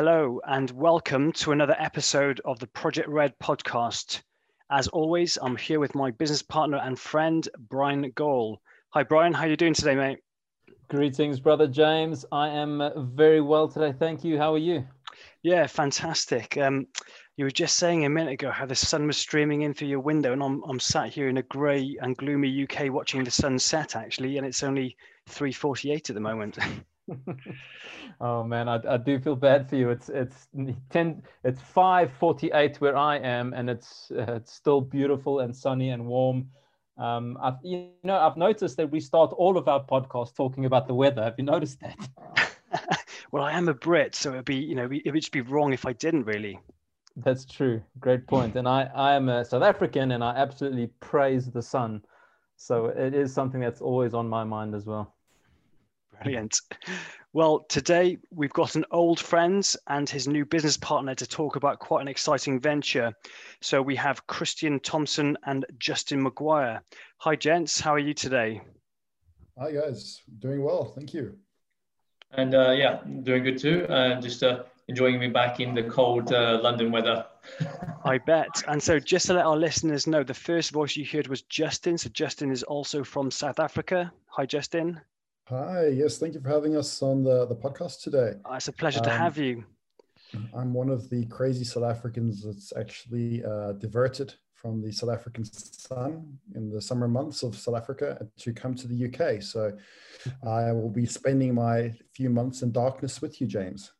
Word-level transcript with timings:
Hello, 0.00 0.40
and 0.46 0.70
welcome 0.70 1.32
to 1.32 1.50
another 1.50 1.74
episode 1.76 2.40
of 2.44 2.60
the 2.60 2.68
Project 2.68 3.08
Red 3.08 3.36
podcast. 3.40 4.20
As 4.70 4.86
always, 4.86 5.36
I'm 5.42 5.56
here 5.56 5.80
with 5.80 5.96
my 5.96 6.12
business 6.12 6.40
partner 6.40 6.76
and 6.76 6.96
friend, 6.96 7.48
Brian 7.68 8.08
Gall. 8.14 8.62
Hi, 8.90 9.02
Brian. 9.02 9.32
How 9.32 9.42
are 9.42 9.48
you 9.48 9.56
doing 9.56 9.74
today, 9.74 9.96
mate? 9.96 10.20
Greetings, 10.86 11.40
brother 11.40 11.66
James. 11.66 12.24
I 12.30 12.46
am 12.46 13.12
very 13.16 13.40
well 13.40 13.66
today. 13.66 13.92
Thank 13.92 14.22
you. 14.22 14.38
How 14.38 14.54
are 14.54 14.58
you? 14.58 14.86
Yeah, 15.42 15.66
fantastic. 15.66 16.56
Um, 16.56 16.86
you 17.36 17.44
were 17.44 17.50
just 17.50 17.74
saying 17.74 18.04
a 18.04 18.08
minute 18.08 18.34
ago 18.34 18.52
how 18.52 18.66
the 18.66 18.76
sun 18.76 19.04
was 19.04 19.16
streaming 19.16 19.62
in 19.62 19.74
through 19.74 19.88
your 19.88 19.98
window, 19.98 20.32
and 20.32 20.44
I'm, 20.44 20.62
I'm 20.68 20.78
sat 20.78 21.08
here 21.08 21.28
in 21.28 21.38
a 21.38 21.42
grey 21.42 21.96
and 22.00 22.16
gloomy 22.16 22.68
UK 22.70 22.92
watching 22.92 23.24
the 23.24 23.32
sun 23.32 23.58
set, 23.58 23.96
actually, 23.96 24.36
and 24.36 24.46
it's 24.46 24.62
only 24.62 24.96
3.48 25.28 26.08
at 26.08 26.14
the 26.14 26.20
moment. 26.20 26.56
oh 28.20 28.44
man, 28.44 28.68
I, 28.68 28.80
I 28.88 28.96
do 28.96 29.18
feel 29.18 29.36
bad 29.36 29.68
for 29.68 29.76
you. 29.76 29.90
It's 29.90 30.08
it's 30.08 30.48
ten. 30.90 31.22
It's 31.44 31.60
five 31.60 32.12
forty 32.12 32.50
eight 32.52 32.80
where 32.80 32.96
I 32.96 33.18
am, 33.18 33.52
and 33.52 33.70
it's 33.70 34.10
uh, 34.10 34.34
it's 34.34 34.52
still 34.52 34.80
beautiful 34.80 35.40
and 35.40 35.54
sunny 35.54 35.90
and 35.90 36.06
warm. 36.06 36.48
Um, 36.98 37.38
I've 37.42 37.58
you 37.62 37.90
know 38.02 38.18
I've 38.18 38.36
noticed 38.36 38.76
that 38.78 38.90
we 38.90 39.00
start 39.00 39.32
all 39.32 39.56
of 39.56 39.68
our 39.68 39.84
podcasts 39.84 40.34
talking 40.34 40.64
about 40.64 40.86
the 40.86 40.94
weather. 40.94 41.22
Have 41.22 41.34
you 41.38 41.44
noticed 41.44 41.80
that? 41.80 42.98
well, 43.32 43.44
I 43.44 43.52
am 43.52 43.68
a 43.68 43.74
Brit, 43.74 44.14
so 44.14 44.32
it'd 44.32 44.44
be 44.44 44.56
you 44.56 44.74
know 44.74 44.88
it 44.90 45.10
would 45.12 45.20
just 45.20 45.32
be 45.32 45.40
wrong 45.40 45.72
if 45.72 45.86
I 45.86 45.92
didn't 45.92 46.24
really. 46.24 46.58
That's 47.16 47.44
true. 47.44 47.82
Great 47.98 48.26
point. 48.26 48.56
And 48.56 48.68
I 48.68 48.90
I 48.94 49.14
am 49.14 49.28
a 49.28 49.44
South 49.44 49.62
African, 49.62 50.12
and 50.12 50.22
I 50.22 50.36
absolutely 50.36 50.88
praise 51.00 51.50
the 51.50 51.62
sun. 51.62 52.02
So 52.56 52.86
it 52.86 53.14
is 53.14 53.32
something 53.32 53.60
that's 53.60 53.80
always 53.80 54.14
on 54.14 54.28
my 54.28 54.42
mind 54.42 54.74
as 54.74 54.84
well. 54.84 55.14
Brilliant. 56.22 56.60
Well, 57.32 57.60
today 57.68 58.18
we've 58.30 58.52
got 58.52 58.74
an 58.74 58.84
old 58.90 59.20
friend 59.20 59.66
and 59.86 60.08
his 60.08 60.26
new 60.26 60.44
business 60.44 60.76
partner 60.76 61.14
to 61.14 61.26
talk 61.26 61.56
about 61.56 61.78
quite 61.78 62.00
an 62.00 62.08
exciting 62.08 62.60
venture. 62.60 63.12
So 63.60 63.82
we 63.82 63.94
have 63.96 64.26
Christian 64.26 64.80
Thompson 64.80 65.36
and 65.44 65.66
Justin 65.78 66.22
Maguire. 66.22 66.82
Hi, 67.18 67.36
gents. 67.36 67.80
How 67.80 67.92
are 67.94 67.98
you 67.98 68.14
today? 68.14 68.60
Hi, 69.58 69.72
guys. 69.72 70.22
Doing 70.38 70.62
well. 70.62 70.84
Thank 70.84 71.14
you. 71.14 71.36
And 72.32 72.54
uh, 72.54 72.72
yeah, 72.72 73.00
doing 73.22 73.44
good 73.44 73.58
too. 73.58 73.86
Uh, 73.86 74.20
just 74.20 74.42
uh, 74.42 74.64
enjoying 74.88 75.18
being 75.18 75.32
back 75.32 75.60
in 75.60 75.74
the 75.74 75.82
cold 75.84 76.32
uh, 76.32 76.60
London 76.62 76.90
weather. 76.90 77.26
I 78.04 78.18
bet. 78.18 78.62
And 78.68 78.82
so, 78.82 78.98
just 78.98 79.26
to 79.26 79.34
let 79.34 79.46
our 79.46 79.56
listeners 79.56 80.06
know, 80.06 80.22
the 80.22 80.34
first 80.34 80.70
voice 80.70 80.96
you 80.96 81.06
heard 81.06 81.28
was 81.28 81.42
Justin. 81.42 81.96
So, 81.96 82.08
Justin 82.10 82.50
is 82.50 82.62
also 82.62 83.02
from 83.04 83.30
South 83.30 83.58
Africa. 83.58 84.12
Hi, 84.28 84.44
Justin. 84.44 85.00
Hi, 85.48 85.86
yes, 85.86 86.18
thank 86.18 86.34
you 86.34 86.40
for 86.40 86.50
having 86.50 86.76
us 86.76 87.00
on 87.00 87.24
the, 87.24 87.46
the 87.46 87.56
podcast 87.56 88.02
today. 88.02 88.32
Oh, 88.44 88.52
it's 88.52 88.68
a 88.68 88.72
pleasure 88.72 88.98
um, 88.98 89.04
to 89.04 89.10
have 89.10 89.38
you. 89.38 89.64
I'm 90.54 90.74
one 90.74 90.90
of 90.90 91.08
the 91.08 91.24
crazy 91.24 91.64
South 91.64 91.84
Africans 91.84 92.44
that's 92.44 92.74
actually 92.76 93.42
uh, 93.42 93.72
diverted 93.72 94.34
from 94.52 94.82
the 94.82 94.92
South 94.92 95.08
African 95.08 95.46
sun 95.46 96.38
in 96.54 96.68
the 96.68 96.82
summer 96.82 97.08
months 97.08 97.42
of 97.42 97.56
South 97.56 97.76
Africa 97.76 98.28
to 98.40 98.52
come 98.52 98.74
to 98.74 98.86
the 98.86 99.06
UK. 99.06 99.40
So 99.40 99.72
I 100.46 100.70
will 100.72 100.90
be 100.90 101.06
spending 101.06 101.54
my 101.54 101.94
few 102.12 102.28
months 102.28 102.60
in 102.60 102.70
darkness 102.70 103.22
with 103.22 103.40
you, 103.40 103.46
James. 103.46 103.90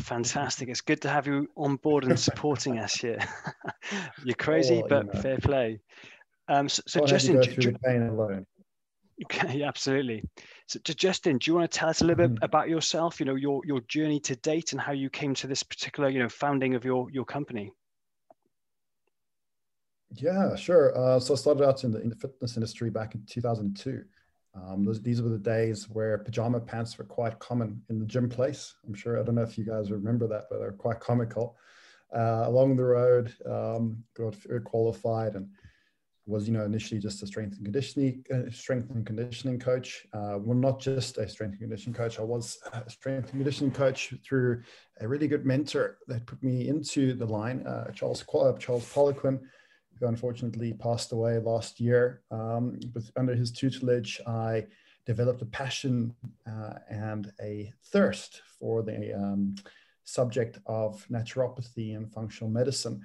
Fantastic. 0.00 0.70
It's 0.70 0.80
good 0.80 1.02
to 1.02 1.10
have 1.10 1.26
you 1.26 1.50
on 1.54 1.76
board 1.76 2.04
and 2.04 2.18
supporting 2.30 2.78
us 2.78 2.94
here. 2.94 3.18
You're 4.24 4.36
crazy, 4.36 4.80
oh, 4.82 4.88
but 4.88 5.04
you 5.04 5.12
know. 5.12 5.20
fair 5.20 5.36
play. 5.36 5.80
Um, 6.48 6.66
so, 6.66 6.80
so 6.86 7.04
Justin, 7.04 7.34
go 7.34 7.42
through 7.42 7.72
the 7.72 7.78
pain 7.80 8.04
alone. 8.04 8.46
Okay, 9.26 9.62
absolutely. 9.62 10.24
So, 10.66 10.78
to 10.80 10.94
Justin, 10.94 11.38
do 11.38 11.50
you 11.50 11.54
want 11.54 11.70
to 11.70 11.78
tell 11.78 11.90
us 11.90 12.00
a 12.00 12.04
little 12.04 12.26
bit 12.26 12.34
mm-hmm. 12.34 12.44
about 12.44 12.68
yourself? 12.68 13.20
You 13.20 13.26
know, 13.26 13.34
your 13.34 13.60
your 13.64 13.80
journey 13.82 14.20
to 14.20 14.36
date 14.36 14.72
and 14.72 14.80
how 14.80 14.92
you 14.92 15.10
came 15.10 15.34
to 15.34 15.46
this 15.46 15.62
particular, 15.62 16.08
you 16.08 16.20
know, 16.20 16.28
founding 16.28 16.74
of 16.74 16.84
your 16.84 17.10
your 17.10 17.24
company. 17.24 17.72
Yeah, 20.16 20.54
sure. 20.56 20.96
Uh, 20.96 21.20
so 21.20 21.34
I 21.34 21.36
started 21.36 21.66
out 21.66 21.84
in 21.84 21.92
the 21.92 22.00
in 22.00 22.08
the 22.08 22.16
fitness 22.16 22.56
industry 22.56 22.90
back 22.90 23.14
in 23.14 23.24
2002. 23.28 24.04
Um, 24.54 24.84
those, 24.84 25.02
these 25.02 25.20
were 25.20 25.30
the 25.30 25.38
days 25.38 25.88
where 25.90 26.18
pajama 26.18 26.60
pants 26.60 26.96
were 26.96 27.04
quite 27.04 27.38
common 27.40 27.82
in 27.90 27.98
the 27.98 28.06
gym 28.06 28.28
place. 28.28 28.74
I'm 28.86 28.94
sure 28.94 29.20
I 29.20 29.24
don't 29.24 29.34
know 29.34 29.42
if 29.42 29.58
you 29.58 29.64
guys 29.64 29.90
remember 29.90 30.28
that, 30.28 30.44
but 30.48 30.60
they're 30.60 30.72
quite 30.72 31.00
comical. 31.00 31.56
Uh, 32.14 32.44
along 32.46 32.76
the 32.76 32.84
road, 32.84 33.34
um, 33.44 34.04
got 34.16 34.36
qualified 34.64 35.34
and 35.34 35.48
was 36.26 36.46
you 36.46 36.54
know 36.54 36.64
initially 36.64 37.00
just 37.00 37.22
a 37.22 37.26
strength 37.26 37.56
and 37.56 37.64
conditioning 37.64 38.24
uh, 38.32 38.50
strength 38.50 38.90
and 38.90 39.06
conditioning 39.06 39.58
coach. 39.58 40.06
Uh, 40.12 40.38
well 40.40 40.56
not 40.56 40.80
just 40.80 41.18
a 41.18 41.28
strength 41.28 41.52
and 41.52 41.60
conditioning 41.60 41.94
coach. 41.94 42.18
I 42.18 42.22
was 42.22 42.58
a 42.72 42.88
strength 42.88 43.30
and 43.30 43.40
conditioning 43.40 43.72
coach 43.72 44.14
through 44.26 44.62
a 45.00 45.08
really 45.08 45.28
good 45.28 45.44
mentor 45.44 45.98
that 46.08 46.26
put 46.26 46.42
me 46.42 46.68
into 46.68 47.14
the 47.14 47.26
line 47.26 47.66
uh, 47.66 47.90
charles 47.92 48.24
charles 48.58 48.92
poliquin 48.92 49.40
who 49.98 50.06
unfortunately 50.06 50.72
passed 50.72 51.12
away 51.12 51.38
last 51.38 51.78
year. 51.78 52.22
Um, 52.30 52.78
but 52.92 53.02
under 53.16 53.34
his 53.34 53.52
tutelage 53.52 54.20
i 54.26 54.66
developed 55.06 55.42
a 55.42 55.46
passion 55.46 56.14
uh, 56.48 56.74
and 56.88 57.30
a 57.42 57.70
thirst 57.92 58.40
for 58.58 58.82
the 58.82 59.12
um, 59.12 59.54
subject 60.04 60.58
of 60.66 61.06
naturopathy 61.10 61.96
and 61.96 62.10
functional 62.10 62.50
medicine 62.50 63.02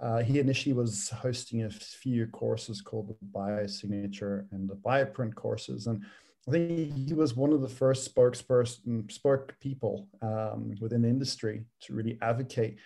uh, 0.00 0.22
he 0.22 0.38
initially 0.38 0.72
was 0.72 1.10
hosting 1.10 1.64
a 1.64 1.70
few 1.70 2.26
courses 2.28 2.80
called 2.80 3.08
the 3.08 3.16
Biosignature 3.38 4.46
and 4.50 4.68
the 4.68 4.76
Bioprint 4.76 5.34
courses. 5.34 5.86
And 5.86 6.04
I 6.48 6.52
think 6.52 7.08
he 7.08 7.14
was 7.14 7.36
one 7.36 7.52
of 7.52 7.60
the 7.60 7.68
first 7.68 8.14
spokesperson, 8.14 9.10
spoke 9.12 9.54
people 9.60 10.08
um, 10.22 10.74
within 10.80 11.02
the 11.02 11.08
industry 11.08 11.64
to 11.82 11.94
really 11.94 12.18
advocate 12.22 12.78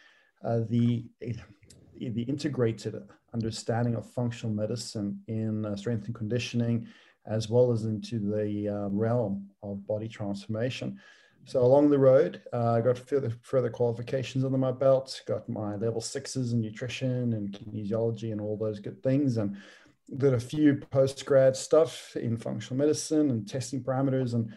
uh, 0.45 0.61
the, 0.69 1.05
the 1.21 2.23
integrated 2.23 3.01
understanding 3.33 3.95
of 3.95 4.11
functional 4.11 4.55
medicine 4.55 5.21
in 5.29 5.65
uh, 5.65 5.77
strength 5.77 6.07
and 6.07 6.15
conditioning, 6.15 6.87
as 7.27 7.49
well 7.49 7.73
as 7.73 7.85
into 7.85 8.19
the 8.19 8.69
uh, 8.69 8.89
realm 8.89 9.49
of 9.63 9.87
body 9.87 10.09
transformation. 10.09 10.99
So 11.47 11.63
along 11.63 11.91
the 11.91 11.99
road, 11.99 12.43
uh, 12.53 12.73
I 12.73 12.81
got 12.81 12.99
further, 12.99 13.31
further 13.43 13.71
qualifications 13.71 14.45
under 14.45 14.59
my 14.59 14.73
belt, 14.73 15.21
got 15.27 15.49
my 15.49 15.77
level 15.77 16.01
sixes 16.01 16.53
in 16.53 16.61
nutrition 16.61 17.35
and 17.35 17.53
kinesiology 17.53 18.33
and 18.33 18.41
all 18.41 18.57
those 18.57 18.81
good 18.81 19.03
things, 19.03 19.37
and 19.37 19.57
did 20.17 20.35
a 20.35 20.41
few 20.41 20.77
post 20.91 21.25
grad 21.27 21.55
stuff 21.57 22.17
in 22.17 22.37
functional 22.37 22.79
medicine 22.79 23.31
and 23.31 23.49
testing 23.49 23.83
parameters. 23.83 24.35
And 24.35 24.55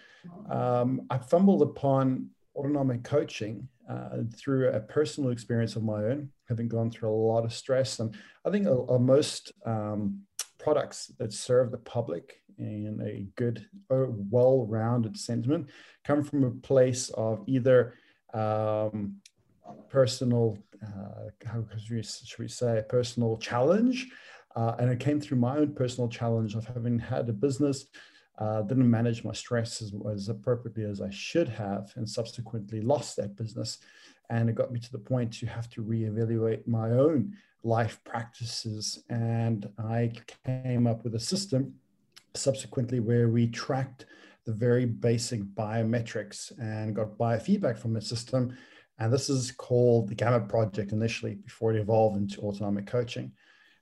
um, 0.50 1.02
I 1.10 1.18
fumbled 1.18 1.62
upon 1.62 2.30
autonomic 2.56 3.04
coaching 3.04 3.68
uh, 3.90 4.20
through 4.36 4.70
a 4.70 4.80
personal 4.80 5.32
experience 5.32 5.76
of 5.76 5.84
my 5.84 6.04
own, 6.04 6.30
having 6.48 6.68
gone 6.68 6.92
through 6.92 7.10
a 7.10 7.12
lot 7.12 7.46
of 7.46 7.54
stress. 7.54 8.00
And 8.00 8.16
I 8.46 8.50
think 8.50 8.68
a 8.68 9.00
most 9.00 9.52
um, 9.66 10.22
products 10.58 11.12
that 11.20 11.34
serve 11.34 11.72
the 11.72 11.78
public 11.78 12.42
in 12.58 13.00
a 13.04 13.28
good, 13.36 13.66
uh, 13.90 14.06
well-rounded 14.08 15.18
sentiment 15.18 15.68
come 16.04 16.24
from 16.24 16.44
a 16.44 16.52
place 16.52 17.10
of 17.10 17.44
either 17.48 17.94
um, 18.34 19.18
personal, 19.90 20.58
uh, 20.84 21.30
how 21.46 21.64
should 21.78 22.40
we 22.40 22.48
say, 22.48 22.84
personal 22.90 23.38
challenge, 23.38 24.08
uh, 24.56 24.76
and 24.80 24.90
it 24.90 25.00
came 25.00 25.20
through 25.20 25.38
my 25.38 25.58
own 25.58 25.74
personal 25.74 26.10
challenge 26.10 26.56
of 26.56 26.66
having 26.66 26.98
had 26.98 27.30
a 27.30 27.34
business, 27.34 27.86
uh, 28.40 28.62
didn't 28.62 28.90
manage 28.90 29.24
my 29.24 29.34
stress 29.34 29.82
as, 29.82 29.94
as 30.12 30.30
appropriately 30.30 30.84
as 30.84 31.02
I 31.02 31.10
should 31.10 31.50
have, 31.50 31.92
and 31.96 32.10
subsequently 32.10 32.82
lost 32.82 33.16
that 33.18 33.36
business. 33.36 33.80
And 34.30 34.50
it 34.50 34.56
got 34.56 34.72
me 34.72 34.80
to 34.80 34.92
the 34.92 35.00
point 35.00 35.34
to 35.34 35.46
have 35.46 35.70
to 35.72 35.84
reevaluate 35.84 36.68
my 36.68 36.92
own 36.92 37.36
life 37.64 38.00
practices. 38.04 39.04
And 39.10 39.70
I 39.78 40.12
came 40.46 40.86
up 40.88 41.04
with 41.04 41.16
a 41.16 41.20
system 41.20 41.74
subsequently 42.36 43.00
where 43.00 43.30
we 43.30 43.48
tracked 43.48 44.06
the 44.46 44.54
very 44.54 44.86
basic 44.86 45.42
biometrics 45.42 46.58
and 46.60 46.96
got 46.96 47.18
biofeedback 47.18 47.78
from 47.78 47.94
the 47.94 48.02
system. 48.02 48.56
And 49.00 49.12
this 49.12 49.30
is 49.30 49.52
called 49.52 50.08
the 50.08 50.16
Gamma 50.16 50.42
Project 50.42 50.92
initially 50.92 51.36
before 51.36 51.74
it 51.74 51.80
evolved 51.80 52.18
into 52.18 52.42
autonomic 52.42 52.88
coaching. 52.88 53.32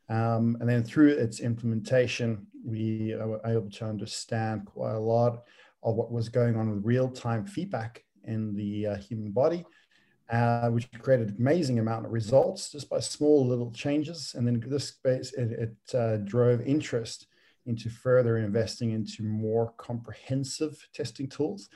Um, 0.09 0.57
and 0.59 0.69
then 0.69 0.83
through 0.83 1.09
its 1.09 1.39
implementation, 1.39 2.47
we 2.63 3.15
were 3.17 3.41
able 3.45 3.69
to 3.71 3.85
understand 3.85 4.65
quite 4.65 4.93
a 4.93 4.99
lot 4.99 5.43
of 5.83 5.95
what 5.95 6.11
was 6.11 6.29
going 6.29 6.55
on 6.57 6.69
with 6.69 6.85
real 6.85 7.09
time 7.09 7.45
feedback 7.45 8.03
in 8.25 8.55
the 8.55 8.87
uh, 8.87 8.95
human 8.97 9.31
body 9.31 9.65
uh, 10.29 10.69
which 10.69 10.89
created 10.99 11.29
an 11.29 11.35
amazing 11.39 11.79
amount 11.79 12.05
of 12.05 12.11
results 12.11 12.71
just 12.71 12.89
by 12.89 12.99
small 12.99 13.45
little 13.45 13.71
changes. 13.71 14.33
And 14.35 14.47
then 14.47 14.63
this 14.65 14.89
space, 14.89 15.33
it, 15.33 15.51
it 15.51 15.95
uh, 15.95 16.17
drove 16.17 16.61
interest 16.61 17.27
into 17.65 17.89
further 17.89 18.37
investing 18.37 18.91
into 18.91 19.23
more 19.23 19.73
comprehensive 19.77 20.87
testing 20.93 21.27
tools. 21.27 21.69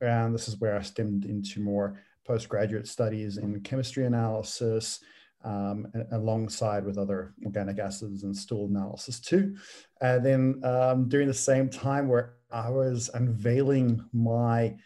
And 0.00 0.34
this 0.34 0.48
is 0.48 0.60
where 0.60 0.76
I 0.76 0.82
stemmed 0.82 1.24
into 1.24 1.60
more 1.60 2.00
postgraduate 2.24 2.88
studies 2.88 3.38
in 3.38 3.60
chemistry 3.60 4.04
analysis, 4.04 5.00
um, 5.44 5.86
alongside 6.10 6.84
with 6.84 6.98
other 6.98 7.34
organic 7.44 7.78
acids 7.78 8.24
and 8.24 8.36
stool 8.36 8.66
analysis 8.66 9.20
too. 9.20 9.56
And 10.00 10.24
then 10.24 10.60
um, 10.64 11.08
during 11.08 11.28
the 11.28 11.34
same 11.34 11.70
time 11.70 12.08
where 12.08 12.34
I 12.50 12.68
was 12.70 13.10
unveiling 13.14 14.04
my 14.12 14.76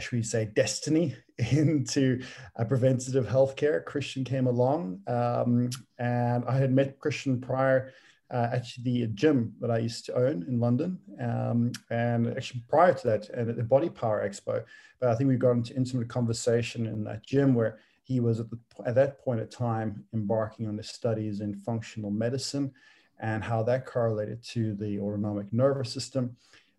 should 0.00 0.12
we 0.12 0.22
say, 0.22 0.46
destiny 0.46 1.14
into 1.52 2.20
uh, 2.56 2.64
preventative 2.64 3.26
healthcare. 3.26 3.84
Christian 3.84 4.24
came 4.24 4.46
along, 4.46 5.00
um, 5.06 5.70
and 5.98 6.44
I 6.44 6.56
had 6.56 6.72
met 6.72 6.98
Christian 6.98 7.40
prior 7.40 7.92
uh, 8.30 8.48
actually 8.52 8.84
the 8.84 9.06
gym 9.08 9.54
that 9.60 9.70
I 9.70 9.78
used 9.78 10.04
to 10.06 10.14
own 10.14 10.44
in 10.48 10.58
London, 10.58 10.98
um, 11.20 11.72
and 11.90 12.28
actually 12.36 12.62
prior 12.68 12.92
to 12.92 13.06
that, 13.08 13.28
and 13.30 13.48
at 13.50 13.56
the 13.56 13.62
Body 13.62 13.88
Power 13.88 14.28
Expo. 14.28 14.64
But 15.00 15.10
I 15.10 15.14
think 15.14 15.28
we 15.28 15.36
got 15.36 15.52
into 15.52 15.76
intimate 15.76 16.08
conversation 16.08 16.86
in 16.86 17.04
that 17.04 17.24
gym 17.24 17.54
where 17.54 17.78
he 18.02 18.20
was 18.20 18.40
at, 18.40 18.50
the, 18.50 18.58
at 18.84 18.94
that 18.94 19.20
point 19.24 19.40
of 19.40 19.50
time 19.50 20.04
embarking 20.14 20.68
on 20.68 20.76
his 20.76 20.88
studies 20.88 21.40
in 21.40 21.54
functional 21.54 22.10
medicine 22.10 22.72
and 23.18 23.42
how 23.42 23.62
that 23.64 23.86
correlated 23.86 24.42
to 24.42 24.74
the 24.74 25.00
autonomic 25.00 25.52
nervous 25.52 25.92
system. 25.92 26.36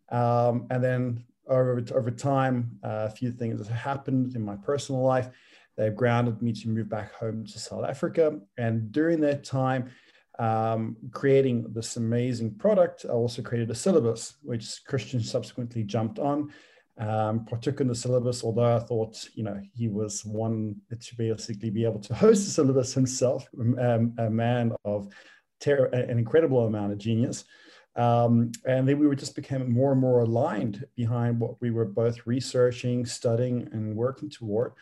Um, 0.09 0.67
and 0.69 0.83
then 0.83 1.25
over, 1.47 1.83
over 1.93 2.11
time, 2.11 2.79
uh, 2.83 3.07
a 3.07 3.09
few 3.09 3.31
things 3.31 3.59
have 3.59 3.75
happened 3.75 4.35
in 4.35 4.41
my 4.41 4.55
personal 4.55 5.01
life. 5.01 5.29
They've 5.75 5.95
grounded 5.95 6.41
me 6.41 6.53
to 6.53 6.69
move 6.69 6.89
back 6.89 7.13
home 7.13 7.45
to 7.45 7.59
South 7.59 7.85
Africa. 7.85 8.39
And 8.57 8.91
during 8.91 9.19
that 9.21 9.43
time, 9.43 9.91
um, 10.39 10.95
creating 11.11 11.65
this 11.73 11.97
amazing 11.97 12.55
product, 12.55 13.05
I 13.05 13.13
also 13.13 13.41
created 13.41 13.71
a 13.71 13.75
syllabus, 13.75 14.37
which 14.43 14.83
Christian 14.85 15.21
subsequently 15.21 15.83
jumped 15.83 16.19
on, 16.19 16.53
um, 16.99 17.45
partook 17.45 17.81
in 17.81 17.87
the 17.87 17.95
syllabus, 17.95 18.43
although 18.43 18.75
I 18.75 18.79
thought, 18.79 19.29
you 19.33 19.43
know, 19.43 19.59
he 19.73 19.87
was 19.87 20.25
one 20.25 20.75
to 20.99 21.15
basically 21.15 21.69
be 21.69 21.85
able 21.85 21.99
to 21.99 22.15
host 22.15 22.45
the 22.45 22.51
syllabus 22.51 22.93
himself, 22.93 23.47
um, 23.59 24.13
a 24.17 24.29
man 24.29 24.73
of 24.85 25.07
ter- 25.59 25.87
an 25.87 26.17
incredible 26.17 26.65
amount 26.65 26.91
of 26.91 26.97
genius. 26.97 27.45
Um, 27.95 28.51
and 28.65 28.87
then 28.87 28.99
we 28.99 29.07
were 29.07 29.15
just 29.15 29.35
became 29.35 29.71
more 29.71 29.91
and 29.91 30.01
more 30.01 30.19
aligned 30.19 30.85
behind 30.95 31.39
what 31.39 31.59
we 31.61 31.71
were 31.71 31.85
both 31.85 32.27
researching, 32.27 33.07
studying, 33.07 33.67
and 33.71 33.95
working 33.95 34.29
toward. 34.29 34.73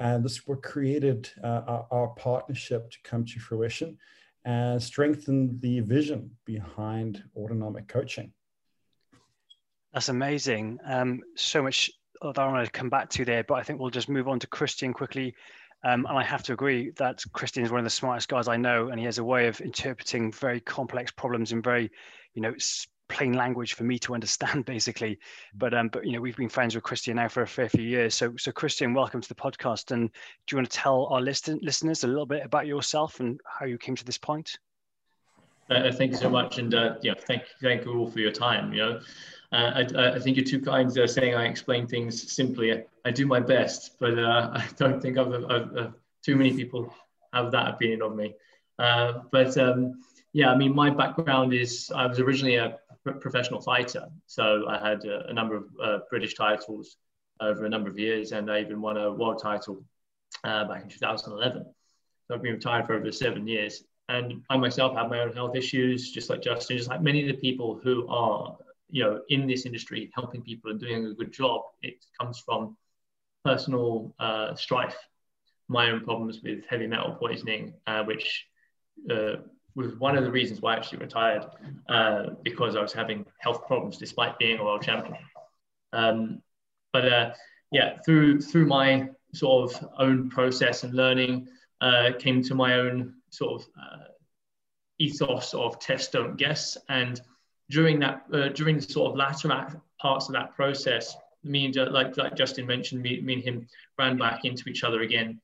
And 0.00 0.24
this 0.24 0.46
what 0.46 0.62
created 0.62 1.30
uh, 1.42 1.62
our, 1.66 1.86
our, 1.90 2.08
partnership 2.08 2.90
to 2.90 2.98
come 3.02 3.24
to 3.24 3.40
fruition 3.40 3.96
and 4.46 4.80
strengthen 4.80 5.58
the 5.60 5.80
vision 5.80 6.30
behind 6.44 7.22
autonomic 7.36 7.88
coaching. 7.88 8.32
That's 9.92 10.08
amazing. 10.08 10.78
Um, 10.86 11.22
so 11.34 11.62
much 11.62 11.90
that 12.22 12.38
I 12.38 12.46
want 12.46 12.64
to 12.64 12.70
come 12.70 12.88
back 12.88 13.10
to 13.10 13.24
there, 13.24 13.42
but 13.44 13.54
I 13.54 13.64
think 13.64 13.80
we'll 13.80 13.90
just 13.90 14.08
move 14.08 14.28
on 14.28 14.38
to 14.38 14.46
Christian 14.46 14.92
quickly. 14.92 15.34
Um, 15.84 16.06
and 16.06 16.16
I 16.16 16.22
have 16.22 16.42
to 16.44 16.52
agree 16.52 16.92
that 16.96 17.22
Christian 17.32 17.64
is 17.64 17.70
one 17.70 17.80
of 17.80 17.84
the 17.84 17.90
smartest 17.90 18.28
guys 18.28 18.48
I 18.48 18.56
know, 18.56 18.88
and 18.88 18.98
he 18.98 19.04
has 19.04 19.18
a 19.18 19.24
way 19.24 19.48
of 19.48 19.60
interpreting 19.60 20.32
very 20.32 20.60
complex 20.60 21.10
problems 21.10 21.52
in 21.52 21.60
very, 21.60 21.90
you 22.34 22.42
know, 22.42 22.54
plain 23.08 23.32
language 23.32 23.74
for 23.74 23.84
me 23.84 23.98
to 24.00 24.14
understand, 24.14 24.64
basically. 24.66 25.18
But 25.54 25.74
um, 25.74 25.88
but 25.88 26.06
you 26.06 26.12
know, 26.12 26.20
we've 26.20 26.36
been 26.36 26.48
friends 26.48 26.74
with 26.74 26.84
Christian 26.84 27.16
now 27.16 27.28
for 27.28 27.42
a 27.42 27.46
fair 27.46 27.68
few 27.68 27.84
years. 27.84 28.14
So 28.14 28.34
so 28.36 28.52
Christian, 28.52 28.94
welcome 28.94 29.20
to 29.20 29.28
the 29.28 29.34
podcast. 29.34 29.90
And 29.90 30.10
do 30.46 30.54
you 30.54 30.58
want 30.58 30.70
to 30.70 30.76
tell 30.76 31.06
our 31.06 31.20
listen, 31.20 31.58
listeners 31.62 32.04
a 32.04 32.08
little 32.08 32.26
bit 32.26 32.44
about 32.44 32.66
yourself 32.66 33.20
and 33.20 33.40
how 33.46 33.66
you 33.66 33.78
came 33.78 33.96
to 33.96 34.04
this 34.04 34.18
point? 34.18 34.58
Uh, 35.68 35.90
thank 35.90 36.12
you 36.12 36.16
so 36.16 36.30
much, 36.30 36.58
and 36.58 36.74
uh, 36.74 36.94
yeah, 37.02 37.14
thank 37.26 37.42
thank 37.60 37.84
you 37.84 37.98
all 37.98 38.10
for 38.10 38.20
your 38.20 38.30
time. 38.30 38.72
You 38.72 38.78
know, 38.78 39.00
uh, 39.52 39.82
I, 39.96 40.14
I, 40.14 40.18
think 40.20 40.36
you're 40.36 40.46
too 40.46 40.60
kind 40.60 40.96
uh, 40.96 41.06
saying 41.08 41.34
I 41.34 41.46
explain 41.46 41.88
things 41.88 42.32
simply. 42.32 42.72
I, 42.72 42.84
I 43.04 43.10
do 43.10 43.26
my 43.26 43.40
best, 43.40 43.98
but 43.98 44.16
uh, 44.16 44.50
I 44.54 44.68
don't 44.76 45.02
think 45.02 45.18
I've, 45.18 45.32
I've, 45.32 45.76
I've, 45.76 45.92
too 46.22 46.36
many 46.36 46.52
people 46.52 46.94
have 47.32 47.50
that 47.50 47.68
opinion 47.68 48.02
of 48.02 48.14
me. 48.14 48.34
Uh, 48.78 49.20
but 49.32 49.56
um, 49.58 50.00
yeah, 50.32 50.52
I 50.52 50.56
mean, 50.56 50.74
my 50.74 50.90
background 50.90 51.52
is 51.52 51.90
I 51.94 52.06
was 52.06 52.20
originally 52.20 52.56
a 52.56 52.78
professional 53.12 53.60
fighter. 53.60 54.06
So 54.26 54.66
I 54.68 54.78
had 54.88 55.04
a, 55.04 55.28
a 55.28 55.32
number 55.32 55.56
of 55.56 55.64
uh, 55.82 55.98
British 56.10 56.34
titles 56.34 56.96
over 57.40 57.64
a 57.64 57.68
number 57.68 57.90
of 57.90 57.98
years, 57.98 58.32
and 58.32 58.50
I 58.50 58.60
even 58.60 58.80
won 58.80 58.96
a 58.96 59.12
world 59.12 59.40
title 59.42 59.84
uh, 60.44 60.64
back 60.66 60.82
in 60.82 60.88
2011. 60.88 61.64
So 62.26 62.34
I've 62.34 62.42
been 62.42 62.54
retired 62.54 62.86
for 62.86 62.94
over 62.94 63.12
seven 63.12 63.46
years. 63.46 63.84
And 64.08 64.42
I 64.50 64.56
myself 64.56 64.96
have 64.96 65.10
my 65.10 65.20
own 65.20 65.32
health 65.32 65.56
issues, 65.56 66.12
just 66.12 66.30
like 66.30 66.40
Justin, 66.40 66.76
just 66.76 66.88
like 66.88 67.02
many 67.02 67.22
of 67.22 67.28
the 67.28 67.40
people 67.40 67.80
who 67.82 68.06
are, 68.08 68.56
you 68.88 69.02
know, 69.02 69.20
in 69.28 69.48
this 69.48 69.66
industry 69.66 70.10
helping 70.14 70.42
people 70.42 70.70
and 70.70 70.78
doing 70.78 71.06
a 71.06 71.14
good 71.14 71.32
job. 71.32 71.62
It 71.82 72.04
comes 72.18 72.38
from 72.38 72.76
personal 73.44 74.14
uh, 74.20 74.54
strife, 74.54 74.96
my 75.68 75.90
own 75.90 76.04
problems 76.04 76.40
with 76.42 76.64
heavy 76.68 76.86
metal 76.86 77.16
poisoning, 77.18 77.74
uh, 77.88 78.04
which 78.04 78.46
uh, 79.10 79.36
was 79.76 79.94
one 79.96 80.16
of 80.16 80.24
the 80.24 80.30
reasons 80.30 80.60
why 80.62 80.74
I 80.74 80.76
actually 80.78 80.98
retired 80.98 81.44
uh, 81.88 82.30
because 82.42 82.74
I 82.74 82.80
was 82.80 82.94
having 82.94 83.26
health 83.38 83.66
problems 83.66 83.98
despite 83.98 84.38
being 84.38 84.58
a 84.58 84.64
world 84.64 84.82
champion. 84.82 85.18
Um, 85.92 86.42
but 86.92 87.12
uh, 87.12 87.34
yeah, 87.70 87.98
through 88.04 88.40
through 88.40 88.66
my 88.66 89.10
sort 89.34 89.70
of 89.70 89.88
own 89.98 90.30
process 90.30 90.82
and 90.82 90.94
learning, 90.94 91.48
uh, 91.82 92.12
came 92.18 92.42
to 92.42 92.54
my 92.54 92.74
own 92.74 93.14
sort 93.30 93.60
of 93.60 93.68
uh, 93.78 94.04
ethos 94.98 95.52
of 95.52 95.78
test 95.78 96.12
don't 96.12 96.36
guess. 96.36 96.78
And 96.88 97.20
during 97.68 97.98
that 98.00 98.24
uh, 98.32 98.48
during 98.48 98.76
the 98.76 98.82
sort 98.82 99.10
of 99.10 99.16
latter 99.16 99.48
parts 100.00 100.28
of 100.28 100.32
that 100.32 100.54
process, 100.54 101.14
me 101.44 101.66
and 101.66 101.92
like 101.92 102.16
like 102.16 102.34
Justin 102.34 102.66
mentioned, 102.66 103.02
me, 103.02 103.20
me 103.20 103.34
and 103.34 103.42
him 103.42 103.68
ran 103.98 104.16
back 104.16 104.46
into 104.46 104.70
each 104.70 104.84
other 104.84 105.02
again, 105.02 105.40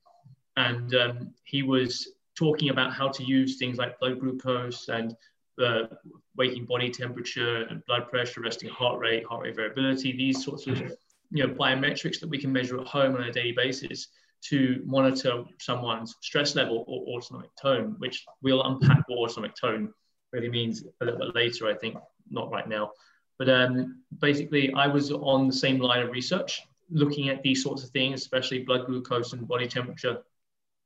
and 0.57 0.95
um, 0.95 1.33
he 1.43 1.61
was 1.61 2.07
talking 2.37 2.69
about 2.69 2.93
how 2.93 3.09
to 3.09 3.23
use 3.23 3.57
things 3.57 3.77
like 3.77 3.99
blood 3.99 4.19
glucose 4.19 4.89
and 4.89 5.15
uh, 5.61 5.83
waking 6.35 6.65
body 6.65 6.89
temperature 6.89 7.63
and 7.63 7.85
blood 7.85 8.09
pressure, 8.09 8.41
resting 8.41 8.69
heart 8.69 8.99
rate, 8.99 9.25
heart 9.25 9.43
rate 9.43 9.55
variability, 9.55 10.11
these 10.11 10.43
sorts 10.43 10.67
of 10.67 10.79
you 11.31 11.47
know, 11.47 11.53
biometrics 11.53 12.19
that 12.19 12.29
we 12.29 12.37
can 12.37 12.51
measure 12.51 12.79
at 12.79 12.87
home 12.87 13.15
on 13.15 13.23
a 13.23 13.31
daily 13.31 13.51
basis 13.51 14.07
to 14.41 14.81
monitor 14.85 15.43
someone's 15.59 16.15
stress 16.21 16.55
level 16.55 16.83
or 16.87 17.15
autonomic 17.15 17.49
tone, 17.61 17.95
which 17.99 18.25
we'll 18.41 18.63
unpack 18.63 19.03
what 19.07 19.17
autonomic 19.17 19.55
tone 19.55 19.93
really 20.31 20.49
means 20.49 20.83
a 21.01 21.05
little 21.05 21.19
bit 21.19 21.35
later, 21.35 21.67
I 21.67 21.75
think, 21.75 21.95
not 22.29 22.51
right 22.51 22.67
now. 22.67 22.91
But 23.39 23.49
um, 23.49 24.01
basically, 24.19 24.73
I 24.73 24.87
was 24.87 25.11
on 25.11 25.47
the 25.47 25.53
same 25.53 25.79
line 25.79 26.01
of 26.01 26.11
research, 26.11 26.61
looking 26.89 27.29
at 27.29 27.41
these 27.41 27.63
sorts 27.63 27.83
of 27.83 27.89
things, 27.91 28.21
especially 28.21 28.63
blood 28.63 28.85
glucose 28.85 29.33
and 29.33 29.47
body 29.47 29.67
temperature 29.67 30.23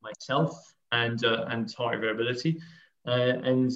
myself 0.01 0.73
and 0.91 1.23
uh, 1.25 1.45
and 1.49 1.71
heart 1.73 1.99
variability. 1.99 2.61
Uh, 3.07 3.39
and 3.43 3.71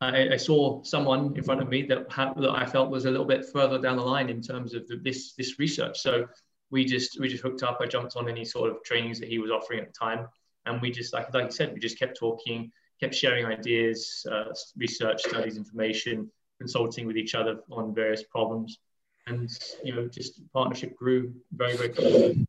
I, 0.00 0.30
I, 0.30 0.36
saw 0.36 0.82
someone 0.82 1.36
in 1.36 1.42
front 1.42 1.60
of 1.60 1.68
me 1.68 1.82
that, 1.82 2.08
that 2.08 2.50
I 2.50 2.64
felt 2.64 2.90
was 2.90 3.04
a 3.04 3.10
little 3.10 3.26
bit 3.26 3.44
further 3.52 3.78
down 3.78 3.96
the 3.96 4.02
line 4.02 4.30
in 4.30 4.40
terms 4.40 4.74
of 4.74 4.86
the, 4.88 4.96
this 4.96 5.34
this 5.34 5.58
research. 5.58 6.00
So 6.00 6.26
we 6.70 6.84
just 6.84 7.20
we 7.20 7.28
just 7.28 7.42
hooked 7.42 7.62
up. 7.62 7.78
I 7.80 7.86
jumped 7.86 8.16
on 8.16 8.28
any 8.28 8.44
sort 8.44 8.70
of 8.70 8.82
trainings 8.82 9.20
that 9.20 9.28
he 9.28 9.38
was 9.38 9.50
offering 9.50 9.80
at 9.80 9.86
the 9.86 9.92
time, 9.92 10.26
and 10.66 10.80
we 10.80 10.90
just 10.90 11.12
like 11.12 11.32
like 11.34 11.46
I 11.46 11.48
said, 11.48 11.72
we 11.72 11.80
just 11.80 11.98
kept 11.98 12.18
talking, 12.18 12.70
kept 13.00 13.14
sharing 13.14 13.46
ideas, 13.46 14.26
uh, 14.30 14.52
research, 14.76 15.22
studies, 15.22 15.56
information, 15.56 16.30
consulting 16.58 17.06
with 17.06 17.16
each 17.16 17.34
other 17.34 17.60
on 17.70 17.94
various 17.94 18.24
problems, 18.24 18.78
and 19.26 19.50
you 19.84 19.94
know 19.94 20.08
just 20.08 20.40
partnership 20.52 20.96
grew 20.96 21.34
very 21.52 21.76
very 21.76 21.90
quickly. 21.90 22.46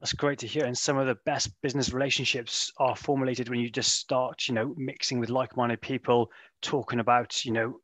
That's 0.00 0.14
great 0.14 0.38
to 0.38 0.46
hear. 0.46 0.64
And 0.64 0.76
some 0.76 0.96
of 0.96 1.06
the 1.06 1.18
best 1.26 1.50
business 1.60 1.92
relationships 1.92 2.72
are 2.78 2.96
formulated 2.96 3.50
when 3.50 3.60
you 3.60 3.68
just 3.68 3.94
start, 3.98 4.48
you 4.48 4.54
know, 4.54 4.74
mixing 4.78 5.20
with 5.20 5.28
like-minded 5.28 5.82
people, 5.82 6.30
talking 6.62 7.00
about, 7.00 7.44
you 7.44 7.52
know, 7.52 7.80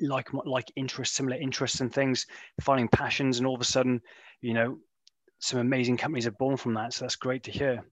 like 0.00 0.28
like 0.32 0.72
interests, 0.76 1.14
similar 1.14 1.36
interests 1.36 1.80
and 1.80 1.92
things, 1.92 2.26
finding 2.62 2.88
passions, 2.88 3.38
and 3.38 3.46
all 3.46 3.54
of 3.54 3.60
a 3.60 3.64
sudden, 3.64 4.00
you 4.40 4.54
know, 4.54 4.78
some 5.40 5.60
amazing 5.60 5.96
companies 5.96 6.26
are 6.26 6.32
born 6.32 6.56
from 6.56 6.74
that. 6.74 6.94
So 6.94 7.04
that's 7.04 7.16
great 7.16 7.42
to 7.44 7.50
hear. 7.50 7.84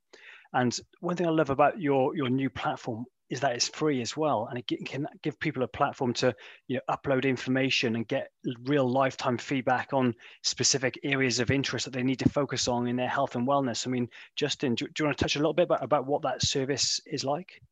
And 0.55 0.77
one 1.01 1.17
thing 1.17 1.27
I 1.27 1.31
love 1.31 1.51
about 1.51 1.81
your 1.81 2.17
your 2.17 2.31
new 2.31 2.49
platform 2.49 3.05
is 3.31 3.41
that 3.41 3.53
it's 3.53 3.69
free 3.69 4.03
as 4.03 4.17
well 4.17 4.49
and 4.51 4.59
it 4.59 4.87
can 4.87 5.07
give 5.23 5.39
people 5.39 5.63
a 5.63 5.69
platform 5.69 6.13
to 6.13 6.35
you 6.67 6.77
know 6.77 6.95
upload 6.95 7.25
information 7.25 7.95
and 7.95 8.09
get 8.09 8.31
real 8.65 8.89
lifetime 8.89 9.39
feedback 9.39 9.93
on 9.93 10.15
specific 10.43 10.99
areas 11.05 11.39
of 11.39 11.51
interest 11.51 11.85
that 11.85 11.95
they 11.95 12.03
need 12.03 12.19
to 12.19 12.29
focus 12.29 12.69
on 12.69 12.89
in 12.89 12.97
their 12.97 13.09
health 13.09 13.37
and 13.37 13.47
wellness. 13.47 13.87
I 13.87 13.91
mean 13.91 14.09
justin 14.37 14.75
do, 14.75 14.87
do 14.87 14.93
you 14.99 15.07
want 15.07 15.17
to 15.17 15.25
touch 15.25 15.37
a 15.37 15.39
little 15.39 15.55
bit 15.55 15.65
about, 15.65 15.85
about 15.85 16.07
what 16.07 16.23
that 16.23 16.43
service 16.43 17.01
is 17.07 17.25
like? 17.25 17.63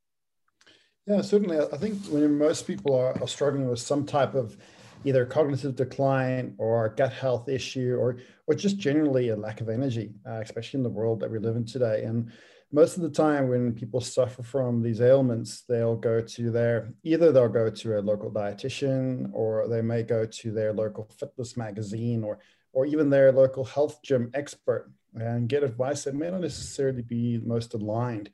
Yeah 1.07 1.21
certainly. 1.21 1.59
I 1.59 1.77
think 1.77 2.05
when 2.07 2.39
most 2.39 2.67
people 2.67 2.95
are, 2.95 3.21
are 3.21 3.29
struggling 3.29 3.69
with 3.69 3.81
some 3.81 4.07
type 4.07 4.35
of 4.35 4.57
either 5.05 5.25
cognitive 5.25 5.77
decline 5.77 6.55
or 6.59 6.89
gut 6.91 7.13
health 7.13 7.49
issue 7.49 7.97
or 7.99 8.19
or 8.47 8.55
just 8.55 8.79
generally 8.79 9.29
a 9.29 9.37
lack 9.37 9.61
of 9.61 9.69
energy 9.69 10.13
uh, 10.27 10.41
especially 10.41 10.79
in 10.79 10.85
the 10.85 10.91
world 10.91 11.21
that 11.21 11.31
we 11.31 11.39
live 11.39 11.57
in 11.57 11.65
today. 11.65 12.05
And 12.05 12.31
most 12.71 12.97
of 12.97 13.03
the 13.03 13.11
time 13.11 13.49
when 13.49 13.73
people 13.73 14.01
suffer 14.01 14.43
from 14.43 14.83
these 14.83 15.01
ailments 15.01 15.63
they'll 15.63 15.97
go 15.97 16.21
to 16.21 16.51
their 16.51 16.93
either 17.03 17.33
they'll 17.33 17.49
go 17.49 17.71
to 17.71 17.99
a 17.99 18.01
local 18.01 18.31
dietitian 18.31 19.31
or 19.33 19.67
they 19.69 19.81
may 19.81 20.03
go 20.03 20.27
to 20.27 20.53
their 20.53 20.73
local 20.73 21.09
fitness 21.19 21.57
magazine 21.57 22.23
or 22.23 22.39
or 22.73 22.85
even 22.85 23.09
their 23.09 23.33
local 23.33 23.65
health 23.65 24.01
gym 24.03 24.31
expert 24.35 24.91
and 25.15 25.49
get 25.49 25.63
advice 25.63 26.05
that 26.05 26.15
may 26.15 26.31
not 26.31 26.43
necessarily 26.43 27.03
be 27.03 27.39
most 27.45 27.75
aligned 27.75 28.31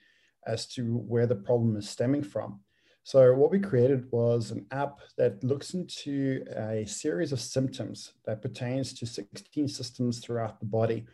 as 0.47 0.67
to 0.67 0.99
where 0.99 1.27
the 1.27 1.35
problem 1.35 1.77
is 1.77 1.89
stemming 1.89 2.23
from 2.23 2.61
So 3.05 3.35
what 3.35 3.51
we 3.51 3.61
created 3.61 4.11
was 4.11 4.51
an 4.51 4.65
app 4.71 4.99
that 5.19 5.45
looks 5.45 5.75
into 5.75 6.43
a 6.57 6.87
series 6.87 7.33
of 7.33 7.41
symptoms 7.41 8.15
that 8.25 8.41
pertains 8.41 8.95
to 8.95 9.07
16 9.07 9.69
systems 9.69 10.21
throughout 10.21 10.59
the 10.59 10.65
body. 10.65 11.05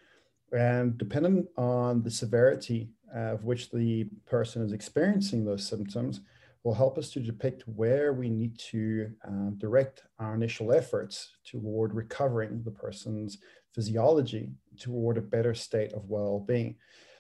And 0.53 0.97
depending 0.97 1.49
on 1.57 2.03
the 2.05 2.11
severity 2.11 2.91
of 3.15 3.45
which 3.45 3.71
the 3.71 4.09
person 4.27 4.63
is 4.63 4.73
experiencing 4.73 5.45
those 5.45 5.67
symptoms, 5.67 6.21
will 6.63 6.75
help 6.75 6.99
us 6.99 7.11
to 7.11 7.21
depict 7.21 7.63
where 7.67 8.13
we 8.13 8.29
need 8.29 8.59
to 8.59 9.11
uh, 9.27 9.51
direct 9.57 10.03
our 10.19 10.35
initial 10.35 10.73
efforts 10.73 11.31
toward 11.45 11.95
recovering 11.95 12.63
the 12.63 12.71
person's 12.71 13.39
physiology 13.75 14.51
toward 14.79 15.17
a 15.17 15.23
better 15.23 15.55
state 15.55 15.93
of 15.93 16.09
well-being. 16.09 16.77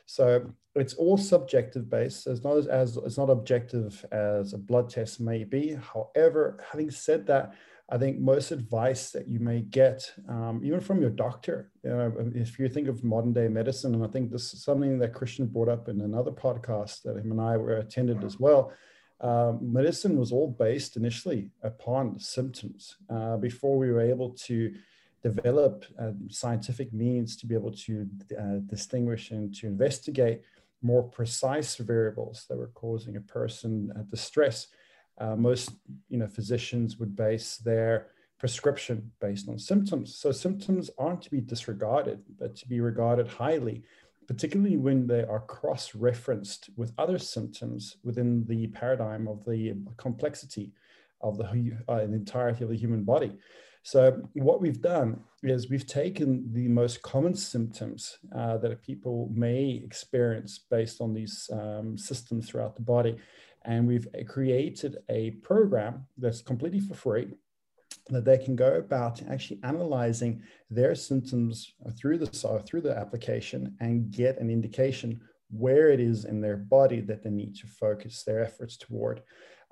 So 0.06 0.52
it's 0.74 0.94
all 0.94 1.16
subjective 1.16 1.88
based. 1.88 2.26
It's 2.26 2.42
not 2.42 2.56
as, 2.56 2.66
as 2.66 2.96
it's 2.96 3.16
not 3.16 3.30
objective 3.30 4.04
as 4.10 4.52
a 4.52 4.58
blood 4.58 4.90
test 4.90 5.20
may 5.20 5.44
be. 5.44 5.78
However, 5.80 6.62
having 6.70 6.90
said 6.90 7.26
that, 7.28 7.54
I 7.92 7.98
think 7.98 8.20
most 8.20 8.52
advice 8.52 9.10
that 9.10 9.26
you 9.26 9.40
may 9.40 9.62
get, 9.62 10.12
um, 10.28 10.60
even 10.62 10.80
from 10.80 11.00
your 11.00 11.10
doctor, 11.10 11.72
you 11.82 11.90
know, 11.90 12.30
if 12.34 12.56
you 12.56 12.68
think 12.68 12.86
of 12.86 13.02
modern 13.02 13.32
day 13.32 13.48
medicine, 13.48 13.94
and 13.94 14.04
I 14.04 14.06
think 14.06 14.30
this 14.30 14.54
is 14.54 14.62
something 14.62 14.98
that 15.00 15.12
Christian 15.12 15.46
brought 15.46 15.68
up 15.68 15.88
in 15.88 16.00
another 16.00 16.30
podcast 16.30 17.02
that 17.02 17.16
him 17.16 17.32
and 17.32 17.40
I 17.40 17.56
were 17.56 17.78
attended 17.78 18.22
as 18.22 18.38
well. 18.38 18.72
Um, 19.20 19.58
medicine 19.60 20.16
was 20.16 20.30
all 20.30 20.50
based 20.58 20.96
initially 20.96 21.50
upon 21.62 22.20
symptoms 22.20 22.96
uh, 23.10 23.36
before 23.36 23.76
we 23.76 23.90
were 23.90 24.00
able 24.00 24.30
to 24.46 24.72
develop 25.22 25.84
uh, 26.00 26.12
scientific 26.28 26.92
means 26.92 27.36
to 27.36 27.46
be 27.46 27.54
able 27.54 27.72
to 27.72 28.08
uh, 28.38 28.58
distinguish 28.66 29.32
and 29.32 29.54
to 29.56 29.66
investigate 29.66 30.42
more 30.80 31.02
precise 31.02 31.76
variables 31.76 32.46
that 32.48 32.56
were 32.56 32.70
causing 32.74 33.16
a 33.16 33.20
person 33.20 33.92
uh, 33.96 34.02
distress. 34.10 34.68
Uh, 35.20 35.36
most 35.36 35.70
you 36.08 36.18
know, 36.18 36.26
physicians 36.26 36.98
would 36.98 37.14
base 37.14 37.58
their 37.58 38.08
prescription 38.38 39.12
based 39.20 39.48
on 39.48 39.58
symptoms. 39.58 40.16
So 40.16 40.32
symptoms 40.32 40.90
aren't 40.98 41.22
to 41.22 41.30
be 41.30 41.42
disregarded, 41.42 42.20
but 42.38 42.56
to 42.56 42.66
be 42.66 42.80
regarded 42.80 43.28
highly, 43.28 43.82
particularly 44.26 44.78
when 44.78 45.06
they 45.06 45.24
are 45.24 45.40
cross-referenced 45.40 46.70
with 46.76 46.94
other 46.96 47.18
symptoms 47.18 47.98
within 48.02 48.46
the 48.46 48.68
paradigm 48.68 49.28
of 49.28 49.44
the 49.44 49.76
complexity 49.98 50.72
of 51.20 51.36
the, 51.36 51.76
uh, 51.86 51.96
the 51.96 52.14
entirety 52.14 52.64
of 52.64 52.70
the 52.70 52.76
human 52.76 53.04
body. 53.04 53.36
So 53.82 54.22
what 54.34 54.60
we've 54.60 54.80
done 54.80 55.20
is 55.42 55.70
we've 55.70 55.86
taken 55.86 56.52
the 56.52 56.68
most 56.68 57.00
common 57.02 57.34
symptoms 57.34 58.18
uh, 58.36 58.58
that 58.58 58.82
people 58.82 59.30
may 59.34 59.82
experience 59.84 60.58
based 60.58 61.00
on 61.00 61.14
these 61.14 61.48
um, 61.52 61.96
systems 61.96 62.48
throughout 62.48 62.76
the 62.76 62.82
body, 62.82 63.16
and 63.64 63.86
we've 63.86 64.08
created 64.26 64.98
a 65.08 65.32
program 65.42 66.06
that's 66.18 66.40
completely 66.40 66.80
for 66.80 66.94
free 66.94 67.34
that 68.08 68.24
they 68.24 68.38
can 68.38 68.56
go 68.56 68.74
about 68.74 69.22
actually 69.28 69.60
analyzing 69.62 70.42
their 70.70 70.94
symptoms 70.94 71.74
through 71.98 72.18
the 72.18 72.26
through 72.66 72.80
the 72.80 72.96
application 72.96 73.76
and 73.80 74.10
get 74.10 74.38
an 74.38 74.50
indication 74.50 75.20
where 75.50 75.88
it 75.90 76.00
is 76.00 76.24
in 76.24 76.40
their 76.40 76.56
body 76.56 77.00
that 77.00 77.22
they 77.22 77.30
need 77.30 77.54
to 77.56 77.66
focus 77.66 78.22
their 78.22 78.42
efforts 78.42 78.76
toward. 78.76 79.22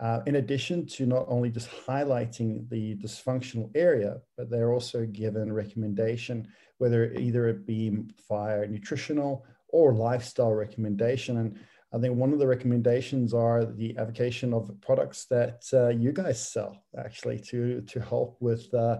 Uh, 0.00 0.20
in 0.26 0.36
addition 0.36 0.86
to 0.86 1.06
not 1.06 1.24
only 1.28 1.50
just 1.50 1.68
highlighting 1.70 2.68
the 2.68 2.96
dysfunctional 2.96 3.68
area, 3.74 4.18
but 4.36 4.48
they're 4.48 4.72
also 4.72 5.04
given 5.06 5.52
recommendation, 5.52 6.46
whether 6.78 7.12
either 7.14 7.48
it 7.48 7.66
be 7.66 8.04
via 8.28 8.66
nutritional 8.66 9.44
or 9.68 9.92
lifestyle 9.92 10.52
recommendation. 10.52 11.38
And 11.38 11.58
I 11.92 11.98
think 11.98 12.16
one 12.16 12.32
of 12.32 12.38
the 12.38 12.46
recommendations 12.46 13.32
are 13.32 13.64
the 13.64 13.96
avocation 13.96 14.52
of 14.52 14.70
products 14.82 15.24
that 15.26 15.64
uh, 15.72 15.88
you 15.88 16.12
guys 16.12 16.46
sell 16.46 16.82
actually 16.98 17.38
to, 17.50 17.80
to 17.82 18.00
help 18.00 18.36
with 18.40 18.72
uh, 18.74 18.98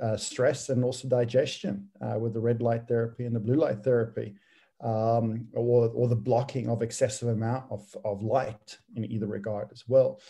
uh 0.00 0.16
stress 0.16 0.68
and 0.68 0.84
also 0.84 1.08
digestion 1.08 1.88
uh, 2.00 2.18
with 2.18 2.32
the 2.32 2.40
red 2.40 2.62
light 2.62 2.86
therapy 2.86 3.24
and 3.26 3.34
the 3.34 3.40
blue 3.40 3.56
light 3.56 3.82
therapy. 3.84 4.34
Um, 4.82 5.48
or, 5.52 5.90
or 5.94 6.08
the 6.08 6.16
blocking 6.16 6.70
of 6.70 6.80
excessive 6.80 7.28
amount 7.28 7.70
of, 7.70 7.84
of 8.02 8.22
light 8.22 8.78
in 8.96 9.04
either 9.04 9.26
regard 9.26 9.68
as 9.72 9.84
well. 9.86 10.22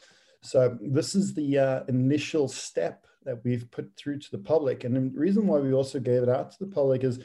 So 0.43 0.77
this 0.81 1.15
is 1.15 1.35
the 1.35 1.59
uh, 1.59 1.81
initial 1.87 2.49
step 2.49 3.07
that 3.25 3.45
we've 3.45 3.71
put 3.71 3.95
through 3.97 4.19
to 4.19 4.31
the 4.33 4.39
public. 4.39 4.85
And 4.85 4.97
the 4.97 5.19
reason 5.19 5.47
why 5.47 5.59
we 5.59 5.73
also 5.73 6.01
gave 6.01 6.23
it 6.23 6.29
out 6.29 6.51
to 6.51 6.65
the 6.65 6.71
public 6.71 7.05
is 7.05 7.21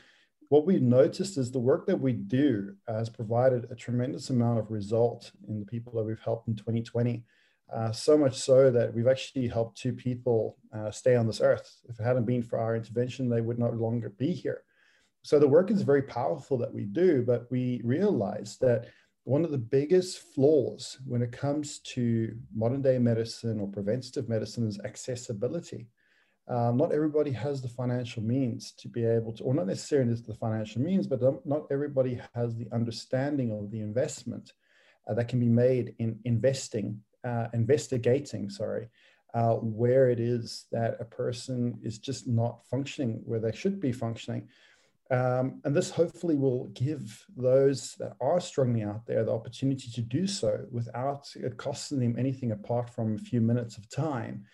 what 0.49 0.65
we've 0.65 0.81
noticed 0.81 1.37
is 1.37 1.51
the 1.51 1.59
work 1.59 1.87
that 1.87 1.99
we 1.99 2.13
do 2.13 2.75
has 2.87 3.09
provided 3.09 3.67
a 3.69 3.75
tremendous 3.75 4.29
amount 4.29 4.59
of 4.59 4.71
result 4.71 5.31
in 5.47 5.59
the 5.59 5.65
people 5.65 5.93
that 5.93 6.03
we've 6.03 6.21
helped 6.23 6.47
in 6.47 6.55
2020. 6.55 7.23
Uh, 7.73 7.91
so 7.91 8.15
much 8.17 8.37
so 8.37 8.69
that 8.69 8.93
we've 8.93 9.07
actually 9.07 9.47
helped 9.47 9.77
two 9.77 9.91
people 9.91 10.57
uh, 10.75 10.91
stay 10.91 11.15
on 11.15 11.25
this 11.25 11.41
earth. 11.41 11.77
If 11.89 11.99
it 11.99 12.03
hadn't 12.03 12.25
been 12.25 12.43
for 12.43 12.59
our 12.59 12.75
intervention, 12.75 13.27
they 13.27 13.41
would 13.41 13.57
no 13.57 13.69
longer 13.69 14.09
be 14.09 14.31
here. 14.33 14.61
So 15.23 15.39
the 15.39 15.47
work 15.47 15.71
is 15.71 15.81
very 15.81 16.03
powerful 16.03 16.57
that 16.59 16.73
we 16.73 16.85
do, 16.85 17.23
but 17.25 17.49
we 17.49 17.81
realize 17.83 18.57
that 18.61 18.89
one 19.23 19.43
of 19.43 19.49
the 19.49 19.57
biggest 19.57 20.19
flaws 20.35 20.99
when 21.07 21.23
it 21.23 21.31
comes 21.31 21.79
to 21.79 22.35
modern 22.55 22.83
day 22.83 22.99
medicine 22.99 23.59
or 23.59 23.67
preventative 23.67 24.29
medicine 24.29 24.67
is 24.67 24.79
accessibility. 24.81 25.87
Um, 26.47 26.77
not 26.77 26.93
everybody 26.93 27.31
has 27.31 27.61
the 27.61 27.67
financial 27.67 28.21
means 28.21 28.71
to 28.73 28.87
be 28.87 29.03
able 29.03 29.33
to, 29.33 29.43
or 29.43 29.53
not 29.53 29.65
necessarily 29.65 30.13
the 30.13 30.35
financial 30.35 30.81
means, 30.81 31.07
but 31.07 31.21
not 31.45 31.65
everybody 31.71 32.21
has 32.35 32.55
the 32.55 32.67
understanding 32.71 33.51
of 33.51 33.71
the 33.71 33.79
investment 33.79 34.53
uh, 35.07 35.15
that 35.15 35.27
can 35.27 35.39
be 35.39 35.49
made 35.49 35.95
in 35.97 36.19
investing, 36.23 37.01
uh, 37.23 37.47
investigating, 37.53 38.49
sorry, 38.49 38.89
uh, 39.33 39.55
where 39.55 40.09
it 40.09 40.19
is 40.19 40.65
that 40.71 40.97
a 40.99 41.05
person 41.05 41.79
is 41.81 41.97
just 41.97 42.27
not 42.27 42.63
functioning 42.69 43.21
where 43.25 43.39
they 43.39 43.51
should 43.51 43.79
be 43.79 43.91
functioning. 43.91 44.47
Um, 45.09 45.61
and 45.63 45.75
this 45.75 45.89
hopefully 45.89 46.35
will 46.35 46.65
give 46.67 47.25
those 47.35 47.95
that 47.99 48.13
are 48.21 48.39
struggling 48.39 48.83
out 48.83 49.05
there 49.05 49.23
the 49.23 49.33
opportunity 49.33 49.89
to 49.91 50.01
do 50.01 50.25
so 50.25 50.65
without 50.71 51.27
it 51.35 51.57
costing 51.57 51.99
them 51.99 52.15
anything 52.17 52.51
apart 52.51 52.89
from 52.89 53.15
a 53.15 53.19
few 53.19 53.41
minutes 53.41 53.77
of 53.77 53.87
time 53.89 54.45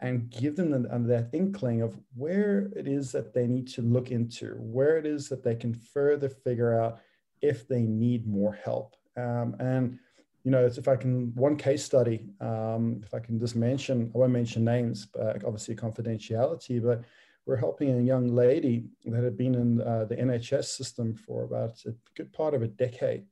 and 0.00 0.30
give 0.30 0.56
them 0.56 0.70
the, 0.70 0.78
that 1.08 1.30
inkling 1.32 1.82
of 1.82 1.98
where 2.14 2.70
it 2.76 2.86
is 2.86 3.12
that 3.12 3.32
they 3.32 3.46
need 3.46 3.68
to 3.68 3.82
look 3.82 4.10
into, 4.10 4.54
where 4.58 4.98
it 4.98 5.06
is 5.06 5.28
that 5.28 5.42
they 5.42 5.54
can 5.54 5.72
further 5.74 6.28
figure 6.28 6.80
out 6.80 7.00
if 7.40 7.68
they 7.68 7.82
need 7.82 8.26
more 8.26 8.58
help. 8.64 8.96
Um, 9.16 9.56
and, 9.60 9.98
you 10.42 10.50
know, 10.50 10.66
if 10.66 10.88
I 10.88 10.96
can, 10.96 11.34
one 11.34 11.56
case 11.56 11.84
study, 11.84 12.26
um, 12.40 13.00
if 13.04 13.14
I 13.14 13.18
can 13.20 13.38
just 13.38 13.56
mention, 13.56 14.10
I 14.14 14.18
won't 14.18 14.32
mention 14.32 14.64
names, 14.64 15.06
but 15.06 15.44
obviously 15.44 15.76
confidentiality, 15.76 16.82
but 16.82 17.02
we're 17.46 17.56
helping 17.56 17.90
a 17.90 18.02
young 18.02 18.34
lady 18.34 18.84
that 19.04 19.22
had 19.22 19.36
been 19.36 19.54
in 19.54 19.80
uh, 19.82 20.06
the 20.06 20.16
NHS 20.16 20.64
system 20.64 21.14
for 21.14 21.44
about 21.44 21.82
a 21.86 21.94
good 22.16 22.32
part 22.32 22.54
of 22.54 22.62
a 22.62 22.68
decade, 22.68 23.24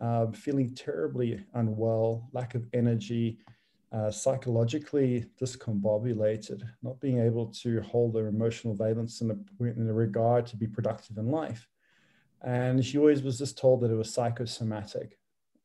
uh, 0.00 0.30
feeling 0.30 0.74
terribly 0.74 1.44
unwell, 1.54 2.28
lack 2.32 2.54
of 2.54 2.66
energy, 2.72 3.38
uh, 3.92 4.10
psychologically 4.10 5.24
discombobulated, 5.40 6.62
not 6.82 7.00
being 7.00 7.20
able 7.20 7.46
to 7.46 7.80
hold 7.82 8.14
their 8.14 8.28
emotional 8.28 8.74
valence 8.74 9.20
in 9.20 9.30
in 9.60 9.92
regard 9.94 10.46
to 10.46 10.56
be 10.56 10.66
productive 10.66 11.16
in 11.16 11.30
life. 11.30 11.66
And 12.42 12.84
she 12.84 12.98
always 12.98 13.22
was 13.22 13.38
just 13.38 13.58
told 13.58 13.80
that 13.80 13.90
it 13.90 13.96
was 13.96 14.12
psychosomatic, 14.12 15.18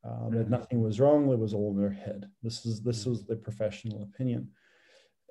um, 0.03 0.31
that 0.31 0.43
mm-hmm. 0.43 0.51
nothing 0.51 0.81
was 0.81 0.99
wrong, 0.99 1.31
it 1.31 1.39
was 1.39 1.53
all 1.53 1.71
in 1.75 1.83
her 1.83 1.89
head. 1.89 2.29
This 2.41 2.65
is 2.65 2.81
this 2.81 3.03
mm. 3.03 3.09
was 3.09 3.25
the 3.25 3.35
professional 3.35 4.03
opinion 4.03 4.49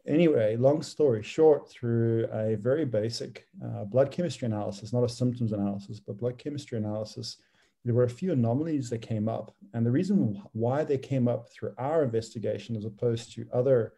anyway, 0.06 0.56
long 0.56 0.82
story 0.82 1.22
short, 1.22 1.68
through 1.68 2.26
a 2.32 2.56
very 2.56 2.84
basic 2.84 3.46
uh, 3.64 3.84
blood 3.84 4.11
chemistry 4.11 4.46
analysis, 4.46 4.92
not 4.92 5.04
a 5.04 5.08
symptoms 5.08 5.52
analysis, 5.52 6.00
but 6.00 6.18
blood 6.18 6.38
chemistry 6.38 6.78
analysis, 6.78 7.37
there 7.84 7.94
were 7.94 8.04
a 8.04 8.10
few 8.10 8.32
anomalies 8.32 8.90
that 8.90 8.98
came 8.98 9.28
up. 9.28 9.54
And 9.74 9.84
the 9.84 9.90
reason 9.90 10.42
why 10.52 10.84
they 10.84 10.98
came 10.98 11.28
up 11.28 11.48
through 11.50 11.74
our 11.78 12.04
investigation 12.04 12.76
as 12.76 12.84
opposed 12.84 13.32
to 13.34 13.46
other 13.52 13.94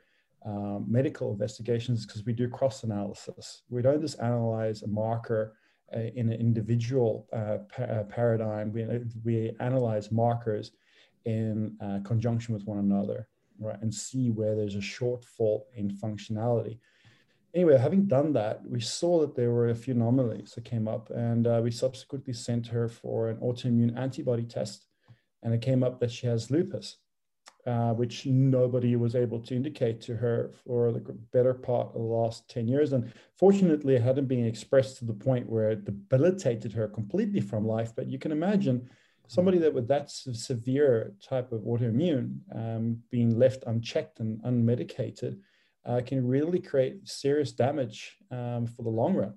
um, 0.47 0.87
medical 0.89 1.33
investigations 1.33 2.07
because 2.07 2.25
we 2.25 2.33
do 2.33 2.49
cross 2.49 2.85
analysis. 2.85 3.63
We 3.69 3.83
don't 3.83 4.01
just 4.01 4.21
analyze 4.21 4.83
a 4.83 4.89
marker 4.89 5.57
uh, 5.95 6.01
in 6.15 6.33
an 6.33 6.41
individual 6.41 7.29
uh, 7.33 7.59
pa- 7.75 7.85
uh, 7.85 8.05
paradigm, 8.05 8.73
we, 8.73 8.87
we 9.23 9.55
analyze 9.61 10.11
markers 10.11 10.73
in 11.25 11.77
uh, 11.81 12.01
conjunction 12.05 12.55
with 12.55 12.65
one 12.65 12.79
another 12.79 13.29
right, 13.59 13.81
and 13.81 13.95
see 13.95 14.31
where 14.31 14.57
there's 14.57 14.75
a 14.75 14.79
shortfall 14.79 15.63
in 15.75 15.91
functionality. 15.91 16.79
Anyway, 17.55 17.79
having 17.79 18.07
done 18.07 18.33
that, 18.33 18.69
we 18.69 18.81
saw 18.81 19.21
that 19.21 19.37
there 19.37 19.53
were 19.53 19.69
a 19.69 19.75
few 19.75 19.95
anomalies 19.95 20.53
that 20.55 20.65
came 20.65 20.89
up, 20.89 21.09
and 21.11 21.47
uh, 21.47 21.61
we 21.63 21.71
subsequently 21.71 22.33
sent 22.33 22.67
her 22.67 22.89
for 22.89 23.29
an 23.29 23.37
autoimmune 23.37 23.97
antibody 23.97 24.43
test, 24.43 24.87
and 25.43 25.55
it 25.55 25.61
came 25.61 25.85
up 25.85 26.01
that 26.01 26.11
she 26.11 26.27
has 26.27 26.51
lupus. 26.51 26.97
Uh, 27.67 27.95
which 27.95 28.27
nobody 28.27 28.95
was 28.95 29.15
able 29.15 29.41
to 29.41 29.57
indicate 29.57 29.99
to 29.99 30.15
her 30.15 30.51
for 30.67 30.93
the 30.93 31.01
better 31.33 31.55
part 31.55 31.87
of 31.89 31.95
the 31.95 31.99
last 31.99 32.47
10 32.51 32.69
years. 32.69 32.93
And 32.93 33.11
fortunately, 33.39 33.95
it 33.95 34.03
hadn't 34.03 34.27
been 34.27 34.45
expressed 34.45 34.99
to 34.99 35.07
the 35.07 35.15
point 35.15 35.49
where 35.49 35.71
it 35.71 35.87
debilitated 35.87 36.75
her 36.75 36.87
completely 36.89 37.41
from 37.41 37.67
life. 37.67 37.93
But 37.97 38.07
you 38.07 38.19
can 38.19 38.33
imagine 38.33 38.91
somebody 39.29 39.57
that 39.59 39.73
with 39.73 39.89
that 39.89 40.11
severe 40.11 41.15
type 41.27 41.53
of 41.53 41.63
autoimmune 41.63 42.41
um, 42.55 42.99
being 43.11 43.39
left 43.39 43.65
unchecked 43.67 44.21
and 44.21 44.43
unmedicated 44.43 45.39
uh, 45.87 46.01
can 46.05 46.27
really 46.27 46.59
create 46.59 47.07
serious 47.09 47.53
damage 47.53 48.17
um, 48.31 48.67
for 48.67 48.83
the 48.83 48.89
long 48.89 49.15
run. 49.15 49.35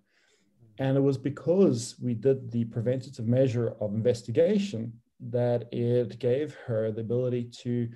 And 0.80 0.96
it 0.96 1.02
was 1.02 1.18
because 1.18 1.96
we 2.02 2.14
did 2.14 2.52
the 2.52 2.66
preventative 2.66 3.28
measure 3.28 3.74
of 3.82 3.94
investigation 3.94 4.94
that 5.20 5.68
it 5.74 6.20
gave 6.20 6.56
her 6.66 6.92
the 6.92 7.02
ability 7.02 7.46
to 7.64 7.90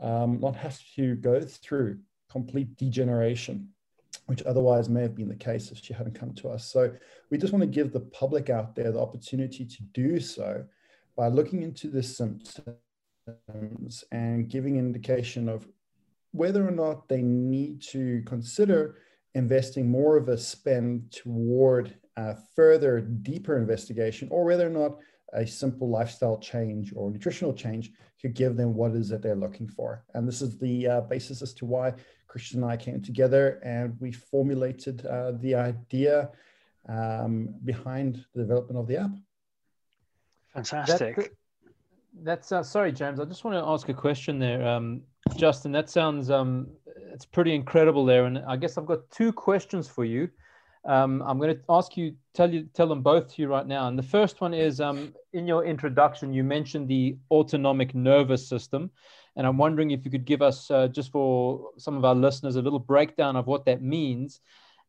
um, 0.00 0.40
not 0.40 0.56
have 0.56 0.80
to 0.96 1.14
go 1.16 1.40
through 1.40 1.98
complete 2.30 2.76
degeneration, 2.76 3.68
which 4.26 4.42
otherwise 4.44 4.88
may 4.88 5.02
have 5.02 5.14
been 5.14 5.28
the 5.28 5.36
case 5.36 5.70
if 5.70 5.78
she 5.78 5.92
hadn't 5.92 6.18
come 6.18 6.32
to 6.32 6.48
us. 6.48 6.72
So 6.72 6.90
we 7.30 7.36
just 7.36 7.52
want 7.52 7.62
to 7.62 7.66
give 7.66 7.92
the 7.92 8.00
public 8.00 8.48
out 8.48 8.74
there 8.74 8.90
the 8.90 9.00
opportunity 9.00 9.66
to 9.66 9.82
do 9.92 10.18
so 10.18 10.64
by 11.14 11.28
looking 11.28 11.62
into 11.62 11.88
the 11.88 12.02
symptoms 12.02 12.74
and 14.10 14.48
giving 14.48 14.76
indication 14.78 15.48
of 15.50 15.68
whether 16.32 16.66
or 16.66 16.72
not 16.72 17.08
they 17.08 17.22
need 17.22 17.80
to 17.82 18.22
consider 18.26 18.96
investing 19.34 19.90
more 19.90 20.16
of 20.16 20.28
a 20.28 20.36
spend 20.36 21.10
toward 21.10 21.94
a 22.16 22.36
further 22.54 23.00
deeper 23.00 23.56
investigation 23.56 24.28
or 24.30 24.44
whether 24.44 24.66
or 24.66 24.70
not 24.70 24.98
a 25.34 25.46
simple 25.46 25.88
lifestyle 25.88 26.38
change 26.38 26.92
or 26.94 27.10
nutritional 27.10 27.54
change 27.54 27.92
could 28.20 28.34
give 28.34 28.56
them 28.56 28.74
what 28.74 28.90
it 28.90 28.98
is 28.98 29.08
that 29.08 29.22
they're 29.22 29.34
looking 29.34 29.66
for. 29.66 30.04
And 30.14 30.28
this 30.28 30.42
is 30.42 30.58
the 30.58 30.86
uh, 30.86 31.00
basis 31.02 31.40
as 31.40 31.54
to 31.54 31.64
why 31.64 31.94
Christian 32.28 32.62
and 32.62 32.70
I 32.70 32.76
came 32.76 33.00
together 33.00 33.60
and 33.64 33.96
we 34.00 34.12
formulated 34.12 35.04
uh, 35.06 35.32
the 35.40 35.54
idea 35.54 36.30
um, 36.88 37.54
behind 37.64 38.24
the 38.34 38.42
development 38.42 38.78
of 38.78 38.86
the 38.86 38.98
app. 38.98 39.10
Fantastic. 40.54 41.16
That, 41.16 41.30
that's 42.22 42.52
uh, 42.52 42.62
sorry, 42.62 42.92
James. 42.92 43.20
I 43.20 43.24
just 43.24 43.44
want 43.44 43.56
to 43.56 43.66
ask 43.66 43.88
a 43.88 43.94
question 43.94 44.38
there, 44.38 44.66
um, 44.66 45.02
Justin. 45.36 45.72
That 45.72 45.88
sounds 45.90 46.30
um, 46.30 46.68
it's 47.12 47.24
pretty 47.24 47.54
incredible 47.54 48.04
there, 48.04 48.24
and 48.24 48.38
I 48.38 48.56
guess 48.56 48.78
I've 48.78 48.86
got 48.86 49.08
two 49.10 49.32
questions 49.32 49.88
for 49.88 50.04
you. 50.04 50.28
Um, 50.84 51.22
I'm 51.24 51.38
going 51.38 51.54
to 51.54 51.62
ask 51.68 51.96
you, 51.96 52.14
tell 52.34 52.52
you, 52.52 52.68
tell 52.74 52.88
them 52.88 53.02
both 53.02 53.32
to 53.34 53.42
you 53.42 53.48
right 53.48 53.66
now. 53.66 53.86
And 53.86 53.96
the 53.96 54.02
first 54.02 54.40
one 54.40 54.52
is, 54.52 54.80
um, 54.80 55.14
in 55.32 55.46
your 55.46 55.64
introduction, 55.64 56.32
you 56.32 56.42
mentioned 56.42 56.88
the 56.88 57.16
autonomic 57.30 57.94
nervous 57.94 58.46
system, 58.46 58.90
and 59.36 59.46
I'm 59.46 59.58
wondering 59.58 59.92
if 59.92 60.04
you 60.04 60.10
could 60.10 60.24
give 60.24 60.42
us, 60.42 60.70
uh, 60.70 60.88
just 60.88 61.12
for 61.12 61.70
some 61.78 61.96
of 61.96 62.04
our 62.04 62.14
listeners, 62.14 62.56
a 62.56 62.62
little 62.62 62.80
breakdown 62.80 63.36
of 63.36 63.46
what 63.46 63.64
that 63.66 63.80
means. 63.80 64.40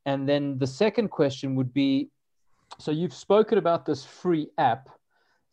And 0.05 0.27
then 0.27 0.57
the 0.57 0.67
second 0.67 1.09
question 1.09 1.55
would 1.55 1.73
be, 1.73 2.09
so 2.79 2.89
you've 2.89 3.13
spoken 3.13 3.57
about 3.59 3.85
this 3.85 4.03
free 4.03 4.49
app. 4.57 4.89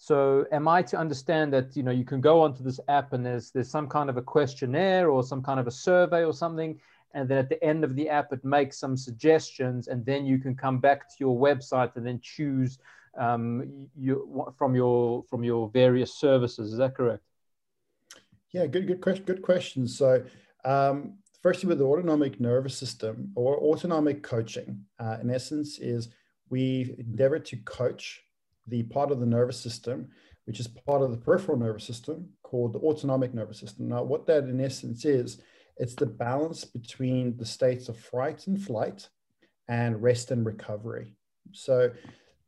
So 0.02 0.46
am 0.50 0.66
I 0.66 0.80
to 0.84 0.96
understand 0.96 1.52
that 1.52 1.76
you 1.76 1.82
know 1.82 1.90
you 1.90 2.06
can 2.06 2.22
go 2.22 2.40
onto 2.40 2.64
this 2.64 2.80
app 2.88 3.12
and 3.12 3.24
there's 3.24 3.50
there's 3.50 3.70
some 3.70 3.86
kind 3.86 4.08
of 4.08 4.16
a 4.16 4.22
questionnaire 4.22 5.10
or 5.10 5.22
some 5.22 5.42
kind 5.42 5.60
of 5.60 5.66
a 5.66 5.70
survey 5.70 6.24
or 6.24 6.32
something, 6.32 6.80
and 7.12 7.28
then 7.28 7.36
at 7.36 7.50
the 7.50 7.62
end 7.62 7.84
of 7.84 7.94
the 7.94 8.08
app 8.08 8.32
it 8.32 8.42
makes 8.42 8.78
some 8.78 8.96
suggestions 8.96 9.88
and 9.88 10.06
then 10.06 10.24
you 10.24 10.38
can 10.38 10.56
come 10.56 10.78
back 10.78 11.06
to 11.10 11.16
your 11.18 11.38
website 11.38 11.94
and 11.96 12.06
then 12.06 12.18
choose 12.22 12.78
um, 13.18 13.88
you, 13.94 14.50
from 14.56 14.74
your 14.74 15.22
from 15.24 15.44
your 15.44 15.68
various 15.68 16.14
services. 16.14 16.72
Is 16.72 16.78
that 16.78 16.94
correct? 16.94 17.22
Yeah 18.52 18.66
good 18.68 18.86
good 18.86 19.02
question 19.02 19.24
good 19.26 19.42
question. 19.42 19.86
So 19.86 20.24
um, 20.64 21.18
firstly 21.42 21.68
with 21.68 21.76
the 21.76 21.84
autonomic 21.84 22.40
nervous 22.40 22.74
system 22.74 23.32
or 23.34 23.58
autonomic 23.58 24.22
coaching 24.22 24.86
uh, 24.98 25.18
in 25.20 25.28
essence 25.28 25.78
is 25.78 26.08
we 26.48 26.94
endeavor 26.98 27.38
to 27.38 27.56
coach 27.58 28.22
the 28.70 28.82
part 28.84 29.10
of 29.10 29.20
the 29.20 29.26
nervous 29.26 29.60
system 29.60 30.08
which 30.46 30.58
is 30.58 30.66
part 30.66 31.02
of 31.02 31.10
the 31.10 31.16
peripheral 31.16 31.58
nervous 31.58 31.84
system 31.84 32.28
called 32.42 32.72
the 32.72 32.78
autonomic 32.80 33.34
nervous 33.34 33.60
system 33.60 33.88
now 33.88 34.02
what 34.02 34.26
that 34.26 34.44
in 34.44 34.60
essence 34.60 35.04
is 35.04 35.40
it's 35.80 35.94
the 35.94 36.04
balance 36.04 36.64
between 36.66 37.38
the 37.38 37.46
states 37.46 37.88
of 37.88 37.98
fright 37.98 38.46
and 38.46 38.62
flight 38.62 39.08
and 39.66 40.02
rest 40.02 40.30
and 40.30 40.44
recovery. 40.44 41.14
So 41.52 41.90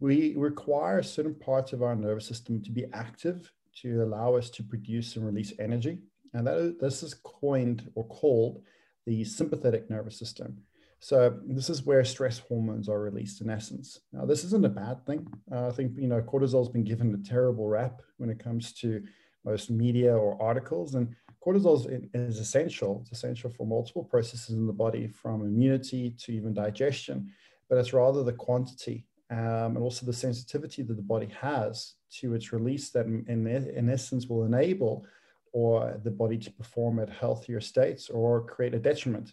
we 0.00 0.34
require 0.36 1.02
certain 1.02 1.34
parts 1.34 1.72
of 1.72 1.82
our 1.82 1.96
nervous 1.96 2.26
system 2.26 2.60
to 2.62 2.70
be 2.70 2.84
active 2.92 3.50
to 3.80 4.02
allow 4.02 4.34
us 4.34 4.50
to 4.50 4.62
produce 4.62 5.16
and 5.16 5.24
release 5.24 5.54
energy. 5.58 6.00
And 6.34 6.46
that 6.46 6.58
is, 6.58 6.74
this 6.78 7.02
is 7.02 7.14
coined 7.14 7.90
or 7.94 8.06
called 8.08 8.60
the 9.06 9.24
sympathetic 9.24 9.88
nervous 9.88 10.18
system. 10.18 10.58
So 11.02 11.36
this 11.44 11.68
is 11.68 11.82
where 11.82 12.04
stress 12.04 12.38
hormones 12.38 12.88
are 12.88 13.00
released 13.00 13.40
in 13.40 13.50
essence. 13.50 13.98
Now, 14.12 14.24
this 14.24 14.44
isn't 14.44 14.64
a 14.64 14.68
bad 14.68 15.04
thing. 15.04 15.26
Uh, 15.50 15.66
I 15.66 15.72
think, 15.72 15.96
you 15.96 16.06
know, 16.06 16.22
cortisol 16.22 16.60
has 16.60 16.68
been 16.68 16.84
given 16.84 17.12
a 17.12 17.28
terrible 17.28 17.66
rap 17.66 18.02
when 18.18 18.30
it 18.30 18.38
comes 18.38 18.72
to 18.74 19.02
most 19.44 19.68
media 19.68 20.16
or 20.16 20.40
articles. 20.40 20.94
And 20.94 21.12
cortisol 21.44 21.74
is, 22.14 22.38
essential. 22.38 23.00
It's 23.00 23.10
essential 23.10 23.50
for 23.50 23.66
multiple 23.66 24.04
processes 24.04 24.54
in 24.54 24.64
the 24.64 24.72
body, 24.72 25.08
from 25.08 25.42
immunity 25.42 26.14
to 26.20 26.32
even 26.32 26.54
digestion. 26.54 27.32
But 27.68 27.78
it's 27.78 27.92
rather 27.92 28.22
the 28.22 28.34
quantity 28.34 29.04
um, 29.28 29.74
and 29.74 29.78
also 29.78 30.06
the 30.06 30.12
sensitivity 30.12 30.82
that 30.82 30.94
the 30.94 31.02
body 31.02 31.30
has 31.40 31.94
to 32.20 32.34
its 32.34 32.52
release 32.52 32.90
that, 32.90 33.06
in, 33.06 33.48
in 33.48 33.90
essence, 33.90 34.28
will 34.28 34.44
enable 34.44 35.04
or 35.52 36.00
the 36.04 36.12
body 36.12 36.38
to 36.38 36.52
perform 36.52 37.00
at 37.00 37.10
healthier 37.10 37.60
states 37.60 38.08
or 38.08 38.44
create 38.44 38.72
a 38.72 38.78
detriment. 38.78 39.32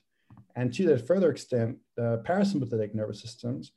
And 0.59 0.73
to 0.73 0.85
that 0.87 1.07
further 1.07 1.31
extent, 1.31 1.77
the 1.95 2.21
parasympathetic 2.27 2.93
nervous 2.93 3.21
systems 3.21 3.71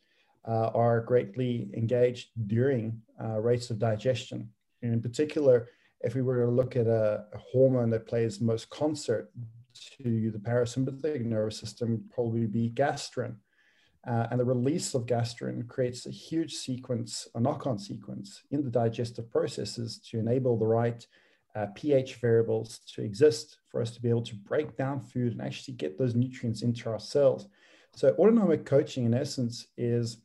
uh, 0.49 0.71
are 0.75 1.01
greatly 1.01 1.71
engaged 1.77 2.31
during 2.49 3.01
uh, 3.23 3.39
rates 3.41 3.71
of 3.71 3.79
digestion. 3.79 4.51
And 4.83 4.93
in 4.93 5.01
particular, 5.01 5.69
if 6.01 6.17
we 6.17 6.23
were 6.23 6.45
to 6.45 6.51
look 6.51 6.75
at 6.75 6.89
a, 6.89 7.27
a 7.33 7.39
hormone 7.39 7.91
that 7.91 8.09
plays 8.09 8.41
most 8.41 8.69
concert 8.71 9.31
to 10.03 10.33
the 10.33 10.41
parasympathetic 10.41 11.25
nervous 11.25 11.57
system, 11.57 12.05
probably 12.13 12.47
be 12.47 12.71
gastrin. 12.71 13.37
Uh, 14.05 14.27
and 14.33 14.41
the 14.41 14.45
release 14.45 14.93
of 14.95 15.07
gastrin 15.07 15.69
creates 15.69 16.07
a 16.07 16.11
huge 16.11 16.55
sequence, 16.55 17.29
a 17.37 17.41
knock-on 17.41 17.79
sequence 17.79 18.43
in 18.51 18.65
the 18.65 18.71
digestive 18.71 19.31
processes 19.31 20.01
to 20.11 20.19
enable 20.19 20.59
the 20.59 20.67
right 20.67 21.07
uh, 21.55 21.67
pH 21.75 22.17
variables 22.17 22.81
to 22.95 23.03
exist 23.03 23.59
for 23.69 23.81
us 23.83 23.91
to 23.91 24.01
be 24.01 24.09
able 24.09 24.23
to 24.23 24.35
break 24.35 24.77
down 24.77 25.01
food 25.01 25.33
and 25.33 25.43
actually 25.43 25.75
get 25.75 25.99
those 25.99 26.15
nutrients 26.15 26.63
into 26.63 26.89
our 26.89 26.99
cells. 26.99 27.49
So 27.95 28.15
autonomic 28.19 28.65
coaching, 28.65 29.05
in 29.05 29.15
essence, 29.15 29.67
is 29.77 30.19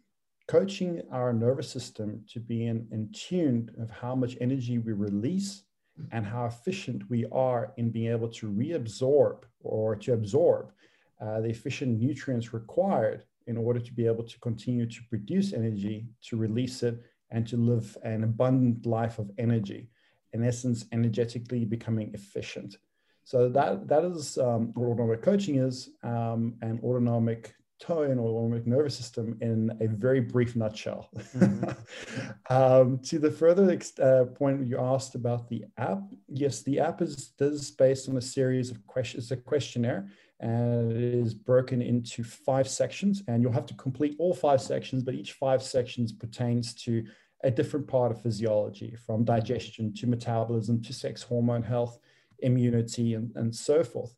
coaching 0.47 1.01
our 1.11 1.33
nervous 1.33 1.69
system 1.69 2.23
to 2.31 2.39
be 2.39 2.67
in, 2.67 2.87
in 2.91 3.09
tune 3.11 3.69
of 3.79 3.89
how 3.89 4.15
much 4.15 4.37
energy 4.39 4.77
we 4.77 4.93
release 4.93 5.63
and 6.11 6.25
how 6.25 6.45
efficient 6.45 7.09
we 7.09 7.25
are 7.31 7.73
in 7.77 7.89
being 7.89 8.11
able 8.11 8.29
to 8.29 8.49
reabsorb 8.49 9.43
or 9.59 9.95
to 9.95 10.13
absorb 10.13 10.71
uh, 11.19 11.41
the 11.41 11.49
efficient 11.49 11.99
nutrients 11.99 12.53
required 12.53 13.23
in 13.47 13.57
order 13.57 13.79
to 13.79 13.93
be 13.93 14.05
able 14.05 14.23
to 14.23 14.39
continue 14.39 14.85
to 14.85 15.01
produce 15.09 15.53
energy, 15.53 16.05
to 16.21 16.37
release 16.37 16.83
it, 16.83 17.01
and 17.31 17.47
to 17.47 17.57
live 17.57 17.97
an 18.03 18.23
abundant 18.23 18.85
life 18.85 19.19
of 19.19 19.31
energy. 19.37 19.89
In 20.37 20.45
essence, 20.45 20.85
energetically 20.91 21.65
becoming 21.65 22.11
efficient. 22.13 22.77
So 23.23 23.49
that 23.49 23.87
that 23.89 24.05
is 24.05 24.37
um, 24.37 24.71
what 24.73 24.87
autonomic 24.87 25.21
coaching 25.21 25.55
is, 25.57 25.89
um, 26.03 26.55
and 26.61 26.79
autonomic 26.81 27.53
tone 27.79 28.17
or 28.17 28.29
autonomic 28.29 28.65
nervous 28.65 28.95
system 28.95 29.37
in 29.41 29.71
a 29.81 29.87
very 29.87 30.19
brief 30.19 30.55
nutshell. 30.55 31.09
Mm-hmm. 31.35 32.29
um, 32.55 32.99
to 32.99 33.19
the 33.19 33.29
further 33.29 33.69
ex- 33.69 33.99
uh, 33.99 34.25
point 34.35 34.65
you 34.65 34.79
asked 34.79 35.15
about 35.15 35.47
the 35.49 35.65
app, 35.77 36.01
yes, 36.27 36.63
the 36.63 36.79
app 36.79 37.01
is, 37.01 37.33
is 37.39 37.71
based 37.71 38.09
on 38.09 38.17
a 38.17 38.21
series 38.21 38.71
of 38.71 38.85
questions, 38.87 39.25
it's 39.25 39.31
a 39.31 39.37
questionnaire, 39.37 40.09
and 40.39 40.91
it 40.91 41.13
is 41.13 41.33
broken 41.33 41.81
into 41.81 42.23
five 42.23 42.67
sections, 42.67 43.23
and 43.27 43.41
you'll 43.41 43.51
have 43.51 43.65
to 43.67 43.73
complete 43.75 44.15
all 44.19 44.33
five 44.33 44.61
sections, 44.61 45.03
but 45.03 45.13
each 45.13 45.33
five 45.33 45.61
sections 45.61 46.11
pertains 46.11 46.73
to 46.75 47.05
a 47.43 47.51
different 47.51 47.87
part 47.87 48.11
of 48.11 48.21
physiology, 48.21 48.95
from 49.05 49.23
digestion 49.23 49.93
to 49.93 50.07
metabolism 50.07 50.81
to 50.81 50.93
sex 50.93 51.21
hormone 51.21 51.63
health, 51.63 51.99
immunity, 52.39 53.13
and, 53.13 53.31
and 53.35 53.55
so 53.55 53.83
forth. 53.83 54.15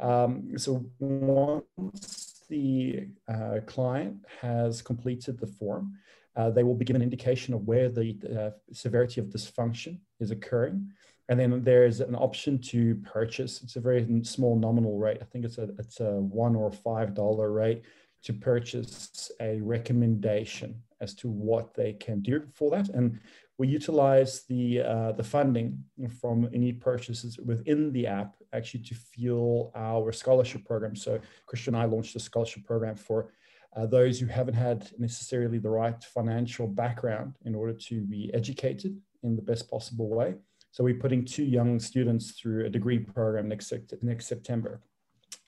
Um, 0.00 0.56
so 0.56 0.84
once 0.98 2.42
the 2.48 3.08
uh, 3.28 3.58
client 3.66 4.16
has 4.40 4.82
completed 4.82 5.38
the 5.38 5.46
form, 5.46 5.94
uh, 6.36 6.50
they 6.50 6.64
will 6.64 6.74
be 6.74 6.84
given 6.84 7.02
an 7.02 7.06
indication 7.06 7.54
of 7.54 7.66
where 7.66 7.88
the 7.88 8.16
uh, 8.38 8.50
severity 8.72 9.20
of 9.20 9.26
dysfunction 9.26 9.98
is 10.18 10.30
occurring. 10.30 10.90
And 11.28 11.40
then 11.40 11.62
there's 11.62 12.00
an 12.00 12.14
option 12.14 12.58
to 12.72 12.96
purchase. 12.96 13.62
It's 13.62 13.76
a 13.76 13.80
very 13.80 14.06
small 14.24 14.58
nominal 14.58 14.98
rate. 14.98 15.18
I 15.22 15.24
think 15.24 15.44
it's 15.44 15.58
a, 15.58 15.70
it's 15.78 16.00
a 16.00 16.12
one 16.20 16.54
or 16.54 16.70
five 16.70 17.14
dollar 17.14 17.50
rate 17.50 17.82
to 18.24 18.32
purchase 18.32 19.30
a 19.40 19.60
recommendation 19.60 20.82
as 21.00 21.14
to 21.14 21.28
what 21.28 21.74
they 21.74 21.92
can 21.92 22.20
do 22.20 22.42
for 22.52 22.70
that. 22.70 22.88
And 22.88 23.18
we 23.58 23.68
utilize 23.68 24.42
the 24.48 24.80
uh, 24.80 25.12
the 25.12 25.22
funding 25.22 25.84
from 26.20 26.48
any 26.52 26.72
purchases 26.72 27.38
within 27.38 27.92
the 27.92 28.06
app 28.06 28.34
actually 28.52 28.82
to 28.84 28.94
fuel 28.94 29.70
our 29.74 30.10
scholarship 30.12 30.64
program. 30.64 30.96
So 30.96 31.20
Christian 31.46 31.74
and 31.74 31.82
I 31.82 31.86
launched 31.86 32.16
a 32.16 32.20
scholarship 32.20 32.64
program 32.64 32.96
for 32.96 33.30
uh, 33.76 33.86
those 33.86 34.18
who 34.18 34.26
haven't 34.26 34.54
had 34.54 34.90
necessarily 34.98 35.58
the 35.58 35.70
right 35.70 36.02
financial 36.02 36.66
background 36.66 37.36
in 37.44 37.54
order 37.54 37.72
to 37.72 38.00
be 38.02 38.30
educated 38.34 39.00
in 39.22 39.36
the 39.36 39.42
best 39.42 39.70
possible 39.70 40.08
way. 40.08 40.34
So 40.70 40.82
we're 40.82 40.98
putting 40.98 41.24
two 41.24 41.44
young 41.44 41.78
students 41.78 42.32
through 42.32 42.66
a 42.66 42.68
degree 42.68 42.98
program 42.98 43.48
next, 43.48 43.72
next 44.02 44.26
September. 44.26 44.80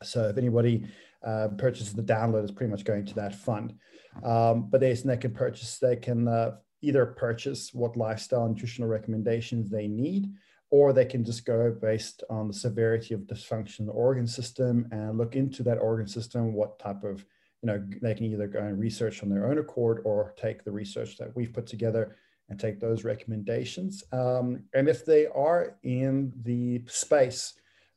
So 0.02 0.28
if 0.28 0.38
anybody 0.38 0.87
uh, 1.24 1.48
purchases 1.56 1.94
the 1.94 2.02
download, 2.02 2.42
it's 2.42 2.52
pretty 2.52 2.70
much 2.70 2.85
going 2.85 3.06
to 3.06 3.14
that 3.14 3.35
fund. 3.35 3.74
Um, 4.22 4.68
but 4.70 4.80
they, 4.80 4.92
they 4.92 5.16
can 5.16 5.32
purchase, 5.32 5.78
they 5.78 5.96
can 5.96 6.28
uh, 6.28 6.56
either 6.82 7.06
purchase 7.06 7.72
what 7.72 7.96
lifestyle 7.96 8.48
nutritional 8.48 8.88
recommendations 8.88 9.70
they 9.70 9.88
need, 9.88 10.32
or 10.70 10.92
they 10.92 11.04
can 11.04 11.24
just 11.24 11.44
go 11.44 11.74
based 11.80 12.22
on 12.28 12.48
the 12.48 12.54
severity 12.54 13.14
of 13.14 13.20
dysfunction 13.20 13.80
in 13.80 13.87
the 13.87 13.92
organ 13.92 14.26
system 14.26 14.87
and 14.90 15.16
look 15.16 15.37
into 15.37 15.62
that 15.62 15.78
organ 15.78 16.06
system, 16.06 16.52
what 16.52 16.78
type 16.78 17.04
of, 17.04 17.24
you 17.62 17.66
know, 17.66 17.82
they 18.02 18.14
can 18.14 18.26
either 18.26 18.46
go 18.46 18.61
and 18.61 18.78
research 18.78 19.22
on 19.22 19.28
their 19.28 19.46
own 19.46 19.59
accord 19.59 20.02
or 20.04 20.35
take 20.37 20.64
the 20.64 20.72
research 20.72 21.16
that 21.16 21.35
we've 21.35 21.52
put 21.52 21.66
together 21.66 22.16
and 22.48 22.61
take 22.61 22.78
those 22.78 23.04
recommendations. 23.04 24.04
Um, 24.12 24.64
and 24.74 24.88
if 24.88 25.04
they 25.04 25.26
are 25.26 25.76
in 25.82 26.32
the 26.42 26.82
space 26.87 27.54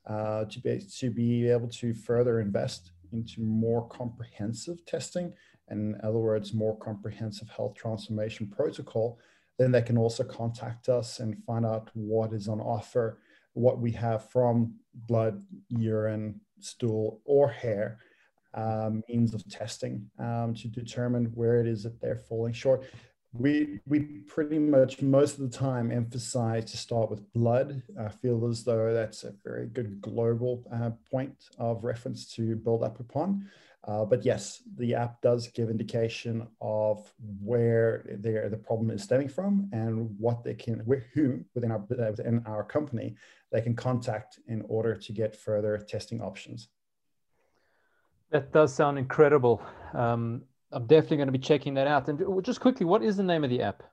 uh, 0.09 0.45
to, 0.45 0.59
be, 0.59 0.81
to 0.97 1.11
be 1.11 1.47
able 1.49 1.67
to 1.67 1.93
further 1.93 2.39
invest 2.39 2.91
into 3.11 3.41
more 3.41 3.87
comprehensive 3.89 4.83
testing, 4.85 5.31
and 5.67 5.95
in 5.95 6.01
other 6.01 6.17
words, 6.17 6.53
more 6.53 6.77
comprehensive 6.77 7.49
health 7.49 7.75
transformation 7.75 8.47
protocol, 8.47 9.19
then 9.57 9.71
they 9.71 9.81
can 9.81 9.97
also 9.97 10.23
contact 10.23 10.89
us 10.89 11.19
and 11.19 11.37
find 11.45 11.65
out 11.65 11.89
what 11.93 12.33
is 12.33 12.47
on 12.47 12.59
offer, 12.59 13.19
what 13.53 13.79
we 13.79 13.91
have 13.91 14.29
from 14.29 14.73
blood, 15.07 15.43
urine, 15.69 16.39
stool, 16.59 17.21
or 17.25 17.49
hair 17.49 17.99
um, 18.55 19.03
means 19.09 19.33
of 19.33 19.47
testing 19.49 20.09
um, 20.17 20.55
to 20.55 20.67
determine 20.67 21.25
where 21.35 21.61
it 21.61 21.67
is 21.67 21.83
that 21.83 22.01
they're 22.01 22.15
falling 22.15 22.53
short 22.53 22.83
we 23.33 23.79
we 23.85 23.99
pretty 24.27 24.57
much 24.57 25.01
most 25.01 25.39
of 25.39 25.51
the 25.51 25.57
time 25.57 25.91
emphasize 25.91 26.65
to 26.71 26.77
start 26.77 27.11
with 27.11 27.31
blood. 27.33 27.83
I 27.99 28.09
feel 28.09 28.47
as 28.47 28.63
though 28.63 28.93
that's 28.93 29.23
a 29.23 29.33
very 29.43 29.67
good 29.67 30.01
global 30.01 30.65
uh, 30.73 30.91
point 31.11 31.35
of 31.57 31.83
reference 31.83 32.25
to 32.33 32.55
build 32.55 32.83
up 32.83 32.99
upon. 32.99 33.47
Uh, 33.87 34.03
but 34.03 34.25
yes, 34.25 34.61
the 34.77 34.93
app 34.93 35.21
does 35.21 35.47
give 35.47 35.69
indication 35.69 36.45
of 36.59 37.11
where 37.41 38.03
the 38.19 38.59
problem 38.65 38.91
is 38.91 39.03
stemming 39.03 39.29
from 39.29 39.69
and 39.71 40.09
what 40.19 40.43
they 40.43 40.53
can, 40.53 40.83
who 41.13 41.39
within 41.53 41.71
our 41.71 41.79
within 41.87 42.43
our 42.45 42.63
company 42.63 43.15
they 43.51 43.61
can 43.61 43.75
contact 43.75 44.39
in 44.47 44.63
order 44.67 44.95
to 44.95 45.13
get 45.13 45.35
further 45.35 45.77
testing 45.77 46.21
options. 46.21 46.69
That 48.31 48.51
does 48.51 48.73
sound 48.73 48.99
incredible. 48.99 49.61
Um, 49.93 50.43
I'm 50.71 50.85
definitely 50.85 51.17
going 51.17 51.27
to 51.27 51.33
be 51.33 51.39
checking 51.39 51.73
that 51.75 51.87
out. 51.87 52.07
And 52.07 52.43
just 52.43 52.59
quickly, 52.59 52.85
what 52.85 53.03
is 53.03 53.17
the 53.17 53.23
name 53.23 53.43
of 53.43 53.49
the 53.49 53.61
app? 53.61 53.83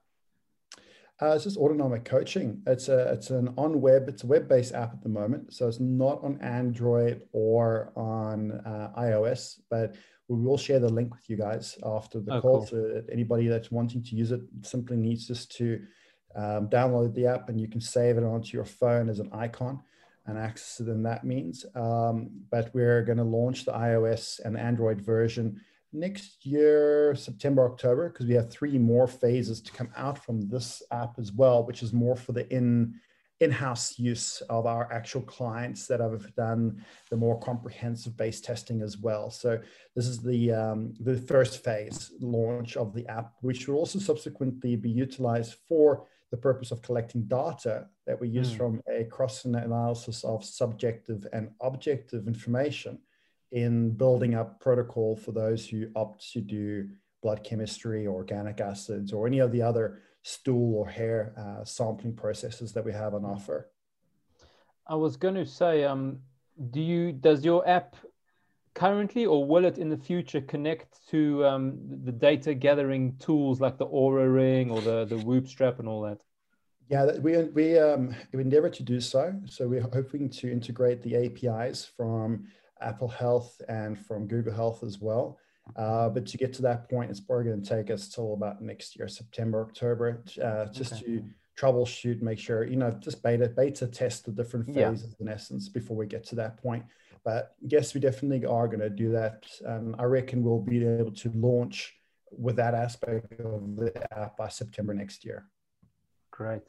Uh, 1.21 1.33
it's 1.35 1.45
just 1.45 1.57
Autonomic 1.57 2.05
Coaching. 2.05 2.63
It's 2.67 2.89
a 2.89 3.13
it's 3.13 3.31
an 3.31 3.55
on 3.57 3.81
web. 3.81 4.07
It's 4.07 4.25
a 4.25 4.27
web 4.27 4.49
based 4.49 4.75
app 4.75 4.93
at 4.93 5.03
the 5.03 5.09
moment, 5.09 5.55
so 5.55 5.67
it's 5.67 5.81
not 5.81 6.23
on 6.23 6.39
Android 6.43 7.23
or 7.33 7.91
on 7.97 8.53
uh, 8.53 8.93
iOS. 8.99 9.61
But 9.71 9.95
we 10.29 10.37
will 10.37 10.59
share 10.59 10.79
the 10.79 10.91
link 10.91 11.15
with 11.15 11.31
you 11.31 11.39
guys 11.39 11.79
after 11.83 12.21
the 12.21 12.35
oh, 12.35 12.41
call. 12.43 12.59
Cool. 12.59 12.67
So 12.67 13.03
anybody 13.11 13.49
that's 13.49 13.71
wanting 13.71 14.03
to 14.03 14.15
use 14.15 14.31
it 14.31 14.43
simply 14.61 14.99
needs 14.99 15.27
just 15.27 15.57
to 15.57 15.81
um, 16.35 16.69
download 16.69 17.15
the 17.15 17.27
app, 17.27 17.49
and 17.49 17.59
you 17.59 17.69
can 17.69 17.81
save 17.81 18.19
it 18.19 18.25
onto 18.25 18.55
your 18.55 18.67
phone 18.67 19.09
as 19.09 19.19
an 19.19 19.31
icon 19.33 19.81
and 20.27 20.37
access 20.37 20.81
it 20.81 20.91
in 20.91 21.03
that 21.05 21.25
means. 21.25 21.65
Um, 21.75 22.29
but 22.51 22.75
we're 22.75 23.03
going 23.03 23.19
to 23.19 23.25
launch 23.25 23.65
the 23.65 23.73
iOS 23.73 24.41
and 24.45 24.59
Android 24.59 25.01
version 25.01 25.61
next 25.97 26.45
year, 26.45 27.15
September, 27.15 27.65
October, 27.71 28.11
because 28.11 28.27
we 28.27 28.35
have 28.35 28.51
three 28.51 28.79
more 28.79 29.09
phases 29.09 29.61
to 29.63 29.73
come 29.73 29.89
out 29.97 30.23
from 30.25 30.49
this 30.49 30.83
app 30.93 31.19
as 31.19 31.33
well, 31.33 31.65
which 31.65 31.83
is 31.83 31.93
more 31.93 32.17
for 32.17 32.33
the 32.33 32.49
in 32.55 32.95
in-house 33.41 33.99
use 33.99 34.41
of 34.49 34.65
our 34.65 34.91
actual 34.91 35.21
clients 35.21 35.87
that 35.87 36.01
have 36.01 36.35
done 36.37 36.83
the 37.11 37.17
more 37.17 37.39
comprehensive 37.39 38.17
base 38.17 38.41
testing 38.41 38.81
as 38.81 38.97
well. 38.97 39.31
So 39.31 39.61
this 39.95 40.07
is 40.07 40.23
the 40.23 40.53
um, 40.53 40.95
the 41.01 41.19
first 41.19 41.63
phase 41.63 42.13
launch 42.21 42.77
of 42.77 42.95
the 42.95 43.07
app, 43.09 43.33
which 43.43 43.69
will 43.69 43.77
also 43.77 43.99
subsequently 43.99 44.77
be 44.77 44.91
utilized 44.91 45.57
for 45.69 46.07
the 46.31 46.37
purpose 46.37 46.71
of 46.71 46.83
collecting 46.83 47.23
data 47.25 47.87
that 48.07 48.21
we 48.21 48.29
use 48.29 48.53
mm. 48.53 48.57
from 48.57 48.81
a 48.91 49.05
cross 49.05 49.45
analysis 49.45 50.25
of 50.25 50.45
subjective 50.45 51.27
and 51.33 51.51
objective 51.61 52.27
information 52.27 52.99
in 53.53 53.91
building 53.91 54.35
up 54.35 54.61
protocol 54.61 55.17
for 55.17 55.33
those 55.33 55.67
who 55.69 55.87
opt 55.95 56.33
to 56.33 56.41
do 56.41 56.89
blood 57.23 57.43
chemistry, 57.45 58.07
organic 58.07 58.61
acids, 58.61 59.13
or 59.13 59.27
any 59.27 59.39
of 59.39 59.53
the 59.53 59.63
other 59.63 60.03
stool 60.23 60.77
or 60.77 60.89
hair 60.89 61.33
uh, 61.39 61.65
sampling 61.65 62.15
processes 62.15 62.73
that 62.73 62.85
we 62.85 62.93
have 62.93 63.15
on 63.15 63.25
offer. 63.25 63.71
I 64.87 64.95
was 64.95 65.17
going 65.17 65.35
to 65.35 65.47
say, 65.47 65.85
um, 65.85 66.19
do 66.71 66.81
you 66.81 67.13
does 67.13 67.45
your 67.45 67.67
app 67.69 67.97
currently 68.75 69.25
or 69.25 69.45
will 69.45 69.65
it 69.65 69.79
in 69.79 69.89
the 69.89 69.97
future 69.97 70.41
connect 70.41 70.99
to 71.09 71.45
um, 71.45 71.79
the 72.05 72.13
data 72.13 72.55
gathering 72.55 73.17
tools 73.19 73.61
like 73.61 73.79
the 73.79 73.87
Oura 73.87 74.33
Ring 74.33 74.71
or 74.71 74.81
the 74.81 75.05
the 75.05 75.19
Whoop 75.19 75.49
strap 75.49 75.79
and 75.79 75.89
all 75.89 76.03
that? 76.03 76.21
Yeah, 76.89 77.17
we 77.19 77.43
we 77.45 77.79
um, 77.79 78.15
we 78.33 78.43
endeavor 78.43 78.71
to 78.71 78.83
do 78.83 79.01
so. 79.01 79.35
So 79.47 79.67
we're 79.67 79.81
hoping 79.81 80.31
to 80.31 80.53
integrate 80.53 81.03
the 81.03 81.17
APIs 81.17 81.85
from 81.97 82.47
Apple 82.81 83.09
Health 83.09 83.61
and 83.69 83.99
from 83.99 84.27
Google 84.27 84.53
Health 84.53 84.83
as 84.83 85.01
well. 85.01 85.39
Uh, 85.75 86.09
but 86.09 86.27
to 86.27 86.39
get 86.39 86.53
to 86.55 86.63
that 86.63 86.89
point, 86.89 87.11
it's 87.11 87.21
probably 87.21 87.47
going 87.47 87.61
to 87.63 87.69
take 87.69 87.91
us 87.91 88.09
till 88.09 88.35
about 88.35 88.63
next 88.63 88.97
year, 88.97 89.09
September, 89.09 89.63
October, 89.63 90.23
uh, 90.43 90.67
just 90.67 90.93
okay. 90.93 91.03
to 91.03 91.25
troubleshoot, 91.59 92.23
make 92.23 92.39
sure, 92.39 92.65
you 92.65 92.77
know, 92.77 92.91
just 92.91 93.23
beta, 93.23 93.49
beta 93.49 93.87
test 93.87 94.27
the 94.27 94.31
different 94.31 94.67
phases 94.67 95.17
yeah. 95.19 95.27
in 95.27 95.29
essence 95.29 95.69
before 95.69 95.97
we 95.97 96.07
get 96.07 96.25
to 96.25 96.35
that 96.37 96.57
point. 96.63 96.85
But 97.25 97.57
yes, 97.61 97.95
we 97.95 98.01
definitely 98.01 98.47
are 98.47 98.69
going 98.69 98.81
to 98.81 98.91
do 98.91 99.11
that. 99.13 99.45
Um, 99.67 99.97
I 99.99 100.05
reckon 100.05 100.45
we'll 100.45 100.61
be 100.61 100.87
able 100.87 101.11
to 101.11 101.33
launch 101.35 101.95
with 102.31 102.57
that 102.57 102.75
aspect 102.75 103.41
of 103.41 103.77
the 103.77 103.93
app 104.17 104.37
by 104.37 104.49
September 104.49 104.95
next 104.95 105.25
year. 105.25 105.47
Great. 106.31 106.63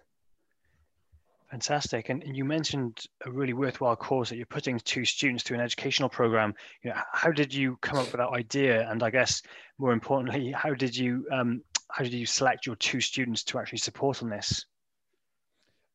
Fantastic. 1.50 2.10
And, 2.10 2.24
you 2.26 2.44
mentioned 2.44 3.06
a 3.26 3.32
really 3.32 3.54
worthwhile 3.54 3.96
cause 3.96 4.30
that 4.30 4.36
you're 4.36 4.46
putting 4.46 4.80
two 4.80 5.06
students 5.06 5.44
through 5.44 5.58
an 5.58 5.64
educational 5.64 6.10
program. 6.10 6.54
You 6.84 6.90
know, 6.90 6.98
how 7.14 7.32
did 7.32 7.54
you 7.54 7.78
come 7.82 7.98
up 7.98 8.12
with 8.12 8.18
that 8.18 8.30
idea? 8.30 8.90
And 8.90 9.02
I 9.02 9.10
guess 9.10 9.42
more 9.78 9.94
importantly, 9.94 10.52
how 10.52 10.74
did 10.74 10.96
you 10.96 11.26
um, 11.32 11.62
how 11.90 12.04
did 12.04 12.14
you 12.14 12.26
select 12.26 12.66
your 12.66 12.76
two 12.76 13.00
students 13.00 13.44
to 13.46 13.60
actually 13.60 13.78
support 13.78 14.22
on 14.22 14.30
this? 14.30 14.66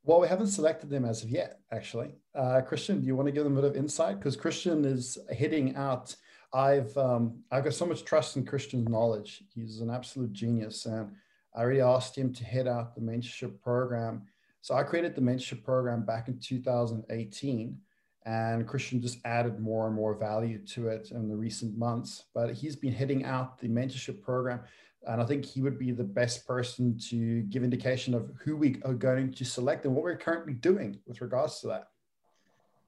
Well, 0.04 0.20
we 0.20 0.26
haven't 0.26 0.48
selected 0.48 0.88
them 0.88 1.04
as 1.04 1.22
of 1.22 1.30
yet, 1.30 1.60
actually. 1.70 2.14
Uh, 2.34 2.60
Christian, 2.62 3.00
do 3.00 3.06
you 3.06 3.14
want 3.14 3.28
to 3.28 3.32
give 3.32 3.44
them 3.44 3.56
a 3.56 3.60
bit 3.60 3.70
of 3.70 3.76
insight? 3.76 4.18
Because 4.18 4.36
Christian 4.36 4.84
is 4.84 5.18
heading 5.36 5.76
out. 5.76 6.16
I've 6.54 6.96
um, 6.96 7.40
I've 7.50 7.64
got 7.64 7.74
so 7.74 7.86
much 7.86 8.04
trust 8.04 8.36
in 8.36 8.46
Christian's 8.46 8.88
knowledge. 8.88 9.44
He's 9.54 9.80
an 9.80 9.90
absolute 9.90 10.32
genius, 10.32 10.86
and 10.86 11.12
I 11.54 11.60
already 11.60 11.80
asked 11.80 12.16
him 12.16 12.32
to 12.32 12.44
head 12.44 12.66
out 12.66 12.94
the 12.94 13.02
mentorship 13.02 13.60
program 13.60 14.26
so 14.62 14.76
I 14.76 14.84
created 14.84 15.16
the 15.16 15.20
mentorship 15.20 15.64
program 15.64 16.04
back 16.04 16.28
in 16.28 16.38
2018, 16.38 17.76
and 18.24 18.66
Christian 18.66 19.02
just 19.02 19.18
added 19.24 19.58
more 19.58 19.88
and 19.88 19.96
more 19.96 20.14
value 20.14 20.64
to 20.68 20.86
it 20.86 21.10
in 21.10 21.28
the 21.28 21.34
recent 21.34 21.76
months. 21.76 22.26
But 22.32 22.54
he's 22.54 22.76
been 22.76 22.92
hitting 22.92 23.24
out 23.24 23.58
the 23.58 23.68
mentorship 23.68 24.22
program, 24.22 24.60
and 25.08 25.20
I 25.20 25.24
think 25.24 25.44
he 25.44 25.62
would 25.62 25.80
be 25.80 25.90
the 25.90 26.04
best 26.04 26.46
person 26.46 26.96
to 27.10 27.42
give 27.42 27.64
indication 27.64 28.14
of 28.14 28.30
who 28.44 28.56
we 28.56 28.80
are 28.84 28.94
going 28.94 29.32
to 29.32 29.44
select 29.44 29.84
and 29.84 29.96
what 29.96 30.04
we're 30.04 30.16
currently 30.16 30.54
doing 30.54 30.96
with 31.08 31.20
regards 31.20 31.60
to 31.62 31.66
that. 31.66 31.88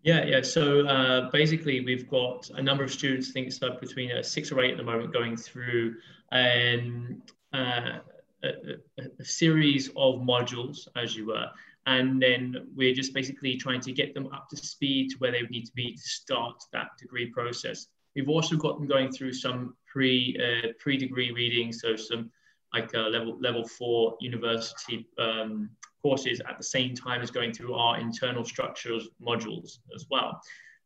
Yeah, 0.04 0.24
yeah. 0.24 0.42
So 0.42 0.86
uh, 0.86 1.30
basically, 1.32 1.80
we've 1.80 2.08
got 2.08 2.48
a 2.50 2.62
number 2.62 2.84
of 2.84 2.92
students. 2.92 3.30
I 3.30 3.32
think 3.32 3.48
it's 3.48 3.60
up 3.62 3.80
between 3.80 4.12
uh, 4.12 4.22
six 4.22 4.52
or 4.52 4.62
eight 4.62 4.70
at 4.70 4.76
the 4.76 4.84
moment, 4.84 5.12
going 5.12 5.36
through 5.36 5.96
um, 6.30 7.20
uh, 7.52 7.98
a, 9.20 9.24
series 9.24 9.88
of 9.88 10.16
modules, 10.16 10.88
as 10.96 11.16
you 11.16 11.26
were, 11.26 11.48
and 11.86 12.20
then 12.20 12.68
we're 12.74 12.94
just 12.94 13.12
basically 13.14 13.56
trying 13.56 13.80
to 13.80 13.92
get 13.92 14.14
them 14.14 14.26
up 14.32 14.48
to 14.50 14.56
speed 14.56 15.10
to 15.10 15.16
where 15.18 15.32
they 15.32 15.42
need 15.42 15.66
to 15.66 15.72
be 15.72 15.92
to 15.92 16.02
start 16.02 16.62
that 16.72 16.88
degree 16.98 17.26
process. 17.26 17.86
We've 18.14 18.28
also 18.28 18.56
got 18.56 18.78
them 18.78 18.86
going 18.86 19.12
through 19.12 19.32
some 19.32 19.76
pre 19.86 20.36
uh, 20.38 20.68
pre 20.78 20.96
degree 20.96 21.30
reading, 21.32 21.72
so 21.72 21.96
some 21.96 22.30
like 22.72 22.94
uh, 22.94 23.08
level 23.08 23.38
level 23.40 23.66
four 23.66 24.16
university 24.20 25.06
um, 25.18 25.70
courses 26.02 26.40
at 26.48 26.58
the 26.58 26.64
same 26.64 26.94
time 26.94 27.22
as 27.22 27.30
going 27.30 27.52
through 27.52 27.74
our 27.74 27.98
internal 27.98 28.44
structures 28.44 29.08
modules 29.20 29.78
as 29.94 30.06
well. 30.10 30.40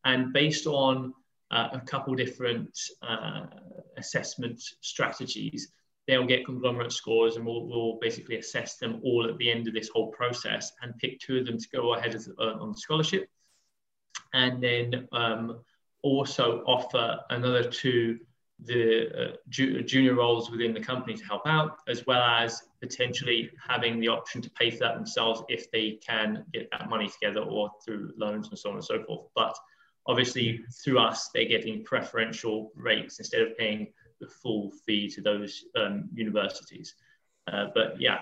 And 0.05 0.33
based 0.33 0.66
on 0.66 1.12
uh, 1.51 1.68
a 1.73 1.81
couple 1.81 2.14
different 2.14 2.79
uh, 3.03 3.47
assessment 3.97 4.62
strategies, 4.81 5.73
they'll 6.09 6.27
get 6.27 6.44
conglomerate 6.44 6.90
scores 6.90 7.37
and 7.37 7.47
we'll, 7.47 7.66
we'll, 7.66 7.99
basically 8.01 8.38
assess 8.38 8.77
them 8.77 9.01
all 9.05 9.29
at 9.29 9.37
the 9.38 9.51
end 9.51 9.68
of 9.68 9.75
this 9.75 9.90
whole 9.90 10.09
process 10.09 10.73
and 10.83 10.97
pick 10.99 11.21
two 11.21 11.38
of 11.38 11.47
them 11.47 11.59
to 11.59 11.68
go 11.73 11.94
ahead 11.94 12.14
as, 12.14 12.29
uh, 12.40 12.55
on 12.59 12.75
scholarship 12.75 13.29
and 14.33 14.62
then 14.62 15.07
um, 15.12 15.61
also 16.03 16.62
offer 16.66 17.21
another 17.31 17.62
two 17.71 18.18
the 18.64 19.09
uh, 19.16 19.37
ju- 19.49 19.83
junior 19.85 20.14
roles 20.14 20.51
within 20.51 20.75
the 20.75 20.81
company 20.81 21.16
to 21.16 21.25
help 21.25 21.42
out, 21.47 21.79
as 21.87 22.07
well 22.07 22.23
as 22.23 22.62
potentially 22.81 23.51
having 23.64 24.01
the 24.01 24.09
option 24.09 24.42
to 24.42 24.51
pay 24.51 24.68
for 24.68 24.79
that 24.79 24.97
themselves 24.97 25.42
if 25.49 25.71
they 25.71 25.92
can 26.05 26.44
get 26.53 26.68
that 26.73 26.88
money 26.88 27.09
together 27.09 27.40
or 27.40 27.71
through 27.85 28.12
loans 28.16 28.49
and 28.49 28.59
so 28.59 28.71
on 28.71 28.75
and 28.75 28.85
so 28.85 29.01
forth. 29.05 29.29
But 29.37 29.57
obviously, 30.07 30.61
through 30.83 30.99
us, 30.99 31.31
they're 31.33 31.44
getting 31.44 31.85
preferential 31.85 32.73
rates 32.75 33.21
instead 33.21 33.42
of 33.42 33.57
paying 33.57 33.92
the 34.20 34.26
full 34.26 34.70
fee 34.85 35.09
to 35.11 35.20
those 35.20 35.64
um, 35.76 36.09
universities. 36.14 36.94
Uh, 37.50 37.66
but 37.74 38.00
yeah. 38.00 38.20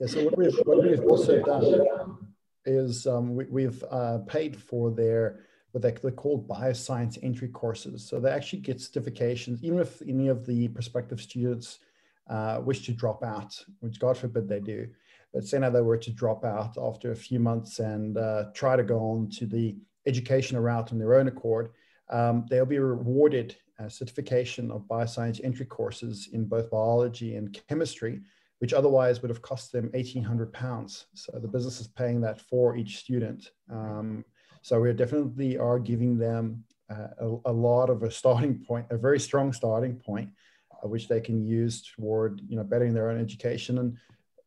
Yeah, 0.00 0.06
so 0.06 0.24
what 0.24 0.38
we've, 0.38 0.56
what 0.64 0.82
we've 0.82 1.04
also 1.04 1.42
done 1.42 2.28
is 2.64 3.06
um, 3.06 3.34
we, 3.34 3.62
have 3.64 3.84
uh, 3.90 4.18
paid 4.26 4.56
for 4.56 4.90
their 4.90 5.40
what 5.72 5.82
they, 5.82 5.92
they're 5.92 6.10
called 6.10 6.48
bioscience 6.48 7.18
entry 7.22 7.48
courses. 7.48 8.06
So 8.06 8.20
they 8.20 8.30
actually 8.30 8.60
get 8.60 8.78
certifications, 8.78 9.62
even 9.62 9.78
if 9.80 10.00
any 10.02 10.28
of 10.28 10.46
the 10.46 10.68
prospective 10.68 11.20
students 11.20 11.80
uh, 12.28 12.60
wish 12.64 12.86
to 12.86 12.92
drop 12.92 13.22
out, 13.22 13.62
which 13.80 13.98
God 13.98 14.16
forbid 14.16 14.48
they 14.48 14.60
do. 14.60 14.88
But 15.32 15.44
say 15.44 15.58
now 15.58 15.70
they 15.70 15.82
were 15.82 15.98
to 15.98 16.10
drop 16.10 16.44
out 16.44 16.78
after 16.78 17.12
a 17.12 17.16
few 17.16 17.38
months 17.38 17.80
and 17.80 18.16
uh, 18.16 18.44
try 18.54 18.76
to 18.76 18.82
go 18.82 18.98
on 18.98 19.28
to 19.30 19.46
the 19.46 19.76
educational 20.06 20.62
route 20.62 20.92
on 20.92 20.98
their 20.98 21.16
own 21.16 21.28
accord, 21.28 21.70
um, 22.08 22.46
they'll 22.48 22.64
be 22.64 22.78
rewarded 22.78 23.56
a 23.78 23.88
certification 23.88 24.70
of 24.70 24.88
bioscience 24.88 25.40
entry 25.44 25.66
courses 25.66 26.28
in 26.32 26.44
both 26.44 26.70
biology 26.70 27.36
and 27.36 27.58
chemistry, 27.68 28.20
which 28.58 28.72
otherwise 28.72 29.22
would 29.22 29.30
have 29.30 29.42
cost 29.42 29.72
them 29.72 29.90
1,800 29.92 30.52
pounds. 30.52 31.06
So 31.14 31.38
the 31.40 31.48
business 31.48 31.80
is 31.80 31.86
paying 31.86 32.20
that 32.22 32.40
for 32.40 32.76
each 32.76 32.98
student. 32.98 33.50
Um, 33.70 34.24
so 34.62 34.80
we 34.80 34.92
definitely 34.92 35.56
are 35.56 35.78
giving 35.78 36.18
them 36.18 36.64
uh, 36.90 37.08
a, 37.20 37.36
a, 37.46 37.52
lot 37.52 37.90
of 37.90 38.02
a 38.02 38.10
starting 38.10 38.58
point, 38.68 38.86
a 38.90 38.96
very 38.96 39.20
strong 39.20 39.52
starting 39.52 39.96
point, 39.96 40.30
uh, 40.72 40.88
which 40.88 41.08
they 41.08 41.20
can 41.20 41.46
use 41.46 41.82
toward 41.82 42.40
you 42.48 42.56
know 42.56 42.64
bettering 42.64 42.94
their 42.94 43.10
own 43.10 43.20
education. 43.20 43.78
And 43.78 43.96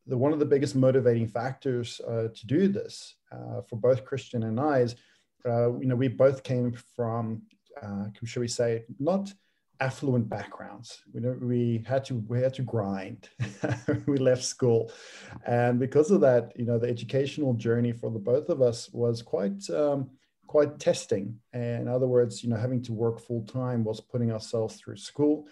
the, 0.08 0.18
one 0.18 0.34
of 0.34 0.40
the 0.40 0.46
biggest 0.46 0.76
motivating 0.76 1.28
factors 1.28 2.02
uh, 2.08 2.28
to 2.34 2.48
do 2.48 2.68
this 2.68 3.16
uh, 3.32 3.62
for 3.62 3.78
both 3.78 4.06
Christian 4.06 4.44
and 4.44 4.60
I 4.60 4.80
is, 4.80 4.96
uh, 5.46 5.78
you 5.78 5.88
know, 5.88 5.96
we 5.96 6.08
both 6.08 6.44
came 6.44 6.74
from, 6.96 7.44
uh, 7.82 8.06
shall 8.24 8.42
we 8.42 8.48
say, 8.48 8.84
not 9.00 9.34
affluent 9.82 10.30
backgrounds. 10.30 11.02
We, 11.12 11.22
we 11.22 11.84
had 11.86 12.06
to 12.06 12.24
we 12.28 12.42
had 12.42 12.54
to 12.54 12.62
grind. 12.62 13.30
we 14.06 14.18
left 14.18 14.44
school, 14.44 14.92
and 15.46 15.80
because 15.80 16.12
of 16.12 16.22
that, 16.22 16.54
you 16.56 16.66
know, 16.66 16.80
the 16.80 16.88
educational 16.88 17.54
journey 17.56 17.92
for 17.92 18.10
the 18.12 18.20
both 18.20 18.50
of 18.50 18.62
us 18.62 18.90
was 18.94 19.22
quite 19.22 19.70
um, 19.72 20.10
quite 20.48 20.80
testing. 20.80 21.40
In 21.54 21.88
other 21.88 22.08
words, 22.08 22.44
you 22.44 22.50
know, 22.50 22.58
having 22.58 22.82
to 22.84 22.94
work 22.94 23.20
full 23.20 23.44
time 23.46 23.84
was 23.84 24.00
putting 24.00 24.32
ourselves 24.32 24.76
through 24.76 24.98
school, 24.98 25.48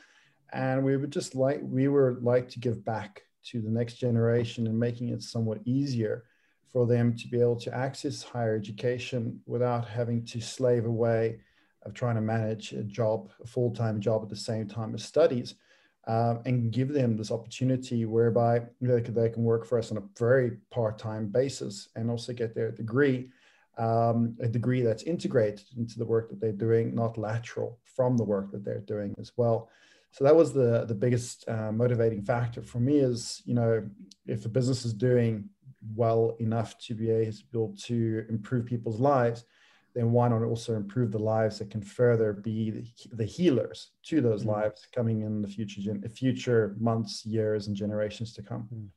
and 0.54 0.86
we 0.86 0.96
would 0.96 1.12
just 1.12 1.36
like 1.36 1.60
we 1.64 1.88
were 1.88 2.20
like 2.22 2.48
to 2.50 2.60
give 2.60 2.86
back 2.86 3.24
to 3.46 3.62
the 3.62 3.72
next 3.72 3.96
generation 3.96 4.68
and 4.68 4.80
making 4.80 5.10
it 5.10 5.24
somewhat 5.24 5.60
easier 5.66 6.26
for 6.72 6.86
them 6.86 7.16
to 7.16 7.28
be 7.28 7.42
able 7.42 7.56
to 7.56 7.76
access 7.76 8.22
higher 8.22 8.56
education 8.56 9.40
without 9.48 9.88
having 9.88 10.24
to 10.24 10.40
slave 10.40 10.86
away 10.86 11.40
of 11.84 11.94
trying 11.94 12.16
to 12.16 12.22
manage 12.22 12.74
a 12.74 12.84
job, 12.84 13.32
a 13.42 13.48
full 13.48 13.72
time 13.72 14.00
job 14.00 14.22
at 14.24 14.30
the 14.30 14.36
same 14.36 14.68
time 14.68 14.94
as 14.94 15.04
studies, 15.04 15.56
uh, 16.08 16.36
and 16.46 16.72
give 16.72 16.94
them 16.94 17.16
this 17.16 17.32
opportunity 17.32 18.06
whereby 18.06 18.62
they 18.82 19.02
can, 19.02 19.14
they 19.14 19.30
can 19.30 19.44
work 19.44 19.66
for 19.66 19.78
us 19.78 19.92
on 19.92 19.98
a 19.98 20.04
very 20.18 20.58
part 20.72 20.98
time 20.98 21.28
basis 21.28 21.90
and 21.96 22.10
also 22.10 22.34
get 22.34 22.56
their 22.56 22.72
degree, 22.72 23.30
um, 23.78 24.36
a 24.42 24.48
degree 24.48 24.82
that's 24.82 25.04
integrated 25.04 25.66
into 25.78 26.00
the 26.00 26.06
work 26.06 26.30
that 26.30 26.40
they're 26.40 26.52
doing, 26.52 26.96
not 26.96 27.18
lateral 27.18 27.80
from 27.84 28.18
the 28.18 28.24
work 28.24 28.52
that 28.52 28.66
they're 28.66 28.80
doing 28.80 29.16
as 29.20 29.32
well. 29.38 29.70
So 30.12 30.24
that 30.24 30.36
was 30.36 30.54
the 30.54 30.86
the 30.86 30.96
biggest 30.96 31.48
uh, 31.48 31.72
motivating 31.72 32.24
factor 32.24 32.64
for 32.64 32.80
me 32.80 32.98
is 32.98 33.42
you 33.46 33.54
know 33.54 33.88
if 34.26 34.46
a 34.46 34.50
business 34.50 34.86
is 34.86 34.94
doing 34.94 35.50
well 35.96 36.36
enough 36.40 36.78
to 36.80 36.94
be 36.94 37.10
able 37.10 37.76
to 37.84 38.26
improve 38.30 38.66
people's 38.66 39.00
lives, 39.00 39.46
then 39.96 40.12
why 40.12 40.28
not 40.28 40.44
also 40.44 40.76
improve 40.76 41.12
the 41.12 41.20
lives 41.20 41.60
that 41.60 41.70
can 41.70 41.82
further 41.82 42.34
be 42.34 42.72
the, 42.72 42.86
the 43.14 43.26
healers 43.26 43.92
to 44.04 44.22
those 44.22 44.42
mm-hmm. 44.42 44.52
lives 44.52 44.88
coming 44.94 45.22
in 45.22 45.42
the 45.42 45.48
future 45.48 45.82
future 46.10 46.76
months, 46.80 47.26
years, 47.26 47.68
and 47.68 47.76
generations 47.76 48.34
to 48.34 48.44
come. 48.44 48.68
Mm. 48.74 48.88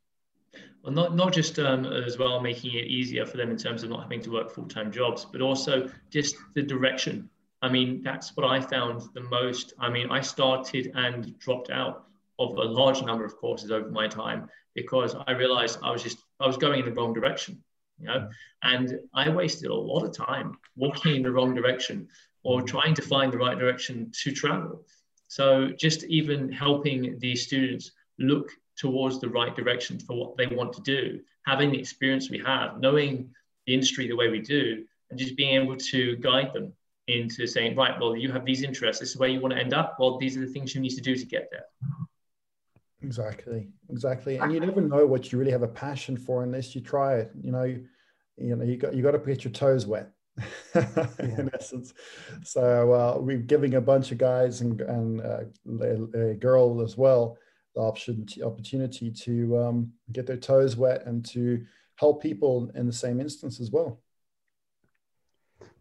Well, 0.83 0.93
not 0.93 1.17
not 1.17 1.33
just 1.33 1.59
um, 1.59 1.87
as 1.87 2.19
well 2.19 2.41
making 2.41 2.75
it 2.75 2.87
easier 2.87 3.25
for 3.25 3.37
them 3.37 3.51
in 3.51 3.57
terms 3.57 3.83
of 3.83 3.91
not 3.91 4.03
having 4.03 4.21
to 4.23 4.31
work 4.31 4.51
full 4.51 4.69
time 4.69 4.93
jobs, 4.93 5.25
but 5.25 5.41
also 5.41 5.91
just 6.11 6.37
the 6.55 6.63
direction. 6.63 7.31
I 7.63 7.69
mean, 7.69 8.03
that's 8.03 8.37
what 8.37 8.45
I 8.45 8.61
found 8.61 9.03
the 9.15 9.23
most. 9.23 9.73
I 9.79 9.89
mean, 9.89 10.11
I 10.11 10.21
started 10.21 10.93
and 10.95 11.39
dropped 11.39 11.71
out 11.71 12.07
of 12.39 12.57
a 12.57 12.65
large 12.65 13.03
number 13.03 13.25
of 13.25 13.37
courses 13.37 13.71
over 13.71 13.89
my 13.89 14.09
time 14.09 14.49
because 14.75 15.15
I 15.27 15.33
realized 15.33 15.79
I 15.83 15.91
was 15.91 16.03
just 16.03 16.19
I 16.41 16.47
was 16.47 16.57
going 16.57 16.81
in 16.81 16.87
the 16.87 16.93
wrong 16.93 17.13
direction 17.15 17.63
you 17.99 18.07
know? 18.07 18.29
And 18.63 18.99
i 19.15 19.29
wasted 19.29 19.71
a 19.71 19.75
lot 19.75 20.05
of 20.05 20.17
time 20.17 20.57
walking 20.77 21.17
in 21.17 21.23
the 21.23 21.31
wrong 21.31 21.55
direction 21.55 22.09
or 22.43 22.61
mm. 22.61 22.67
trying 22.67 22.95
to 22.95 23.03
find 23.03 23.33
the 23.33 23.39
right 23.39 23.59
direction 23.59 24.11
to 24.23 24.33
travel. 24.33 24.85
So 25.29 25.71
just 25.79 26.05
even 26.05 26.53
helping 26.53 27.19
these 27.19 27.47
students 27.47 27.93
look 28.19 28.51
towards 28.77 29.21
the 29.21 29.29
right 29.29 29.55
direction 29.55 29.99
for 29.99 30.17
what 30.17 30.37
they 30.37 30.47
want 30.47 30.73
to 30.73 30.83
do 30.83 31.21
having 31.47 31.71
the 31.71 31.79
experience 31.79 32.31
we 32.31 32.39
have 32.39 32.81
knowing 32.81 33.29
the 33.67 33.75
industry 33.75 34.09
the 34.09 34.17
way 34.17 34.29
we 34.29 34.41
do 34.41 34.85
and 35.11 35.19
just 35.19 35.37
being 35.37 35.61
able 35.61 35.77
to 35.77 36.17
guide 36.17 36.53
them 36.53 36.73
into 37.09 37.47
saying 37.47 37.77
right 37.77 37.99
well 38.01 38.17
you 38.17 38.31
have 38.31 38.45
these 38.45 38.63
interests. 38.63 39.01
This 39.01 39.11
is 39.11 39.17
where 39.17 39.29
you 39.29 39.41
want 39.41 39.55
to 39.55 39.61
end 39.61 39.75
up. 39.75 39.97
Well 39.99 40.19
these 40.19 40.37
are 40.37 40.47
the 40.47 40.53
things 40.53 40.75
you 40.75 40.81
need 40.81 40.97
to 40.97 41.01
do 41.01 41.17
to 41.17 41.27
get 41.27 41.49
there 41.51 41.65
Exactly, 43.03 43.69
exactly. 43.91 44.39
And 44.39 44.53
you 44.53 44.61
never 44.61 44.81
know 44.81 45.07
what 45.07 45.33
you 45.33 45.39
really 45.39 45.51
have 45.51 45.63
a 45.63 45.69
passion 45.69 46.17
for 46.17 46.43
unless 46.43 46.75
you 46.75 46.81
try 46.81 47.17
it. 47.17 47.31
You 47.41 47.53
know, 47.53 47.65
you, 47.65 47.87
you 48.37 48.57
know, 48.57 48.65
you 48.65 48.77
got 48.77 48.95
you 48.95 49.03
got 49.03 49.13
to 49.13 49.19
get 49.19 49.45
your 49.45 49.53
toes 49.53 49.87
wet, 49.87 50.11
in 51.19 51.51
essence. 51.55 51.95
So 52.45 52.93
uh, 52.93 53.19
we're 53.19 53.39
giving 53.39 53.75
a 53.75 53.81
bunch 53.81 54.13
of 54.13 54.19
guys 54.19 54.61
and 54.61 54.81
and 54.81 55.21
uh, 55.21 55.45
a, 55.81 56.31
a, 56.31 56.35
girl 56.35 56.81
as 56.81 56.97
well 56.97 57.39
the 57.75 57.81
option 57.81 58.27
opportunity 58.45 59.11
to 59.11 59.59
um, 59.59 59.93
get 60.13 60.27
their 60.27 60.37
toes 60.37 60.77
wet 60.77 61.07
and 61.07 61.25
to 61.25 61.65
help 61.97 62.23
people 62.23 62.71
in 62.75 62.87
the 62.87 62.93
same 62.93 63.21
instance 63.21 63.61
as 63.61 63.71
well. 63.71 64.01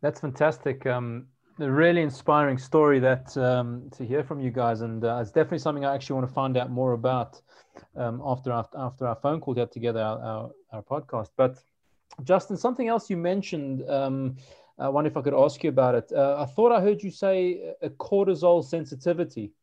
That's 0.01 0.19
fantastic. 0.19 0.85
Um, 0.85 1.27
a 1.61 1.71
really 1.71 2.01
inspiring 2.01 2.57
story 2.57 2.99
that 2.99 3.35
um, 3.37 3.89
to 3.95 4.05
hear 4.05 4.23
from 4.23 4.39
you 4.39 4.51
guys, 4.51 4.81
and 4.81 5.03
uh, 5.03 5.19
it's 5.21 5.31
definitely 5.31 5.59
something 5.59 5.85
I 5.85 5.93
actually 5.93 6.15
want 6.15 6.27
to 6.27 6.33
find 6.33 6.57
out 6.57 6.71
more 6.71 6.93
about 6.93 7.41
um, 7.95 8.21
after, 8.25 8.51
after 8.51 8.77
after 8.77 9.07
our 9.07 9.15
phone 9.15 9.39
call 9.39 9.55
had 9.55 9.71
together 9.71 10.01
our, 10.01 10.19
our, 10.19 10.51
our, 10.73 10.83
podcast. 10.83 11.29
But 11.37 11.59
Justin, 12.23 12.57
something 12.57 12.87
else 12.87 13.09
you 13.09 13.17
mentioned. 13.17 13.87
Um, 13.89 14.37
I 14.79 14.89
wonder 14.89 15.09
if 15.09 15.17
I 15.17 15.21
could 15.21 15.35
ask 15.35 15.63
you 15.63 15.69
about 15.69 15.95
it. 15.95 16.11
Uh, 16.11 16.37
I 16.39 16.45
thought 16.45 16.71
I 16.71 16.81
heard 16.81 17.03
you 17.03 17.11
say 17.11 17.73
a 17.81 17.89
cortisol 17.89 18.63
sensitivity. 18.63 19.53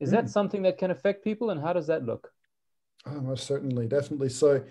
Is 0.00 0.10
mm. 0.10 0.12
that 0.12 0.24
hmm. 0.24 0.28
something 0.28 0.62
that 0.62 0.78
can 0.78 0.90
affect 0.90 1.24
people, 1.24 1.50
and 1.50 1.60
how 1.60 1.72
does 1.72 1.86
that 1.86 2.04
look? 2.04 2.30
Oh, 3.06 3.20
most 3.20 3.46
certainly, 3.46 3.86
definitely. 3.86 4.28
So, 4.28 4.62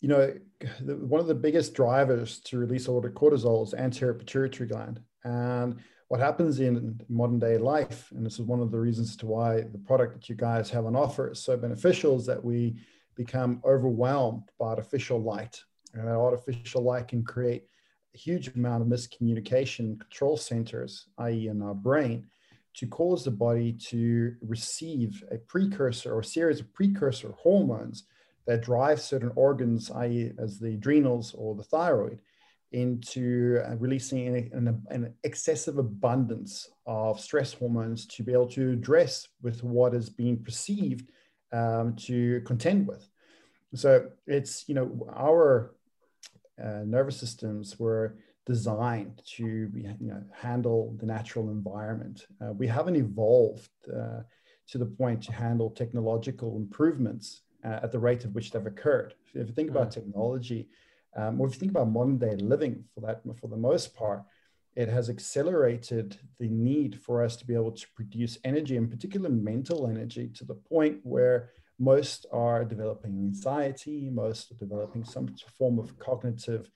you 0.00 0.08
know, 0.08 0.34
the, 0.80 0.96
one 0.96 1.20
of 1.20 1.26
the 1.26 1.34
biggest 1.34 1.74
drivers 1.74 2.40
to 2.40 2.58
release 2.58 2.86
a 2.86 2.92
lot 2.92 3.04
of 3.04 3.12
cortisol 3.12 3.64
is 3.64 3.74
anterior 3.74 4.14
pituitary 4.14 4.68
gland, 4.68 5.00
and 5.24 5.78
what 6.08 6.20
happens 6.20 6.60
in 6.60 7.00
modern 7.08 7.38
day 7.38 7.56
life, 7.56 8.10
and 8.12 8.24
this 8.24 8.34
is 8.34 8.42
one 8.42 8.60
of 8.60 8.70
the 8.70 8.78
reasons 8.78 9.16
to 9.16 9.26
why 9.26 9.62
the 9.62 9.78
product 9.78 10.14
that 10.14 10.28
you 10.28 10.34
guys 10.34 10.70
have 10.70 10.86
on 10.86 10.94
offer 10.94 11.30
is 11.30 11.38
so 11.38 11.56
beneficial, 11.56 12.16
is 12.16 12.26
that 12.26 12.44
we 12.44 12.76
become 13.16 13.62
overwhelmed 13.64 14.42
by 14.58 14.66
artificial 14.66 15.20
light. 15.20 15.62
And 15.94 16.06
that 16.06 16.14
artificial 16.14 16.82
light 16.82 17.08
can 17.08 17.22
create 17.22 17.64
a 18.14 18.18
huge 18.18 18.54
amount 18.54 18.82
of 18.82 18.88
miscommunication 18.88 19.98
control 20.00 20.36
centers, 20.36 21.06
i.e., 21.18 21.48
in 21.48 21.62
our 21.62 21.74
brain, 21.74 22.26
to 22.74 22.86
cause 22.86 23.24
the 23.24 23.30
body 23.30 23.72
to 23.72 24.34
receive 24.42 25.22
a 25.30 25.38
precursor 25.38 26.12
or 26.12 26.20
a 26.20 26.24
series 26.24 26.60
of 26.60 26.72
precursor 26.74 27.32
hormones 27.38 28.04
that 28.46 28.62
drive 28.62 29.00
certain 29.00 29.32
organs, 29.36 29.90
i.e., 29.92 30.32
as 30.38 30.58
the 30.58 30.74
adrenals 30.74 31.34
or 31.34 31.54
the 31.54 31.62
thyroid, 31.62 32.20
into 32.74 33.60
uh, 33.64 33.76
releasing 33.76 34.26
an, 34.26 34.50
an, 34.52 34.82
an, 34.90 35.14
excessive 35.22 35.78
abundance 35.78 36.68
of 36.86 37.20
stress 37.20 37.52
hormones 37.52 38.04
to 38.06 38.24
be 38.24 38.32
able 38.32 38.48
to 38.48 38.72
address 38.72 39.28
with 39.42 39.62
what 39.62 39.94
is 39.94 40.10
being 40.10 40.36
perceived 40.42 41.08
um, 41.52 41.94
to 41.94 42.40
contend 42.40 42.86
with. 42.86 43.08
So 43.74 44.08
it's, 44.26 44.68
you 44.68 44.74
know, 44.74 45.08
our 45.14 45.76
uh, 46.62 46.82
nervous 46.84 47.16
systems 47.16 47.78
were 47.78 48.16
designed 48.44 49.22
to 49.36 49.44
you 49.74 49.96
know, 50.00 50.22
handle 50.32 50.96
the 50.98 51.06
natural 51.06 51.50
environment. 51.50 52.26
Uh, 52.40 52.52
we 52.52 52.66
haven't 52.66 52.96
evolved 52.96 53.70
uh, 53.88 54.22
to 54.68 54.78
the 54.78 54.86
point 54.86 55.22
to 55.22 55.32
handle 55.32 55.70
technological 55.70 56.56
improvements 56.56 57.42
uh, 57.64 57.80
at 57.84 57.92
the 57.92 57.98
rate 57.98 58.24
at 58.24 58.32
which 58.32 58.50
they've 58.50 58.66
occurred. 58.66 59.14
If 59.32 59.48
you 59.48 59.54
think 59.54 59.70
about 59.70 59.88
mm. 59.88 59.94
technology, 59.94 60.68
um, 61.16 61.40
if 61.40 61.54
you 61.54 61.60
think 61.60 61.70
about 61.70 61.90
modern 61.90 62.18
day 62.18 62.36
living 62.36 62.84
for 62.94 63.00
that, 63.02 63.22
for 63.40 63.48
the 63.48 63.56
most 63.56 63.94
part, 63.94 64.22
it 64.76 64.88
has 64.88 65.08
accelerated 65.08 66.18
the 66.40 66.48
need 66.48 67.00
for 67.00 67.22
us 67.22 67.36
to 67.36 67.46
be 67.46 67.54
able 67.54 67.72
to 67.72 67.86
produce 67.94 68.38
energy, 68.44 68.76
in 68.76 68.88
particular 68.88 69.28
mental 69.28 69.86
energy, 69.86 70.28
to 70.34 70.44
the 70.44 70.54
point 70.54 70.98
where 71.04 71.50
most 71.78 72.26
are 72.32 72.64
developing 72.64 73.12
anxiety, 73.12 74.10
most 74.10 74.50
are 74.50 74.56
developing 74.56 75.04
some 75.04 75.28
form 75.58 75.78
of 75.78 75.96
cognitive 75.98 76.70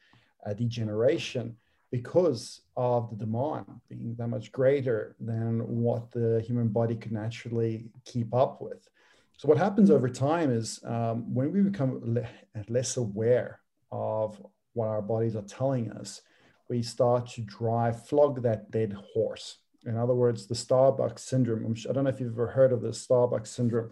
uh, 0.47 0.53
degeneration 0.53 1.57
because 1.91 2.61
of 2.77 3.11
the 3.11 3.17
demand 3.17 3.65
being 3.89 4.15
that 4.17 4.29
much 4.29 4.53
greater 4.53 5.17
than 5.19 5.61
what 5.67 6.11
the 6.13 6.43
human 6.47 6.69
body 6.69 6.95
can 6.95 7.15
naturally 7.15 7.91
keep 8.05 8.33
up 8.35 8.61
with. 8.61 8.89
So, 9.37 9.49
what 9.49 9.57
happens 9.57 9.91
over 9.91 10.09
time 10.09 10.51
is 10.51 10.81
um, 10.85 11.33
when 11.33 11.53
we 11.53 11.63
become 11.63 12.01
le- 12.05 12.29
less 12.69 12.97
aware 12.97 13.61
of 13.91 14.41
what 14.75 14.89
our 14.89 15.03
bodies 15.03 15.37
are 15.37 15.43
telling 15.43 15.91
us, 15.93 16.23
we 16.69 16.83
start 16.83 17.29
to 17.31 17.43
drive, 17.43 18.07
flog 18.07 18.43
that 18.43 18.71
dead 18.71 18.95
horse. 19.15 19.59
In 19.87 19.97
other 19.97 20.15
words, 20.15 20.47
the 20.47 20.55
Starbucks 20.55 21.21
syndrome. 21.21 21.75
I 21.89 21.93
don't 21.93 22.05
know 22.05 22.11
if 22.11 22.21
you've 22.21 22.33
ever 22.33 22.49
heard 22.49 22.73
of 22.73 22.83
the 22.83 22.89
Starbucks 22.89 23.47
syndrome, 23.47 23.91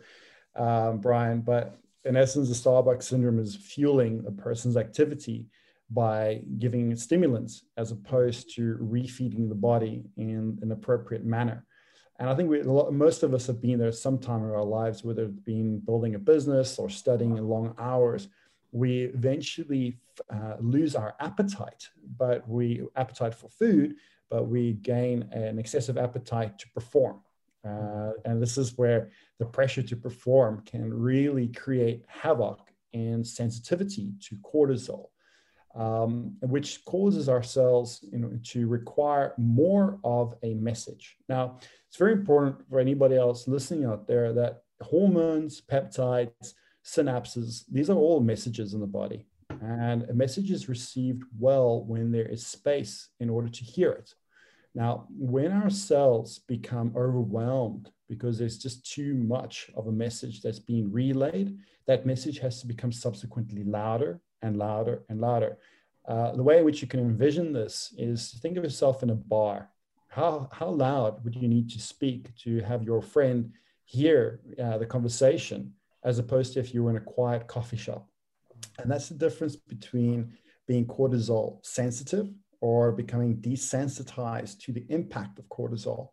um, 0.54 0.98
Brian, 0.98 1.40
but 1.40 1.78
in 2.04 2.16
essence, 2.16 2.48
the 2.48 2.54
Starbucks 2.54 3.04
syndrome 3.04 3.38
is 3.38 3.56
fueling 3.56 4.24
a 4.26 4.30
person's 4.30 4.76
activity 4.76 5.46
by 5.90 6.42
giving 6.58 6.94
stimulants 6.96 7.64
as 7.76 7.92
opposed 7.92 8.54
to 8.56 8.76
refeeding 8.80 9.48
the 9.48 9.54
body 9.54 10.04
in 10.16 10.58
an 10.62 10.72
appropriate 10.72 11.24
manner. 11.24 11.64
And 12.18 12.30
I 12.30 12.34
think 12.34 12.48
we, 12.48 12.62
most 12.62 13.22
of 13.22 13.34
us 13.34 13.46
have 13.46 13.60
been 13.60 13.78
there 13.78 13.92
sometime 13.92 14.42
in 14.42 14.50
our 14.50 14.64
lives, 14.64 15.04
whether 15.04 15.24
it's 15.24 15.40
been 15.40 15.80
building 15.80 16.14
a 16.14 16.18
business 16.18 16.78
or 16.78 16.88
studying 16.88 17.36
in 17.36 17.46
long 17.46 17.74
hours. 17.78 18.28
We 18.76 19.04
eventually 19.04 19.98
uh, 20.30 20.56
lose 20.60 20.94
our 20.94 21.14
appetite, 21.20 21.88
but 22.16 22.46
we 22.48 22.82
appetite 22.96 23.34
for 23.34 23.48
food, 23.48 23.96
but 24.30 24.44
we 24.48 24.74
gain 24.74 25.28
an 25.32 25.58
excessive 25.58 25.96
appetite 25.96 26.58
to 26.58 26.68
perform. 26.70 27.20
Uh, 27.66 28.12
and 28.24 28.40
this 28.40 28.58
is 28.58 28.76
where 28.76 29.10
the 29.38 29.46
pressure 29.46 29.82
to 29.82 29.96
perform 29.96 30.62
can 30.66 30.92
really 30.92 31.48
create 31.48 32.04
havoc 32.06 32.60
and 32.92 33.26
sensitivity 33.26 34.12
to 34.20 34.36
cortisol 34.36 35.06
um, 35.76 36.36
which 36.40 36.84
causes 36.86 37.28
our 37.28 37.42
cells 37.42 38.02
you 38.10 38.18
know, 38.18 38.32
to 38.42 38.66
require 38.66 39.34
more 39.36 40.00
of 40.04 40.34
a 40.42 40.54
message. 40.54 41.16
Now, 41.28 41.58
it's 41.86 41.98
very 41.98 42.12
important 42.12 42.66
for 42.68 42.80
anybody 42.80 43.16
else 43.16 43.46
listening 43.46 43.84
out 43.84 44.06
there 44.06 44.32
that 44.32 44.62
hormones, 44.80 45.60
peptides, 45.60 46.54
synapses, 46.86 47.64
these 47.70 47.90
are 47.90 47.96
all 47.96 48.20
messages 48.20 48.72
in 48.72 48.80
the 48.80 48.86
body. 48.86 49.26
And 49.60 50.04
a 50.04 50.14
message 50.14 50.50
is 50.50 50.68
received 50.68 51.24
well 51.38 51.84
when 51.84 52.12
there 52.12 52.28
is 52.28 52.46
space 52.46 53.08
in 53.18 53.28
order 53.28 53.48
to 53.48 53.64
hear 53.64 53.90
it. 53.90 54.14
Now, 54.74 55.06
when 55.10 55.52
our 55.52 55.70
cells 55.70 56.40
become 56.46 56.92
overwhelmed 56.94 57.90
because 58.08 58.38
there's 58.38 58.58
just 58.58 58.88
too 58.88 59.14
much 59.14 59.70
of 59.74 59.88
a 59.88 59.92
message 59.92 60.42
that's 60.42 60.58
being 60.58 60.92
relayed, 60.92 61.58
that 61.86 62.06
message 62.06 62.38
has 62.38 62.60
to 62.60 62.66
become 62.66 62.92
subsequently 62.92 63.64
louder 63.64 64.20
and 64.42 64.56
louder 64.56 65.02
and 65.08 65.20
louder. 65.20 65.58
Uh, 66.06 66.32
the 66.32 66.42
way 66.42 66.58
in 66.58 66.64
which 66.64 66.82
you 66.82 66.86
can 66.86 67.00
envision 67.00 67.52
this 67.52 67.94
is 67.98 68.30
to 68.30 68.38
think 68.38 68.56
of 68.56 68.62
yourself 68.62 69.02
in 69.02 69.10
a 69.10 69.14
bar. 69.14 69.70
How, 70.08 70.48
how 70.52 70.68
loud 70.68 71.24
would 71.24 71.34
you 71.34 71.48
need 71.48 71.68
to 71.70 71.80
speak 71.80 72.34
to 72.42 72.60
have 72.60 72.84
your 72.84 73.02
friend 73.02 73.52
hear 73.86 74.40
uh, 74.62 74.78
the 74.78 74.86
conversation 74.86 75.72
as 76.06 76.18
opposed 76.18 76.54
to 76.54 76.60
if 76.60 76.72
you 76.72 76.82
were 76.82 76.90
in 76.90 76.96
a 76.96 77.00
quiet 77.00 77.46
coffee 77.46 77.76
shop? 77.76 78.08
And 78.78 78.90
that's 78.90 79.08
the 79.08 79.14
difference 79.14 79.56
between 79.56 80.32
being 80.66 80.86
cortisol 80.86 81.64
sensitive 81.64 82.28
or 82.60 82.92
becoming 82.92 83.36
desensitized 83.36 84.58
to 84.60 84.72
the 84.72 84.86
impact 84.88 85.38
of 85.38 85.48
cortisol. 85.48 86.08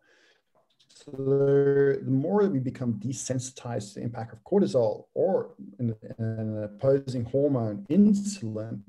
So 0.88 1.10
the, 1.10 2.02
more 2.06 2.42
that 2.42 2.52
we 2.52 2.60
become 2.60 2.94
desensitized 2.94 3.94
to 3.94 4.00
the 4.00 4.04
impact 4.04 4.32
of 4.32 4.44
cortisol 4.44 5.04
or 5.14 5.54
an, 5.78 5.94
an 6.18 6.64
opposing 6.64 7.24
hormone, 7.24 7.86
insulin, 7.90 8.80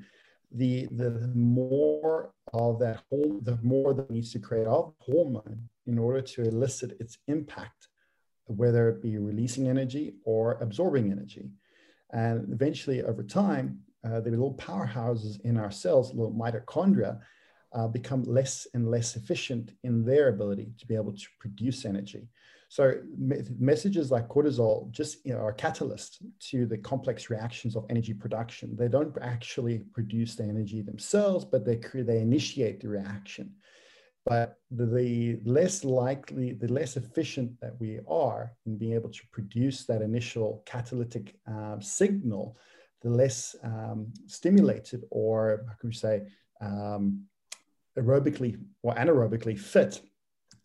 the 0.52 0.88
the 0.92 1.32
more 1.34 2.32
of 2.54 2.80
that 2.80 3.04
the 3.12 3.58
more 3.62 3.94
that 3.94 4.10
needs 4.10 4.32
to 4.32 4.40
create 4.40 4.68
of 4.68 4.94
hormone 5.00 5.68
in 5.88 5.98
order 5.98 6.22
to 6.22 6.44
elicit 6.44 6.96
its 7.00 7.18
impact, 7.28 7.90
whether 8.48 8.90
it 8.90 9.02
be 9.02 9.18
releasing 9.18 9.68
energy 9.68 10.16
or 10.24 10.60
absorbing 10.62 11.12
energy. 11.12 11.50
And 12.12 12.52
eventually, 12.52 13.04
over 13.04 13.24
time, 13.24 13.80
uh, 14.06 14.20
the 14.20 14.30
little 14.30 14.54
powerhouses 14.54 15.42
in 15.42 15.58
our 15.58 15.72
cells, 15.72 16.14
little 16.14 16.34
mitochondria, 16.34 17.20
uh, 17.74 17.88
become 17.88 18.24
less 18.24 18.68
and 18.74 18.90
less 18.90 19.16
efficient 19.16 19.72
in 19.84 20.06
their 20.06 20.30
ability 20.30 20.72
to 20.80 20.86
be 20.86 20.96
able 20.96 21.12
to 21.12 21.26
produce 21.40 21.86
energy. 21.86 22.28
So 22.70 22.96
me 23.18 23.38
messages 23.60 24.12
like 24.12 24.28
cortisol 24.28 24.92
just 24.92 25.26
you 25.26 25.34
know, 25.34 25.40
are 25.40 25.54
catalysts 25.54 26.18
to 26.50 26.66
the 26.66 26.78
complex 26.78 27.30
reactions 27.30 27.76
of 27.76 27.86
energy 27.90 28.14
production. 28.14 28.76
They 28.76 28.88
don't 28.88 29.16
actually 29.22 29.80
produce 29.94 30.36
the 30.36 30.44
energy 30.44 30.82
themselves, 30.82 31.46
but 31.46 31.66
they 31.66 31.80
they 31.94 32.20
initiate 32.20 32.82
the 32.82 32.90
reaction. 32.90 33.54
But 34.26 34.58
the, 34.72 35.40
less 35.46 35.84
likely, 35.84 36.54
the 36.54 36.68
less 36.68 36.98
efficient 36.98 37.60
that 37.62 37.80
we 37.80 38.00
are 38.08 38.54
in 38.66 38.78
being 38.78 38.94
able 38.94 39.10
to 39.10 39.22
produce 39.32 39.86
that 39.86 40.02
initial 40.02 40.64
catalytic 40.66 41.36
um, 41.48 41.80
signal, 41.80 42.58
the 43.04 43.10
less 43.10 43.56
um, 43.64 44.12
stimulated 44.26 45.04
or 45.12 45.64
how 45.68 45.76
can 45.76 45.90
we 45.90 45.96
say 45.96 46.24
um, 46.60 47.26
aerobically 47.98 48.58
or 48.82 48.96
anaerobically 48.96 49.58
fit 49.58 50.02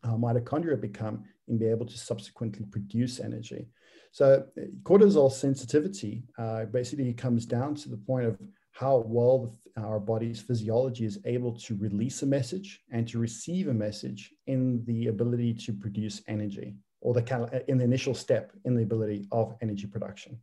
uh, 0.05 0.17
mitochondria 0.17 0.81
become 0.81 1.25
and 1.49 1.59
be 1.59 1.67
able 1.67 1.85
to 1.85 1.99
subsequently 1.99 2.65
produce 2.65 3.21
energy. 3.21 3.69
So 4.13 4.47
cortisol 4.83 5.31
sensitivity 5.31 6.25
uh, 6.39 6.65
basically 6.65 7.13
comes 7.13 7.47
down 7.47 7.75
to 7.77 7.89
the 7.89 7.99
point 7.99 8.27
of 8.27 8.39
how 8.73 9.05
well 9.07 9.55
our 9.77 10.01
body's 10.01 10.41
physiology 10.41 11.05
is 11.05 11.19
able 11.25 11.53
to 11.53 11.77
release 11.77 12.23
a 12.23 12.27
message 12.27 12.81
and 12.91 13.07
to 13.09 13.19
receive 13.19 13.69
a 13.69 13.75
message 13.75 14.33
in 14.47 14.83
the 14.87 15.09
ability 15.09 15.53
to 15.55 15.73
produce 15.73 16.23
energy 16.29 16.75
or 17.01 17.15
the 17.15 17.65
in 17.69 17.79
the 17.79 17.85
initial 17.85 18.15
step 18.15 18.53
in 18.65 18.75
the 18.75 18.83
ability 18.83 19.27
of 19.33 19.55
energy 19.63 19.87
production. 19.87 20.39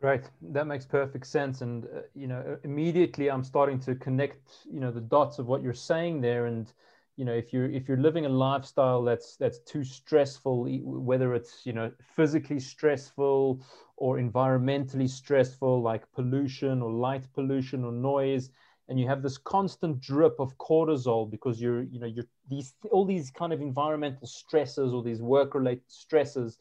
Great, 0.00 0.24
that 0.42 0.66
makes 0.66 0.84
perfect 0.84 1.26
sense, 1.26 1.62
and 1.62 1.84
uh, 1.84 2.00
you 2.14 2.26
know 2.26 2.58
immediately 2.64 3.30
I'm 3.30 3.44
starting 3.44 3.80
to 3.80 3.94
connect 3.94 4.66
you 4.70 4.80
know 4.80 4.90
the 4.90 5.00
dots 5.00 5.38
of 5.38 5.46
what 5.46 5.62
you're 5.62 5.72
saying 5.72 6.20
there, 6.20 6.46
and 6.46 6.70
you 7.16 7.24
know 7.24 7.32
if 7.32 7.52
you're 7.52 7.70
if 7.70 7.88
you're 7.88 7.96
living 7.96 8.26
a 8.26 8.28
lifestyle 8.28 9.02
that's 9.02 9.36
that's 9.36 9.58
too 9.60 9.82
stressful 9.82 10.66
whether 10.84 11.34
it's 11.34 11.64
you 11.64 11.72
know 11.72 11.90
physically 12.14 12.60
stressful 12.60 13.64
or 13.96 14.18
environmentally 14.18 15.08
stressful 15.08 15.82
like 15.82 16.10
pollution 16.12 16.82
or 16.82 16.90
light 16.90 17.26
pollution 17.34 17.84
or 17.84 17.92
noise 17.92 18.50
and 18.88 19.00
you 19.00 19.08
have 19.08 19.22
this 19.22 19.38
constant 19.38 20.00
drip 20.00 20.38
of 20.38 20.56
cortisol 20.58 21.28
because 21.28 21.60
you're 21.60 21.82
you 21.82 21.98
know 21.98 22.06
you're 22.06 22.26
these 22.48 22.74
all 22.90 23.04
these 23.04 23.30
kind 23.30 23.52
of 23.52 23.60
environmental 23.60 24.26
stresses 24.26 24.92
or 24.92 25.02
these 25.02 25.22
work 25.22 25.54
related 25.54 25.82
stresses 25.88 26.58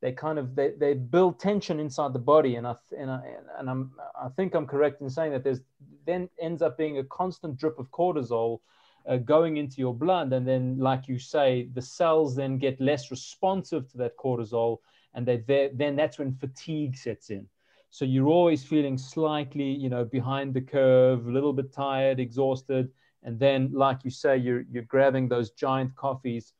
they 0.00 0.12
kind 0.12 0.38
of 0.38 0.54
they, 0.54 0.72
they 0.78 0.94
build 0.94 1.40
tension 1.40 1.80
inside 1.80 2.12
the 2.12 2.18
body 2.18 2.56
and 2.56 2.66
I 2.66 2.74
and 2.96 3.10
I 3.10 3.22
and 3.58 3.70
I'm 3.70 3.92
I 4.14 4.28
think 4.36 4.54
I'm 4.54 4.66
correct 4.66 5.00
in 5.00 5.08
saying 5.08 5.32
that 5.32 5.44
there's 5.44 5.60
then 6.06 6.28
ends 6.40 6.62
up 6.62 6.76
being 6.76 6.98
a 6.98 7.04
constant 7.04 7.56
drip 7.56 7.78
of 7.78 7.90
cortisol 7.90 8.60
uh, 9.06 9.16
going 9.16 9.56
into 9.56 9.76
your 9.78 9.94
blood. 9.94 10.32
And 10.32 10.46
then, 10.46 10.78
like 10.78 11.08
you 11.08 11.18
say, 11.18 11.68
the 11.74 11.82
cells 11.82 12.34
then 12.34 12.58
get 12.58 12.80
less 12.80 13.10
responsive 13.10 13.90
to 13.92 13.98
that 13.98 14.16
cortisol. 14.16 14.78
And 15.14 15.26
they, 15.26 15.70
then 15.74 15.96
that's 15.96 16.18
when 16.18 16.34
fatigue 16.34 16.96
sets 16.96 17.30
in. 17.30 17.46
So 17.90 18.04
you're 18.04 18.28
always 18.28 18.64
feeling 18.64 18.98
slightly, 18.98 19.70
you 19.70 19.88
know, 19.88 20.04
behind 20.04 20.52
the 20.52 20.60
curve, 20.60 21.26
a 21.26 21.30
little 21.30 21.52
bit 21.52 21.72
tired, 21.72 22.18
exhausted. 22.18 22.90
And 23.22 23.38
then, 23.38 23.70
like 23.72 24.04
you 24.04 24.10
say, 24.10 24.36
you're, 24.36 24.64
you're 24.70 24.82
grabbing 24.82 25.28
those 25.28 25.50
giant 25.50 25.94
coffees 25.94 26.52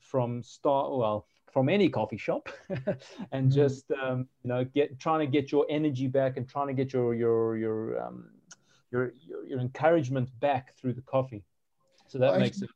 from 0.00 0.42
Star, 0.42 0.96
well, 0.96 1.26
from 1.52 1.68
any 1.68 1.88
coffee 1.88 2.16
shop 2.16 2.48
and 2.68 2.78
mm-hmm. 2.86 3.50
just 3.50 3.90
um, 3.92 4.26
you 4.42 4.48
know 4.48 4.64
get 4.64 4.98
trying 4.98 5.20
to 5.20 5.26
get 5.26 5.52
your 5.52 5.66
energy 5.68 6.06
back 6.06 6.38
and 6.38 6.48
trying 6.48 6.66
to 6.66 6.72
get 6.72 6.94
your 6.94 7.14
your 7.14 7.58
your 7.58 8.02
um, 8.02 8.30
your, 8.90 9.12
your, 9.26 9.44
your 9.46 9.60
encouragement 9.60 10.28
back 10.40 10.74
through 10.76 10.94
the 10.94 11.02
coffee 11.02 11.44
so 12.06 12.18
that 12.18 12.34
I, 12.34 12.38
makes 12.38 12.62
it. 12.62 12.70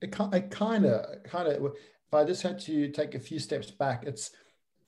It, 0.00 0.10
it 0.32 0.50
kind 0.50 0.84
of, 0.84 1.22
kind 1.22 1.48
of. 1.48 1.64
If 1.64 2.14
I 2.14 2.24
just 2.24 2.42
had 2.42 2.58
to 2.60 2.88
take 2.88 3.14
a 3.14 3.20
few 3.20 3.38
steps 3.38 3.70
back, 3.70 4.04
it's 4.04 4.30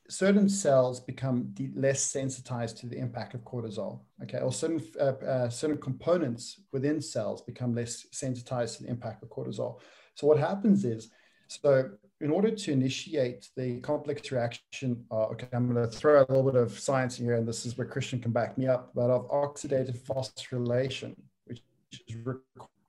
certain 0.09 0.48
cells 0.48 1.00
become 1.00 1.54
less 1.74 2.02
sensitized 2.02 2.78
to 2.78 2.86
the 2.86 2.96
impact 2.96 3.34
of 3.34 3.42
cortisol. 3.42 4.00
Okay, 4.22 4.38
or 4.38 4.52
certain 4.52 4.82
uh, 5.00 5.12
uh, 5.24 5.48
certain 5.48 5.78
components 5.78 6.61
within 6.72 7.00
cells 7.00 7.42
become 7.42 7.74
less 7.74 8.07
sensitized 8.12 8.78
to 8.78 8.84
the 8.84 8.90
impact 8.90 9.22
of 9.22 9.28
cortisol. 9.28 9.80
So 10.14 10.26
what 10.26 10.38
happens 10.38 10.84
is, 10.84 11.11
so 11.48 11.90
in 12.20 12.30
order 12.30 12.50
to 12.50 12.72
initiate 12.72 13.50
the 13.57 13.78
complex 13.80 14.32
reaction, 14.32 15.04
uh, 15.11 15.26
okay, 15.26 15.48
I'm 15.52 15.70
going 15.72 15.84
to 15.84 15.94
throw 15.94 16.20
a 16.20 16.26
little 16.28 16.50
bit 16.50 16.54
of 16.54 16.78
science 16.78 17.16
here, 17.16 17.34
and 17.34 17.46
this 17.46 17.66
is 17.66 17.76
where 17.76 17.86
Christian 17.86 18.20
can 18.20 18.32
back 18.32 18.57
me 18.57 18.66
up, 18.66 18.92
but 18.94 19.11
of 19.11 19.28
oxidative 19.28 19.98
phosphorylation, 19.98 21.14
which 21.44 21.62
is 22.09 22.16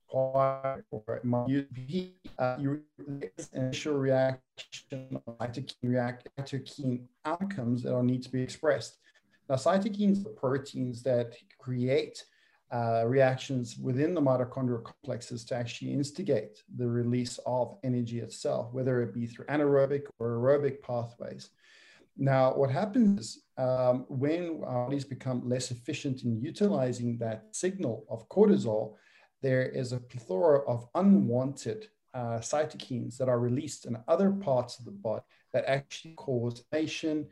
require 0.08 0.84
or 0.92 1.22
it 1.24 2.14
uh, 2.40 2.58
initial 3.54 3.96
reaction 3.96 4.42
cytokine 5.40 5.76
react 5.84 6.28
cytokine 6.40 7.02
outcomes 7.26 7.84
that 7.84 7.94
are 7.94 8.04
need 8.04 8.24
to 8.24 8.32
be 8.32 8.42
expressed. 8.42 8.98
Now, 9.50 9.56
cytokines 9.56 10.26
are 10.26 10.30
proteins 10.30 11.04
that 11.04 11.36
create 11.60 12.24
uh, 12.72 13.04
reactions 13.08 13.78
within 13.82 14.14
the 14.14 14.22
mitochondrial 14.22 14.84
complexes 14.84 15.46
to 15.46 15.56
actually 15.56 15.94
instigate 15.94 16.64
the 16.76 16.88
release 16.88 17.40
of 17.46 17.78
energy 17.84 18.20
itself, 18.20 18.74
whether 18.74 19.02
it 19.02 19.14
be 19.14 19.26
through 19.26 19.46
anaerobic 19.46 20.04
or 20.20 20.38
aerobic 20.38 20.82
pathways. 20.82 21.50
Now, 22.18 22.54
what 22.56 22.72
happens 22.72 23.20
is 23.20 23.44
um, 23.58 24.06
when 24.10 24.62
our 24.66 24.86
bodies 24.86 25.06
become 25.06 25.48
less 25.48 25.72
efficient 25.72 26.24
in 26.24 26.42
utilizing 26.42 27.18
that 27.20 27.46
signal 27.52 28.06
of 28.10 28.28
cortisol, 28.28 28.96
there 29.42 29.64
is 29.64 29.92
a 29.92 30.00
plethora 30.00 30.60
of 30.68 30.88
unwanted 30.96 31.88
uh, 32.14 32.40
cytokines 32.40 33.18
that 33.18 33.30
are 33.30 33.40
released 33.40 33.86
in 33.86 33.98
other 34.08 34.32
parts 34.32 34.80
of 34.80 34.86
the 34.86 34.92
body 34.92 35.24
that 35.54 35.66
actually 35.66 36.14
cause 36.14 36.64
inflammation 36.72 37.28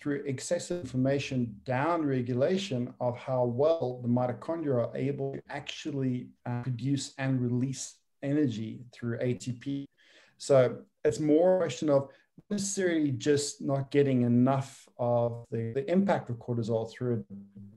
through 0.00 0.22
excessive 0.26 0.80
inflammation 0.80 1.54
down 1.64 2.04
regulation 2.04 2.94
of 3.00 3.16
how 3.18 3.44
well 3.44 4.00
the 4.02 4.08
mitochondria 4.08 4.88
are 4.88 4.96
able 4.96 5.34
to 5.34 5.42
actually 5.50 6.28
uh, 6.46 6.62
produce 6.62 7.14
and 7.18 7.40
release 7.40 7.96
energy 8.22 8.84
through 8.92 9.18
ATP. 9.18 9.84
So 10.38 10.78
it's 11.04 11.20
more 11.20 11.56
a 11.56 11.58
question 11.58 11.90
of 11.90 12.08
necessarily 12.50 13.12
just 13.12 13.62
not 13.62 13.90
getting 13.90 14.22
enough 14.22 14.88
of 14.98 15.44
the, 15.50 15.72
the 15.74 15.90
impact 15.90 16.30
of 16.30 16.36
cortisol 16.36 16.90
through 16.90 17.24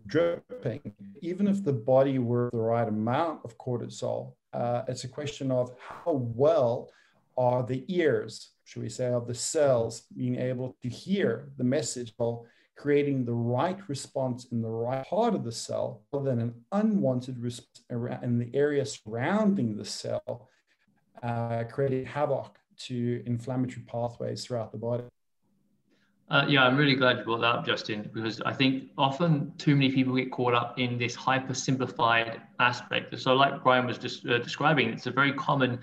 dripping. 0.08 0.94
Even 1.22 1.48
if 1.48 1.64
the 1.64 1.74
body 1.74 2.20
were 2.20 2.50
the 2.52 2.60
right 2.60 2.88
amount 2.88 3.40
of 3.44 3.58
cortisol, 3.58 4.34
uh, 4.54 4.84
it's 4.88 5.04
a 5.04 5.08
question 5.08 5.52
of 5.52 5.74
how 5.80 6.14
well 6.14 6.90
are 7.38 7.64
the 7.64 7.84
ears, 7.88 8.52
should 8.64 8.82
we 8.82 8.90
say, 8.90 9.08
of 9.08 9.28
the 9.28 9.34
cells 9.34 10.04
being 10.16 10.38
able 10.38 10.76
to 10.82 10.90
hear 10.90 11.50
the 11.58 11.64
message 11.64 12.14
while 12.18 12.46
creating 12.78 13.24
the 13.24 13.34
right 13.34 13.80
response 13.88 14.48
in 14.52 14.62
the 14.62 14.70
right 14.70 15.06
part 15.06 15.34
of 15.34 15.44
the 15.44 15.52
cell 15.52 16.04
rather 16.12 16.30
than 16.30 16.42
an 16.42 16.54
unwanted 16.74 17.38
response 17.40 17.82
in 18.22 18.38
the 18.38 18.50
area 18.54 18.86
surrounding 18.86 19.78
the 19.78 19.86
cell, 19.86 20.50
uh, 21.24 21.64
creating 21.72 22.06
havoc 22.06 22.58
to 22.78 23.24
inflammatory 23.26 23.84
pathways 23.88 24.46
throughout 24.46 24.72
the 24.72 24.78
body. 24.78 25.04
Uh, 26.30 26.44
yeah, 26.48 26.64
I'm 26.64 26.76
really 26.76 26.96
glad 26.96 27.20
you 27.20 27.24
brought 27.24 27.42
that 27.42 27.56
up, 27.56 27.66
Justin, 27.66 28.10
because 28.12 28.42
I 28.42 28.52
think 28.52 28.90
often 28.98 29.54
too 29.60 29.76
many 29.76 29.92
people 29.92 30.16
get 30.16 30.32
caught 30.32 30.56
up 30.56 30.80
in 30.80 30.98
this 30.98 31.14
hyper 31.14 31.54
simplified 31.54 32.42
aspect. 32.60 33.18
So, 33.20 33.36
like 33.36 33.64
Brian 33.64 33.86
was 33.86 34.00
just 34.00 34.26
uh, 34.26 34.40
describing, 34.40 34.90
it's 34.90 35.06
a 35.06 35.12
very 35.12 35.34
common, 35.34 35.80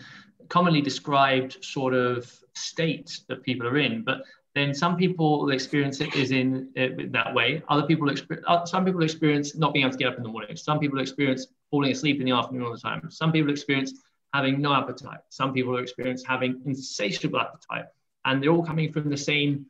commonly 0.49 0.81
described 0.81 1.65
sort 1.65 1.95
of 1.95 2.29
state 2.55 3.21
that 3.29 3.45
people 3.45 3.69
are 3.69 3.79
in. 3.79 4.03
But 4.03 4.23
then 4.57 4.75
some 4.75 4.97
people 4.97 5.51
experience 5.51 6.01
it 6.01 6.15
is 6.17 6.33
in 6.33 6.69
uh, 6.77 6.89
that 7.11 7.33
way. 7.33 7.63
Other 7.69 7.87
people 7.87 8.11
experience, 8.11 8.45
uh, 8.49 8.65
some 8.65 8.85
people 8.85 9.05
experience 9.05 9.55
not 9.55 9.73
being 9.73 9.85
able 9.85 9.93
to 9.93 9.99
get 9.99 10.09
up 10.09 10.17
in 10.17 10.25
the 10.25 10.29
morning. 10.29 10.57
Some 10.57 10.81
people 10.81 11.01
experience 11.01 11.47
falling 11.71 11.93
asleep 11.93 12.19
in 12.19 12.27
the 12.27 12.33
afternoon 12.33 12.65
all 12.65 12.73
the 12.73 12.79
time. 12.79 13.09
Some 13.11 13.31
people 13.31 13.51
experience 13.51 13.95
having 14.33 14.61
no 14.61 14.75
appetite. 14.75 15.21
Some 15.29 15.53
people 15.53 15.77
experience 15.79 16.25
having 16.25 16.63
insatiable 16.65 17.41
appetite. 17.41 17.87
And 18.25 18.43
they're 18.43 18.51
all 18.51 18.65
coming 18.65 18.93
from 18.93 19.11
the 19.11 19.17
same 19.17 19.67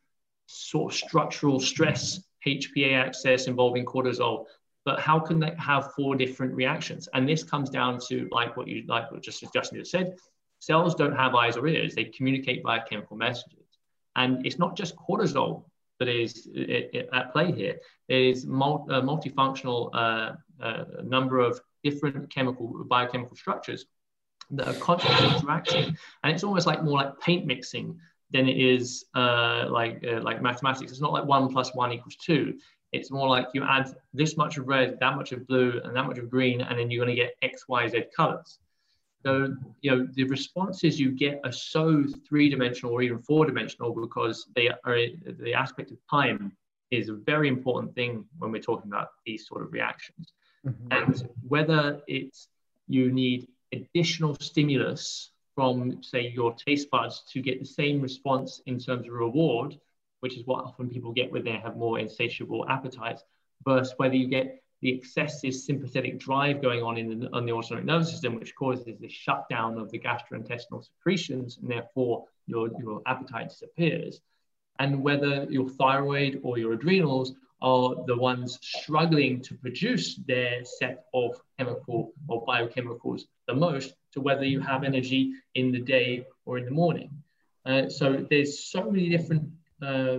sort 0.47 0.93
of 0.93 0.99
structural 0.99 1.59
stress, 1.59 2.23
HPA 2.47 2.95
axis 2.95 3.47
involving 3.47 3.85
cortisol. 3.85 4.45
But 4.85 5.01
how 5.01 5.19
can 5.21 5.39
they 5.41 5.55
have 5.59 5.93
four 5.95 6.17
different 6.17 6.55
reactions? 6.55 7.09
And 7.15 7.29
this 7.29 7.43
comes 7.43 7.71
down 7.71 7.99
to 8.09 8.29
like 8.31 8.57
what 8.57 8.67
you 8.69 8.85
like 8.87 9.11
what 9.11 9.23
just 9.23 9.45
Justin 9.53 9.79
just 9.79 9.91
said. 9.91 10.17
Cells 10.59 10.95
don't 10.95 11.17
have 11.17 11.35
eyes 11.35 11.57
or 11.57 11.67
ears; 11.67 11.95
they 11.95 12.05
communicate 12.05 12.63
via 12.65 12.83
chemical 12.89 13.17
messages. 13.17 13.59
And 14.17 14.45
it's 14.45 14.59
not 14.59 14.77
just 14.77 14.97
cortisol 14.97 15.65
that 15.99 16.09
is 16.09 16.49
at 17.13 17.33
play 17.33 17.53
here. 17.53 17.77
It 18.09 18.23
is 18.23 18.45
multi, 18.45 18.93
uh, 18.93 19.01
multifunctional 19.03 19.91
uh, 19.95 20.33
uh, 20.61 20.85
number 21.05 21.39
of 21.39 21.61
different 21.85 22.29
chemical 22.31 22.85
biochemical 22.89 23.37
structures 23.37 23.87
that 24.51 24.69
are 24.69 24.75
constantly 24.81 25.35
interacting. 25.35 25.97
And 26.23 26.33
it's 26.33 26.45
almost 26.45 26.67
like 26.67 26.83
more 26.83 26.99
like 26.99 27.21
paint 27.21 27.47
mixing 27.47 27.99
than 28.31 28.49
it 28.49 28.57
is 28.57 29.05
uh, 29.15 29.67
like 29.71 30.05
uh, 30.07 30.21
like 30.21 30.43
mathematics. 30.43 30.91
It's 30.91 31.01
not 31.01 31.13
like 31.13 31.25
one 31.25 31.53
plus 31.53 31.75
one 31.75 31.93
equals 31.93 32.17
two. 32.17 32.59
It's 32.93 33.11
more 33.11 33.29
like 33.29 33.47
you 33.55 33.65
add 33.65 33.95
this 34.13 34.37
much 34.37 34.59
of 34.59 34.69
red, 34.69 34.99
that 35.01 35.17
much 35.17 35.33
of 35.33 35.47
blue, 35.47 35.81
and 35.85 35.97
that 35.97 36.05
much 36.05 36.19
of 36.19 36.29
green, 36.29 36.61
and 36.61 36.79
then 36.79 36.91
you're 36.91 37.05
going 37.05 37.17
to 37.17 37.23
get 37.23 37.35
X, 37.41 37.67
Y, 37.69 37.89
Z 37.89 38.05
colors. 38.15 38.59
So 39.25 39.55
you 39.81 39.91
know 39.91 40.09
the 40.15 40.25
responses 40.25 40.99
you 40.99 41.13
get 41.13 41.41
are 41.45 41.53
so 41.53 42.05
three-dimensional 42.29 42.93
or 42.93 43.03
even 43.03 43.21
four-dimensional 43.21 43.95
because 43.95 44.47
they 44.55 44.69
are 44.69 44.99
the 45.25 45.55
aspect 45.55 45.91
of 45.93 45.99
time 46.11 46.53
is 46.91 47.09
a 47.09 47.15
very 47.15 47.49
important 47.49 47.95
thing 47.95 48.25
when 48.39 48.51
we're 48.53 48.61
talking 48.61 48.91
about 48.91 49.09
these 49.25 49.47
sort 49.47 49.63
of 49.63 49.73
reactions. 49.73 50.33
Mm-hmm. 50.67 50.89
And 50.91 51.29
whether 51.49 52.01
it's 52.07 52.49
you 52.89 53.11
need 53.11 53.49
additional 53.73 54.37
stimulus 54.41 55.31
from, 55.55 56.03
say, 56.03 56.29
your 56.29 56.55
taste 56.55 56.91
buds 56.91 57.23
to 57.33 57.41
get 57.41 57.61
the 57.61 57.67
same 57.67 58.01
response 58.01 58.63
in 58.67 58.79
terms 58.79 59.07
of 59.07 59.13
reward, 59.13 59.79
which 60.21 60.37
is 60.37 60.47
what 60.47 60.65
often 60.65 60.89
people 60.89 61.13
get 61.13 61.31
when 61.31 61.45
they 61.45 61.59
have 61.63 61.77
more 61.77 61.99
insatiable 61.99 62.69
appetites, 62.69 63.23
versus 63.65 63.95
whether 63.97 64.15
you 64.15 64.29
get 64.29 64.63
the 64.81 64.93
excessive 64.93 65.55
sympathetic 65.55 66.19
drive 66.19 66.61
going 66.61 66.83
on 66.83 66.99
in 66.99 67.21
the, 67.21 67.33
on 67.33 67.47
the 67.47 67.53
autonomic 67.53 67.85
nervous 67.85 68.11
system, 68.11 68.35
which 68.35 68.55
causes 68.55 68.99
the 68.99 69.09
shutdown 69.09 69.79
of 69.79 69.91
the 69.91 69.99
gastrointestinal 69.99 70.85
secretions, 70.85 71.59
and 71.59 71.71
therefore 71.71 72.25
your, 72.47 72.69
your 72.81 73.01
appetite 73.07 73.51
disappears. 73.51 74.21
And 74.79 75.03
whether 75.03 75.45
your 75.45 75.69
thyroid 75.69 76.41
or 76.43 76.59
your 76.59 76.73
adrenals 76.73 77.35
are 77.63 77.95
the 78.07 78.17
ones 78.17 78.59
struggling 78.61 79.41
to 79.41 79.55
produce 79.55 80.17
their 80.27 80.65
set 80.65 81.07
of 81.15 81.41
chemical 81.59 82.13
or 82.29 82.45
biochemicals 82.45 83.23
the 83.47 83.55
most 83.55 83.95
to 84.13 84.21
whether 84.21 84.45
you 84.45 84.61
have 84.61 84.85
energy 84.85 85.33
in 85.55 85.73
the 85.73 85.81
day 85.81 86.27
or 86.45 86.59
in 86.59 86.65
the 86.65 86.71
morning. 86.71 87.11
Uh, 87.65 87.89
so 87.89 88.27
there's 88.29 88.65
so 88.65 88.91
many 88.91 89.09
different 89.09 89.49
uh, 89.81 90.19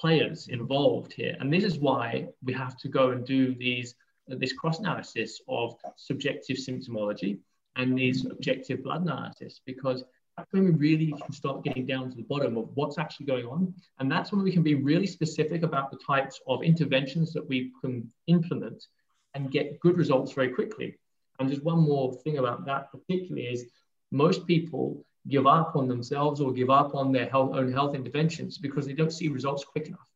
players 0.00 0.48
involved 0.48 1.12
here. 1.12 1.36
And 1.40 1.52
this 1.52 1.64
is 1.64 1.78
why 1.78 2.28
we 2.42 2.52
have 2.52 2.76
to 2.78 2.88
go 2.88 3.10
and 3.10 3.26
do 3.26 3.54
these 3.54 3.94
this 4.26 4.54
cross 4.54 4.78
analysis 4.78 5.40
of 5.48 5.74
subjective 5.96 6.56
symptomology 6.56 7.38
and 7.76 7.98
these 7.98 8.24
objective 8.24 8.82
blood 8.82 9.02
analysis 9.02 9.60
because 9.66 10.04
that's 10.36 10.52
when 10.52 10.64
we 10.64 10.70
really 10.70 11.12
can 11.12 11.32
start 11.32 11.62
getting 11.62 11.86
down 11.86 12.10
to 12.10 12.16
the 12.16 12.22
bottom 12.22 12.56
of 12.56 12.68
what's 12.74 12.98
actually 12.98 13.26
going 13.26 13.46
on. 13.46 13.72
And 13.98 14.10
that's 14.10 14.32
when 14.32 14.42
we 14.42 14.52
can 14.52 14.62
be 14.62 14.74
really 14.74 15.06
specific 15.06 15.62
about 15.62 15.90
the 15.90 15.98
types 15.98 16.40
of 16.48 16.62
interventions 16.62 17.32
that 17.34 17.48
we 17.48 17.72
can 17.80 18.10
implement 18.26 18.84
and 19.34 19.50
get 19.50 19.78
good 19.80 19.96
results 19.96 20.32
very 20.32 20.48
quickly. 20.48 20.96
And 21.38 21.48
just 21.48 21.64
one 21.64 21.80
more 21.80 22.12
thing 22.24 22.38
about 22.38 22.64
that, 22.66 22.90
particularly, 22.90 23.46
is 23.46 23.66
most 24.10 24.46
people 24.46 25.04
give 25.28 25.46
up 25.46 25.74
on 25.76 25.88
themselves 25.88 26.40
or 26.40 26.52
give 26.52 26.70
up 26.70 26.94
on 26.94 27.12
their 27.12 27.26
health, 27.26 27.54
own 27.54 27.72
health 27.72 27.94
interventions 27.94 28.58
because 28.58 28.86
they 28.86 28.92
don't 28.92 29.12
see 29.12 29.28
results 29.28 29.64
quick 29.64 29.86
enough. 29.86 30.08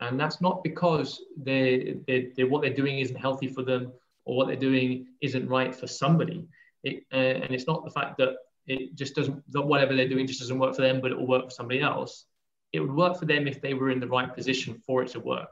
And 0.00 0.18
that's 0.18 0.40
not 0.40 0.62
because 0.64 1.22
they, 1.36 1.96
they, 2.06 2.32
they, 2.36 2.44
what 2.44 2.62
they're 2.62 2.74
doing 2.74 2.98
isn't 2.98 3.16
healthy 3.16 3.48
for 3.48 3.62
them 3.62 3.92
or 4.24 4.36
what 4.36 4.48
they're 4.48 4.56
doing 4.56 5.06
isn't 5.20 5.48
right 5.48 5.74
for 5.74 5.86
somebody. 5.86 6.46
It, 6.82 7.04
uh, 7.12 7.16
and 7.16 7.54
it's 7.54 7.66
not 7.66 7.84
the 7.84 7.90
fact 7.90 8.18
that 8.18 8.34
it 8.66 8.94
just 8.94 9.14
doesn't 9.14 9.42
whatever 9.52 9.94
they're 9.94 10.08
doing 10.08 10.26
just 10.26 10.40
doesn't 10.40 10.58
work 10.58 10.74
for 10.74 10.82
them 10.82 11.00
but 11.00 11.10
it 11.10 11.18
will 11.18 11.26
work 11.26 11.44
for 11.44 11.50
somebody 11.50 11.80
else. 11.80 12.26
It 12.72 12.80
would 12.80 12.94
work 12.94 13.18
for 13.18 13.26
them 13.26 13.46
if 13.46 13.60
they 13.60 13.74
were 13.74 13.90
in 13.90 14.00
the 14.00 14.08
right 14.08 14.34
position 14.34 14.82
for 14.86 15.02
it 15.02 15.08
to 15.10 15.20
work. 15.20 15.48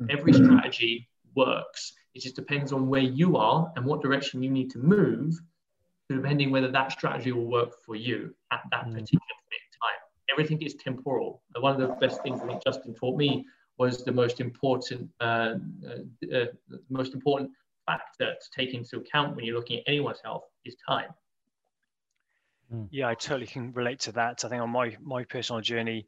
Mm-hmm. 0.00 0.16
every 0.16 0.32
strategy 0.32 1.08
works. 1.34 1.92
It 2.14 2.22
just 2.22 2.34
depends 2.34 2.72
on 2.72 2.88
where 2.88 3.02
you 3.02 3.36
are 3.36 3.70
and 3.76 3.84
what 3.84 4.00
direction 4.00 4.42
you 4.42 4.50
need 4.50 4.70
to 4.70 4.78
move 4.78 5.38
depending 6.08 6.50
whether 6.50 6.70
that 6.70 6.92
strategy 6.92 7.32
will 7.32 7.46
work 7.46 7.74
for 7.84 7.94
you 7.94 8.34
at 8.50 8.60
that 8.70 8.86
mm. 8.86 8.92
particular 8.92 9.20
time. 9.82 9.98
Everything 10.30 10.60
is 10.62 10.74
temporal. 10.74 11.42
One 11.58 11.72
of 11.72 11.80
the 11.80 11.94
best 11.96 12.22
things 12.22 12.40
i 12.42 12.46
think 12.46 12.62
justin 12.62 12.94
taught 12.94 13.16
me 13.16 13.44
was 13.78 14.04
the 14.04 14.12
most 14.12 14.40
important 14.40 15.08
uh, 15.20 15.54
uh, 15.88 16.36
uh, 16.36 16.46
most 16.90 17.14
important 17.14 17.50
factor 17.86 18.34
to 18.42 18.48
take 18.54 18.74
into 18.74 18.96
account 18.98 19.34
when 19.34 19.44
you're 19.44 19.56
looking 19.56 19.78
at 19.78 19.84
anyone's 19.86 20.20
health 20.22 20.44
is 20.64 20.76
time 20.86 21.10
Mm. 22.72 22.88
Yeah, 22.90 23.08
I 23.08 23.14
totally 23.14 23.46
can 23.46 23.72
relate 23.72 24.00
to 24.00 24.12
that. 24.12 24.44
I 24.44 24.48
think 24.48 24.62
on 24.62 24.70
my 24.70 24.96
my 25.02 25.24
personal 25.24 25.60
journey, 25.60 26.06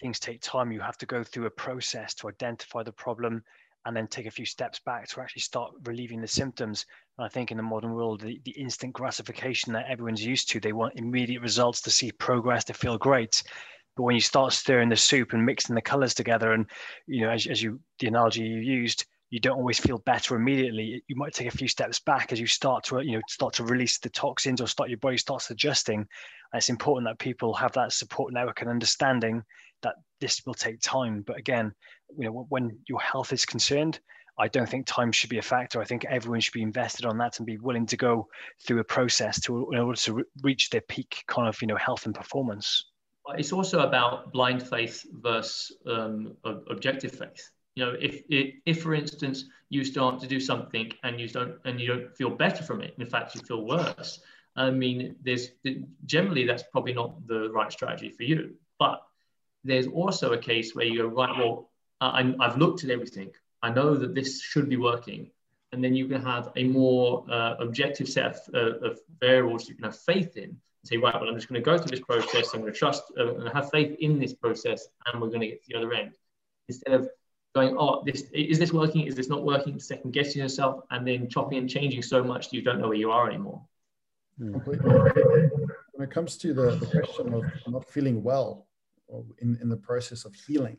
things 0.00 0.18
take 0.18 0.40
time. 0.40 0.72
You 0.72 0.80
have 0.80 0.98
to 0.98 1.06
go 1.06 1.22
through 1.22 1.46
a 1.46 1.50
process 1.50 2.14
to 2.14 2.28
identify 2.28 2.82
the 2.82 2.92
problem 2.92 3.42
and 3.86 3.96
then 3.96 4.06
take 4.06 4.26
a 4.26 4.30
few 4.30 4.44
steps 4.44 4.78
back 4.80 5.08
to 5.08 5.20
actually 5.20 5.40
start 5.40 5.72
relieving 5.84 6.20
the 6.20 6.28
symptoms. 6.28 6.84
And 7.16 7.24
I 7.24 7.28
think 7.28 7.50
in 7.50 7.56
the 7.56 7.62
modern 7.62 7.94
world, 7.94 8.20
the, 8.20 8.38
the 8.44 8.50
instant 8.52 8.92
gratification 8.92 9.72
that 9.72 9.86
everyone's 9.88 10.24
used 10.24 10.50
to, 10.50 10.60
they 10.60 10.74
want 10.74 10.98
immediate 10.98 11.40
results 11.40 11.80
to 11.82 11.90
see 11.90 12.12
progress, 12.12 12.64
to 12.64 12.74
feel 12.74 12.98
great. 12.98 13.42
But 13.96 14.02
when 14.02 14.14
you 14.14 14.20
start 14.20 14.52
stirring 14.52 14.90
the 14.90 14.96
soup 14.96 15.32
and 15.32 15.46
mixing 15.46 15.74
the 15.74 15.80
colors 15.80 16.12
together, 16.12 16.52
and 16.52 16.66
you 17.06 17.22
know, 17.22 17.30
as, 17.30 17.46
as 17.46 17.62
you 17.62 17.80
the 17.98 18.08
analogy 18.08 18.42
you 18.42 18.60
used, 18.60 19.06
you 19.30 19.38
don't 19.38 19.58
always 19.58 19.78
feel 19.78 19.98
better 19.98 20.34
immediately. 20.34 21.02
You 21.06 21.16
might 21.16 21.32
take 21.32 21.46
a 21.46 21.56
few 21.56 21.68
steps 21.68 22.00
back 22.00 22.32
as 22.32 22.40
you 22.40 22.48
start 22.48 22.84
to, 22.84 23.00
you 23.00 23.12
know, 23.12 23.22
start 23.28 23.54
to 23.54 23.64
release 23.64 23.98
the 23.98 24.10
toxins 24.10 24.60
or 24.60 24.66
start 24.66 24.90
your 24.90 24.98
body 24.98 25.16
starts 25.16 25.50
adjusting. 25.50 26.00
And 26.00 26.58
it's 26.58 26.68
important 26.68 27.08
that 27.08 27.20
people 27.20 27.54
have 27.54 27.72
that 27.72 27.92
support 27.92 28.32
network 28.32 28.60
and 28.60 28.68
understanding 28.68 29.44
that 29.82 29.94
this 30.20 30.44
will 30.44 30.54
take 30.54 30.80
time. 30.80 31.22
But 31.22 31.38
again, 31.38 31.72
you 32.18 32.24
know, 32.24 32.46
when 32.48 32.76
your 32.88 33.00
health 33.00 33.32
is 33.32 33.46
concerned, 33.46 34.00
I 34.36 34.48
don't 34.48 34.68
think 34.68 34.86
time 34.86 35.12
should 35.12 35.30
be 35.30 35.38
a 35.38 35.42
factor. 35.42 35.80
I 35.80 35.84
think 35.84 36.04
everyone 36.06 36.40
should 36.40 36.54
be 36.54 36.62
invested 36.62 37.04
on 37.06 37.18
that 37.18 37.38
and 37.38 37.46
be 37.46 37.58
willing 37.58 37.86
to 37.86 37.96
go 37.96 38.26
through 38.66 38.80
a 38.80 38.84
process 38.84 39.40
to 39.42 39.70
in 39.72 39.78
order 39.78 40.00
to 40.00 40.12
re- 40.14 40.24
reach 40.42 40.70
their 40.70 40.80
peak 40.80 41.22
kind 41.28 41.46
of 41.46 41.60
you 41.60 41.68
know 41.68 41.76
health 41.76 42.06
and 42.06 42.14
performance. 42.14 42.86
It's 43.36 43.52
also 43.52 43.80
about 43.80 44.32
blind 44.32 44.66
faith 44.66 45.04
versus 45.12 45.76
um, 45.86 46.36
objective 46.44 47.12
faith. 47.12 47.50
You 47.80 47.86
know, 47.86 47.96
if, 47.98 48.22
if 48.28 48.54
if 48.66 48.82
for 48.82 48.92
instance 48.92 49.46
you 49.70 49.84
start 49.84 50.20
to 50.20 50.26
do 50.26 50.38
something 50.38 50.92
and 51.02 51.18
you 51.18 51.28
don't 51.28 51.54
and 51.64 51.80
you 51.80 51.86
don't 51.86 52.14
feel 52.14 52.28
better 52.28 52.62
from 52.62 52.82
it, 52.82 52.92
in 52.98 53.06
fact 53.06 53.34
you 53.34 53.40
feel 53.40 53.64
worse. 53.64 54.20
I 54.54 54.70
mean, 54.70 55.16
there's 55.24 55.48
generally 56.04 56.46
that's 56.46 56.64
probably 56.64 56.92
not 56.92 57.26
the 57.26 57.50
right 57.50 57.72
strategy 57.72 58.10
for 58.10 58.24
you. 58.24 58.56
But 58.78 59.02
there's 59.64 59.86
also 59.86 60.34
a 60.34 60.38
case 60.38 60.74
where 60.74 60.84
you 60.84 60.98
go 60.98 61.06
right. 61.06 61.34
Well, 61.38 61.70
I, 62.02 62.34
I've 62.38 62.58
looked 62.58 62.84
at 62.84 62.90
everything. 62.90 63.30
I 63.62 63.70
know 63.70 63.94
that 63.96 64.14
this 64.14 64.42
should 64.42 64.68
be 64.68 64.76
working. 64.76 65.30
And 65.72 65.82
then 65.82 65.94
you 65.94 66.06
can 66.06 66.20
have 66.20 66.50
a 66.56 66.64
more 66.64 67.24
uh, 67.30 67.54
objective 67.60 68.10
set 68.10 68.36
of, 68.48 68.54
uh, 68.54 68.88
of, 68.88 69.00
variables 69.20 69.68
you 69.68 69.74
can 69.76 69.84
have 69.84 69.96
faith 69.96 70.36
in 70.36 70.50
and 70.50 70.58
say, 70.84 70.96
right, 70.98 71.14
well, 71.14 71.28
I'm 71.30 71.36
just 71.36 71.48
going 71.48 71.62
to 71.62 71.64
go 71.64 71.78
through 71.78 71.96
this 71.96 72.04
process. 72.04 72.52
I'm 72.52 72.60
going 72.60 72.72
to 72.72 72.78
trust 72.78 73.04
uh, 73.16 73.36
and 73.36 73.48
have 73.50 73.70
faith 73.70 73.96
in 74.00 74.18
this 74.18 74.34
process, 74.34 74.88
and 75.06 75.22
we're 75.22 75.28
going 75.28 75.42
to 75.42 75.46
get 75.46 75.62
to 75.62 75.68
the 75.68 75.78
other 75.78 75.92
end. 75.94 76.12
Instead 76.68 76.94
of 76.94 77.08
going, 77.54 77.76
oh, 77.78 78.02
this 78.04 78.24
is 78.32 78.58
this 78.58 78.72
working? 78.72 79.06
Is 79.06 79.14
this 79.14 79.28
not 79.28 79.44
working? 79.44 79.78
Second 79.78 80.12
guessing 80.12 80.42
yourself 80.42 80.84
and 80.90 81.06
then 81.06 81.28
chopping 81.28 81.58
and 81.58 81.68
changing 81.68 82.02
so 82.02 82.22
much 82.22 82.50
that 82.50 82.56
you 82.56 82.62
don't 82.62 82.80
know 82.80 82.88
where 82.88 82.96
you 82.96 83.10
are 83.10 83.28
anymore. 83.28 83.62
Hmm. 84.38 84.52
Completely. 84.52 84.90
When 85.92 86.08
it 86.08 86.10
comes 86.10 86.36
to 86.38 86.54
the, 86.54 86.76
the 86.76 86.86
question 86.86 87.34
of 87.34 87.44
not 87.66 87.90
feeling 87.90 88.22
well 88.22 88.66
in, 89.40 89.58
in 89.60 89.68
the 89.68 89.76
process 89.76 90.24
of 90.24 90.34
healing, 90.34 90.76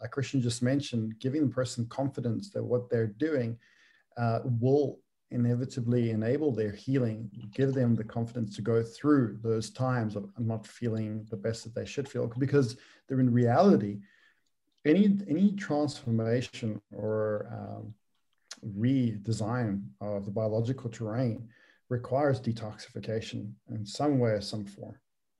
like 0.00 0.10
Christian 0.10 0.40
just 0.40 0.62
mentioned, 0.62 1.14
giving 1.20 1.42
the 1.42 1.54
person 1.54 1.86
confidence 1.86 2.50
that 2.50 2.64
what 2.64 2.88
they're 2.88 3.06
doing 3.06 3.58
uh, 4.16 4.40
will 4.44 4.98
inevitably 5.30 6.10
enable 6.10 6.52
their 6.52 6.72
healing, 6.72 7.30
give 7.54 7.74
them 7.74 7.94
the 7.94 8.02
confidence 8.02 8.56
to 8.56 8.62
go 8.62 8.82
through 8.82 9.38
those 9.42 9.70
times 9.70 10.16
of 10.16 10.30
not 10.38 10.66
feeling 10.66 11.26
the 11.30 11.36
best 11.36 11.64
that 11.64 11.74
they 11.74 11.84
should 11.84 12.08
feel, 12.08 12.32
because 12.38 12.76
they're 13.06 13.20
in 13.20 13.32
reality, 13.32 13.98
any 14.88 15.18
any 15.28 15.52
transformation 15.52 16.80
or 16.92 17.48
um, 17.52 17.94
redesign 18.76 19.82
of 20.00 20.24
the 20.24 20.30
biological 20.30 20.90
terrain 20.90 21.48
requires 21.88 22.40
detoxification 22.40 23.52
in 23.70 23.86
some 23.86 24.18
way 24.18 24.30
or 24.30 24.40
some 24.40 24.64
form, 24.64 24.94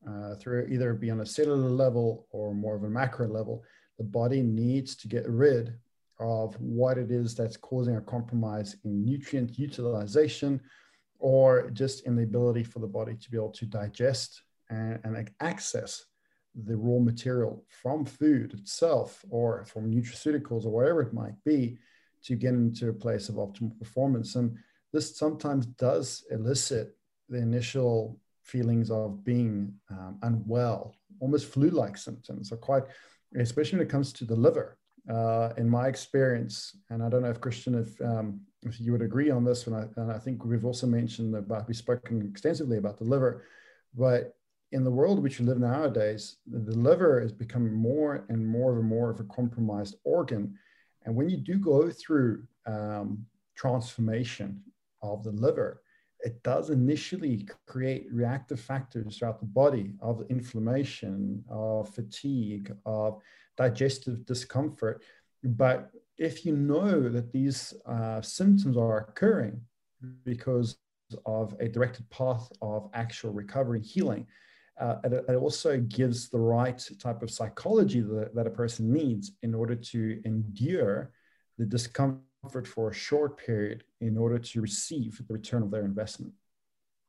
uh, 0.08 0.34
through 0.36 0.66
either 0.70 0.94
be 0.94 1.10
on 1.10 1.20
a 1.20 1.26
cellular 1.26 1.68
level 1.68 2.26
or 2.30 2.54
more 2.54 2.76
of 2.76 2.84
a 2.84 2.88
macro 2.88 3.26
level 3.26 3.62
the 3.98 4.04
body 4.04 4.40
needs 4.42 4.94
to 4.94 5.08
get 5.08 5.28
rid 5.28 5.74
of 6.20 6.54
what 6.60 6.98
it 6.98 7.10
is 7.10 7.34
that's 7.34 7.56
causing 7.56 7.96
a 7.96 8.00
compromise 8.00 8.76
in 8.84 9.04
nutrient 9.04 9.58
utilization 9.58 10.60
or 11.18 11.70
just 11.70 12.06
in 12.06 12.16
the 12.16 12.22
ability 12.22 12.62
for 12.62 12.78
the 12.78 12.86
body 12.86 13.14
to 13.14 13.30
be 13.30 13.36
able 13.36 13.50
to 13.50 13.66
digest 13.66 14.42
and, 14.70 15.00
and 15.04 15.30
access 15.40 16.06
the 16.64 16.76
raw 16.76 16.98
material 16.98 17.64
from 17.68 18.04
food 18.04 18.54
itself 18.54 19.24
or 19.30 19.64
from 19.64 19.90
nutraceuticals 19.90 20.64
or 20.64 20.70
whatever 20.70 21.02
it 21.02 21.12
might 21.12 21.42
be 21.44 21.78
to 22.24 22.34
get 22.34 22.54
into 22.54 22.88
a 22.88 22.92
place 22.92 23.28
of 23.28 23.36
optimal 23.36 23.78
performance. 23.78 24.34
And 24.34 24.56
this 24.92 25.16
sometimes 25.16 25.66
does 25.66 26.24
elicit 26.30 26.96
the 27.28 27.38
initial 27.38 28.18
feelings 28.42 28.90
of 28.90 29.22
being 29.24 29.72
um, 29.90 30.18
unwell, 30.22 30.94
almost 31.20 31.46
flu 31.46 31.70
like 31.70 31.96
symptoms, 31.96 32.50
or 32.52 32.56
quite 32.56 32.84
especially 33.36 33.78
when 33.78 33.86
it 33.86 33.90
comes 33.90 34.12
to 34.14 34.24
the 34.24 34.34
liver. 34.34 34.78
Uh, 35.08 35.54
in 35.56 35.66
my 35.66 35.88
experience, 35.88 36.76
and 36.90 37.02
I 37.02 37.08
don't 37.08 37.22
know 37.22 37.30
if 37.30 37.40
Christian, 37.40 37.74
if 37.74 37.98
um, 38.02 38.40
if 38.62 38.78
you 38.78 38.92
would 38.92 39.00
agree 39.00 39.30
on 39.30 39.42
this, 39.42 39.66
and 39.66 39.74
I, 39.74 39.86
and 39.96 40.12
I 40.12 40.18
think 40.18 40.44
we've 40.44 40.66
also 40.66 40.86
mentioned 40.86 41.34
about 41.34 41.66
we've 41.66 41.76
spoken 41.76 42.26
extensively 42.28 42.76
about 42.76 42.98
the 42.98 43.04
liver, 43.04 43.44
but 43.94 44.34
in 44.72 44.84
the 44.84 44.90
world 44.90 45.22
which 45.22 45.40
we 45.40 45.46
live 45.46 45.58
nowadays, 45.58 46.36
the, 46.46 46.76
liver 46.76 47.20
is 47.20 47.32
becoming 47.32 47.74
more 47.74 48.26
and 48.28 48.46
more 48.46 48.78
and 48.78 48.88
more 48.88 49.10
of 49.10 49.20
a 49.20 49.24
compromised 49.24 49.96
organ, 50.04 50.58
and 51.04 51.14
when 51.14 51.28
you 51.28 51.38
do 51.38 51.58
go 51.58 51.90
through 51.90 52.42
um, 52.66 53.24
transformation 53.56 54.60
of 55.02 55.24
the 55.24 55.32
liver, 55.32 55.82
it 56.20 56.42
does 56.42 56.70
initially 56.70 57.48
create 57.66 58.08
reactive 58.12 58.60
factors 58.60 59.16
throughout 59.16 59.40
the 59.40 59.46
body 59.46 59.92
of 60.00 60.24
inflammation, 60.28 61.42
of 61.48 61.88
fatigue, 61.94 62.74
of 62.84 63.20
digestive 63.56 64.26
discomfort. 64.26 65.02
But 65.44 65.90
if 66.18 66.44
you 66.44 66.56
know 66.56 67.08
that 67.08 67.32
these 67.32 67.72
uh, 67.86 68.20
symptoms 68.20 68.76
are 68.76 68.98
occurring 68.98 69.60
because 70.24 70.76
of 71.24 71.54
a 71.60 71.68
directed 71.68 72.08
path 72.10 72.50
of 72.60 72.90
actual 72.92 73.32
recovery 73.32 73.78
and 73.78 73.86
healing, 73.86 74.26
uh, 74.80 74.96
it, 75.04 75.12
it, 75.28 75.34
also 75.34 75.78
gives 75.78 76.28
the 76.28 76.38
right 76.38 76.88
type 76.98 77.22
of 77.22 77.30
psychology 77.30 78.00
that, 78.00 78.34
that 78.34 78.46
a 78.46 78.50
person 78.50 78.92
needs 78.92 79.32
in 79.42 79.54
order 79.54 79.74
to 79.74 80.20
endure 80.24 81.12
the 81.58 81.64
discomfort 81.64 82.66
for 82.66 82.90
a 82.90 82.94
short 82.94 83.36
period 83.36 83.84
in 84.00 84.16
order 84.16 84.38
to 84.38 84.60
receive 84.60 85.20
the 85.26 85.34
return 85.34 85.62
of 85.62 85.70
their 85.70 85.84
investment. 85.84 86.32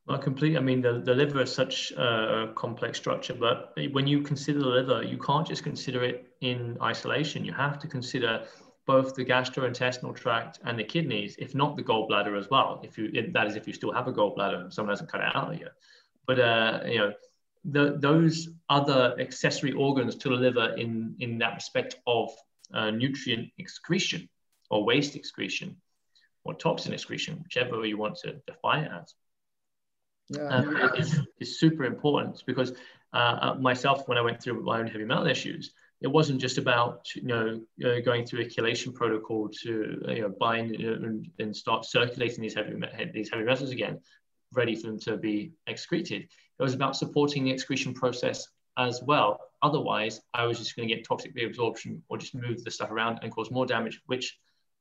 Well, 0.07 0.17
completely. 0.17 0.57
I 0.57 0.61
mean, 0.61 0.81
the, 0.81 1.01
the 1.05 1.13
liver 1.13 1.41
is 1.41 1.53
such 1.53 1.91
a 1.91 2.51
complex 2.55 2.97
structure, 2.97 3.35
but 3.35 3.77
when 3.91 4.07
you 4.07 4.21
consider 4.21 4.59
the 4.59 4.67
liver, 4.67 5.03
you 5.03 5.19
can't 5.19 5.47
just 5.47 5.63
consider 5.63 6.03
it 6.03 6.33
in 6.41 6.77
isolation. 6.81 7.45
You 7.45 7.53
have 7.53 7.77
to 7.79 7.87
consider 7.87 8.45
both 8.87 9.13
the 9.13 9.23
gastrointestinal 9.23 10.15
tract 10.15 10.59
and 10.65 10.79
the 10.79 10.83
kidneys, 10.83 11.35
if 11.37 11.53
not 11.53 11.75
the 11.75 11.83
gallbladder 11.83 12.35
as 12.39 12.49
well. 12.49 12.81
If 12.83 12.97
you 12.97 13.11
that 13.33 13.45
is, 13.45 13.55
if 13.55 13.67
you 13.67 13.73
still 13.73 13.93
have 13.93 14.07
a 14.07 14.11
gallbladder, 14.11 14.61
and 14.61 14.73
someone 14.73 14.93
hasn't 14.93 15.11
cut 15.11 15.21
it 15.21 15.35
out 15.35 15.55
yet. 15.59 15.73
But 16.25 16.39
uh, 16.39 16.79
you 16.87 16.97
know, 16.97 17.13
the, 17.71 17.97
those 17.99 18.49
other 18.69 19.15
accessory 19.19 19.71
organs 19.71 20.15
to 20.15 20.29
the 20.29 20.35
liver 20.35 20.75
in 20.75 21.15
in 21.19 21.37
that 21.39 21.55
respect 21.55 21.95
of 22.07 22.31
uh, 22.73 22.91
nutrient 22.91 23.49
excretion 23.57 24.29
or 24.69 24.83
waste 24.83 25.15
excretion 25.15 25.75
or 26.43 26.53
toxin 26.53 26.93
excretion, 26.93 27.39
whichever 27.43 27.85
you 27.85 27.97
want 27.97 28.15
to 28.17 28.41
define 28.47 28.83
it 28.85 28.91
as. 29.01 29.13
Yeah. 30.29 30.47
Um, 30.47 30.77
it's, 30.95 31.15
it's, 31.39 31.59
super 31.59 31.85
important 31.85 32.43
because 32.45 32.73
uh, 33.13 33.17
uh, 33.41 33.55
myself, 33.59 34.07
when 34.07 34.17
I 34.17 34.21
went 34.21 34.41
through 34.41 34.61
my 34.61 34.79
own 34.79 34.87
heavy 34.87 35.05
metal 35.05 35.25
issues, 35.25 35.73
it 36.01 36.07
wasn't 36.07 36.39
just 36.39 36.59
about 36.59 37.13
you 37.15 37.23
know 37.23 37.61
uh, 37.83 37.99
going 38.01 38.25
through 38.25 38.41
a 38.41 38.45
chelation 38.45 38.93
protocol 38.93 39.49
to 39.63 40.01
you 40.07 40.21
know 40.21 40.33
bind 40.39 40.75
and, 40.75 41.27
and 41.39 41.55
start 41.55 41.85
circulating 41.85 42.41
these 42.41 42.53
heavy 42.53 42.75
these 43.11 43.29
heavy 43.31 43.43
metals 43.43 43.71
again, 43.71 43.99
ready 44.53 44.75
for 44.75 44.87
them 44.87 44.99
to 44.99 45.17
be 45.17 45.51
excreted. 45.65 46.29
It 46.59 46.63
was 46.63 46.73
about 46.73 46.95
supporting 46.95 47.45
the 47.45 47.51
excretion 47.51 47.93
process 47.93 48.47
as 48.77 49.01
well. 49.01 49.39
Otherwise, 49.61 50.21
I 50.33 50.45
was 50.45 50.57
just 50.57 50.75
going 50.75 50.87
to 50.87 50.95
get 50.95 51.05
toxic 51.05 51.35
reabsorption 51.35 52.01
or 52.09 52.17
just 52.17 52.35
move 52.35 52.63
the 52.63 52.71
stuff 52.71 52.91
around 52.91 53.19
and 53.21 53.31
cause 53.31 53.51
more 53.51 53.65
damage, 53.65 54.01
which 54.07 54.37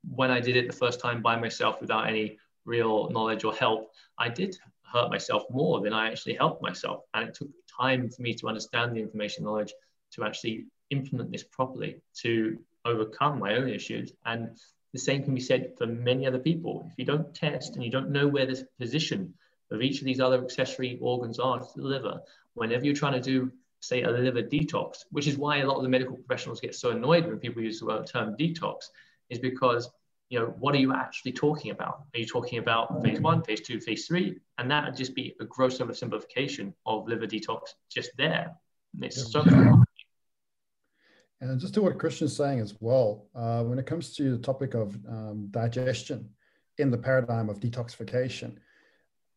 when 0.08 0.30
I 0.30 0.40
did 0.40 0.56
it 0.56 0.66
the 0.66 0.76
first 0.76 1.00
time 1.00 1.22
by 1.22 1.36
myself 1.36 1.80
without 1.80 2.08
any 2.08 2.38
real 2.64 3.10
knowledge 3.10 3.44
or 3.44 3.52
help, 3.54 3.90
I 4.18 4.28
did 4.28 4.56
hurt 4.82 5.10
myself 5.10 5.44
more 5.50 5.80
than 5.80 5.92
I 5.92 6.08
actually 6.08 6.34
helped 6.34 6.62
myself. 6.62 7.04
And 7.14 7.28
it 7.28 7.34
took 7.34 7.48
time 7.80 8.08
for 8.08 8.22
me 8.22 8.34
to 8.34 8.48
understand 8.48 8.94
the 8.94 9.00
information 9.00 9.44
knowledge 9.44 9.72
to 10.12 10.24
actually 10.24 10.66
implement 10.90 11.30
this 11.30 11.44
properly 11.44 12.00
to 12.22 12.58
overcome 12.84 13.38
my 13.38 13.56
own 13.56 13.68
issues. 13.68 14.12
And 14.24 14.56
the 14.92 14.98
same 14.98 15.22
can 15.22 15.34
be 15.34 15.40
said 15.40 15.74
for 15.76 15.86
many 15.86 16.26
other 16.26 16.38
people. 16.38 16.88
If 16.90 16.98
you 16.98 17.04
don't 17.04 17.34
test 17.34 17.74
and 17.74 17.84
you 17.84 17.90
don't 17.90 18.10
know 18.10 18.26
where 18.26 18.46
this 18.46 18.64
position 18.78 19.34
of 19.70 19.82
each 19.82 20.00
of 20.00 20.04
these 20.04 20.20
other 20.20 20.42
accessory 20.42 20.98
organs 21.00 21.38
are 21.38 21.58
to 21.58 21.66
the 21.76 21.82
liver, 21.82 22.20
whenever 22.54 22.84
you're 22.84 22.94
trying 22.94 23.14
to 23.14 23.20
do, 23.20 23.52
say, 23.80 24.02
a 24.02 24.10
liver 24.10 24.42
detox, 24.42 25.04
which 25.10 25.26
is 25.26 25.36
why 25.36 25.58
a 25.58 25.66
lot 25.66 25.76
of 25.76 25.82
the 25.82 25.88
medical 25.88 26.16
professionals 26.16 26.60
get 26.60 26.74
so 26.74 26.90
annoyed 26.90 27.26
when 27.26 27.38
people 27.38 27.62
use 27.62 27.80
the 27.80 28.02
term 28.04 28.36
detox, 28.36 28.86
is 29.30 29.38
because 29.38 29.90
you 30.30 30.38
know 30.38 30.46
what 30.58 30.74
are 30.74 30.78
you 30.78 30.94
actually 30.94 31.32
talking 31.32 31.70
about? 31.70 32.04
Are 32.14 32.18
you 32.20 32.26
talking 32.26 32.58
about 32.58 33.02
phase 33.02 33.20
one 33.20 33.42
phase 33.42 33.62
two 33.62 33.80
phase 33.80 34.06
three? 34.06 34.38
And 34.58 34.70
that 34.70 34.84
would 34.84 34.96
just 34.96 35.14
be 35.14 35.34
a 35.40 35.44
gross 35.44 35.78
oversimplification 35.78 36.74
of 36.84 37.08
liver 37.08 37.26
detox 37.26 37.60
just 37.90 38.10
there. 38.18 38.54
It's 39.00 39.16
yeah. 39.34 39.42
so 39.42 39.84
and 41.40 41.60
just 41.60 41.74
to 41.74 41.82
what 41.82 41.98
christian's 41.98 42.36
saying 42.36 42.60
as 42.60 42.74
well 42.80 43.26
uh, 43.34 43.62
when 43.62 43.78
it 43.78 43.86
comes 43.86 44.14
to 44.16 44.36
the 44.36 44.42
topic 44.42 44.74
of 44.74 44.98
um, 45.08 45.48
digestion 45.50 46.28
in 46.78 46.90
the 46.90 46.98
paradigm 46.98 47.48
of 47.48 47.60
detoxification 47.60 48.56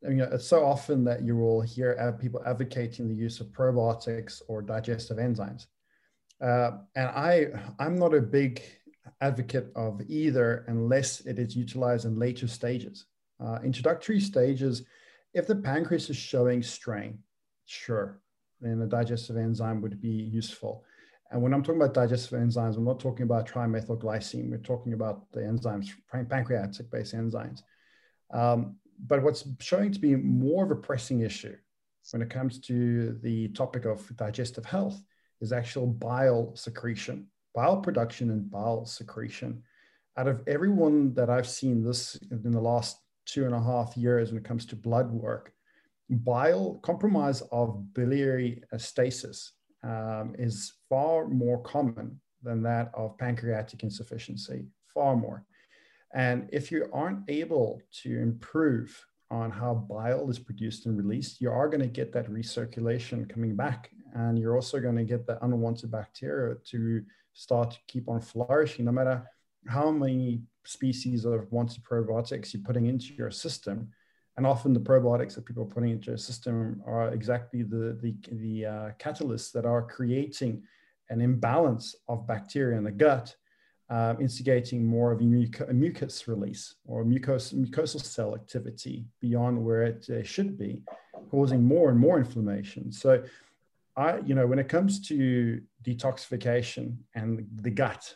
I 0.06 0.10
know, 0.14 0.30
it's 0.32 0.48
so 0.48 0.66
often 0.66 1.04
that 1.04 1.22
you 1.22 1.38
will 1.38 1.62
hear 1.62 2.18
people 2.20 2.42
advocating 2.46 3.08
the 3.08 3.14
use 3.14 3.40
of 3.40 3.48
probiotics 3.48 4.42
or 4.48 4.62
digestive 4.62 5.18
enzymes. 5.18 5.68
Uh, 6.42 6.72
and 6.96 7.08
I, 7.10 7.48
I'm 7.78 7.98
not 7.98 8.16
a 8.16 8.22
big 8.22 8.64
advocate 9.22 9.72
of 9.76 10.02
either 10.08 10.66
unless 10.68 11.22
it 11.22 11.38
is 11.38 11.56
utilized 11.56 12.06
in 12.06 12.18
later 12.18 12.48
stages. 12.48 13.06
Uh, 13.40 13.60
introductory 13.64 14.20
stages, 14.20 14.84
if 15.34 15.46
the 15.46 15.56
pancreas 15.56 16.10
is 16.10 16.18
showing 16.18 16.64
strain, 16.64 17.20
sure, 17.66 18.20
then 18.60 18.82
a 18.82 18.88
digestive 18.88 19.38
enzyme 19.38 19.82
would 19.82 20.02
be 20.02 20.10
useful. 20.10 20.84
And 21.30 21.42
when 21.42 21.54
I'm 21.54 21.64
talking 21.64 21.82
about 21.82 21.94
digestive 21.94 22.40
enzymes, 22.40 22.76
I'm 22.76 22.84
not 22.84 23.00
talking 23.00 23.24
about 23.24 23.48
trimethylglycine. 23.48 24.50
We're 24.50 24.58
talking 24.58 24.94
about 24.94 25.32
the 25.32 25.42
enzymes, 25.42 25.90
pancreatic-based 26.12 27.16
enzymes. 27.16 27.62
Um, 28.34 28.78
but 29.06 29.24
what's 29.24 29.46
showing 29.60 29.92
to 29.92 30.00
be 30.00 30.16
more 30.16 30.64
of 30.64 30.72
a 30.72 30.76
pressing 30.76 31.22
issue 31.22 31.56
when 32.12 32.22
it 32.22 32.30
comes 32.30 32.60
to 32.60 33.18
the 33.22 33.48
topic 33.50 33.86
of 33.86 34.16
digestive 34.18 34.66
health 34.66 35.02
is 35.40 35.54
actual 35.54 35.88
bile 35.88 36.56
secretion, 36.56 37.28
bile 37.54 37.78
production 37.78 38.32
and 38.32 38.50
bile 38.50 38.86
secretion. 38.86 39.64
Out 40.18 40.28
of 40.28 40.42
everyone 40.48 41.14
that 41.14 41.30
I've 41.30 41.48
seen 41.48 41.84
this 41.84 42.18
in 42.32 42.52
the 42.52 42.60
last 42.60 42.98
two 43.26 43.46
and 43.46 43.56
a 43.56 43.62
half 43.62 43.96
years 43.96 44.30
when 44.30 44.40
it 44.40 44.44
comes 44.44 44.66
to 44.68 44.76
blood 44.76 45.12
work, 45.12 45.54
bile 46.10 46.80
compromise 46.84 47.42
of 47.52 47.94
biliary 47.94 48.62
stasis 48.78 49.54
um, 49.84 50.36
is 50.38 50.74
far 50.90 51.28
more 51.28 51.62
common 51.62 52.20
than 52.44 52.62
that 52.64 52.92
of 52.94 53.18
pancreatic 53.18 53.84
insufficiency, 53.84 54.66
far 54.94 55.16
more. 55.16 55.46
And 56.14 56.50
if 56.52 56.72
you 56.72 56.90
aren't 56.92 57.30
able 57.30 57.82
to 58.04 58.20
improve 58.20 59.06
on 59.30 59.50
how 59.50 59.74
bile 59.74 60.30
is 60.30 60.40
produced 60.40 60.86
and 60.86 60.98
released, 60.98 61.40
you 61.40 61.52
are 61.52 61.70
going 61.70 61.82
to 61.82 61.88
get 61.88 62.12
that 62.14 62.30
recirculation 62.30 63.30
coming 63.30 63.56
back. 63.56 63.92
And 64.14 64.38
you're 64.38 64.56
also 64.56 64.80
going 64.80 64.98
to 64.98 65.06
get 65.06 65.26
the 65.26 65.44
unwanted 65.44 65.92
bacteria 65.92 66.56
to 66.66 67.04
start 67.34 67.72
to 67.72 67.78
keep 67.88 68.10
on 68.10 68.20
flourishing, 68.20 68.86
no 68.86 68.92
matter 68.92 69.26
how 69.68 69.90
many 69.90 70.42
species 70.66 71.24
of 71.24 71.50
wanted 71.52 71.84
probiotics 71.84 72.54
you're 72.54 72.64
putting 72.64 72.88
into 72.88 73.14
your 73.14 73.32
system 73.32 73.90
and 74.38 74.48
often 74.48 74.74
the 74.74 74.80
probiotics 74.80 75.36
that 75.36 75.46
people 75.46 75.64
are 75.64 75.74
putting 75.74 75.92
into 75.92 76.14
a 76.14 76.18
system 76.18 76.82
are 76.86 77.14
exactly 77.14 77.64
the, 77.64 77.98
the, 78.02 78.16
the 78.32 78.66
uh, 78.66 78.90
catalysts 79.00 79.52
that 79.52 79.66
are 79.66 79.82
creating 79.82 80.64
an 81.10 81.22
imbalance 81.22 81.96
of 82.08 82.26
bacteria 82.26 82.78
in 82.78 82.84
the 82.84 82.92
gut, 82.92 83.36
uh, 83.92 84.16
instigating 84.20 84.86
more 84.86 85.12
of 85.12 85.20
a, 85.20 85.24
muc- 85.24 85.70
a 85.70 85.74
mucus 85.74 86.28
release 86.28 86.76
or 86.86 87.04
mucos- 87.04 87.54
mucosal 87.54 88.04
cell 88.04 88.34
activity 88.34 89.06
beyond 89.20 89.64
where 89.64 89.84
it 89.84 90.10
uh, 90.10 90.24
should 90.24 90.58
be, 90.58 90.82
causing 91.30 91.64
more 91.64 91.90
and 91.90 92.00
more 92.00 92.18
inflammation. 92.18 92.92
So, 92.92 93.24
I, 93.96 94.20
you 94.26 94.34
know, 94.34 94.48
when 94.48 94.60
it 94.60 94.70
comes 94.70 95.06
to 95.10 95.62
detoxification 95.84 96.96
and 97.14 97.46
the 97.62 97.70
gut, 97.70 98.16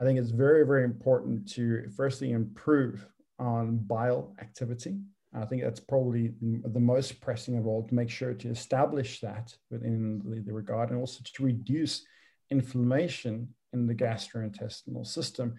I 0.00 0.04
think 0.04 0.18
it's 0.18 0.30
very, 0.30 0.66
very 0.66 0.84
important 0.84 1.48
to 1.52 1.88
firstly 1.96 2.32
improve 2.32 3.06
on 3.38 3.78
bile 3.78 4.34
activity 4.40 4.98
I 5.34 5.44
think 5.44 5.62
that's 5.62 5.80
probably 5.80 6.32
the 6.40 6.80
most 6.80 7.20
pressing 7.20 7.58
of 7.58 7.66
all 7.66 7.86
to 7.86 7.94
make 7.94 8.08
sure 8.08 8.32
to 8.32 8.48
establish 8.48 9.20
that 9.20 9.54
within 9.70 10.22
the, 10.24 10.40
the 10.40 10.52
regard 10.52 10.90
and 10.90 10.98
also 10.98 11.20
to 11.22 11.44
reduce 11.44 12.04
inflammation 12.50 13.48
in 13.72 13.86
the 13.86 13.94
gastrointestinal 13.94 15.06
system. 15.06 15.54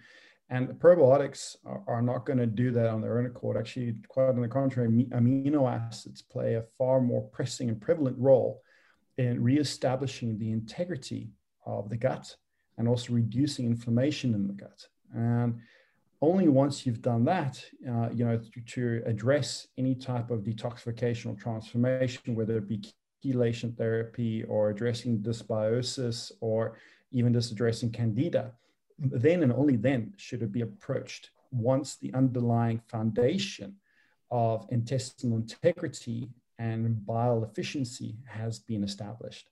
And 0.48 0.68
probiotics 0.80 1.54
are, 1.86 2.02
not 2.02 2.26
going 2.26 2.40
to 2.40 2.46
do 2.46 2.72
that 2.72 2.88
on 2.88 3.00
their 3.00 3.18
own 3.18 3.26
accord. 3.26 3.56
Actually, 3.56 3.94
quite 4.08 4.30
on 4.30 4.40
the 4.40 4.48
contrary, 4.48 4.88
amino 5.12 5.70
acids 5.70 6.22
play 6.22 6.54
a 6.54 6.64
far 6.76 7.00
more 7.00 7.22
pressing 7.28 7.68
and 7.68 7.80
prevalent 7.80 8.18
role 8.18 8.60
in 9.16 9.40
reestablishing 9.40 10.38
the 10.38 10.50
integrity 10.50 11.30
of 11.66 11.88
the 11.88 11.96
gut 11.96 12.34
and 12.78 12.88
also 12.88 13.12
reducing 13.12 13.66
inflammation 13.66 14.34
in 14.34 14.48
the 14.48 14.54
gut. 14.54 14.86
And 15.14 15.60
only 16.20 16.48
once 16.48 16.84
you've 16.84 17.02
done 17.02 17.24
that, 17.26 17.64
uh, 17.88 18.08
you 18.12 18.24
know, 18.24 18.38
to, 18.38 18.60
to, 18.60 19.02
address 19.06 19.68
any 19.78 19.94
type 19.94 20.30
of 20.30 20.40
detoxification 20.40 21.26
or 21.26 21.34
transformation, 21.34 22.34
whether 22.34 22.58
it 22.58 22.68
be 22.68 22.82
chelation 23.24 23.76
therapy 23.76 24.42
or 24.44 24.70
addressing 24.70 25.18
dysbiosis 25.18 26.32
or 26.40 26.76
even 27.12 27.32
just 27.32 27.52
addressing 27.52 27.90
candida, 27.90 28.52
then 28.98 29.42
and 29.42 29.52
only 29.52 29.76
then 29.76 30.12
should 30.16 30.42
it 30.42 30.52
be 30.52 30.60
approached 30.60 31.30
once 31.50 31.96
the 31.96 32.12
underlying 32.14 32.80
foundation 32.88 33.76
of 34.30 34.66
intestinal 34.70 35.38
integrity 35.38 36.30
and 36.58 37.04
bile 37.06 37.42
efficiency 37.42 38.16
has 38.26 38.58
been 38.58 38.84
established. 38.84 39.48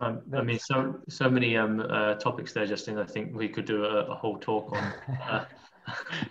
Um, 0.00 0.22
I 0.32 0.42
mean, 0.42 0.58
so 0.58 1.00
so 1.08 1.28
many 1.28 1.56
um, 1.56 1.80
uh, 1.80 2.14
topics 2.14 2.52
there, 2.52 2.66
Justin. 2.66 2.98
I 2.98 3.04
think 3.04 3.34
we 3.34 3.48
could 3.48 3.64
do 3.64 3.84
a, 3.84 4.06
a 4.06 4.14
whole 4.14 4.38
talk 4.38 4.72
on. 4.72 4.92
Uh, 5.28 5.44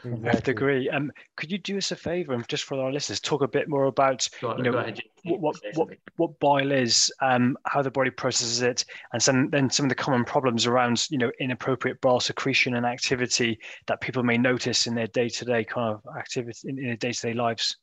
exactly. 0.03 0.29
I 0.29 0.31
have 0.33 0.43
to 0.43 0.51
agree. 0.51 0.89
Um, 0.89 1.11
could 1.35 1.51
you 1.51 1.57
do 1.57 1.77
us 1.77 1.91
a 1.91 1.95
favour 1.95 2.33
and 2.33 2.47
just 2.47 2.63
for 2.63 2.79
our 2.79 2.91
listeners, 2.91 3.19
talk 3.19 3.41
a 3.41 3.47
bit 3.47 3.67
more 3.67 3.85
about 3.85 4.27
on, 4.43 4.57
you 4.57 4.63
know 4.63 4.77
ahead, 4.77 5.01
what, 5.23 5.39
what, 5.39 5.55
what, 5.75 5.89
what 6.17 6.39
bile 6.39 6.71
is, 6.71 7.11
um, 7.21 7.57
how 7.65 7.81
the 7.81 7.91
body 7.91 8.09
processes 8.09 8.61
it, 8.61 8.85
and 9.13 9.21
some 9.21 9.49
then 9.49 9.69
some 9.69 9.85
of 9.85 9.89
the 9.89 9.95
common 9.95 10.23
problems 10.23 10.65
around 10.65 11.07
you 11.09 11.17
know 11.17 11.31
inappropriate 11.39 11.99
bile 12.01 12.19
secretion 12.19 12.75
and 12.75 12.85
activity 12.85 13.59
that 13.87 14.01
people 14.01 14.23
may 14.23 14.37
notice 14.37 14.87
in 14.87 14.95
their 14.95 15.07
day 15.07 15.29
to 15.29 15.45
day 15.45 15.63
kind 15.63 15.93
of 15.93 16.01
activity 16.17 16.69
in, 16.69 16.77
in 16.79 16.85
their 16.85 16.97
day 16.97 17.11
to 17.11 17.21
day 17.21 17.33
lives. 17.33 17.77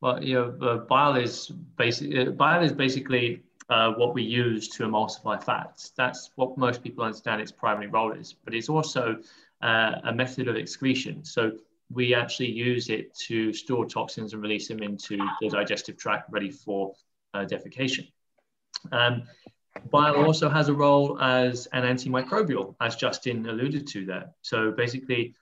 Well, 0.00 0.22
you 0.22 0.34
know, 0.34 0.66
uh, 0.66 0.76
bile 0.78 1.16
is 1.16 1.48
basically 1.76 2.18
uh, 2.18 2.30
bile 2.30 2.62
is 2.62 2.72
basically 2.72 3.42
uh, 3.68 3.92
what 3.92 4.14
we 4.14 4.22
use 4.22 4.68
to 4.68 4.84
emulsify 4.84 5.42
fats. 5.42 5.90
That's 5.96 6.30
what 6.36 6.56
most 6.56 6.82
people 6.82 7.04
understand 7.04 7.40
its 7.40 7.52
primary 7.52 7.88
role 7.88 8.12
is, 8.12 8.32
but 8.32 8.54
it's 8.54 8.68
also 8.68 9.16
uh, 9.62 9.96
a 10.04 10.12
method 10.12 10.48
of 10.48 10.56
excretion. 10.56 11.24
So 11.24 11.52
we 11.90 12.14
actually 12.14 12.50
use 12.50 12.90
it 12.90 13.14
to 13.26 13.52
store 13.52 13.86
toxins 13.86 14.32
and 14.32 14.42
release 14.42 14.68
them 14.68 14.82
into 14.82 15.16
the 15.40 15.48
digestive 15.48 15.96
tract 15.96 16.30
ready 16.30 16.50
for 16.50 16.94
uh, 17.34 17.44
defecation. 17.44 18.10
Um, 18.92 19.22
bile 19.90 20.16
also 20.16 20.48
has 20.48 20.68
a 20.68 20.74
role 20.74 21.20
as 21.20 21.66
an 21.72 21.84
antimicrobial, 21.84 22.74
as 22.80 22.96
Justin 22.96 23.48
alluded 23.48 23.86
to 23.88 24.04
there. 24.04 24.30
So 24.42 24.70
basically, 24.72 25.34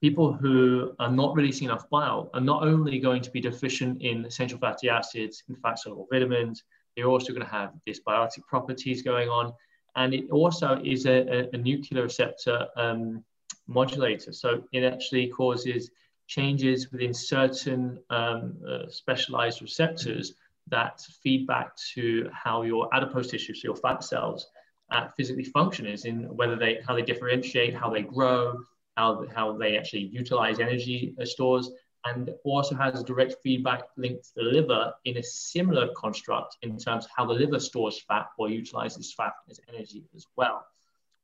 people 0.00 0.32
who 0.32 0.94
are 1.00 1.10
not 1.10 1.34
releasing 1.34 1.66
enough 1.66 1.88
bile 1.90 2.30
are 2.32 2.40
not 2.40 2.62
only 2.62 2.98
going 3.00 3.22
to 3.22 3.30
be 3.30 3.40
deficient 3.40 4.00
in 4.00 4.24
essential 4.24 4.58
fatty 4.58 4.88
acids, 4.88 5.42
in 5.48 5.56
fat 5.56 5.78
soluble 5.78 6.06
vitamins, 6.12 6.62
they're 6.96 7.06
also 7.06 7.32
going 7.32 7.44
to 7.44 7.52
have 7.52 7.72
dysbiotic 7.86 8.42
properties 8.46 9.02
going 9.02 9.28
on. 9.28 9.52
And 9.96 10.14
it 10.14 10.30
also 10.30 10.80
is 10.84 11.06
a, 11.06 11.26
a, 11.28 11.48
a 11.54 11.56
nuclear 11.56 12.02
receptor 12.02 12.68
um, 12.76 13.24
modulator. 13.68 14.32
So 14.32 14.64
it 14.72 14.82
actually 14.82 15.28
causes 15.28 15.90
changes 16.26 16.90
within 16.90 17.14
certain 17.14 18.00
um, 18.10 18.56
uh, 18.68 18.88
specialized 18.88 19.62
receptors 19.62 20.34
that 20.68 21.00
feed 21.22 21.46
back 21.46 21.76
to 21.94 22.28
how 22.32 22.62
your 22.62 22.92
adipose 22.94 23.30
tissue, 23.30 23.54
so 23.54 23.60
your 23.64 23.76
fat 23.76 24.04
cells, 24.04 24.48
uh, 24.90 25.08
physically 25.16 25.44
function 25.44 25.86
is 25.86 26.04
in 26.04 26.24
whether 26.36 26.56
they, 26.56 26.80
how 26.86 26.94
they 26.94 27.02
differentiate, 27.02 27.74
how 27.74 27.90
they 27.90 28.02
grow, 28.02 28.58
how, 28.96 29.24
how 29.34 29.56
they 29.56 29.78
actually 29.78 30.02
utilize 30.02 30.60
energy 30.60 31.14
stores, 31.24 31.70
and 32.04 32.30
also 32.44 32.74
has 32.74 33.00
a 33.00 33.04
direct 33.04 33.36
feedback 33.42 33.82
link 33.96 34.22
to 34.22 34.28
the 34.36 34.42
liver 34.42 34.92
in 35.04 35.16
a 35.16 35.22
similar 35.22 35.88
construct 35.96 36.56
in 36.62 36.78
terms 36.78 37.04
of 37.06 37.10
how 37.16 37.26
the 37.26 37.32
liver 37.32 37.60
stores 37.60 38.02
fat 38.06 38.26
or 38.38 38.48
utilizes 38.48 39.12
fat 39.12 39.32
as 39.50 39.60
energy 39.68 40.04
as 40.14 40.26
well. 40.36 40.64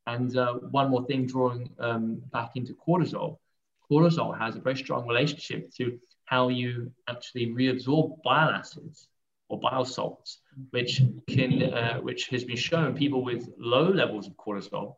And 0.06 0.36
uh, 0.36 0.54
one 0.54 0.90
more 0.90 1.04
thing, 1.06 1.26
drawing 1.26 1.70
um, 1.78 2.22
back 2.32 2.52
into 2.56 2.74
cortisol, 2.74 3.38
cortisol 3.90 4.38
has 4.38 4.56
a 4.56 4.60
very 4.60 4.76
strong 4.76 5.06
relationship 5.06 5.72
to 5.76 5.98
how 6.26 6.48
you 6.48 6.92
actually 7.08 7.46
reabsorb 7.46 8.22
bile 8.22 8.50
acids 8.50 9.08
or 9.48 9.60
bile 9.60 9.84
salts, 9.84 10.40
which 10.70 11.02
can, 11.28 11.62
uh, 11.62 11.98
which 12.00 12.28
has 12.28 12.44
been 12.44 12.56
shown 12.56 12.94
people 12.94 13.24
with 13.24 13.48
low 13.58 13.88
levels 13.88 14.26
of 14.26 14.34
cortisol 14.36 14.96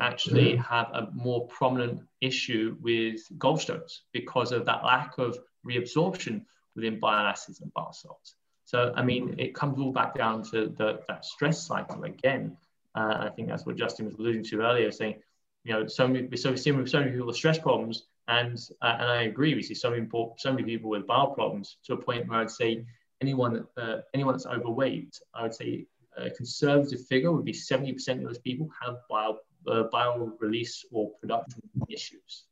actually 0.00 0.56
have 0.56 0.88
a 0.92 1.08
more 1.12 1.46
prominent 1.48 2.00
issue 2.20 2.76
with 2.80 3.20
gallstones 3.38 4.00
because 4.12 4.52
of 4.52 4.64
that 4.66 4.84
lack 4.84 5.18
of 5.18 5.36
reabsorption 5.66 6.44
within 6.76 7.00
bile 7.00 7.26
acids 7.26 7.60
and 7.60 7.72
bile 7.74 7.92
salts. 7.92 8.36
So, 8.66 8.92
I 8.94 9.02
mean, 9.02 9.34
it 9.38 9.54
comes 9.54 9.78
all 9.80 9.92
back 9.92 10.14
down 10.14 10.44
to 10.50 10.68
the, 10.68 11.00
that 11.08 11.24
stress 11.24 11.66
cycle 11.66 12.04
again. 12.04 12.56
Uh, 12.94 13.16
I 13.20 13.30
think 13.30 13.48
that's 13.48 13.66
what 13.66 13.76
Justin 13.76 14.06
was 14.06 14.14
alluding 14.14 14.44
to 14.44 14.60
earlier, 14.62 14.90
saying, 14.90 15.16
you 15.64 15.72
know, 15.72 15.86
so 15.86 16.08
many, 16.08 16.36
so 16.36 16.50
we 16.50 16.56
see 16.56 16.70
so 16.86 16.98
many 17.00 17.12
people 17.12 17.26
with 17.26 17.36
stress 17.36 17.58
problems, 17.58 18.04
and 18.28 18.58
uh, 18.82 18.96
and 18.98 19.08
I 19.10 19.22
agree, 19.22 19.54
we 19.54 19.62
see 19.62 19.74
so 19.74 19.90
many 19.90 20.08
so 20.38 20.52
many 20.52 20.64
people 20.64 20.90
with 20.90 21.06
bile 21.06 21.28
problems 21.28 21.76
to 21.84 21.94
a 21.94 21.96
point 21.96 22.28
where 22.28 22.40
I'd 22.40 22.50
say 22.50 22.84
anyone 23.20 23.66
uh, 23.76 23.98
anyone 24.14 24.34
that's 24.34 24.46
overweight, 24.46 25.18
I 25.34 25.42
would 25.42 25.54
say 25.54 25.86
a 26.16 26.30
conservative 26.30 27.06
figure 27.06 27.32
would 27.32 27.44
be 27.44 27.52
70% 27.52 28.18
of 28.18 28.24
those 28.24 28.38
people 28.38 28.68
have 28.82 28.96
bile 29.08 29.40
uh, 29.66 29.84
bile 29.84 30.32
release 30.40 30.84
or 30.90 31.10
production 31.20 31.62
issues. 31.88 32.44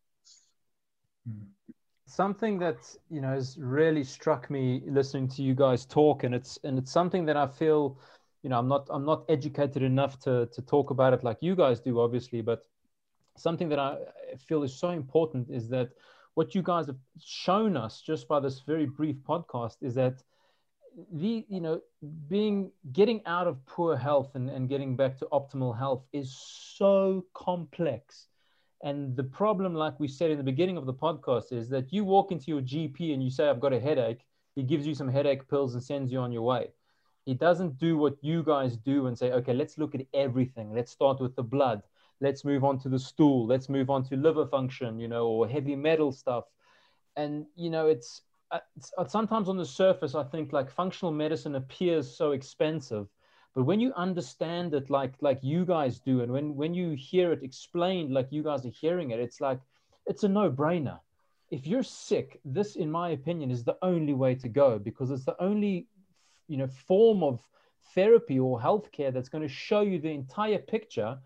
Something 2.07 2.59
that 2.59 2.78
you 3.11 3.20
know 3.20 3.28
has 3.28 3.59
really 3.59 4.05
struck 4.05 4.51
me 4.51 4.82
listening 4.86 5.28
to 5.28 5.43
you 5.43 5.55
guys 5.55 5.84
talk, 5.84 6.24
and 6.24 6.34
it's 6.34 6.59
and 6.64 6.78
it's 6.78 6.91
something 6.91 7.26
that 7.26 7.36
I 7.36 7.47
feel, 7.47 7.99
you 8.43 8.51
know, 8.51 8.59
I'm 8.59 8.68
not 8.68 8.86
I'm 8.91 9.05
not 9.05 9.24
educated 9.28 9.82
enough 9.82 10.18
to 10.20 10.47
to 10.47 10.62
talk 10.62 10.91
about 10.91 11.12
it 11.12 11.24
like 11.24 11.39
you 11.41 11.57
guys 11.57 11.80
do, 11.80 12.01
obviously, 12.01 12.41
but 12.41 12.66
something 13.36 13.68
that 13.68 13.78
I 13.78 13.97
feel 14.47 14.62
is 14.62 14.74
so 14.74 14.91
important 14.91 15.49
is 15.51 15.68
that 15.70 15.91
what 16.34 16.55
you 16.55 16.62
guys 16.62 16.86
have 16.86 16.99
shown 17.20 17.76
us 17.76 18.01
just 18.01 18.28
by 18.28 18.41
this 18.41 18.61
very 18.61 18.86
brief 18.86 19.16
podcast 19.28 19.76
is 19.82 19.95
that 19.95 20.22
the 21.12 21.45
you 21.49 21.61
know 21.61 21.80
being 22.28 22.70
getting 22.93 23.20
out 23.26 23.47
of 23.47 23.64
poor 23.66 23.97
health 23.97 24.34
and, 24.34 24.51
and 24.51 24.68
getting 24.68 24.97
back 24.97 25.18
to 25.18 25.26
optimal 25.26 25.76
health 25.76 26.05
is 26.12 26.36
so 26.76 27.24
complex. 27.34 28.28
And 28.82 29.16
the 29.16 29.24
problem 29.24 29.74
like 29.74 29.99
we 29.99 30.07
said 30.07 30.30
in 30.30 30.39
the 30.39 30.45
beginning 30.45 30.76
of 30.76 30.86
the 30.86 30.95
podcast 30.95 31.53
is 31.53 31.68
that 31.70 31.93
you 31.93 32.05
walk 32.05 32.30
into 32.30 32.47
your 32.47 32.61
gp 32.61 33.12
and 33.12 33.20
you 33.22 33.28
say 33.28 33.49
i've 33.49 33.59
got 33.59 33.72
a 33.72 33.80
headache 33.80 34.20
he 34.55 34.62
gives 34.62 34.86
you 34.86 34.95
some 34.95 35.09
headache 35.09 35.49
pills 35.49 35.74
and 35.74 35.82
sends 35.82 36.12
you 36.12 36.20
on 36.20 36.30
your 36.30 36.43
way 36.43 36.68
he 37.29 37.35
doesn't 37.35 37.79
do 37.79 37.99
what 37.99 38.16
you 38.22 38.43
guys 38.43 38.76
do 38.76 39.07
and 39.07 39.18
say 39.18 39.33
okay 39.33 39.55
let's 39.55 39.79
look 39.79 39.95
at 39.95 40.07
everything. 40.14 40.72
Let's 40.74 40.93
start 40.93 41.20
with 41.20 41.35
the 41.37 41.43
blood. 41.43 41.83
Let's 42.20 42.45
move 42.45 42.64
on 42.64 42.79
to 42.81 42.89
the 42.89 42.99
stool. 42.99 43.47
Let's 43.47 43.68
move 43.68 43.91
on 43.91 44.05
to 44.09 44.16
liver 44.16 44.47
function 44.47 44.99
you 44.99 45.09
know 45.09 45.26
or 45.29 45.49
heavy 45.49 45.76
metal 45.76 46.12
stuff. 46.12 46.45
And 47.16 47.47
you 47.57 47.70
know 47.70 47.87
it's, 47.87 48.22
uh, 48.51 48.61
it's 48.76 48.93
uh, 48.99 49.05
sometimes 49.07 49.49
on 49.49 49.59
the 49.59 49.66
surface 49.66 50.14
i 50.14 50.24
think 50.24 50.53
like 50.53 50.70
functional 50.70 51.12
medicine 51.12 51.55
appears 51.57 52.07
so 52.20 52.33
expensive 52.33 53.07
but 53.55 53.64
when 53.64 53.81
you 53.81 53.93
understand 53.95 54.72
it 54.72 54.89
like 54.89 55.14
like 55.20 55.41
you 55.43 55.66
guys 55.66 55.99
do 55.99 56.22
and 56.22 56.33
when 56.33 56.57
when 56.57 56.72
you 56.72 56.97
hear 57.11 57.33
it 57.33 57.43
explained 57.43 58.14
like 58.14 58.29
you 58.31 58.43
guys 58.43 58.64
are 58.64 58.76
hearing 58.83 59.11
it 59.11 59.20
it's 59.20 59.41
like 59.41 59.61
it's 60.09 60.24
a 60.24 60.29
no-brainer. 60.29 60.99
If 61.51 61.66
you're 61.66 61.83
sick 61.83 62.41
this 62.45 62.76
in 62.76 62.91
my 62.91 63.11
opinion 63.11 63.51
is 63.51 63.64
the 63.64 63.76
only 63.83 64.14
way 64.14 64.35
to 64.37 64.49
go 64.49 64.79
because 64.79 65.11
it's 65.11 65.26
the 65.26 65.41
only 65.43 65.87
you 66.49 66.57
know 66.57 66.66
form 66.66 67.22
of 67.22 67.40
therapy 67.94 68.38
or 68.38 68.61
healthcare 68.61 69.12
that's 69.12 69.28
going 69.28 69.42
to 69.42 69.49
show 69.49 69.80
you 69.80 69.99
the 69.99 70.11
entire 70.11 70.59
picture 70.59 71.16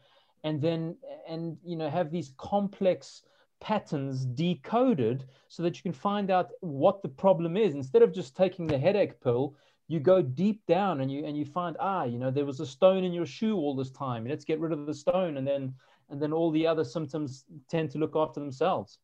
and 0.44 0.60
then 0.60 0.96
and 1.28 1.56
you 1.64 1.76
know 1.76 1.88
have 1.88 2.10
these 2.10 2.32
complex 2.36 3.22
patterns 3.60 4.24
decoded 4.24 5.24
so 5.48 5.62
that 5.62 5.76
you 5.76 5.82
can 5.82 5.92
find 5.92 6.30
out 6.32 6.50
what 6.60 7.00
the 7.00 7.08
problem 7.08 7.56
is. 7.56 7.74
Instead 7.74 8.02
of 8.02 8.12
just 8.12 8.36
taking 8.36 8.66
the 8.66 8.78
headache 8.78 9.20
pill 9.20 9.54
you 9.88 10.00
go 10.00 10.22
deep 10.22 10.64
down 10.66 11.00
and 11.00 11.12
you 11.12 11.24
and 11.24 11.36
you 11.36 11.44
find 11.44 11.76
ah 11.78 12.04
you 12.04 12.18
know 12.18 12.30
there 12.30 12.46
was 12.46 12.60
a 12.60 12.66
stone 12.66 13.04
in 13.04 13.12
your 13.12 13.26
shoe 13.26 13.56
all 13.56 13.74
this 13.74 13.90
time. 13.90 14.26
Let's 14.26 14.44
get 14.44 14.60
rid 14.60 14.72
of 14.72 14.86
the 14.86 14.94
stone. 14.94 15.36
And 15.36 15.46
then 15.46 15.74
and 16.10 16.20
then 16.20 16.32
all 16.32 16.50
the 16.50 16.66
other 16.66 16.84
symptoms 16.84 17.44
tend 17.68 17.90
to 17.90 17.98
look 17.98 18.16
after 18.16 18.40
themselves 18.40 18.98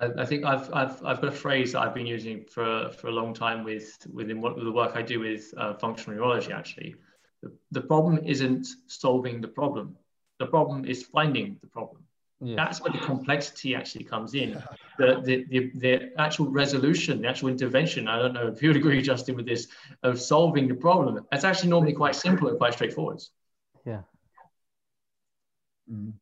I 0.00 0.24
think 0.24 0.44
I've, 0.44 0.72
I've, 0.72 1.04
I've 1.04 1.20
got 1.20 1.28
a 1.28 1.32
phrase 1.32 1.72
that 1.72 1.80
I've 1.80 1.94
been 1.94 2.06
using 2.06 2.44
for, 2.44 2.90
for 2.90 3.08
a 3.08 3.12
long 3.12 3.34
time 3.34 3.64
with 3.64 3.98
within 4.12 4.40
what, 4.40 4.56
the 4.56 4.72
work 4.72 4.96
I 4.96 5.02
do 5.02 5.20
with 5.20 5.52
uh, 5.56 5.74
functional 5.74 6.16
neurology. 6.16 6.52
Actually, 6.52 6.94
the, 7.42 7.52
the 7.70 7.82
problem 7.82 8.18
isn't 8.24 8.66
solving 8.86 9.40
the 9.40 9.48
problem. 9.48 9.96
The 10.38 10.46
problem 10.46 10.86
is 10.86 11.02
finding 11.02 11.58
the 11.60 11.66
problem. 11.66 12.02
Yes. 12.42 12.56
That's 12.56 12.80
where 12.80 12.92
the 12.92 12.98
complexity 12.98 13.74
actually 13.74 14.04
comes 14.04 14.32
in. 14.34 14.62
The, 14.98 15.20
the, 15.22 15.44
the, 15.50 15.70
the, 15.74 16.12
actual 16.16 16.46
resolution, 16.46 17.20
the 17.20 17.28
actual 17.28 17.50
intervention, 17.50 18.08
I 18.08 18.18
don't 18.18 18.32
know 18.32 18.46
if 18.46 18.62
you 18.62 18.70
would 18.70 18.78
agree, 18.78 19.02
Justin, 19.02 19.36
with 19.36 19.44
this, 19.44 19.68
of 20.02 20.18
solving 20.18 20.66
the 20.66 20.74
problem, 20.74 21.26
it's 21.32 21.44
actually 21.44 21.68
normally 21.68 21.92
quite 21.92 22.14
simple 22.14 22.48
and 22.48 22.56
quite 22.56 22.72
straightforward. 22.72 23.22
Yeah. 23.84 24.00
Mm. 25.92 26.14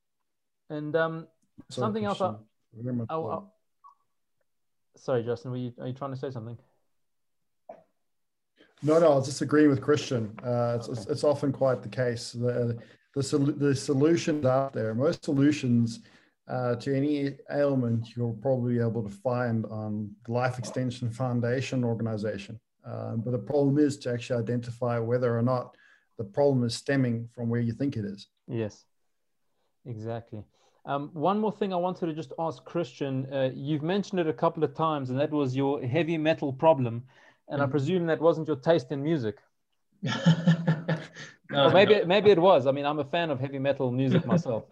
And 0.70 0.96
um, 0.96 1.28
something 1.70 2.04
else. 2.04 2.20
I, 2.20 2.34
I, 3.08 3.38
sorry, 5.00 5.22
Justin, 5.22 5.50
were 5.50 5.56
you, 5.56 5.72
are 5.80 5.86
you 5.86 5.92
trying 5.92 6.12
to 6.12 6.16
say 6.16 6.30
something? 6.30 6.58
No, 8.82 8.98
no, 8.98 9.12
I 9.12 9.16
was 9.16 9.26
just 9.26 9.42
agreeing 9.42 9.68
with 9.68 9.80
Christian. 9.80 10.38
Uh, 10.44 10.76
it's, 10.78 10.88
okay. 10.88 11.00
it's, 11.00 11.10
it's, 11.10 11.24
often 11.24 11.52
quite 11.52 11.82
the 11.82 11.88
case. 11.88 12.32
The, 12.32 12.78
the, 13.14 13.22
sol- 13.22 13.40
the 13.40 13.74
solutions 13.74 14.46
out 14.46 14.72
there, 14.72 14.94
most 14.94 15.24
solutions 15.24 16.00
uh, 16.48 16.76
to 16.76 16.96
any 16.96 17.36
ailment, 17.50 18.16
you'll 18.16 18.34
probably 18.34 18.74
be 18.74 18.80
able 18.80 19.02
to 19.02 19.10
find 19.10 19.66
on 19.66 20.10
the 20.24 20.32
Life 20.32 20.58
Extension 20.58 21.10
Foundation 21.10 21.84
organization. 21.84 22.60
Uh, 22.86 23.16
but 23.16 23.32
the 23.32 23.38
problem 23.38 23.78
is 23.78 23.98
to 23.98 24.12
actually 24.12 24.40
identify 24.40 24.98
whether 24.98 25.36
or 25.36 25.42
not 25.42 25.76
the 26.16 26.24
problem 26.24 26.64
is 26.64 26.74
stemming 26.74 27.28
from 27.34 27.48
where 27.48 27.60
you 27.60 27.72
think 27.72 27.96
it 27.96 28.04
is. 28.04 28.28
Yes, 28.46 28.84
exactly. 29.84 30.44
Um, 30.88 31.10
one 31.12 31.38
more 31.38 31.52
thing 31.52 31.74
I 31.74 31.76
wanted 31.76 32.06
to 32.06 32.14
just 32.14 32.32
ask 32.38 32.64
Christian. 32.64 33.30
Uh, 33.30 33.50
you've 33.54 33.82
mentioned 33.82 34.20
it 34.20 34.26
a 34.26 34.32
couple 34.32 34.64
of 34.64 34.74
times, 34.74 35.10
and 35.10 35.20
that 35.20 35.30
was 35.30 35.54
your 35.54 35.82
heavy 35.82 36.16
metal 36.16 36.50
problem. 36.50 37.04
And 37.48 37.60
mm. 37.60 37.64
I 37.64 37.66
presume 37.66 38.06
that 38.06 38.20
wasn't 38.20 38.48
your 38.48 38.56
taste 38.56 38.90
in 38.90 39.02
music. 39.02 39.36
no, 40.02 40.14
or 41.52 41.70
maybe 41.70 41.96
no. 41.96 42.06
maybe 42.06 42.30
it 42.30 42.38
was. 42.38 42.66
I 42.66 42.72
mean, 42.72 42.86
I'm 42.86 43.00
a 43.00 43.04
fan 43.04 43.28
of 43.28 43.38
heavy 43.38 43.58
metal 43.58 43.90
music 43.90 44.24
myself. 44.34 44.64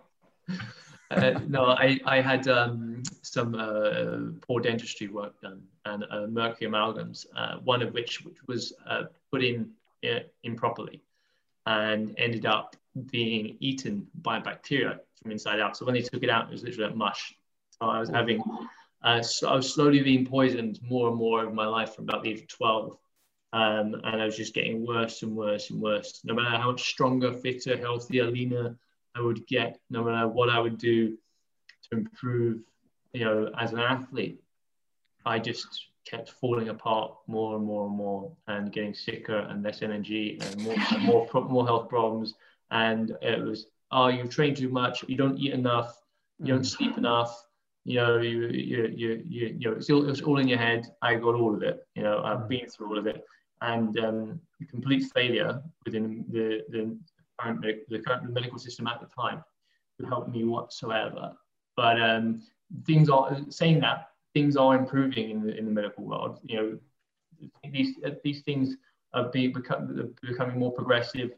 Uh, 1.10 1.38
no, 1.48 1.66
I, 1.66 2.00
I 2.06 2.22
had 2.22 2.48
um, 2.48 3.02
some 3.20 3.54
uh, 3.54 4.40
poor 4.46 4.60
dentistry 4.60 5.08
work 5.08 5.38
done 5.42 5.62
and 5.84 6.04
uh, 6.10 6.26
mercury 6.28 6.70
amalgams, 6.70 7.26
uh, 7.36 7.56
one 7.58 7.82
of 7.82 7.92
which, 7.92 8.24
which 8.24 8.38
was 8.46 8.72
uh, 8.88 9.02
put 9.30 9.44
in 9.44 9.70
uh, 10.04 10.20
improperly 10.44 11.02
and 11.66 12.14
ended 12.16 12.46
up 12.46 12.74
being 13.10 13.56
eaten 13.60 14.06
by 14.22 14.38
bacteria 14.38 15.00
from 15.22 15.32
inside 15.32 15.60
out. 15.60 15.76
So 15.76 15.84
when 15.84 15.94
they 15.94 16.02
took 16.02 16.22
it 16.22 16.30
out, 16.30 16.48
it 16.48 16.52
was 16.52 16.62
literally 16.62 16.88
like 16.88 16.96
mush. 16.96 17.34
So 17.70 17.88
I 17.88 18.00
was 18.00 18.08
having, 18.08 18.42
so 19.22 19.48
I 19.48 19.56
was 19.56 19.72
slowly 19.72 20.02
being 20.02 20.26
poisoned 20.26 20.80
more 20.82 21.08
and 21.08 21.16
more 21.16 21.40
over 21.40 21.52
my 21.52 21.66
life 21.66 21.94
from 21.94 22.04
about 22.04 22.22
the 22.22 22.30
age 22.30 22.40
of 22.40 22.48
12. 22.48 22.98
Um, 23.52 23.94
and 24.04 24.20
I 24.20 24.24
was 24.24 24.36
just 24.36 24.54
getting 24.54 24.86
worse 24.86 25.22
and 25.22 25.36
worse 25.36 25.70
and 25.70 25.80
worse. 25.80 26.20
No 26.24 26.34
matter 26.34 26.56
how 26.56 26.72
much 26.72 26.88
stronger, 26.90 27.32
fitter, 27.32 27.76
healthier, 27.76 28.30
leaner 28.30 28.76
I 29.14 29.20
would 29.20 29.46
get, 29.46 29.78
no 29.88 30.04
matter 30.04 30.28
what 30.28 30.50
I 30.50 30.58
would 30.58 30.78
do 30.78 31.16
to 31.90 31.98
improve, 31.98 32.60
you 33.12 33.24
know, 33.24 33.50
as 33.58 33.72
an 33.72 33.78
athlete, 33.78 34.42
I 35.24 35.38
just 35.38 35.88
kept 36.06 36.30
falling 36.30 36.68
apart 36.68 37.14
more 37.26 37.56
and 37.56 37.64
more 37.64 37.86
and 37.86 37.96
more, 37.96 38.32
and 38.46 38.72
getting 38.72 38.94
sicker 38.94 39.38
and 39.38 39.62
less 39.62 39.82
energy 39.82 40.38
and 40.40 40.62
more 40.62 40.76
and 40.92 41.02
more 41.02 41.28
more 41.48 41.66
health 41.66 41.88
problems. 41.88 42.34
And 42.70 43.16
it 43.22 43.42
was, 43.42 43.66
oh, 43.90 44.08
you 44.08 44.24
train 44.24 44.54
too 44.54 44.68
much, 44.68 45.04
you 45.08 45.16
don't 45.16 45.38
eat 45.38 45.52
enough, 45.52 45.96
you 46.38 46.46
don't 46.46 46.62
mm. 46.62 46.66
sleep 46.66 46.98
enough, 46.98 47.44
you 47.84 47.96
know, 47.96 48.18
you 48.18 48.48
you 48.48 48.92
you 48.94 49.22
you, 49.24 49.56
you 49.58 49.70
know, 49.70 49.76
it's 49.76 49.88
all, 49.90 50.08
it's 50.08 50.20
all 50.20 50.38
in 50.38 50.48
your 50.48 50.58
head. 50.58 50.86
I 51.02 51.14
got 51.14 51.34
all 51.36 51.54
of 51.54 51.62
it. 51.62 51.86
You 51.94 52.02
know, 52.02 52.22
I've 52.24 52.40
mm. 52.40 52.48
been 52.48 52.68
through 52.68 52.88
all 52.88 52.98
of 52.98 53.06
it 53.06 53.24
and 53.62 53.98
um, 54.00 54.40
complete 54.68 55.04
failure 55.14 55.62
within 55.84 56.24
the, 56.28 56.62
the, 56.68 56.96
current, 57.38 57.64
the 57.88 57.98
current 58.00 58.32
medical 58.32 58.58
system 58.58 58.86
at 58.86 59.00
the 59.00 59.06
time 59.20 59.42
would 59.98 60.08
help 60.08 60.28
me 60.28 60.44
whatsoever. 60.44 61.32
But 61.76 62.00
um, 62.00 62.42
things 62.84 63.08
are 63.08 63.38
saying 63.48 63.80
that 63.80 64.10
things 64.34 64.56
are 64.56 64.76
improving 64.76 65.30
in 65.30 65.42
the, 65.46 65.56
in 65.56 65.64
the 65.64 65.70
medical 65.70 66.04
world. 66.04 66.40
You 66.44 66.56
know, 66.56 66.78
these 67.70 67.94
these 68.24 68.42
things 68.42 68.76
are 69.14 69.28
being 69.30 69.52
become, 69.52 70.14
becoming 70.22 70.58
more 70.58 70.72
progressive, 70.72 71.30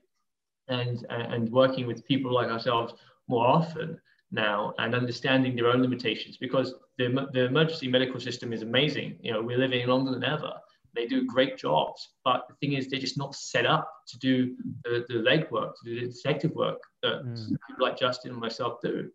and 0.68 1.06
and 1.08 1.50
working 1.50 1.86
with 1.86 2.06
people 2.06 2.32
like 2.32 2.48
ourselves 2.48 2.94
more 3.28 3.46
often 3.46 4.00
now 4.30 4.74
and 4.78 4.94
understanding 4.94 5.56
their 5.56 5.68
own 5.68 5.80
limitations 5.80 6.36
because 6.36 6.74
the, 6.98 7.28
the 7.32 7.46
emergency 7.46 7.88
medical 7.88 8.20
system 8.20 8.52
is 8.52 8.62
amazing. 8.62 9.16
You 9.22 9.32
know, 9.32 9.42
we're 9.42 9.58
living 9.58 9.86
longer 9.86 10.10
than 10.10 10.24
ever 10.24 10.52
they 10.94 11.06
do 11.06 11.24
great 11.26 11.56
jobs, 11.56 12.10
but 12.24 12.46
the 12.48 12.54
thing 12.56 12.76
is, 12.76 12.88
they're 12.88 13.00
just 13.00 13.16
not 13.18 13.34
set 13.34 13.66
up 13.66 13.90
to 14.08 14.18
do 14.18 14.56
the, 14.84 15.04
the 15.08 15.14
legwork, 15.14 15.74
to 15.76 15.84
do 15.84 16.00
the 16.00 16.12
detective 16.12 16.52
work 16.52 16.80
that 17.02 17.24
mm. 17.24 17.48
people 17.68 17.86
like 17.86 17.98
Justin 17.98 18.32
and 18.32 18.40
myself 18.40 18.80
do. 18.82 19.10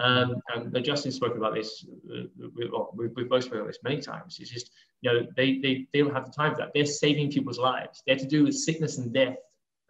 Um, 0.00 0.36
and 0.54 0.84
Justin 0.84 1.12
spoke 1.12 1.36
about 1.36 1.54
this. 1.54 1.86
Uh, 2.12 2.24
we, 2.54 2.68
well, 2.70 2.90
we, 2.94 3.08
we've 3.08 3.28
both 3.28 3.44
spoken 3.44 3.60
about 3.60 3.68
this 3.68 3.82
many 3.82 4.00
times. 4.00 4.38
It's 4.40 4.50
just 4.50 4.70
you 5.02 5.12
know 5.12 5.26
they, 5.36 5.58
they 5.58 5.86
they 5.92 6.00
don't 6.00 6.12
have 6.12 6.26
the 6.26 6.32
time 6.32 6.52
for 6.52 6.58
that. 6.58 6.72
They're 6.74 6.84
saving 6.84 7.30
people's 7.30 7.58
lives. 7.58 8.02
They're 8.06 8.16
to 8.16 8.26
do 8.26 8.44
with 8.44 8.56
sickness 8.56 8.98
and 8.98 9.12
death 9.12 9.36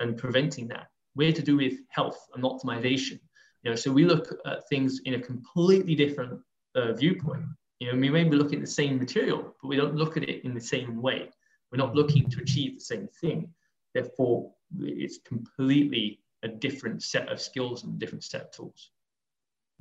and 0.01 0.17
preventing 0.17 0.69
that. 0.69 0.89
We're 1.15 1.33
to 1.33 1.43
do 1.43 1.57
with 1.57 1.75
health 1.89 2.29
and 2.35 2.45
optimization. 2.45 3.21
You 3.63 3.71
know, 3.71 3.77
so 3.77 3.93
we 3.93 4.05
look 4.05 4.29
at 4.47 4.69
things 4.69 5.01
in 5.05 5.15
a 5.15 5.21
completely 5.21 5.95
different 5.95 6.41
uh, 6.75 6.93
viewpoint. 6.93 7.45
You 7.81 7.93
know, 7.93 7.99
we 7.99 8.11
may 8.11 8.25
be 8.25 8.37
looking 8.37 8.59
at 8.59 8.65
the 8.65 8.71
same 8.71 8.99
material, 8.99 9.55
but 9.61 9.69
we 9.69 9.77
don't 9.77 9.97
look 9.97 10.17
at 10.17 10.23
it 10.23 10.45
in 10.45 10.55
the 10.55 10.61
same 10.61 11.01
way. 11.01 11.31
We're 11.71 11.79
not 11.79 11.95
looking 11.95 12.29
to 12.31 12.41
achieve 12.41 12.75
the 12.75 12.85
same 12.85 13.09
thing. 13.21 13.49
Therefore, 13.95 14.53
it's 14.81 15.19
completely 15.19 16.21
a 16.43 16.49
different 16.49 17.03
set 17.03 17.29
of 17.31 17.41
skills 17.41 17.85
and 17.85 17.99
different 17.99 18.25
set 18.25 18.43
of 18.43 18.51
tools. 18.51 18.91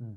Hmm. 0.00 0.14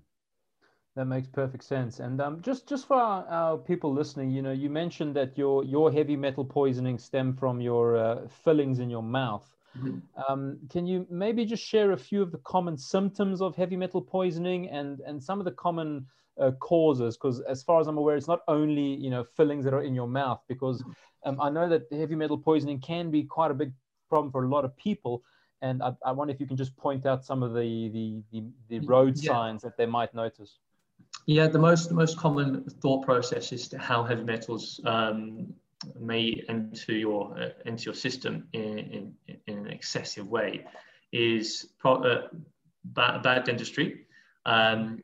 That 0.96 1.06
makes 1.06 1.28
perfect 1.28 1.64
sense. 1.64 2.00
And 2.00 2.20
um, 2.20 2.42
just 2.42 2.68
just 2.68 2.88
for 2.88 2.96
our, 2.96 3.26
our, 3.28 3.58
people 3.58 3.94
listening, 3.94 4.32
you 4.32 4.42
know, 4.42 4.52
you 4.52 4.70
mentioned 4.70 5.16
that 5.16 5.38
your 5.38 5.64
your 5.64 5.92
heavy 5.92 6.16
metal 6.16 6.44
poisoning 6.44 6.98
stem 6.98 7.34
from 7.34 7.62
your 7.62 7.98
uh, 7.98 8.28
fillings 8.44 8.80
in 8.80 8.90
your 8.90 9.04
mouth. 9.04 9.48
Mm-hmm. 9.78 10.32
Um, 10.32 10.58
can 10.70 10.86
you 10.86 11.06
maybe 11.10 11.46
just 11.46 11.64
share 11.64 11.92
a 11.92 11.98
few 11.98 12.22
of 12.22 12.32
the 12.32 12.40
common 12.40 12.78
symptoms 12.78 13.42
of 13.42 13.56
heavy 13.56 13.76
metal 13.76 14.02
poisoning 14.02 14.70
and 14.70 15.00
and 15.02 15.24
some 15.24 15.40
of 15.40 15.46
the 15.46 15.52
common 15.52 16.06
uh, 16.40 16.52
causes 16.60 17.18
because 17.18 17.42
as 17.42 17.64
far 17.64 17.80
as 17.80 17.88
i'm 17.88 17.98
aware 17.98 18.16
it's 18.16 18.28
not 18.28 18.42
only 18.48 18.96
you 18.96 19.10
know 19.10 19.24
fillings 19.36 19.66
that 19.66 19.74
are 19.74 19.82
in 19.82 19.96
your 19.96 20.08
mouth 20.08 20.40
because 20.48 20.84
um, 21.26 21.42
i 21.42 21.50
know 21.50 21.68
that 21.68 21.82
heavy 21.92 22.14
metal 22.14 22.38
poisoning 22.38 22.80
can 22.80 23.10
be 23.10 23.24
quite 23.24 23.50
a 23.50 23.56
big 23.56 23.72
problem 24.08 24.32
for 24.32 24.44
a 24.44 24.48
lot 24.48 24.64
of 24.64 24.78
people 24.78 25.24
and 25.62 25.82
I, 25.82 25.94
I, 26.06 26.12
wonder 26.12 26.34
if 26.34 26.40
you 26.40 26.46
can 26.46 26.58
just 26.58 26.76
point 26.78 27.06
out 27.06 27.26
some 27.26 27.44
of 27.44 27.54
the 27.54 27.90
the 27.90 28.22
the, 28.32 28.44
the 28.70 28.80
road 28.86 29.18
yeah. 29.18 29.32
signs 29.32 29.64
that 29.64 29.78
they 29.78 29.86
might 29.86 30.14
notice. 30.14 30.60
Yeah, 31.26 31.48
the 31.48 31.60
most 31.60 31.90
the 31.90 31.96
most 31.96 32.18
common 32.18 32.64
thought 32.82 33.06
process 33.06 33.52
is 33.52 33.74
how 33.80 34.04
heavy 34.04 34.24
metals 34.24 34.80
um, 34.86 35.54
may 36.00 36.44
enter 36.50 36.94
your 36.94 37.38
uh, 37.40 37.50
into 37.66 37.86
your 37.86 37.94
system 37.94 38.48
in, 38.54 38.80
in, 38.80 39.14
in 39.48 39.58
an 39.60 39.68
excessive 39.68 40.28
way 40.28 40.66
is 41.12 41.70
pro- 41.80 42.04
uh, 42.04 42.28
bad, 42.84 43.24
bad, 43.24 43.44
dentistry. 43.44 44.06
Um, 44.46 45.02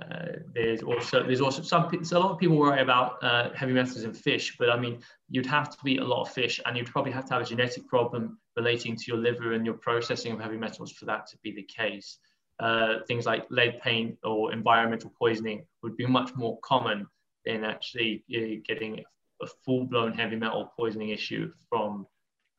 uh, 0.00 0.26
there's 0.54 0.82
also 0.82 1.22
there's 1.24 1.40
also 1.40 1.62
some 1.62 2.04
so 2.04 2.18
a 2.18 2.20
lot 2.20 2.30
of 2.30 2.38
people 2.38 2.56
worry 2.56 2.80
about 2.80 3.22
uh, 3.22 3.50
heavy 3.54 3.72
metals 3.72 4.04
in 4.04 4.14
fish, 4.14 4.56
but 4.58 4.70
I 4.70 4.78
mean 4.78 5.00
you'd 5.28 5.46
have 5.46 5.70
to 5.70 5.88
eat 5.88 6.00
a 6.00 6.04
lot 6.04 6.22
of 6.22 6.30
fish, 6.32 6.60
and 6.64 6.76
you'd 6.76 6.86
probably 6.86 7.12
have 7.12 7.26
to 7.26 7.34
have 7.34 7.42
a 7.42 7.46
genetic 7.46 7.86
problem 7.88 8.38
relating 8.56 8.96
to 8.96 9.04
your 9.08 9.16
liver 9.16 9.52
and 9.52 9.64
your 9.64 9.74
processing 9.74 10.32
of 10.32 10.40
heavy 10.40 10.56
metals 10.56 10.92
for 10.92 11.06
that 11.06 11.26
to 11.28 11.38
be 11.42 11.52
the 11.52 11.62
case. 11.62 12.18
Uh, 12.60 12.98
things 13.08 13.24
like 13.24 13.46
lead 13.50 13.80
paint 13.80 14.18
or 14.22 14.52
environmental 14.52 15.10
poisoning 15.18 15.64
would 15.82 15.96
be 15.96 16.06
much 16.06 16.34
more 16.36 16.58
common 16.60 17.06
than 17.46 17.64
actually 17.64 18.22
uh, 18.36 18.60
getting 18.66 19.02
a 19.42 19.46
full-blown 19.64 20.12
heavy 20.12 20.36
metal 20.36 20.72
poisoning 20.76 21.10
issue 21.10 21.52
from, 21.68 22.06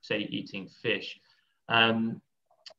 say, 0.01 0.27
eating 0.29 0.67
fish. 0.81 1.19
Um, 1.69 2.21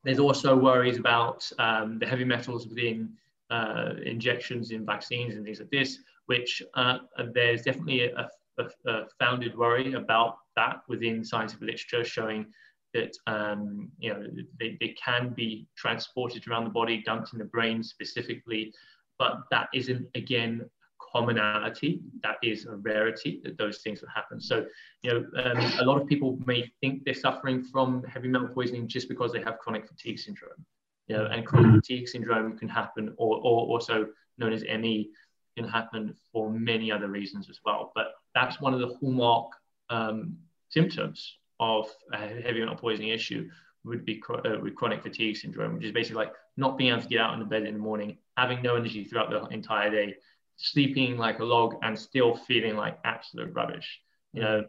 there's 0.03 0.19
also 0.19 0.55
worries 0.55 0.97
about 0.97 1.49
um, 1.59 1.97
the 1.99 2.05
heavy 2.05 2.25
metals 2.25 2.67
within 2.67 3.09
uh, 3.49 3.91
injections 4.05 4.71
in 4.71 4.85
vaccines 4.85 5.35
and 5.35 5.45
things 5.45 5.59
like 5.59 5.69
this, 5.69 5.99
which 6.25 6.61
uh, 6.75 6.99
there's 7.33 7.61
definitely 7.61 8.05
a, 8.05 8.29
a, 8.57 8.65
a, 8.87 9.05
founded 9.19 9.57
worry 9.57 9.93
about 9.93 10.37
that 10.55 10.81
within 10.87 11.23
scientific 11.23 11.61
literature 11.61 12.03
showing 12.03 12.45
that 12.93 13.15
um, 13.27 13.89
you 13.97 14.13
know 14.13 14.25
they, 14.59 14.77
they 14.79 14.89
can 14.89 15.33
be 15.33 15.67
transported 15.75 16.47
around 16.47 16.65
the 16.65 16.69
body, 16.69 17.01
dumped 17.03 17.33
in 17.33 17.39
the 17.39 17.45
brain 17.45 17.83
specifically, 17.83 18.73
but 19.17 19.39
that 19.51 19.67
isn't 19.73 20.07
again 20.15 20.69
commonality. 21.13 22.01
That 22.21 22.37
is 22.41 22.65
a 22.65 22.75
rarity 22.75 23.41
that 23.43 23.57
those 23.57 23.79
things 23.79 24.01
will 24.01 24.09
happen. 24.09 24.39
So 24.41 24.65
you 25.01 25.11
know 25.11 25.43
um, 25.43 25.57
a 25.79 25.85
lot 25.85 26.01
of 26.01 26.07
people 26.07 26.39
may 26.45 26.71
think 26.81 27.03
they're 27.03 27.13
suffering 27.13 27.63
from 27.63 28.03
heavy 28.03 28.27
metal 28.27 28.47
poisoning 28.47 28.87
just 28.87 29.09
because 29.09 29.31
they 29.31 29.41
have 29.41 29.59
chronic 29.59 29.87
fatigue 29.87 30.19
syndrome. 30.19 30.65
You 31.07 31.17
know, 31.17 31.25
and 31.25 31.45
chronic 31.45 31.75
fatigue 31.75 32.07
syndrome 32.07 32.57
can 32.57 32.69
happen, 32.69 33.13
or, 33.17 33.37
or 33.37 33.67
also 33.67 34.07
known 34.37 34.53
as 34.53 34.63
ME, 34.63 35.09
can 35.57 35.67
happen 35.67 36.15
for 36.31 36.49
many 36.49 36.91
other 36.91 37.07
reasons 37.09 37.49
as 37.49 37.59
well. 37.65 37.91
But 37.93 38.13
that's 38.33 38.61
one 38.61 38.73
of 38.73 38.79
the 38.79 38.95
hallmark 38.99 39.51
um, 39.89 40.37
symptoms 40.69 41.37
of 41.59 41.87
a 42.13 42.17
heavy 42.17 42.59
metal 42.59 42.75
poisoning 42.75 43.09
issue 43.09 43.49
would 43.85 44.05
be 44.05 44.21
uh, 44.29 44.59
with 44.61 44.75
chronic 44.75 45.03
fatigue 45.03 45.35
syndrome, 45.37 45.75
which 45.75 45.85
is 45.85 45.91
basically 45.91 46.25
like 46.25 46.33
not 46.57 46.77
being 46.77 46.91
able 46.91 47.01
to 47.01 47.07
get 47.07 47.19
out 47.19 47.33
of 47.33 47.39
the 47.39 47.45
bed 47.45 47.63
in 47.63 47.73
the 47.73 47.79
morning, 47.79 48.17
having 48.37 48.61
no 48.61 48.75
energy 48.75 49.03
throughout 49.03 49.29
the 49.29 49.45
entire 49.53 49.89
day, 49.89 50.15
sleeping 50.57 51.17
like 51.17 51.39
a 51.39 51.43
log, 51.43 51.75
and 51.81 51.97
still 51.97 52.35
feeling 52.35 52.75
like 52.75 52.97
absolute 53.03 53.53
rubbish. 53.53 54.01
You 54.33 54.41
know, 54.41 54.63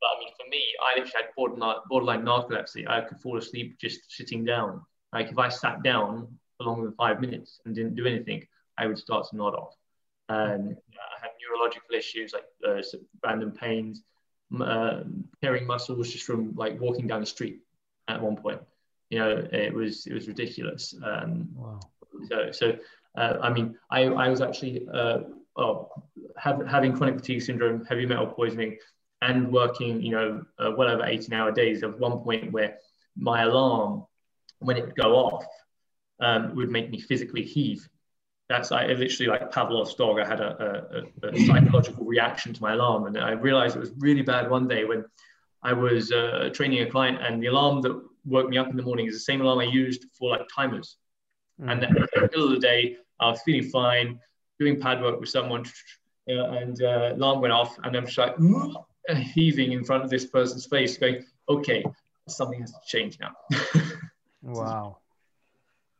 but 0.00 0.06
I 0.06 0.18
mean, 0.20 0.32
for 0.36 0.48
me, 0.50 0.62
I 0.82 0.98
literally 0.98 1.12
had 1.14 1.34
borderline, 1.36 1.76
borderline 1.88 2.22
narcolepsy. 2.22 2.88
I 2.88 3.00
could 3.00 3.18
fall 3.20 3.38
asleep 3.38 3.78
just 3.80 4.00
sitting 4.12 4.44
down. 4.44 4.82
Like 5.12 5.30
if 5.30 5.38
I 5.38 5.48
sat 5.48 5.82
down 5.82 6.28
for 6.58 6.64
longer 6.64 6.84
than 6.84 6.94
five 6.94 7.20
minutes 7.20 7.60
and 7.64 7.74
didn't 7.74 7.94
do 7.94 8.06
anything, 8.06 8.46
I 8.76 8.86
would 8.86 8.98
start 8.98 9.26
to 9.30 9.36
nod 9.36 9.54
off. 9.54 9.74
And 10.28 10.76
I 10.92 11.20
had 11.20 11.30
neurological 11.40 11.94
issues 11.94 12.32
like 12.32 12.44
uh, 12.66 12.82
random 13.24 13.52
pains, 13.52 14.02
uh, 14.60 15.04
tearing 15.40 15.66
muscles 15.66 16.10
just 16.10 16.24
from 16.24 16.54
like 16.54 16.80
walking 16.80 17.06
down 17.06 17.20
the 17.20 17.26
street 17.26 17.60
at 18.08 18.20
one 18.20 18.36
point. 18.36 18.60
You 19.10 19.20
know, 19.20 19.48
it 19.52 19.72
was 19.72 20.06
it 20.06 20.12
was 20.12 20.28
ridiculous. 20.28 20.94
Um, 21.02 21.48
wow. 21.54 21.80
So 22.28 22.50
so 22.50 22.76
uh, 23.16 23.38
I 23.40 23.52
mean, 23.52 23.76
I, 23.90 24.04
I 24.04 24.28
was 24.28 24.40
actually 24.40 24.86
uh, 24.92 25.18
oh, 25.56 25.90
have, 26.36 26.66
having 26.66 26.96
chronic 26.96 27.16
fatigue 27.16 27.42
syndrome, 27.42 27.84
heavy 27.84 28.06
metal 28.06 28.26
poisoning, 28.26 28.78
and 29.22 29.50
working 29.50 30.02
you 30.02 30.12
know 30.12 30.42
uh, 30.58 30.72
well 30.76 30.88
over 30.88 31.04
18 31.04 31.32
hour 31.32 31.52
days. 31.52 31.82
At 31.82 31.98
one 31.98 32.18
point 32.18 32.52
where 32.52 32.76
my 33.16 33.42
alarm, 33.42 34.04
when 34.58 34.76
it 34.76 34.84
would 34.86 34.96
go 34.96 35.14
off, 35.14 35.44
um, 36.20 36.54
would 36.56 36.70
make 36.70 36.90
me 36.90 37.00
physically 37.00 37.42
heave 37.42 37.88
that's 38.48 38.70
I 38.70 38.86
literally 38.86 39.28
like 39.28 39.50
Pavlov's 39.50 39.94
dog. 39.94 40.20
I 40.20 40.26
had 40.26 40.40
a, 40.40 41.02
a, 41.22 41.28
a, 41.28 41.46
psychological 41.46 42.04
reaction 42.04 42.52
to 42.54 42.62
my 42.62 42.74
alarm, 42.74 43.06
and 43.06 43.18
I 43.18 43.32
realized 43.32 43.76
it 43.76 43.80
was 43.80 43.92
really 43.98 44.22
bad 44.22 44.50
one 44.50 44.68
day 44.68 44.84
when 44.84 45.04
I 45.62 45.72
was 45.72 46.12
uh, 46.12 46.50
training 46.52 46.82
a 46.82 46.90
client, 46.90 47.18
and 47.20 47.42
the 47.42 47.48
alarm 47.48 47.82
that 47.82 48.00
woke 48.24 48.48
me 48.48 48.58
up 48.58 48.68
in 48.68 48.76
the 48.76 48.82
morning 48.82 49.06
is 49.06 49.14
the 49.14 49.20
same 49.20 49.40
alarm 49.40 49.58
I 49.58 49.64
used 49.64 50.04
for 50.16 50.30
like 50.30 50.46
timers. 50.54 50.96
Mm. 51.60 51.72
And 51.72 51.84
at 51.84 52.10
the 52.14 52.20
middle 52.20 52.44
of 52.44 52.50
the 52.50 52.60
day, 52.60 52.96
I 53.20 53.30
was 53.30 53.40
feeling 53.42 53.68
fine, 53.70 54.20
doing 54.58 54.80
pad 54.80 55.02
work 55.02 55.20
with 55.20 55.28
someone, 55.28 55.64
uh, 56.28 56.50
and 56.50 56.82
uh, 56.82 57.12
alarm 57.14 57.40
went 57.40 57.52
off, 57.52 57.78
and 57.82 57.96
I'm 57.96 58.06
just 58.06 58.18
like 58.18 58.36
heaving 59.16 59.72
in 59.72 59.84
front 59.84 60.04
of 60.04 60.10
this 60.10 60.26
person's 60.26 60.66
face, 60.66 60.96
going, 60.98 61.24
"Okay, 61.48 61.84
something 62.28 62.60
has 62.60 62.72
to 62.72 62.78
change 62.86 63.18
now." 63.20 63.32
wow 64.42 64.98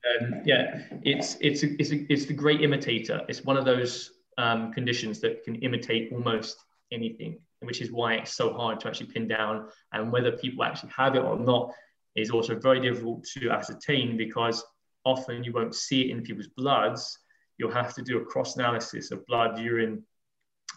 um, 0.07 0.43
yeah, 0.45 0.83
it's 1.03 1.37
it's 1.41 1.63
a, 1.63 1.81
it's 1.81 1.91
a, 1.93 2.13
it's 2.13 2.27
the 2.27 2.35
great 2.35 2.63
imitator. 2.63 3.23
It's 3.29 3.45
one 3.45 3.57
of 3.57 3.65
those 3.65 4.13
um, 4.39 4.73
conditions 4.73 5.21
that 5.21 5.45
can 5.45 5.57
imitate 5.57 6.13
almost 6.13 6.57
anything, 6.93 7.39
which 7.61 7.81
is 7.81 7.91
why 7.91 8.15
it's 8.15 8.35
so 8.35 8.53
hard 8.53 8.81
to 8.81 8.89
actually 8.89 9.07
pin 9.07 9.29
down. 9.29 9.69
And 9.93 10.13
whether 10.13 10.33
people 10.33 10.65
actually 10.65 10.93
have 10.97 11.17
it 11.17 11.23
or 11.23 11.39
not 11.39 11.73
is 12.15 12.31
also 12.31 12.55
very 12.59 12.81
difficult 12.81 13.25
to 13.39 13.51
ascertain 13.51 14.17
because 14.17 14.65
often 15.07 15.43
you 15.43 15.53
won't 15.53 15.75
see 15.75 16.03
it 16.03 16.11
in 16.11 16.23
people's 16.23 16.49
bloods. 16.49 17.19
You'll 17.57 17.71
have 17.73 17.95
to 17.95 18.03
do 18.03 18.19
a 18.19 18.25
cross 18.25 18.57
analysis 18.57 19.11
of 19.13 19.25
blood, 19.27 19.59
urine, 19.59 20.03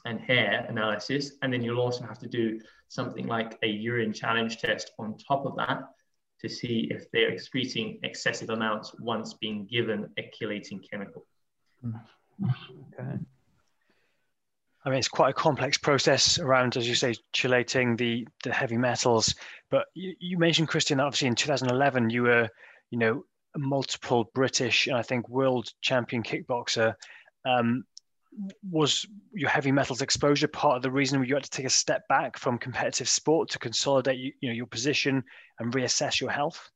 and 0.05 0.21
hair 0.21 0.65
analysis, 0.69 1.33
and 1.41 1.51
then 1.51 1.61
you'll 1.61 1.81
also 1.81 2.05
have 2.05 2.19
to 2.19 2.27
do 2.29 2.61
something 2.87 3.27
like 3.27 3.57
a 3.63 3.67
urine 3.67 4.13
challenge 4.13 4.59
test 4.59 4.91
on 4.97 5.17
top 5.17 5.45
of 5.45 5.55
that 5.57 5.81
to 6.39 6.47
see 6.47 6.87
if 6.89 7.11
they're 7.11 7.29
excreting 7.29 7.99
excessive 8.03 8.49
amounts 8.49 8.95
once 8.99 9.33
being 9.33 9.65
given 9.65 10.09
a 10.17 10.31
chelating 10.39 10.79
chemical. 10.89 11.25
Okay. 11.85 13.19
I 14.85 14.89
mean, 14.89 14.99
it's 14.99 15.09
quite 15.09 15.31
a 15.31 15.33
complex 15.33 15.77
process 15.77 16.39
around, 16.39 16.77
as 16.77 16.87
you 16.87 16.95
say, 16.95 17.15
chelating 17.33 17.97
the 17.97 18.27
the 18.43 18.53
heavy 18.53 18.77
metals. 18.77 19.35
But 19.69 19.87
you, 19.93 20.15
you 20.19 20.37
mentioned, 20.37 20.69
Christian, 20.69 21.01
obviously 21.01 21.27
in 21.27 21.35
2011 21.35 22.09
you 22.09 22.23
were, 22.23 22.49
you 22.89 22.97
know, 22.97 23.25
multiple 23.57 24.29
British 24.33 24.87
and 24.87 24.95
I 24.95 25.01
think 25.01 25.27
world 25.29 25.69
champion 25.81 26.23
kickboxer. 26.23 26.93
Um, 27.45 27.83
was 28.69 29.05
your 29.33 29.49
heavy 29.49 29.71
metals 29.71 30.01
exposure 30.01 30.47
part 30.47 30.77
of 30.77 30.83
the 30.83 30.91
reason 30.91 31.23
you 31.23 31.33
had 31.33 31.43
to 31.43 31.49
take 31.49 31.65
a 31.65 31.69
step 31.69 32.07
back 32.07 32.37
from 32.37 32.57
competitive 32.57 33.09
sport 33.09 33.49
to 33.49 33.59
consolidate 33.59 34.19
you, 34.19 34.31
you 34.39 34.49
know 34.49 34.55
your 34.55 34.67
position 34.67 35.23
and 35.57 35.73
reassess 35.73 36.21
your 36.21 36.29
health 36.29 36.69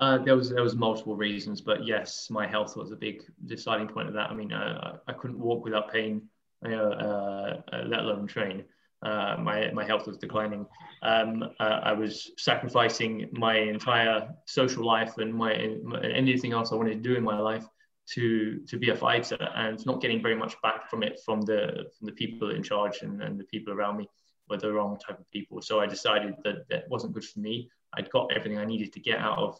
uh, 0.00 0.18
there 0.18 0.34
was 0.34 0.50
there 0.50 0.62
was 0.62 0.74
multiple 0.74 1.14
reasons 1.14 1.60
but 1.60 1.86
yes 1.86 2.28
my 2.30 2.46
health 2.46 2.76
was 2.76 2.92
a 2.92 2.96
big 2.96 3.22
deciding 3.44 3.86
point 3.86 4.08
of 4.08 4.14
that 4.14 4.30
i 4.30 4.34
mean 4.34 4.52
uh, 4.52 4.96
i 5.06 5.12
couldn't 5.12 5.38
walk 5.38 5.62
without 5.64 5.92
pain 5.92 6.22
uh, 6.64 6.70
uh 6.70 7.60
let 7.86 8.00
alone 8.00 8.26
train 8.26 8.64
uh, 9.02 9.36
my, 9.38 9.70
my 9.72 9.84
health 9.84 10.06
was 10.06 10.16
declining. 10.16 10.66
Um, 11.02 11.44
uh, 11.60 11.80
I 11.82 11.92
was 11.92 12.32
sacrificing 12.38 13.28
my 13.32 13.56
entire 13.56 14.28
social 14.46 14.84
life 14.84 15.18
and 15.18 15.34
my, 15.34 15.54
anything 15.54 16.52
else 16.52 16.72
I 16.72 16.76
wanted 16.76 17.02
to 17.02 17.08
do 17.08 17.16
in 17.16 17.22
my 17.22 17.38
life 17.38 17.66
to 18.14 18.60
to 18.68 18.78
be 18.78 18.90
a 18.90 18.96
fighter 18.96 19.36
and 19.56 19.84
not 19.84 20.00
getting 20.00 20.22
very 20.22 20.36
much 20.36 20.54
back 20.62 20.88
from 20.88 21.02
it 21.02 21.20
from 21.24 21.40
the 21.42 21.90
from 21.98 22.06
the 22.06 22.12
people 22.12 22.50
in 22.50 22.62
charge 22.62 23.02
and, 23.02 23.20
and 23.20 23.38
the 23.38 23.44
people 23.44 23.72
around 23.72 23.96
me 23.96 24.08
were 24.48 24.56
the 24.56 24.72
wrong 24.72 24.96
type 25.04 25.18
of 25.18 25.28
people. 25.30 25.60
So 25.60 25.80
I 25.80 25.86
decided 25.86 26.34
that 26.44 26.68
that 26.70 26.88
wasn't 26.88 27.14
good 27.14 27.24
for 27.24 27.40
me. 27.40 27.68
I'd 27.94 28.10
got 28.10 28.30
everything 28.34 28.58
I 28.58 28.64
needed 28.64 28.92
to 28.92 29.00
get 29.00 29.18
out 29.18 29.38
of 29.38 29.58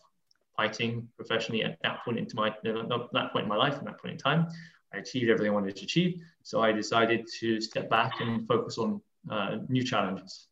fighting 0.56 1.08
professionally 1.16 1.64
at 1.64 1.78
that 1.82 2.04
point 2.04 2.18
into 2.18 2.36
my 2.36 2.54
that 2.62 3.32
point 3.32 3.44
in 3.44 3.48
my 3.48 3.56
life 3.56 3.78
and 3.78 3.86
that 3.86 4.00
point 4.00 4.12
in 4.12 4.18
time. 4.18 4.46
I 4.94 4.98
achieved 4.98 5.28
everything 5.28 5.50
I 5.50 5.54
wanted 5.54 5.76
to 5.76 5.84
achieve. 5.84 6.22
So 6.42 6.60
I 6.60 6.72
decided 6.72 7.26
to 7.40 7.60
step 7.60 7.90
back 7.90 8.12
and 8.20 8.46
focus 8.46 8.78
on 8.78 9.00
uh, 9.30 9.56
new 9.68 9.84
challenges. 9.84 10.46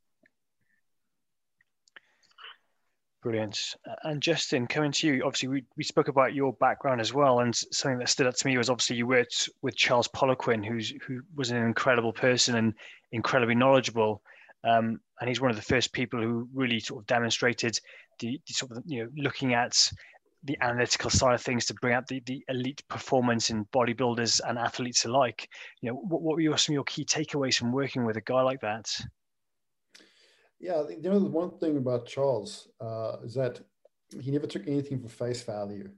Brilliant. 3.24 3.74
And 4.02 4.20
Justin, 4.20 4.66
coming 4.66 4.92
to 4.92 5.06
you, 5.06 5.22
obviously 5.24 5.48
we, 5.48 5.64
we 5.78 5.82
spoke 5.82 6.08
about 6.08 6.34
your 6.34 6.52
background 6.52 7.00
as 7.00 7.14
well, 7.14 7.40
and 7.40 7.56
something 7.56 7.98
that 7.98 8.10
stood 8.10 8.26
out 8.26 8.36
to 8.36 8.46
me 8.46 8.58
was 8.58 8.68
obviously 8.68 8.96
you 8.96 9.06
worked 9.06 9.48
with 9.62 9.74
Charles 9.76 10.08
Poliquin, 10.08 10.62
who's 10.62 10.92
who 11.06 11.22
was 11.34 11.50
an 11.50 11.56
incredible 11.56 12.12
person 12.12 12.56
and 12.56 12.74
incredibly 13.12 13.54
knowledgeable. 13.54 14.20
Um, 14.62 15.00
and 15.20 15.28
he's 15.28 15.40
one 15.40 15.48
of 15.48 15.56
the 15.56 15.62
first 15.62 15.94
people 15.94 16.20
who 16.20 16.46
really 16.52 16.80
sort 16.80 17.00
of 17.00 17.06
demonstrated 17.06 17.80
the, 18.18 18.38
the, 18.46 18.52
sort 18.52 18.72
of 18.72 18.82
you 18.84 19.04
know 19.04 19.10
looking 19.16 19.54
at 19.54 19.90
the 20.44 20.58
analytical 20.60 21.10
side 21.10 21.34
of 21.34 21.42
things 21.42 21.66
to 21.66 21.74
bring 21.74 21.94
out 21.94 22.06
the, 22.06 22.22
the 22.26 22.44
elite 22.48 22.82
performance 22.88 23.50
in 23.50 23.64
bodybuilders 23.66 24.40
and 24.46 24.58
athletes 24.58 25.04
alike. 25.04 25.48
You 25.80 25.90
know, 25.90 25.96
what, 25.96 26.22
what 26.22 26.34
were 26.36 26.40
your, 26.40 26.58
some 26.58 26.72
of 26.72 26.76
your 26.76 26.84
key 26.84 27.04
takeaways 27.04 27.56
from 27.56 27.72
working 27.72 28.04
with 28.04 28.16
a 28.16 28.20
guy 28.20 28.42
like 28.42 28.60
that? 28.60 28.90
Yeah, 30.60 30.82
you 30.88 31.10
know 31.10 31.18
the 31.18 31.26
one 31.26 31.50
thing 31.58 31.76
about 31.76 32.06
Charles 32.06 32.68
uh, 32.80 33.16
is 33.22 33.34
that 33.34 33.60
he 34.20 34.30
never 34.30 34.46
took 34.46 34.66
anything 34.66 35.00
for 35.00 35.08
face 35.08 35.42
value. 35.42 35.90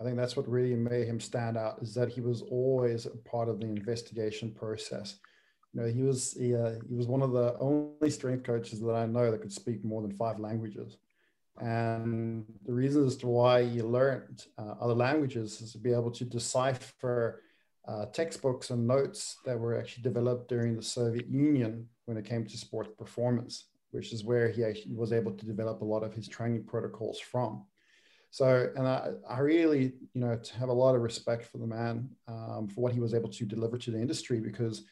I 0.00 0.04
think 0.04 0.16
that's 0.16 0.36
what 0.36 0.48
really 0.48 0.74
made 0.74 1.06
him 1.06 1.20
stand 1.20 1.56
out 1.56 1.78
is 1.80 1.94
that 1.94 2.08
he 2.08 2.20
was 2.20 2.42
always 2.42 3.06
a 3.06 3.10
part 3.10 3.48
of 3.48 3.60
the 3.60 3.66
investigation 3.66 4.50
process. 4.50 5.18
You 5.72 5.80
know, 5.80 5.86
he 5.86 6.02
was 6.02 6.32
he, 6.32 6.54
uh, 6.54 6.74
he 6.88 6.94
was 6.94 7.06
one 7.06 7.22
of 7.22 7.32
the 7.32 7.56
only 7.58 8.10
strength 8.10 8.44
coaches 8.44 8.80
that 8.80 8.94
I 8.94 9.06
know 9.06 9.30
that 9.30 9.40
could 9.40 9.52
speak 9.52 9.84
more 9.84 10.02
than 10.02 10.12
five 10.12 10.38
languages. 10.38 10.98
And 11.60 12.44
the 12.66 12.72
reason 12.72 13.06
as 13.06 13.16
to 13.18 13.28
why 13.28 13.64
he 13.64 13.80
learned 13.80 14.44
uh, 14.58 14.74
other 14.80 14.94
languages 14.94 15.60
is 15.60 15.72
to 15.72 15.78
be 15.78 15.92
able 15.92 16.10
to 16.12 16.24
decipher 16.24 17.42
uh, 17.86 18.06
textbooks 18.06 18.70
and 18.70 18.86
notes 18.86 19.36
that 19.44 19.58
were 19.58 19.78
actually 19.78 20.02
developed 20.02 20.48
during 20.48 20.74
the 20.74 20.82
Soviet 20.82 21.28
Union 21.28 21.88
when 22.06 22.16
it 22.16 22.24
came 22.24 22.44
to 22.46 22.56
sports 22.56 22.90
performance, 22.98 23.66
which 23.90 24.12
is 24.12 24.24
where 24.24 24.48
he 24.48 24.64
actually 24.64 24.94
was 24.94 25.12
able 25.12 25.32
to 25.32 25.46
develop 25.46 25.80
a 25.82 25.84
lot 25.84 26.02
of 26.02 26.14
his 26.14 26.26
training 26.26 26.64
protocols 26.64 27.20
from. 27.20 27.64
So, 28.30 28.68
and 28.74 28.88
I, 28.88 29.10
I 29.28 29.38
really, 29.38 29.92
you 30.12 30.20
know, 30.20 30.36
have 30.58 30.68
a 30.68 30.72
lot 30.72 30.96
of 30.96 31.02
respect 31.02 31.44
for 31.44 31.58
the 31.58 31.68
man 31.68 32.10
um, 32.26 32.66
for 32.66 32.80
what 32.80 32.92
he 32.92 32.98
was 32.98 33.14
able 33.14 33.28
to 33.28 33.44
deliver 33.44 33.78
to 33.78 33.92
the 33.92 34.00
industry 34.00 34.40
because 34.40 34.82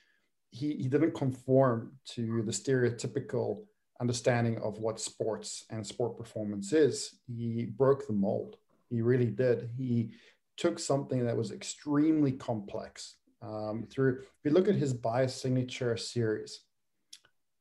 he, 0.50 0.74
he 0.74 0.86
didn't 0.86 1.14
conform 1.14 1.92
to 2.10 2.42
the 2.42 2.52
stereotypical 2.52 3.64
understanding 4.02 4.58
of 4.58 4.78
what 4.78 5.00
sports 5.00 5.64
and 5.70 5.86
sport 5.86 6.18
performance 6.18 6.72
is. 6.72 7.20
He 7.28 7.66
broke 7.66 8.04
the 8.06 8.12
mold. 8.12 8.56
He 8.90 9.00
really 9.00 9.30
did. 9.30 9.70
He 9.78 10.10
took 10.56 10.80
something 10.80 11.24
that 11.24 11.36
was 11.36 11.52
extremely 11.52 12.32
complex 12.32 13.14
um, 13.40 13.86
through. 13.88 14.18
If 14.18 14.44
you 14.44 14.50
look 14.50 14.66
at 14.66 14.74
his 14.74 14.92
biosignature 14.92 15.96
series, 15.98 16.64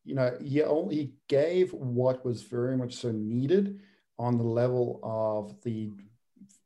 you 0.04 0.16
know, 0.16 0.36
he 0.42 0.64
only 0.64 1.14
gave 1.30 1.74
what 1.74 2.26
was 2.26 2.42
very 2.42 2.76
much 2.76 2.96
so 2.96 3.12
needed 3.12 3.80
on 4.18 4.39
the 4.39 4.44
level 4.44 5.00
of 5.04 5.62
the 5.62 5.92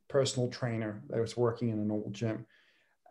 personal 0.08 0.50
trainer 0.50 1.04
that 1.10 1.20
was 1.20 1.36
working 1.36 1.68
in 1.68 1.80
an 1.80 1.92
old 1.92 2.14
gym. 2.14 2.46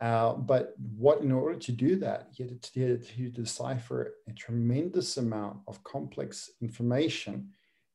Uh, 0.01 0.35
but 0.35 0.75
what, 0.97 1.21
in 1.21 1.31
order 1.31 1.59
to 1.59 1.73
do 1.73 1.97
that, 1.97 2.29
he 2.33 2.43
had 2.43 2.61
to, 2.61 2.71
he 2.75 2.83
had 3.25 3.35
to 3.35 3.43
decipher 3.43 4.15
a 4.29 4.33
tremendous 4.33 5.17
amount 5.17 5.59
of 5.69 5.83
complex 5.85 6.51
information 6.61 7.49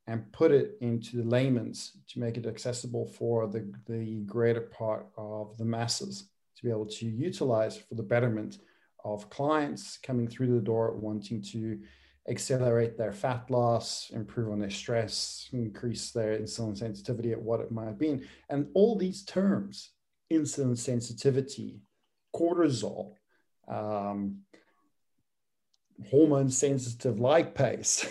and 0.06 0.32
put 0.32 0.50
it 0.50 0.76
into 0.80 1.18
the 1.18 1.28
layman's 1.28 1.92
to 2.08 2.18
make 2.18 2.36
it 2.36 2.46
accessible 2.46 3.06
for 3.06 3.46
the, 3.46 3.72
the 3.86 4.22
greater 4.22 4.62
part 4.62 5.06
of 5.16 5.56
the 5.58 5.64
masses 5.64 6.24
to 6.56 6.64
be 6.64 6.70
able 6.70 6.86
to 6.86 7.06
utilize 7.06 7.76
for 7.76 7.94
the 7.94 8.02
betterment 8.02 8.58
of 9.04 9.30
clients 9.30 9.98
coming 9.98 10.26
through 10.26 10.54
the 10.54 10.60
door 10.60 10.92
wanting 10.92 11.40
to 11.40 11.78
accelerate 12.28 12.98
their 12.98 13.12
fat 13.12 13.50
loss, 13.50 14.10
improve 14.10 14.52
on 14.52 14.58
their 14.58 14.70
stress, 14.70 15.48
increase 15.52 16.10
their 16.10 16.38
insulin 16.38 16.76
sensitivity 16.76 17.32
at 17.32 17.40
what 17.40 17.60
it 17.60 17.72
might 17.72 17.98
be. 17.98 18.20
And 18.48 18.68
all 18.74 18.96
these 18.96 19.24
terms, 19.24 19.90
insulin 20.32 20.76
sensitivity, 20.76 21.80
cortisol, 22.34 23.14
um, 23.68 24.38
hormone 26.10 26.50
sensitive 26.50 27.16
lipase. 27.16 28.06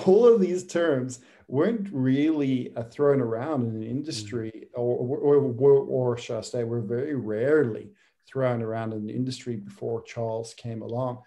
All 0.06 0.26
of 0.26 0.40
these 0.40 0.66
terms 0.66 1.20
weren't 1.48 1.88
really 1.92 2.74
uh, 2.76 2.82
thrown 2.84 3.20
around 3.20 3.62
in 3.62 3.80
the 3.80 3.86
industry, 3.86 4.50
mm. 4.54 4.68
or, 4.74 4.96
or, 4.96 5.36
or, 5.36 5.72
or, 5.72 6.18
shall 6.18 6.38
I 6.38 6.42
say, 6.42 6.64
were 6.64 6.80
very 6.80 7.14
rarely 7.14 7.90
thrown 8.28 8.62
around 8.62 8.92
in 8.92 9.06
the 9.06 9.14
industry 9.14 9.56
before 9.56 10.02
Charles 10.02 10.54
came 10.54 10.82
along. 10.82 11.22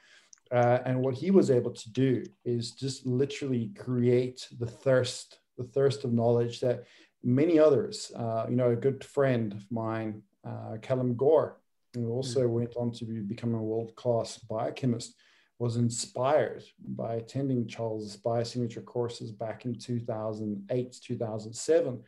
Uh, 0.51 0.79
and 0.85 1.01
what 1.01 1.13
he 1.13 1.31
was 1.31 1.51
able 1.51 1.71
to 1.71 1.91
do 1.91 2.23
is 2.43 2.71
just 2.71 3.05
literally 3.05 3.71
create 3.77 4.47
the 4.59 4.65
thirst, 4.65 5.39
the 5.57 5.63
thirst 5.63 6.03
of 6.03 6.11
knowledge 6.11 6.59
that 6.59 6.83
many 7.23 7.59
others, 7.59 8.11
uh, 8.15 8.45
you 8.49 8.55
know, 8.55 8.71
a 8.71 8.75
good 8.75 9.03
friend 9.03 9.53
of 9.53 9.71
mine, 9.71 10.23
uh, 10.45 10.77
Callum 10.81 11.15
Gore, 11.15 11.58
who 11.93 12.11
also 12.11 12.47
mm. 12.47 12.49
went 12.49 12.75
on 12.75 12.91
to 12.91 13.05
be, 13.05 13.19
become 13.19 13.53
a 13.53 13.61
world 13.61 13.95
class 13.95 14.37
biochemist, 14.37 15.15
was 15.57 15.75
inspired 15.75 16.63
by 16.87 17.15
attending 17.15 17.67
Charles' 17.67 18.17
biosignature 18.17 18.85
courses 18.85 19.31
back 19.31 19.65
in 19.65 19.75
2008, 19.75 20.97
2007, 21.01 22.03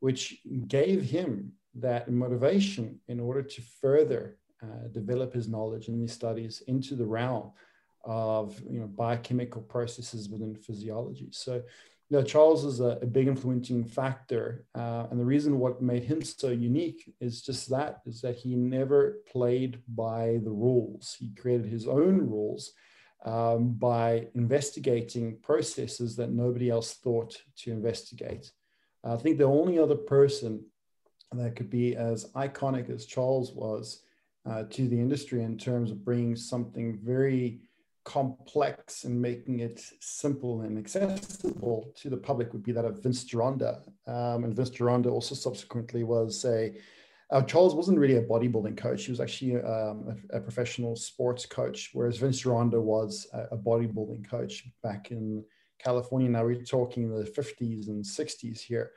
which 0.00 0.38
gave 0.66 1.02
him 1.02 1.52
that 1.74 2.10
motivation 2.10 2.98
in 3.06 3.20
order 3.20 3.42
to 3.42 3.62
further 3.80 4.36
uh, 4.62 4.88
develop 4.90 5.32
his 5.32 5.48
knowledge 5.48 5.86
and 5.86 6.00
his 6.02 6.12
studies 6.12 6.62
into 6.66 6.96
the 6.96 7.06
realm 7.06 7.52
of 8.04 8.60
you 8.68 8.80
know 8.80 8.86
biochemical 8.86 9.62
processes 9.62 10.28
within 10.28 10.54
physiology. 10.54 11.28
So 11.30 11.62
know, 12.16 12.22
Charles 12.22 12.64
is 12.64 12.80
a, 12.80 12.98
a 13.02 13.06
big 13.06 13.28
influencing 13.28 13.84
factor. 13.84 14.64
Uh, 14.74 15.06
and 15.10 15.20
the 15.20 15.24
reason 15.24 15.58
what 15.58 15.82
made 15.82 16.04
him 16.04 16.22
so 16.22 16.48
unique 16.48 17.12
is 17.20 17.42
just 17.42 17.68
that, 17.70 18.00
is 18.06 18.22
that 18.22 18.36
he 18.36 18.54
never 18.54 19.18
played 19.30 19.82
by 19.88 20.40
the 20.42 20.50
rules. 20.50 21.16
He 21.18 21.30
created 21.34 21.66
his 21.66 21.86
own 21.86 22.18
rules 22.18 22.72
um, 23.24 23.74
by 23.74 24.28
investigating 24.34 25.38
processes 25.42 26.16
that 26.16 26.30
nobody 26.30 26.70
else 26.70 26.94
thought 26.94 27.36
to 27.58 27.72
investigate. 27.72 28.50
I 29.04 29.16
think 29.16 29.38
the 29.38 29.44
only 29.44 29.78
other 29.78 29.94
person 29.94 30.64
that 31.32 31.56
could 31.56 31.70
be 31.70 31.94
as 31.94 32.26
iconic 32.32 32.90
as 32.90 33.06
Charles 33.06 33.52
was 33.52 34.02
uh, 34.48 34.64
to 34.70 34.88
the 34.88 34.98
industry 34.98 35.42
in 35.42 35.58
terms 35.58 35.90
of 35.90 36.04
bringing 36.04 36.36
something 36.36 36.98
very 37.02 37.60
complex 38.08 39.04
and 39.04 39.20
making 39.20 39.60
it 39.60 39.82
simple 40.00 40.62
and 40.62 40.78
accessible 40.78 41.92
to 41.94 42.08
the 42.08 42.16
public 42.16 42.54
would 42.54 42.62
be 42.62 42.72
that 42.72 42.86
of 42.86 43.02
Vince 43.02 43.22
Gironda. 43.22 43.82
Um, 44.06 44.44
and 44.44 44.56
Vince 44.56 44.70
Gironda 44.70 45.12
also 45.12 45.34
subsequently 45.34 46.04
was 46.04 46.42
a, 46.46 46.74
uh, 47.30 47.42
Charles 47.42 47.74
wasn't 47.74 47.98
really 47.98 48.16
a 48.16 48.22
bodybuilding 48.22 48.78
coach. 48.78 49.04
He 49.04 49.12
was 49.12 49.20
actually 49.20 49.56
um, 49.56 50.16
a, 50.32 50.38
a, 50.38 50.40
professional 50.40 50.96
sports 50.96 51.44
coach, 51.44 51.90
whereas 51.92 52.16
Vince 52.16 52.42
Gironda 52.42 52.80
was 52.80 53.26
a, 53.34 53.56
a, 53.56 53.58
bodybuilding 53.58 54.26
coach 54.26 54.64
back 54.82 55.10
in 55.10 55.44
California. 55.78 56.30
Now 56.30 56.46
we're 56.46 56.62
talking 56.62 57.10
the 57.10 57.30
50s 57.30 57.88
and 57.88 58.02
60s 58.02 58.58
here. 58.58 58.92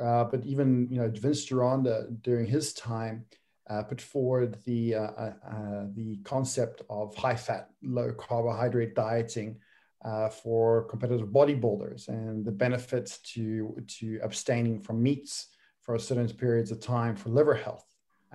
Uh, 0.00 0.22
but 0.22 0.46
even, 0.46 0.86
you 0.92 1.00
know, 1.00 1.10
Vince 1.10 1.44
Gironda 1.44 2.06
during 2.22 2.46
his 2.46 2.72
time, 2.74 3.24
uh, 3.68 3.82
put 3.82 4.00
forward 4.00 4.58
the, 4.64 4.94
uh, 4.94 5.00
uh, 5.00 5.32
uh, 5.46 5.84
the 5.94 6.18
concept 6.24 6.82
of 6.90 7.14
high 7.14 7.36
fat, 7.36 7.70
low 7.82 8.12
carbohydrate 8.12 8.94
dieting 8.94 9.58
uh, 10.04 10.28
for 10.28 10.84
competitive 10.84 11.28
bodybuilders 11.28 12.08
and 12.08 12.44
the 12.44 12.52
benefits 12.52 13.18
to, 13.18 13.74
to 13.86 14.20
abstaining 14.22 14.80
from 14.80 15.02
meats 15.02 15.48
for 15.80 15.98
certain 15.98 16.28
periods 16.28 16.70
of 16.70 16.80
time 16.80 17.16
for 17.16 17.30
liver 17.30 17.54
health. 17.54 17.86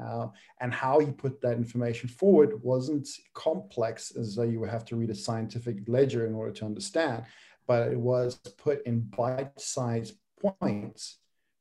Uh, 0.01 0.27
and 0.61 0.73
how 0.73 0.99
he 0.99 1.11
put 1.11 1.41
that 1.41 1.57
information 1.57 2.07
forward 2.07 2.63
wasn't 2.63 3.07
complex 3.33 4.11
as 4.11 4.35
though 4.35 4.43
you 4.43 4.59
would 4.59 4.69
have 4.69 4.85
to 4.85 4.95
read 4.95 5.09
a 5.09 5.15
scientific 5.15 5.77
ledger 5.87 6.25
in 6.25 6.33
order 6.33 6.53
to 6.53 6.65
understand, 6.65 7.23
but 7.67 7.91
it 7.91 7.99
was 7.99 8.35
put 8.57 8.85
in 8.85 9.01
bite 9.01 9.59
sized 9.59 10.15
points 10.41 11.17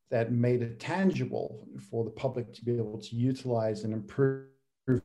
that 0.09 0.31
made 0.31 0.61
it 0.61 0.79
tangible 0.79 1.67
for 1.89 2.03
the 2.03 2.09
public 2.09 2.51
to 2.53 2.65
be 2.65 2.75
able 2.77 2.99
to 2.99 3.15
utilize 3.15 3.83
and 3.83 3.93
improve 3.93 4.47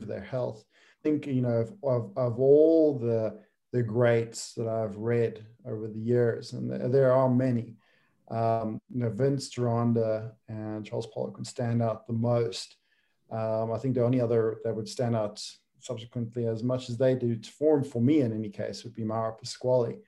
their 0.00 0.22
health. 0.22 0.64
I 0.72 1.08
think, 1.08 1.26
you 1.26 1.42
know, 1.42 1.48
of, 1.48 1.74
of, 1.82 2.12
of 2.16 2.40
all 2.40 2.98
the, 2.98 3.38
the 3.72 3.82
greats 3.82 4.54
that 4.54 4.66
I've 4.66 4.96
read 4.96 5.44
over 5.66 5.88
the 5.88 5.98
years, 5.98 6.54
and 6.54 6.70
there 6.92 7.12
are 7.12 7.28
many, 7.28 7.76
um, 8.30 8.80
you 8.90 9.00
know, 9.00 9.10
Vince 9.10 9.54
Gironda 9.54 10.32
and 10.48 10.86
Charles 10.86 11.08
Poliquin 11.14 11.38
would 11.38 11.46
stand 11.46 11.82
out 11.82 12.06
the 12.06 12.14
most. 12.14 12.76
Um, 13.30 13.72
I 13.72 13.78
think 13.78 13.94
the 13.94 14.04
only 14.04 14.20
other 14.20 14.58
that 14.64 14.74
would 14.74 14.88
stand 14.88 15.14
out 15.14 15.42
subsequently 15.80 16.46
as 16.46 16.62
much 16.62 16.88
as 16.88 16.96
they 16.96 17.14
do 17.14 17.36
to 17.36 17.50
form 17.50 17.84
for 17.84 18.00
me 18.00 18.20
in 18.22 18.32
any 18.32 18.48
case 18.48 18.84
would 18.84 18.94
be 18.94 19.04
Mauro 19.04 19.32
Pasquale. 19.32 19.98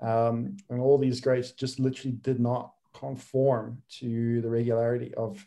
Um, 0.00 0.56
and 0.68 0.80
all 0.80 0.98
these 0.98 1.20
greats 1.20 1.52
just 1.52 1.78
literally 1.78 2.16
did 2.16 2.40
not 2.40 2.72
conform 3.00 3.82
to 3.98 4.40
the 4.42 4.50
regularity 4.50 5.12
of 5.14 5.44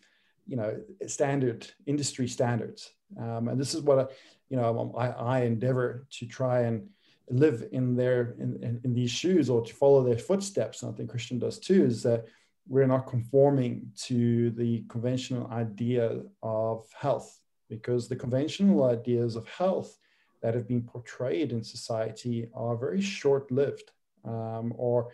you 0.47 0.57
know 0.57 0.81
standard 1.07 1.61
industry 1.85 2.27
standards. 2.27 2.91
Um, 3.17 3.47
and 3.47 3.59
this 3.61 3.73
is 3.75 3.81
what 3.81 3.99
I, 3.99 4.05
you 4.49 4.57
know 4.57 4.93
I, 4.97 5.07
I, 5.07 5.39
endeavor 5.41 6.05
to 6.17 6.25
try 6.25 6.61
and 6.61 6.89
live 7.29 7.63
in 7.71 7.95
their 7.95 8.35
in, 8.39 8.49
in, 8.67 8.81
in, 8.83 8.93
these 8.93 9.11
shoes 9.11 9.49
or 9.49 9.63
to 9.63 9.73
follow 9.73 10.03
their 10.03 10.17
footsteps. 10.17 10.81
And 10.81 10.91
i 10.91 10.95
think 10.95 11.09
christian 11.09 11.39
does 11.39 11.57
too 11.57 11.85
is 11.85 12.03
that 12.03 12.25
we're 12.67 12.93
not 12.95 13.07
conforming 13.07 13.91
to 14.07 14.49
the 14.51 14.83
conventional 14.89 15.47
idea 15.51 16.21
of 16.41 16.85
health 16.99 17.39
because 17.69 18.07
the 18.07 18.15
conventional 18.15 18.83
ideas 18.83 19.35
of 19.35 19.47
health 19.47 19.97
that 20.41 20.53
have 20.53 20.67
been 20.67 20.83
portrayed 20.83 21.51
in 21.51 21.63
society 21.63 22.49
are 22.53 22.75
very 22.75 23.01
short-lived 23.01 23.91
um, 24.25 24.73
or 24.77 25.09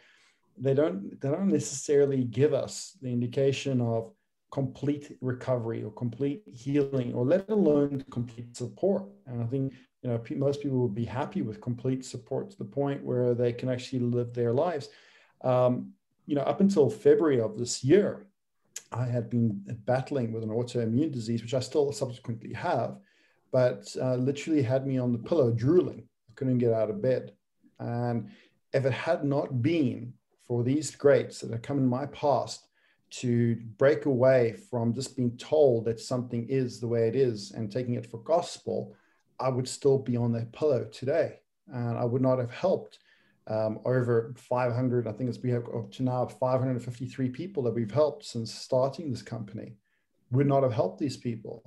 they 0.60 0.74
don't 0.74 1.20
they 1.22 1.30
don't 1.30 1.47
necessarily 1.47 2.24
give 2.24 2.53
us 2.53 2.97
the 3.01 3.10
indication 3.10 3.82
of 3.82 4.12
complete 4.51 5.18
recovery 5.22 5.84
or 5.84 5.91
complete 5.91 6.41
healing 6.51 7.14
or 7.14 7.24
let 7.26 7.47
alone 7.49 8.03
complete 8.10 8.55
support 8.57 9.03
and 9.28 9.43
i 9.43 9.45
think 9.45 9.74
you 10.01 10.10
know 10.10 10.22
most 10.38 10.62
people 10.62 10.80
would 10.80 10.95
be 10.95 11.05
happy 11.05 11.41
with 11.41 11.62
complete 11.62 12.03
support 12.03 12.49
to 12.49 12.57
the 12.57 12.66
point 12.66 13.03
where 13.03 13.34
they 13.36 13.53
can 13.53 13.70
actually 13.70 13.99
live 13.99 14.34
their 14.34 14.51
lives 14.51 14.89
um, 15.43 15.91
you 16.26 16.36
know 16.36 16.41
up 16.41 16.62
until 16.62 16.89
february 16.89 17.39
of 17.39 17.57
this 17.57 17.84
year 17.84 18.26
I 18.91 19.05
had 19.05 19.30
been 19.30 19.62
battling 19.86 20.32
with 20.32 20.43
an 20.43 20.49
autoimmune 20.49 21.12
disease, 21.12 21.41
which 21.41 21.53
I 21.53 21.60
still 21.60 21.91
subsequently 21.91 22.53
have, 22.53 22.97
but 23.51 23.95
uh, 24.01 24.16
literally 24.16 24.62
had 24.62 24.88
me 24.88 24.97
on 24.97 25.12
the 25.12 25.20
pillow 25.20 25.51
drooling. 25.51 26.07
I 26.30 26.34
couldn't 26.36 26.57
get 26.57 26.74
out 26.74 26.89
of 26.89 27.01
bed. 27.01 27.34
And 27.80 28.30
if 28.74 28.86
it 28.86 28.93
had 28.93 29.24
not 29.24 29.62
been 29.62 30.14
for 30.50 30.64
these 30.64 30.95
greats 30.95 31.39
that 31.39 31.52
have 31.52 31.62
come 31.62 31.78
in 31.78 31.88
my 31.88 32.08
past 32.08 32.66
to 33.12 33.56
break 33.78 34.06
away 34.06 34.56
from 34.70 34.93
just 34.95 35.16
being 35.16 35.38
told 35.38 35.86
that 35.86 36.00
something 36.00 36.47
is 36.50 36.80
the 36.80 36.88
way 36.88 37.08
it 37.08 37.16
is 37.16 37.52
and 37.52 37.72
taking 37.72 37.93
it 37.93 38.10
for 38.10 38.18
gospel, 38.24 38.95
I 39.39 39.50
would 39.50 39.68
still 39.68 40.00
be 40.00 40.18
on 40.18 40.34
that 40.34 40.52
pillow 40.52 40.86
today. 40.86 41.39
And 41.68 41.97
I 42.00 42.04
would 42.04 42.24
not 42.24 42.39
have 42.39 42.52
helped 42.52 42.97
um, 43.45 43.80
over 43.86 44.34
500, 44.38 45.08
I 45.08 45.12
think 45.12 45.30
it's 45.30 45.39
we 45.39 45.52
have 45.52 45.68
up 45.70 45.91
to 45.93 46.04
now 46.04 46.26
553 46.26 47.30
people 47.30 47.64
that 47.64 47.74
we've 47.74 47.91
helped 47.91 48.26
since 48.26 48.52
starting 48.52 49.12
this 49.12 49.22
company. 49.22 49.76
Would 50.32 50.47
not 50.47 50.64
have 50.64 50.74
helped 50.74 51.00
these 51.00 51.18
people. 51.18 51.64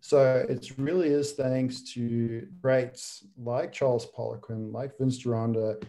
So 0.00 0.44
it 0.48 0.68
really 0.78 1.10
is 1.10 1.32
thanks 1.32 1.82
to 1.94 2.46
greats 2.60 3.24
like 3.36 3.72
Charles 3.72 4.06
Poliquin, 4.16 4.72
like 4.72 4.98
Vince 4.98 5.24
Gironda, 5.24 5.80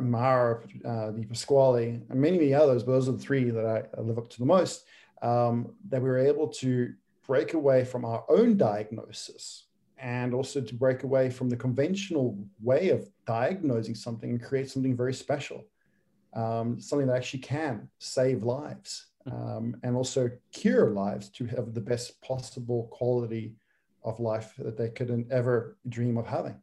Mauro 0.00 0.60
uh, 0.84 1.10
Di 1.10 1.24
Pasquale, 1.24 2.02
and 2.08 2.20
many, 2.20 2.38
many 2.38 2.54
others, 2.54 2.82
but 2.82 2.92
those 2.92 3.08
are 3.08 3.12
the 3.12 3.18
three 3.18 3.50
that 3.50 3.66
I, 3.66 3.82
I 3.98 4.00
live 4.02 4.18
up 4.18 4.28
to 4.30 4.38
the 4.38 4.44
most, 4.44 4.84
um, 5.22 5.74
that 5.88 6.02
we 6.02 6.08
were 6.08 6.18
able 6.18 6.48
to 6.48 6.92
break 7.26 7.54
away 7.54 7.84
from 7.84 8.04
our 8.04 8.24
own 8.28 8.56
diagnosis 8.56 9.66
and 9.98 10.34
also 10.34 10.60
to 10.60 10.74
break 10.74 11.04
away 11.04 11.30
from 11.30 11.48
the 11.48 11.56
conventional 11.56 12.36
way 12.60 12.90
of 12.90 13.08
diagnosing 13.26 13.94
something 13.94 14.30
and 14.30 14.42
create 14.42 14.68
something 14.68 14.96
very 14.96 15.14
special, 15.14 15.64
um, 16.34 16.80
something 16.80 17.06
that 17.06 17.16
actually 17.16 17.40
can 17.40 17.88
save 17.98 18.42
lives 18.42 19.06
um, 19.30 19.76
and 19.84 19.96
also 19.96 20.30
cure 20.52 20.90
lives 20.90 21.28
to 21.30 21.46
have 21.46 21.72
the 21.72 21.80
best 21.80 22.20
possible 22.22 22.88
quality 22.90 23.54
of 24.04 24.18
life 24.18 24.54
that 24.58 24.76
they 24.76 24.88
couldn't 24.88 25.30
ever 25.30 25.76
dream 25.88 26.18
of 26.18 26.26
having. 26.26 26.56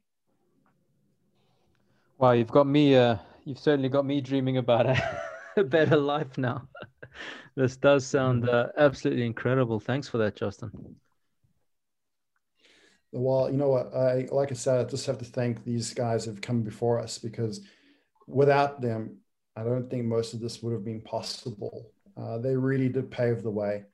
Wow, 2.19 2.31
you've 2.31 2.51
got 2.51 2.67
me. 2.67 2.97
Uh, 2.97 3.15
you've 3.45 3.57
certainly 3.57 3.87
got 3.87 4.05
me 4.05 4.19
dreaming 4.19 4.57
about 4.57 4.85
a, 4.85 5.21
a 5.57 5.63
better 5.63 5.95
life 5.95 6.37
now. 6.37 6.67
this 7.55 7.77
does 7.77 8.05
sound 8.05 8.47
uh, 8.49 8.67
absolutely 8.77 9.25
incredible. 9.25 9.79
Thanks 9.79 10.09
for 10.09 10.17
that, 10.17 10.35
Justin. 10.35 10.69
Well, 13.13 13.49
you 13.49 13.55
know 13.55 13.69
what? 13.69 13.95
I 13.95 14.27
like 14.31 14.51
I 14.51 14.55
said, 14.55 14.85
I 14.85 14.89
just 14.89 15.05
have 15.05 15.17
to 15.19 15.25
thank 15.25 15.63
these 15.63 15.93
guys 15.93 16.25
have 16.25 16.41
come 16.41 16.61
before 16.61 16.99
us 16.99 17.17
because 17.17 17.61
without 18.27 18.81
them, 18.81 19.19
I 19.55 19.63
don't 19.63 19.89
think 19.89 20.03
most 20.03 20.33
of 20.33 20.41
this 20.41 20.61
would 20.61 20.73
have 20.73 20.83
been 20.83 21.01
possible. 21.01 21.93
Uh, 22.17 22.37
they 22.37 22.55
really 22.55 22.89
did 22.89 23.09
pave 23.09 23.43
the 23.43 23.49
way 23.49 23.85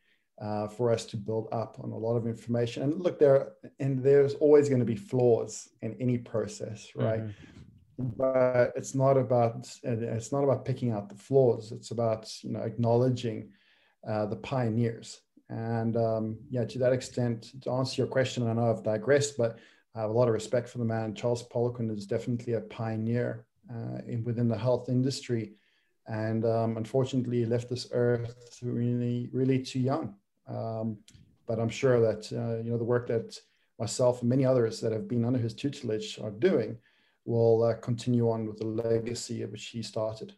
uh, 0.41 0.67
for 0.67 0.91
us 0.91 1.05
to 1.05 1.17
build 1.17 1.47
up 1.51 1.77
on 1.79 1.91
a 1.91 1.97
lot 1.97 2.17
of 2.17 2.25
information. 2.25 2.81
And 2.81 2.99
look, 2.99 3.19
there 3.19 3.53
and 3.79 4.03
there's 4.03 4.33
always 4.33 4.67
going 4.67 4.79
to 4.79 4.85
be 4.85 4.95
flaws 4.95 5.69
in 5.83 5.95
any 5.99 6.17
process, 6.17 6.89
right? 6.95 7.21
Mm-hmm. 7.21 7.61
But 7.97 8.73
it's 8.75 8.93
not 8.93 9.17
about 9.17 9.67
it's 9.83 10.31
not 10.31 10.43
about 10.43 10.65
picking 10.65 10.91
out 10.91 11.09
the 11.09 11.15
flaws. 11.15 11.71
It's 11.71 11.91
about 11.91 12.31
you 12.43 12.51
know 12.51 12.61
acknowledging 12.61 13.49
uh, 14.07 14.25
the 14.25 14.35
pioneers. 14.37 15.21
And 15.49 15.95
um, 15.95 16.37
yeah, 16.49 16.65
to 16.65 16.79
that 16.79 16.93
extent, 16.93 17.61
to 17.61 17.71
answer 17.71 18.01
your 18.01 18.07
question, 18.07 18.47
I 18.47 18.53
know 18.53 18.69
I've 18.69 18.83
digressed, 18.83 19.37
but 19.37 19.57
I 19.95 20.01
have 20.01 20.09
a 20.09 20.13
lot 20.13 20.27
of 20.27 20.33
respect 20.33 20.67
for 20.67 20.79
the 20.79 20.85
man. 20.85 21.13
Charles 21.13 21.47
Poliquin 21.47 21.95
is 21.95 22.05
definitely 22.05 22.53
a 22.53 22.61
pioneer 22.61 23.45
uh, 23.71 23.99
in, 24.07 24.23
within 24.23 24.47
the 24.47 24.57
health 24.57 24.89
industry 24.89 25.53
and 26.07 26.45
um, 26.45 26.77
unfortunately 26.77 27.45
left 27.45 27.69
this 27.69 27.87
earth 27.91 28.59
really 28.61 29.29
really 29.33 29.59
too 29.59 29.79
young 29.79 30.13
um, 30.47 30.97
but 31.47 31.59
i'm 31.59 31.69
sure 31.69 31.99
that 31.99 32.31
uh, 32.31 32.61
you 32.63 32.71
know 32.71 32.77
the 32.77 32.83
work 32.83 33.07
that 33.07 33.37
myself 33.79 34.21
and 34.21 34.29
many 34.29 34.45
others 34.45 34.79
that 34.79 34.91
have 34.91 35.07
been 35.07 35.25
under 35.25 35.39
his 35.39 35.53
tutelage 35.53 36.19
are 36.19 36.31
doing 36.31 36.77
will 37.25 37.63
uh, 37.63 37.73
continue 37.75 38.29
on 38.29 38.45
with 38.45 38.57
the 38.57 38.65
legacy 38.65 39.41
of 39.41 39.51
which 39.51 39.65
he 39.67 39.81
started 39.81 40.33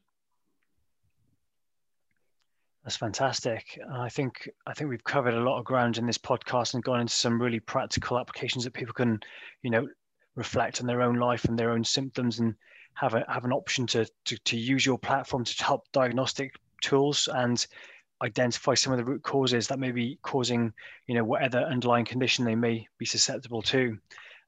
that's 2.88 2.96
fantastic. 2.96 3.78
I 3.92 4.08
think 4.08 4.50
I 4.66 4.74
think 4.74 4.90
we've 4.90 5.04
covered 5.04 5.34
a 5.34 5.42
lot 5.42 5.60
of 5.60 5.66
ground 5.66 5.98
in 5.98 6.06
this 6.06 6.18
podcast 6.18 6.74
and 6.74 6.82
gone 6.82 7.02
into 7.02 7.14
some 7.14 7.42
really 7.42 7.60
practical 7.60 8.18
applications 8.18 8.64
that 8.64 8.72
people 8.72 8.94
can, 8.94 9.20
you 9.62 9.70
know, 9.70 9.90
reflect 10.36 10.80
on 10.80 10.88
their 10.88 11.02
own 11.02 11.18
life 11.18 11.44
and 11.44 11.60
their 11.60 11.72
own 11.72 11.84
symptoms 11.84 12.40
and 12.40 12.56
have 12.94 13.14
a, 13.14 13.26
have 13.28 13.44
an 13.44 13.52
option 13.52 13.88
to, 13.88 14.08
to 14.24 14.38
to 14.46 14.56
use 14.56 14.86
your 14.86 14.98
platform 14.98 15.44
to 15.44 15.64
help 15.66 15.84
diagnostic 15.92 16.56
tools 16.82 17.28
and 17.34 17.68
identify 18.24 18.74
some 18.74 18.94
of 18.94 18.98
the 19.00 19.04
root 19.04 19.22
causes 19.22 19.68
that 19.68 19.80
may 19.80 19.92
be 19.92 20.18
causing 20.22 20.72
you 21.08 21.14
know 21.14 21.26
whatever 21.26 21.58
underlying 21.58 22.06
condition 22.06 22.46
they 22.46 22.56
may 22.56 22.88
be 22.98 23.06
susceptible 23.06 23.62
to 23.62 23.98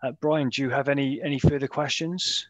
uh, 0.04 0.12
brian 0.20 0.50
do 0.50 0.62
you 0.62 0.70
have 0.70 0.90
any 0.90 1.22
any 1.22 1.40
further 1.40 1.68
questions 1.68 2.50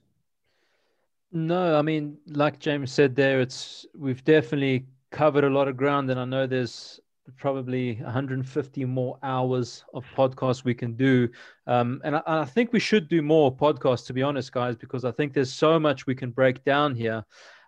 no 1.32 1.78
i 1.78 1.82
mean 1.82 2.18
like 2.28 2.60
james 2.60 2.92
said 2.92 3.16
there 3.16 3.42
it's 3.42 3.86
we've 3.96 4.24
definitely 4.24 4.86
covered 5.12 5.44
a 5.44 5.50
lot 5.50 5.68
of 5.68 5.78
ground 5.78 6.10
and 6.10 6.20
i 6.20 6.26
know 6.26 6.46
there's 6.46 7.00
probably 7.38 7.96
150 7.96 8.86
more 8.86 9.18
hours 9.24 9.84
of 9.94 10.06
podcasts 10.16 10.64
we 10.64 10.74
can 10.74 10.94
do. 10.94 11.30
Um, 11.68 12.02
and 12.04 12.18
I, 12.18 12.22
I, 12.26 12.46
think 12.46 12.74
we 12.74 12.80
should 12.80 13.08
do 13.08 13.22
more 13.22 13.56
podcasts, 13.56 14.06
to 14.08 14.14
be 14.14 14.24
honest, 14.24 14.52
guys, 14.52 14.76
because 14.76 15.06
I 15.06 15.12
think 15.12 15.34
there's 15.34 15.54
so 15.54 15.80
much 15.80 16.08
we 16.08 16.16
can 16.16 16.32
break 16.32 16.64
down 16.64 16.96
here. 16.96 17.24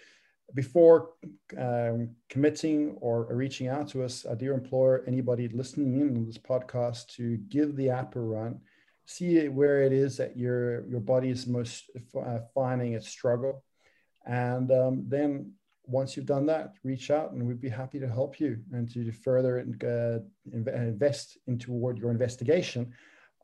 before 0.54 1.10
um, 1.58 2.10
committing 2.30 2.96
or 3.02 3.26
reaching 3.34 3.68
out 3.68 3.88
to 3.88 4.02
us, 4.02 4.24
I 4.24 4.34
do 4.34 4.54
implore 4.54 5.04
anybody 5.06 5.48
listening 5.48 6.00
in 6.00 6.16
on 6.16 6.24
this 6.24 6.38
podcast 6.38 7.14
to 7.16 7.36
give 7.48 7.76
the 7.76 7.90
app 7.90 8.16
a 8.16 8.20
run, 8.20 8.60
see 9.04 9.48
where 9.48 9.82
it 9.82 9.92
is 9.92 10.16
that 10.16 10.36
your 10.36 10.86
your 10.88 11.00
body 11.00 11.28
is 11.28 11.46
most 11.46 11.90
uh, 12.18 12.38
finding 12.54 12.94
its 12.94 13.08
struggle, 13.08 13.62
and 14.24 14.70
um, 14.72 15.04
then 15.06 15.52
once 15.88 16.16
you've 16.16 16.26
done 16.26 16.46
that, 16.46 16.74
reach 16.84 17.10
out 17.10 17.32
and 17.32 17.42
we'd 17.46 17.60
be 17.60 17.68
happy 17.68 17.98
to 17.98 18.08
help 18.08 18.38
you 18.38 18.58
and 18.72 18.90
to 18.92 19.10
further 19.10 19.64
uh, 19.84 20.18
invest 20.52 21.38
into 21.46 21.66
toward 21.66 21.98
your 21.98 22.10
investigation 22.10 22.92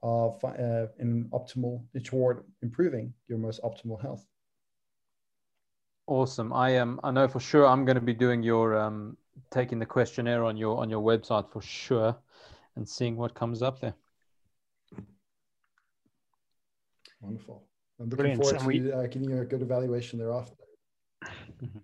of 0.03 0.45
uh, 0.45 0.87
in 0.99 1.25
optimal 1.33 1.83
toward 2.05 2.45
improving 2.63 3.13
your 3.29 3.39
most 3.39 3.63
optimal 3.63 4.01
health. 4.01 4.27
Awesome. 6.07 6.53
I 6.53 6.71
am. 6.71 7.01
I 7.03 7.11
know 7.11 7.27
for 7.27 7.41
sure. 7.41 7.67
I'm 7.67 7.87
going 7.87 7.95
to 7.95 8.03
be 8.03 8.13
doing 8.13 8.43
your 8.43 8.77
um, 8.77 9.17
taking 9.51 9.79
the 9.79 9.87
questionnaire 9.87 10.45
on 10.45 10.59
your 10.59 10.77
on 10.77 10.91
your 10.91 11.03
website 11.03 11.51
for 11.51 11.63
sure, 11.63 12.15
and 12.77 12.87
seeing 12.87 13.17
what 13.17 13.35
comes 13.35 13.63
up 13.63 13.81
there. 13.81 13.95
Wonderful. 17.23 17.65
I'm 17.99 18.11
looking 18.11 18.37
Brilliant. 18.37 18.43
forward 18.43 18.61
to 18.61 18.67
we, 18.67 18.93
uh, 18.93 19.07
giving 19.07 19.31
you 19.31 19.41
a 19.41 19.47
good 19.47 19.63
evaluation 19.63 20.19
thereafter. 20.19 20.57
Mm-hmm. 21.25 21.79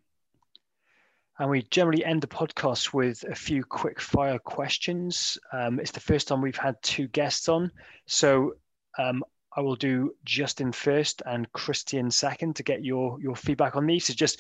And 1.41 1.49
we 1.49 1.63
generally 1.63 2.05
end 2.05 2.21
the 2.21 2.27
podcast 2.27 2.93
with 2.93 3.25
a 3.25 3.35
few 3.35 3.65
quick 3.65 3.99
fire 3.99 4.39
questions. 4.39 5.39
Um, 5.55 5.81
it's 5.81 5.91
the 5.91 5.99
first 5.99 6.29
time 6.29 6.43
we've 6.43 6.55
had 6.55 6.77
two 6.83 7.09
guests 7.09 7.49
on. 7.49 7.73
So 8.07 8.57
um, 8.99 9.25
I 9.57 9.63
will 9.63 9.75
do 9.75 10.13
Justin 10.23 10.71
first 10.71 11.23
and 11.25 11.51
Christian 11.53 12.11
second 12.11 12.57
to 12.57 12.63
get 12.63 12.85
your, 12.85 13.19
your 13.23 13.35
feedback 13.35 13.75
on 13.75 13.87
these. 13.87 14.05
So 14.05 14.13
just 14.13 14.39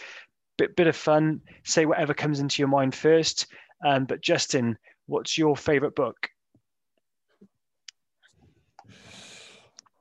bit, 0.58 0.76
bit 0.76 0.88
of 0.88 0.94
fun, 0.94 1.40
say 1.64 1.86
whatever 1.86 2.12
comes 2.12 2.38
into 2.38 2.60
your 2.60 2.68
mind 2.68 2.94
first. 2.94 3.46
Um, 3.82 4.04
but 4.04 4.20
Justin, 4.20 4.76
what's 5.06 5.38
your 5.38 5.56
favorite 5.56 5.96
book? 5.96 6.28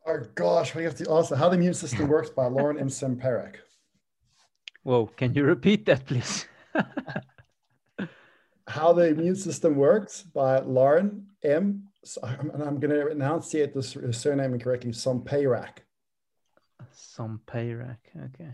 Oh 0.06 0.20
gosh, 0.36 0.76
we 0.76 0.84
have 0.84 0.96
to 0.96 1.10
answer 1.10 1.38
How 1.38 1.48
the 1.48 1.56
Immune 1.56 1.76
System 1.76 2.10
Works 2.10 2.30
by 2.30 2.48
Lauren 2.48 2.78
M. 2.78 2.90
Sompayrac. 2.90 3.56
Whoa, 4.84 5.06
can 5.06 5.34
you 5.34 5.46
repeat 5.46 5.86
that, 5.86 6.06
please? 6.06 6.46
How 8.68 8.94
the 8.94 9.08
Immune 9.08 9.36
System 9.36 9.76
Works 9.76 10.22
by 10.22 10.60
Lauren 10.60 11.26
M. 11.44 11.84
And 12.24 12.64
I'm 12.64 12.80
going 12.80 12.92
to 12.92 13.08
enunciate 13.08 13.74
this 13.74 13.98
surname 14.12 14.54
incorrectly, 14.54 14.92
Sompayrac. 14.92 15.80
Sompayrac, 16.94 17.98
okay. 18.16 18.54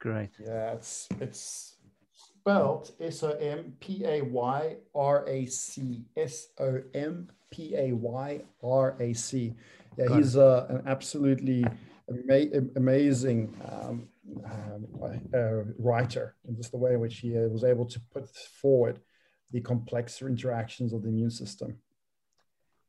Great. 0.00 0.30
Yeah, 0.38 0.72
it's 0.72 1.08
it's 1.20 1.74
spelled 2.12 2.92
S 3.00 3.22
O 3.22 3.30
M 3.32 3.74
P 3.80 4.04
A 4.04 4.22
Y 4.22 4.76
R 4.94 5.28
A 5.28 5.46
C. 5.46 6.04
S 6.16 6.48
O 6.58 6.80
M 6.94 7.28
P 7.50 7.74
A 7.74 7.92
Y 7.92 8.40
R 8.62 8.96
A 9.00 9.12
C. 9.12 9.54
Yeah, 9.96 10.06
Got 10.06 10.16
he's 10.18 10.36
uh, 10.36 10.66
an 10.68 10.82
absolutely 10.86 11.64
ama- 12.08 12.68
amazing 12.76 13.54
um, 13.70 14.08
um, 14.44 14.86
uh, 15.34 15.64
writer, 15.78 16.36
and 16.46 16.56
just 16.56 16.72
the 16.72 16.78
way 16.78 16.94
in 16.94 17.00
which 17.00 17.18
he 17.18 17.36
uh, 17.36 17.48
was 17.48 17.64
able 17.64 17.86
to 17.86 18.00
put 18.12 18.28
forward 18.28 19.00
the 19.50 19.60
complex 19.60 20.20
interactions 20.22 20.92
of 20.92 21.02
the 21.02 21.08
immune 21.08 21.30
system. 21.30 21.76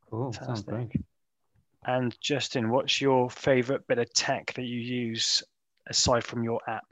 Cool, 0.09 0.33
sounds 0.33 0.63
great. 0.63 0.91
And 1.85 2.15
Justin, 2.19 2.69
what's 2.69 2.99
your 2.99 3.29
favorite 3.29 3.87
bit 3.87 3.99
of 3.99 4.11
tech 4.13 4.53
that 4.53 4.65
you 4.65 4.79
use 4.79 5.43
aside 5.87 6.23
from 6.23 6.43
your 6.43 6.59
app? 6.67 6.85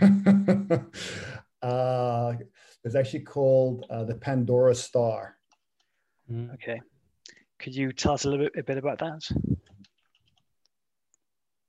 uh, 1.62 2.34
it's 2.84 2.94
actually 2.94 3.20
called 3.20 3.86
uh, 3.88 4.04
the 4.04 4.14
Pandora 4.14 4.74
Star. 4.74 5.36
Mm. 6.30 6.52
Okay. 6.54 6.80
Could 7.62 7.76
you 7.76 7.92
tell 7.92 8.14
us 8.14 8.24
a 8.24 8.28
little 8.28 8.46
bit, 8.46 8.58
a 8.58 8.62
bit 8.64 8.76
about 8.76 8.98
that? 8.98 9.22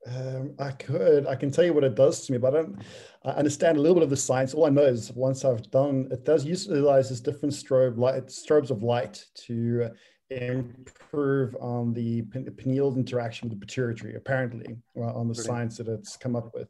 Um, 0.07 0.55
I 0.59 0.71
could. 0.71 1.27
I 1.27 1.35
can 1.35 1.51
tell 1.51 1.63
you 1.63 1.71
what 1.71 1.83
it 1.83 1.95
does 1.95 2.25
to 2.25 2.31
me, 2.31 2.39
but 2.39 2.53
I 2.53 2.57
don't. 2.57 2.81
I 3.23 3.29
understand 3.29 3.77
a 3.77 3.79
little 3.79 3.95
bit 3.95 4.03
of 4.03 4.09
the 4.09 4.17
science. 4.17 4.55
All 4.55 4.65
I 4.65 4.69
know 4.69 4.81
is 4.81 5.11
once 5.13 5.45
I've 5.45 5.69
done, 5.69 6.09
it 6.11 6.25
does 6.25 6.45
utilize 6.45 7.09
this 7.09 7.21
different 7.21 7.53
strobe 7.53 7.97
light, 7.97 8.25
strobes 8.25 8.71
of 8.71 8.81
light 8.81 9.23
to 9.45 9.91
improve 10.31 11.55
on 11.61 11.93
the 11.93 12.23
pineal 12.23 12.97
interaction 12.97 13.47
with 13.47 13.59
the 13.59 13.65
pituitary. 13.65 14.15
Apparently, 14.15 14.75
well, 14.95 15.15
on 15.15 15.27
the 15.27 15.35
Brilliant. 15.35 15.45
science 15.45 15.77
that 15.77 15.87
it's 15.87 16.17
come 16.17 16.35
up 16.35 16.53
with. 16.55 16.69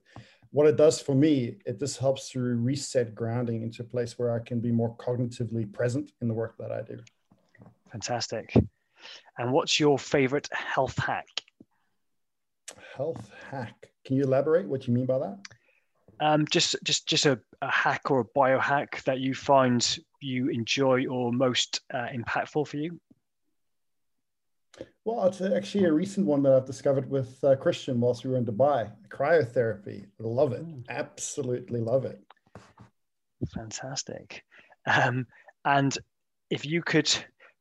What 0.52 0.68
it 0.68 0.76
does 0.76 1.02
for 1.02 1.16
me, 1.16 1.56
it 1.66 1.80
just 1.80 1.98
helps 1.98 2.30
to 2.32 2.40
reset 2.40 3.16
grounding 3.16 3.64
into 3.64 3.84
a 3.84 3.86
place 3.86 4.20
where 4.20 4.36
I 4.36 4.40
can 4.40 4.60
be 4.60 4.72
more 4.72 4.96
cognitively 4.98 5.72
present 5.72 6.12
in 6.22 6.28
the 6.28 6.34
work 6.34 6.56
that 6.60 6.72
I 6.72 6.82
do. 6.82 7.00
Fantastic. 7.90 8.54
And 9.38 9.52
what's 9.52 9.80
your 9.80 9.98
favorite 9.98 10.50
health 10.52 10.98
hack? 10.98 11.28
Health 12.96 13.32
hack. 13.50 13.90
Can 14.06 14.16
you 14.18 14.24
elaborate 14.24 14.68
what 14.68 14.88
you 14.88 14.94
mean 14.94 15.06
by 15.06 15.20
that? 15.20 15.40
Um, 16.20 16.46
just 16.50 16.76
just 16.84 17.08
just 17.08 17.26
a, 17.26 17.40
a, 17.62 17.70
hack 17.70 18.12
or 18.12 18.20
a 18.20 18.26
biohack 18.26 19.04
that 19.04 19.20
you 19.20 19.34
find 19.34 19.98
you 20.22 20.50
enjoy 20.50 21.08
or 21.08 21.34
most 21.34 21.82
uh, 21.94 22.08
impactful 22.14 22.68
for 22.68 22.78
you. 22.78 23.00
Well, 25.06 25.26
it's 25.28 25.42
actually 25.42 25.86
a 25.86 25.92
recent 25.92 26.26
one 26.26 26.44
that 26.44 26.54
I've 26.54 26.66
discovered 26.66 27.10
with 27.10 27.44
uh, 27.44 27.56
Christian 27.56 28.00
whilst 28.00 28.24
we 28.24 28.32
were 28.32 28.38
in 28.38 28.46
Dubai. 28.46 28.90
Cryotherapy. 29.10 30.06
Love 30.20 30.54
it. 30.54 30.66
Mm. 30.66 30.84
Absolutely 30.90 31.82
love 31.82 32.06
it. 32.06 32.22
Fantastic. 33.54 34.44
Um, 34.86 35.28
and 35.66 35.98
if 36.50 36.66
you 36.66 36.82
could 36.82 37.14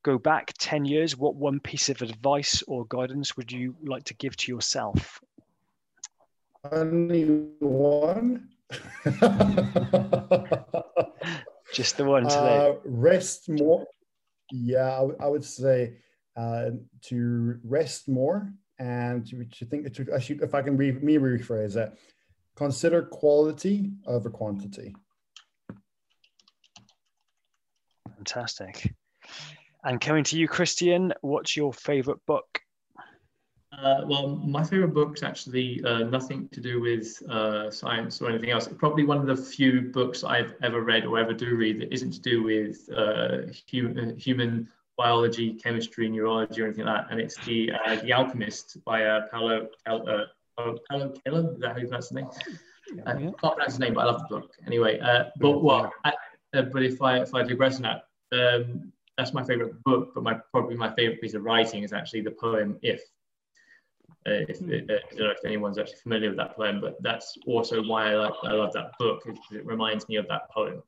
go 0.03 0.19
back 0.19 0.53
10 0.59 0.85
years, 0.85 1.17
what 1.17 1.35
one 1.37 1.61
piece 1.61 1.89
of 1.89 2.03
advice 2.03 2.63
or 2.67 2.85
guidance 2.87 3.37
would 3.37 3.53
you 3.53 3.75
like 3.85 4.05
to 4.05 4.15
give 4.15 4.37
to 4.37 4.53
yourself? 4.53 5.21
Only 6.71 7.25
one. 7.59 8.49
Just 11.73 11.97
the 11.97 12.05
one 12.05 12.25
today. 12.25 12.69
Uh, 12.69 12.75
rest 12.85 13.49
more. 13.49 13.87
Yeah, 14.51 14.91
I, 14.91 15.25
I 15.25 15.29
would 15.29 15.45
say 15.45 15.95
uh, 16.37 16.71
to 17.03 17.59
rest 17.65 18.09
more 18.09 18.53
and 18.79 19.27
to, 19.29 19.45
to 19.45 19.65
think, 19.65 19.93
to, 19.95 20.07
I 20.15 20.19
should, 20.19 20.43
if 20.43 20.55
I 20.55 20.63
can 20.63 20.77
re, 20.77 20.93
me 20.93 21.17
rephrase 21.17 21.75
that, 21.75 21.97
consider 22.57 23.03
quality 23.03 23.93
over 24.07 24.31
quantity. 24.31 24.95
Fantastic. 28.17 28.95
And 29.85 30.01
coming 30.01 30.23
to 30.25 30.39
you, 30.39 30.47
Christian, 30.47 31.13
what's 31.23 31.57
your 31.57 31.73
favorite 31.73 32.25
book? 32.27 32.61
Uh, 33.77 34.03
well, 34.05 34.29
my 34.29 34.63
favorite 34.63 34.95
book 34.95 35.17
is 35.17 35.23
actually 35.23 35.83
uh, 35.85 36.01
nothing 36.01 36.49
to 36.53 36.61
do 36.61 36.81
with 36.81 37.21
uh, 37.29 37.71
science 37.71 38.21
or 38.21 38.29
anything 38.29 38.51
else. 38.51 38.69
Probably 38.69 39.05
one 39.05 39.17
of 39.17 39.27
the 39.27 39.35
few 39.37 39.91
books 39.93 40.25
I've 40.25 40.55
ever 40.63 40.83
read 40.83 41.05
or 41.05 41.19
ever 41.19 41.33
do 41.33 41.57
read 41.57 41.81
that 41.81 41.93
isn't 41.93 42.13
to 42.13 42.21
do 42.21 42.43
with 42.43 42.89
uh, 42.95 43.51
human, 43.67 44.17
human 44.19 44.69
biology, 44.97 45.55
chemistry, 45.55 46.09
neurology, 46.09 46.61
or 46.61 46.67
anything 46.67 46.85
like 46.85 47.09
that. 47.09 47.11
And 47.11 47.21
it's 47.21 47.37
the 47.45 47.73
uh, 47.73 47.97
the 47.97 48.13
Alchemist 48.13 48.85
by 48.85 49.05
uh, 49.05 49.23
Paulo 49.33 49.69
Paulo 49.87 50.27
Paulo 50.57 50.79
Coelho. 51.25 51.55
Is 51.55 51.61
that 51.61 51.73
how 51.73 51.79
you 51.79 51.87
pronounce 51.87 52.09
the 52.11 52.17
name? 52.17 52.29
I 53.07 53.15
can't 53.15 53.37
pronounce 53.39 53.73
his 53.73 53.81
name, 53.81 53.95
but 53.95 54.03
I 54.03 54.05
love 54.05 54.21
the 54.29 54.37
book. 54.37 54.53
Anyway, 54.67 55.01
but 55.41 55.63
what? 55.63 55.93
but 56.53 56.83
if 56.83 57.01
I 57.01 57.23
if 57.23 57.35
I 57.35 57.43
digress 57.43 57.77
on 57.77 57.83
that. 57.83 58.05
Um, 58.33 58.93
that's 59.17 59.33
my 59.33 59.45
favorite 59.45 59.83
book, 59.85 60.13
but 60.15 60.25
my 60.25 60.39
probably 60.53 60.77
my 60.77 60.95
favorite 60.95 61.21
piece 61.21 61.35
of 61.35 61.43
writing 61.43 61.83
is 61.83 61.93
actually 61.93 62.23
the 62.23 62.31
poem 62.31 62.79
"If." 62.83 63.03
Uh, 64.25 64.47
if, 64.49 64.61
mm. 64.61 64.89
uh, 64.89 64.95
I 64.95 65.17
don't 65.17 65.19
know 65.19 65.31
if 65.31 65.45
anyone's 65.45 65.79
actually 65.79 65.99
familiar 66.03 66.29
with 66.29 66.39
that 66.39 66.55
poem, 66.55 66.81
but 66.81 67.03
that's 67.03 67.37
also 67.45 67.83
why 67.83 68.13
I, 68.13 68.15
like, 68.15 68.33
I 68.45 68.53
love 68.53 68.73
that 68.75 68.93
book 68.97 69.25
because 69.25 69.41
it 69.51 69.67
reminds 69.67 70.09
me 70.09 70.15
of 70.15 70.29
that 70.29 70.49
poem. 70.51 70.81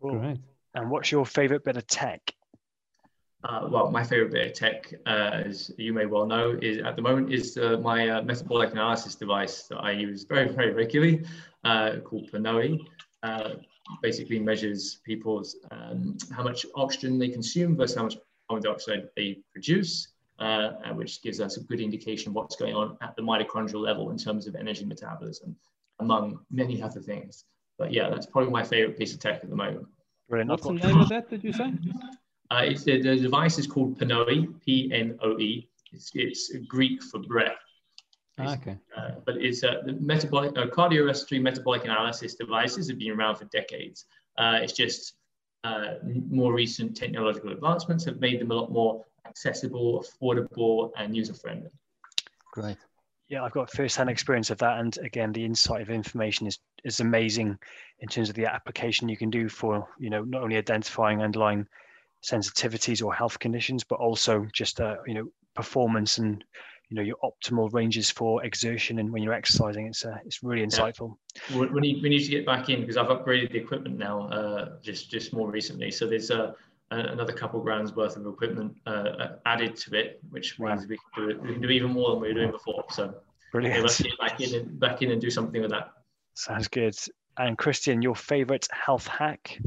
Cool. 0.00 0.18
Great. 0.18 0.38
And 0.74 0.90
what's 0.90 1.12
your 1.12 1.26
favorite 1.26 1.62
bit 1.64 1.76
of 1.76 1.86
tech? 1.86 2.22
Uh, 3.44 3.68
well, 3.70 3.90
my 3.90 4.02
favorite 4.02 4.32
bit 4.32 4.46
of 4.46 4.54
tech, 4.54 4.94
uh, 5.06 5.42
as 5.44 5.70
you 5.76 5.92
may 5.92 6.06
well 6.06 6.26
know, 6.26 6.58
is 6.62 6.78
at 6.78 6.96
the 6.96 7.02
moment 7.02 7.32
is 7.32 7.58
uh, 7.58 7.76
my 7.82 8.08
uh, 8.08 8.22
metabolic 8.22 8.72
analysis 8.72 9.14
device 9.14 9.64
that 9.64 9.76
I 9.76 9.90
use 9.90 10.24
very, 10.24 10.48
very 10.48 10.72
regularly, 10.72 11.22
uh, 11.64 11.96
called 12.02 12.30
PNOE 12.32 12.80
basically 14.02 14.38
measures 14.38 15.00
people's 15.04 15.56
um, 15.70 16.16
how 16.32 16.42
much 16.42 16.66
oxygen 16.74 17.18
they 17.18 17.28
consume 17.28 17.76
versus 17.76 17.96
how 17.96 18.04
much 18.04 18.16
carbon 18.48 18.62
dioxide 18.62 19.08
they 19.16 19.38
produce, 19.52 20.08
uh, 20.38 20.70
which 20.94 21.22
gives 21.22 21.40
us 21.40 21.56
a 21.56 21.60
good 21.64 21.80
indication 21.80 22.30
of 22.30 22.34
what's 22.34 22.56
going 22.56 22.74
on 22.74 22.96
at 23.00 23.14
the 23.16 23.22
mitochondrial 23.22 23.82
level 23.82 24.10
in 24.10 24.18
terms 24.18 24.46
of 24.46 24.54
energy 24.54 24.84
metabolism, 24.84 25.56
among 26.00 26.38
many 26.50 26.82
other 26.82 27.00
things. 27.00 27.44
But 27.78 27.92
yeah, 27.92 28.08
that's 28.08 28.26
probably 28.26 28.50
my 28.50 28.62
favorite 28.62 28.98
piece 28.98 29.12
of 29.14 29.20
tech 29.20 29.42
at 29.42 29.50
the 29.50 29.56
moment. 29.56 29.86
What's 30.28 30.64
the 30.64 30.72
name 30.72 31.00
of 31.00 31.08
that, 31.10 31.30
did 31.30 31.44
you 31.44 31.52
say? 31.52 31.72
Uh, 32.50 32.62
it's, 32.64 32.84
the, 32.84 33.00
the 33.02 33.16
device 33.16 33.58
is 33.58 33.66
called 33.66 33.98
PNOE, 33.98 34.60
P-N-O-E. 34.64 35.68
It's, 35.92 36.10
it's 36.14 36.52
Greek 36.68 37.02
for 37.02 37.20
breath. 37.20 37.56
Ah, 38.38 38.54
okay. 38.54 38.76
Uh, 38.96 39.12
but 39.24 39.36
it's 39.36 39.64
uh, 39.64 39.82
the 39.86 39.94
metabolic 39.94 40.56
uh, 40.58 40.66
cardiorespiratory 40.66 41.40
metabolic 41.40 41.84
analysis 41.84 42.34
devices 42.34 42.88
have 42.88 42.98
been 42.98 43.12
around 43.12 43.36
for 43.36 43.46
decades. 43.46 44.04
Uh, 44.36 44.58
it's 44.62 44.74
just 44.74 45.14
uh, 45.64 45.94
more 46.30 46.52
recent 46.52 46.96
technological 46.96 47.50
advancements 47.52 48.04
have 48.04 48.20
made 48.20 48.40
them 48.40 48.50
a 48.50 48.54
lot 48.54 48.70
more 48.70 49.04
accessible, 49.26 50.04
affordable, 50.04 50.90
and 50.98 51.16
user 51.16 51.34
friendly. 51.34 51.70
Great. 52.52 52.76
Yeah, 53.28 53.42
I've 53.42 53.52
got 53.52 53.72
first-hand 53.72 54.08
experience 54.08 54.50
of 54.50 54.58
that, 54.58 54.78
and 54.78 54.96
again, 54.98 55.32
the 55.32 55.44
insight 55.44 55.82
of 55.82 55.90
information 55.90 56.46
is 56.46 56.58
is 56.84 57.00
amazing 57.00 57.58
in 57.98 58.08
terms 58.08 58.28
of 58.28 58.36
the 58.36 58.46
application 58.46 59.08
you 59.08 59.16
can 59.16 59.30
do 59.30 59.48
for 59.48 59.88
you 59.98 60.10
know 60.10 60.22
not 60.22 60.42
only 60.42 60.56
identifying 60.56 61.22
underlying 61.22 61.66
sensitivities 62.22 63.04
or 63.04 63.12
health 63.12 63.38
conditions, 63.38 63.82
but 63.82 63.98
also 63.98 64.46
just 64.52 64.80
uh, 64.80 64.96
you 65.06 65.14
know 65.14 65.28
performance 65.54 66.18
and 66.18 66.44
you 66.88 66.96
know 66.96 67.02
your 67.02 67.16
optimal 67.24 67.72
ranges 67.72 68.10
for 68.10 68.44
exertion 68.44 68.98
and 68.98 69.12
when 69.12 69.22
you're 69.22 69.34
exercising. 69.34 69.86
It's 69.86 70.04
uh, 70.04 70.18
it's 70.24 70.42
really 70.42 70.64
insightful. 70.64 71.16
Yeah. 71.50 71.66
We, 71.66 71.80
need 71.80 72.02
we 72.02 72.08
need 72.08 72.24
to 72.24 72.30
get 72.30 72.46
back 72.46 72.68
in 72.68 72.80
because 72.80 72.96
I've 72.96 73.08
upgraded 73.08 73.52
the 73.52 73.58
equipment 73.58 73.98
now 73.98 74.28
uh, 74.28 74.76
just 74.82 75.10
just 75.10 75.32
more 75.32 75.50
recently. 75.50 75.90
So 75.90 76.06
there's 76.06 76.30
a 76.30 76.54
another 76.90 77.32
couple 77.32 77.60
grams 77.60 77.94
worth 77.94 78.16
of 78.16 78.26
equipment 78.26 78.76
uh, 78.86 79.28
added 79.44 79.74
to 79.76 79.98
it, 79.98 80.20
which 80.30 80.58
means 80.60 80.82
wow. 80.82 80.86
we 80.88 80.96
can 80.96 81.24
do 81.24 81.30
it. 81.30 81.42
We 81.42 81.52
can 81.52 81.62
do 81.62 81.68
even 81.68 81.90
more 81.90 82.12
than 82.12 82.20
we 82.20 82.28
were 82.28 82.34
doing 82.34 82.52
before. 82.52 82.84
So 82.90 83.14
brilliant. 83.52 83.76
Yeah, 83.76 83.82
let's 83.82 84.00
get 84.00 84.18
back 84.18 84.40
in 84.40 84.54
and 84.54 84.80
back 84.80 85.02
in 85.02 85.10
and 85.10 85.20
do 85.20 85.30
something 85.30 85.60
with 85.60 85.72
that. 85.72 85.90
Sounds 86.34 86.68
good. 86.68 86.96
And 87.38 87.58
Christian, 87.58 88.00
your 88.00 88.14
favorite 88.14 88.68
health 88.72 89.06
hack? 89.06 89.58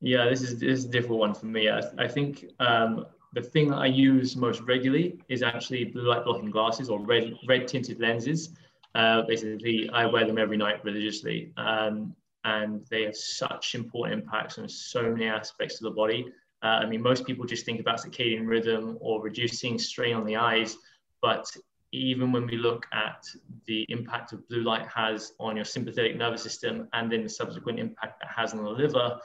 Yeah, 0.00 0.28
this 0.28 0.42
is 0.42 0.58
this 0.58 0.80
is 0.80 0.84
a 0.86 0.88
difficult 0.88 1.20
one 1.20 1.34
for 1.34 1.46
me. 1.46 1.68
I, 1.68 1.80
I 1.98 2.08
think 2.08 2.46
um, 2.58 3.06
the 3.34 3.42
thing 3.42 3.68
that 3.68 3.76
I 3.76 3.86
use 3.86 4.36
most 4.36 4.60
regularly 4.62 5.18
is 5.28 5.42
actually 5.42 5.84
blue 5.84 6.08
light 6.08 6.24
blocking 6.24 6.50
glasses 6.50 6.88
or 6.88 7.00
red 7.00 7.34
red 7.48 7.66
tinted 7.68 8.00
lenses. 8.00 8.50
Uh, 8.94 9.22
basically, 9.22 9.90
I 9.92 10.06
wear 10.06 10.24
them 10.24 10.38
every 10.38 10.56
night 10.56 10.84
religiously, 10.84 11.52
um, 11.56 12.14
and 12.44 12.84
they 12.90 13.02
have 13.02 13.16
such 13.16 13.74
important 13.74 14.22
impacts 14.22 14.58
on 14.58 14.68
so 14.68 15.10
many 15.10 15.26
aspects 15.26 15.80
of 15.80 15.84
the 15.84 15.90
body. 15.90 16.26
Uh, 16.62 16.80
I 16.82 16.86
mean, 16.86 17.02
most 17.02 17.26
people 17.26 17.44
just 17.44 17.66
think 17.66 17.80
about 17.80 18.00
circadian 18.00 18.46
rhythm 18.46 18.96
or 19.00 19.20
reducing 19.20 19.78
strain 19.78 20.14
on 20.14 20.24
the 20.24 20.36
eyes, 20.36 20.76
but 21.20 21.44
even 21.90 22.32
when 22.32 22.46
we 22.46 22.56
look 22.56 22.86
at 22.92 23.24
the 23.66 23.84
impact 23.88 24.32
of 24.32 24.46
blue 24.48 24.62
light 24.62 24.86
has 24.86 25.32
on 25.38 25.56
your 25.56 25.64
sympathetic 25.64 26.16
nervous 26.16 26.42
system 26.42 26.88
and 26.92 27.10
then 27.10 27.22
the 27.22 27.28
subsequent 27.28 27.78
impact 27.78 28.20
that 28.20 28.30
has 28.30 28.52
on 28.52 28.62
the 28.64 28.70
liver, 28.70 29.18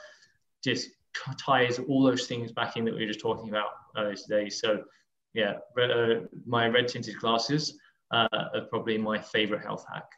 just 0.64 0.90
ties 1.38 1.80
all 1.80 2.04
those 2.04 2.28
things 2.28 2.52
back 2.52 2.78
in 2.78 2.86
that 2.86 2.94
we 2.94 3.02
were 3.02 3.08
just 3.08 3.20
talking 3.20 3.50
about 3.50 3.70
today. 4.04 4.50
So, 4.50 4.84
yeah, 5.34 5.56
uh, 5.80 6.26
my 6.46 6.68
red 6.68 6.88
tinted 6.88 7.18
glasses 7.20 7.78
uh, 8.12 8.28
are 8.32 8.66
probably 8.70 8.98
my 8.98 9.20
favorite 9.20 9.62
health 9.62 9.86
hack. 9.92 10.10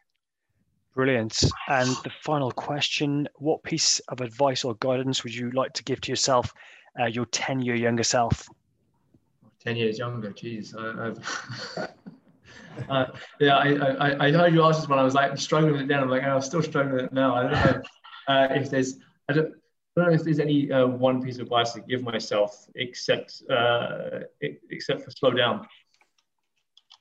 Brilliant. 0.94 1.44
And 1.70 1.90
the 2.04 2.12
final 2.22 2.52
question 2.52 3.28
What 3.36 3.64
piece 3.64 4.00
of 4.10 4.22
advice 4.22 4.66
or 4.66 4.76
guidance 4.76 5.24
would 5.24 5.34
you 5.34 5.52
like 5.52 5.74
to 5.74 5.84
give 5.84 6.02
to 6.02 6.12
yourself, 6.12 6.54
uh, 7.00 7.06
your 7.06 7.26
10 7.26 7.62
year 7.62 7.76
younger 7.76 8.04
self? 8.04 8.48
10 9.64 9.76
years 9.76 10.00
younger, 10.00 10.32
geez. 10.32 10.76
I, 10.78 11.14
uh, 12.90 13.06
yeah, 13.40 13.58
I, 13.58 13.70
I, 13.74 14.28
I 14.28 14.32
heard 14.32 14.54
you 14.54 14.64
ask 14.64 14.82
this 14.82 14.90
one. 14.90 15.00
I 15.00 15.04
was 15.04 15.14
like 15.14 15.38
struggling 15.38 15.74
with 15.74 15.82
it 15.84 15.88
then. 15.88 16.00
I'm 16.00 16.10
like, 16.10 16.24
oh, 16.24 16.36
I'm 16.36 16.42
still 16.42 16.64
struggling 16.64 16.96
with 16.96 17.06
it 17.06 17.14
now. 17.14 17.36
I 17.36 17.42
don't 17.44 17.52
know 17.52 17.82
uh, 18.28 18.48
if 18.52 18.70
there's, 18.70 18.96
I 19.30 19.34
don't, 19.34 19.54
I 19.98 20.02
don't 20.02 20.10
know 20.10 20.16
if 20.16 20.24
there's 20.24 20.40
any 20.40 20.72
uh, 20.72 20.88
one 20.88 21.22
piece 21.22 21.36
of 21.36 21.42
advice 21.42 21.74
to 21.74 21.82
give 21.82 22.02
myself 22.02 22.66
except 22.76 23.44
uh, 23.50 24.22
except 24.70 25.04
for 25.04 25.12
slow 25.12 25.32
down. 25.32 25.68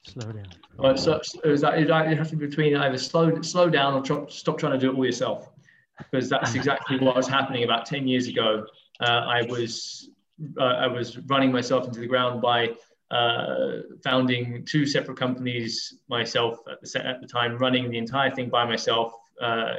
Slow 0.06 0.32
down. 0.32 0.96
So, 0.96 1.20
so 1.22 1.40
is 1.44 1.60
that, 1.60 1.78
is 1.78 1.88
that 1.88 2.10
it 2.10 2.18
has 2.18 2.30
to 2.30 2.36
be 2.36 2.46
between 2.46 2.76
either 2.76 2.98
slow 2.98 3.40
slow 3.42 3.70
down 3.70 3.94
or 3.94 4.02
tr- 4.02 4.28
stop 4.28 4.58
trying 4.58 4.72
to 4.72 4.78
do 4.78 4.90
it 4.90 4.96
all 4.96 5.04
yourself, 5.04 5.50
because 5.98 6.28
that's 6.28 6.54
exactly 6.54 6.98
what 6.98 7.14
was 7.14 7.28
happening 7.28 7.62
about 7.62 7.86
ten 7.86 8.08
years 8.08 8.26
ago. 8.26 8.66
Uh, 8.98 9.04
I 9.04 9.42
was 9.42 10.10
uh, 10.58 10.64
I 10.64 10.88
was 10.88 11.16
running 11.28 11.52
myself 11.52 11.86
into 11.86 12.00
the 12.00 12.06
ground 12.06 12.42
by 12.42 12.70
uh, 13.12 13.82
founding 14.02 14.64
two 14.64 14.84
separate 14.84 15.16
companies 15.16 15.94
myself 16.08 16.58
at 16.70 16.80
the, 16.80 17.06
at 17.06 17.20
the 17.20 17.26
time, 17.28 17.56
running 17.58 17.88
the 17.90 17.98
entire 17.98 18.34
thing 18.34 18.48
by 18.48 18.64
myself, 18.64 19.12
uh, 19.40 19.74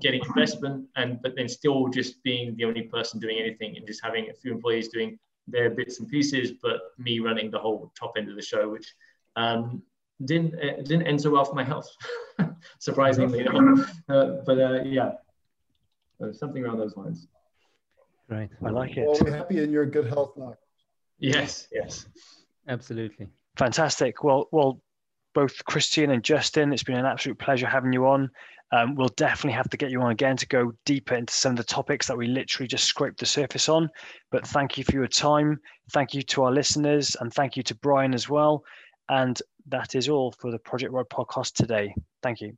getting 0.00 0.22
investment 0.24 0.86
and 0.96 1.20
but 1.22 1.34
then 1.36 1.48
still 1.48 1.88
just 1.88 2.22
being 2.22 2.56
the 2.56 2.64
only 2.64 2.82
person 2.82 3.20
doing 3.20 3.38
anything 3.38 3.76
and 3.76 3.86
just 3.86 4.02
having 4.02 4.30
a 4.30 4.34
few 4.34 4.52
employees 4.52 4.88
doing 4.88 5.18
their 5.48 5.70
bits 5.70 5.98
and 5.98 6.08
pieces, 6.08 6.52
but 6.62 6.80
me 6.98 7.18
running 7.20 7.50
the 7.50 7.58
whole 7.58 7.92
top 7.98 8.12
end 8.16 8.28
of 8.28 8.36
the 8.36 8.42
show, 8.42 8.68
which 8.68 8.94
um, 9.36 9.82
didn't 10.24 10.54
uh, 10.54 10.76
didn't 10.82 11.06
end 11.06 11.20
so 11.20 11.30
well 11.30 11.44
for 11.44 11.54
my 11.54 11.64
health, 11.64 11.88
surprisingly. 12.78 13.46
uh, 14.08 14.24
but 14.46 14.58
uh, 14.58 14.82
yeah, 14.84 15.12
something 16.32 16.64
around 16.64 16.78
those 16.78 16.96
lines. 16.96 17.28
Right, 18.28 18.50
I 18.64 18.70
like 18.70 18.96
it. 18.96 19.06
Well, 19.06 19.18
we're 19.20 19.36
happy 19.36 19.62
in 19.62 19.70
your 19.70 19.84
good 19.84 20.06
health 20.06 20.32
now. 20.36 20.54
Yes, 21.18 21.68
yes, 21.72 22.06
absolutely. 22.68 23.28
Fantastic. 23.56 24.24
Well, 24.24 24.48
well, 24.50 24.80
both 25.34 25.64
Christian 25.64 26.10
and 26.10 26.22
Justin, 26.22 26.72
it's 26.72 26.82
been 26.82 26.96
an 26.96 27.06
absolute 27.06 27.38
pleasure 27.38 27.66
having 27.66 27.92
you 27.92 28.06
on. 28.06 28.30
Um, 28.72 28.94
we'll 28.94 29.08
definitely 29.08 29.52
have 29.52 29.68
to 29.68 29.76
get 29.76 29.90
you 29.90 30.00
on 30.00 30.10
again 30.10 30.36
to 30.38 30.46
go 30.46 30.72
deeper 30.86 31.14
into 31.14 31.32
some 31.32 31.52
of 31.52 31.58
the 31.58 31.64
topics 31.64 32.06
that 32.06 32.16
we 32.16 32.26
literally 32.26 32.66
just 32.66 32.84
scraped 32.84 33.20
the 33.20 33.26
surface 33.26 33.68
on. 33.68 33.90
But 34.30 34.46
thank 34.46 34.78
you 34.78 34.84
for 34.84 34.92
your 34.92 35.06
time. 35.06 35.60
Thank 35.92 36.14
you 36.14 36.22
to 36.22 36.44
our 36.44 36.52
listeners 36.52 37.14
and 37.20 37.32
thank 37.32 37.56
you 37.56 37.62
to 37.64 37.74
Brian 37.76 38.14
as 38.14 38.30
well. 38.30 38.64
And 39.10 39.38
that 39.66 39.94
is 39.94 40.08
all 40.08 40.32
for 40.32 40.50
the 40.50 40.58
Project 40.58 40.92
Red 40.92 41.06
podcast 41.10 41.52
today. 41.52 41.94
Thank 42.22 42.40
you. 42.40 42.56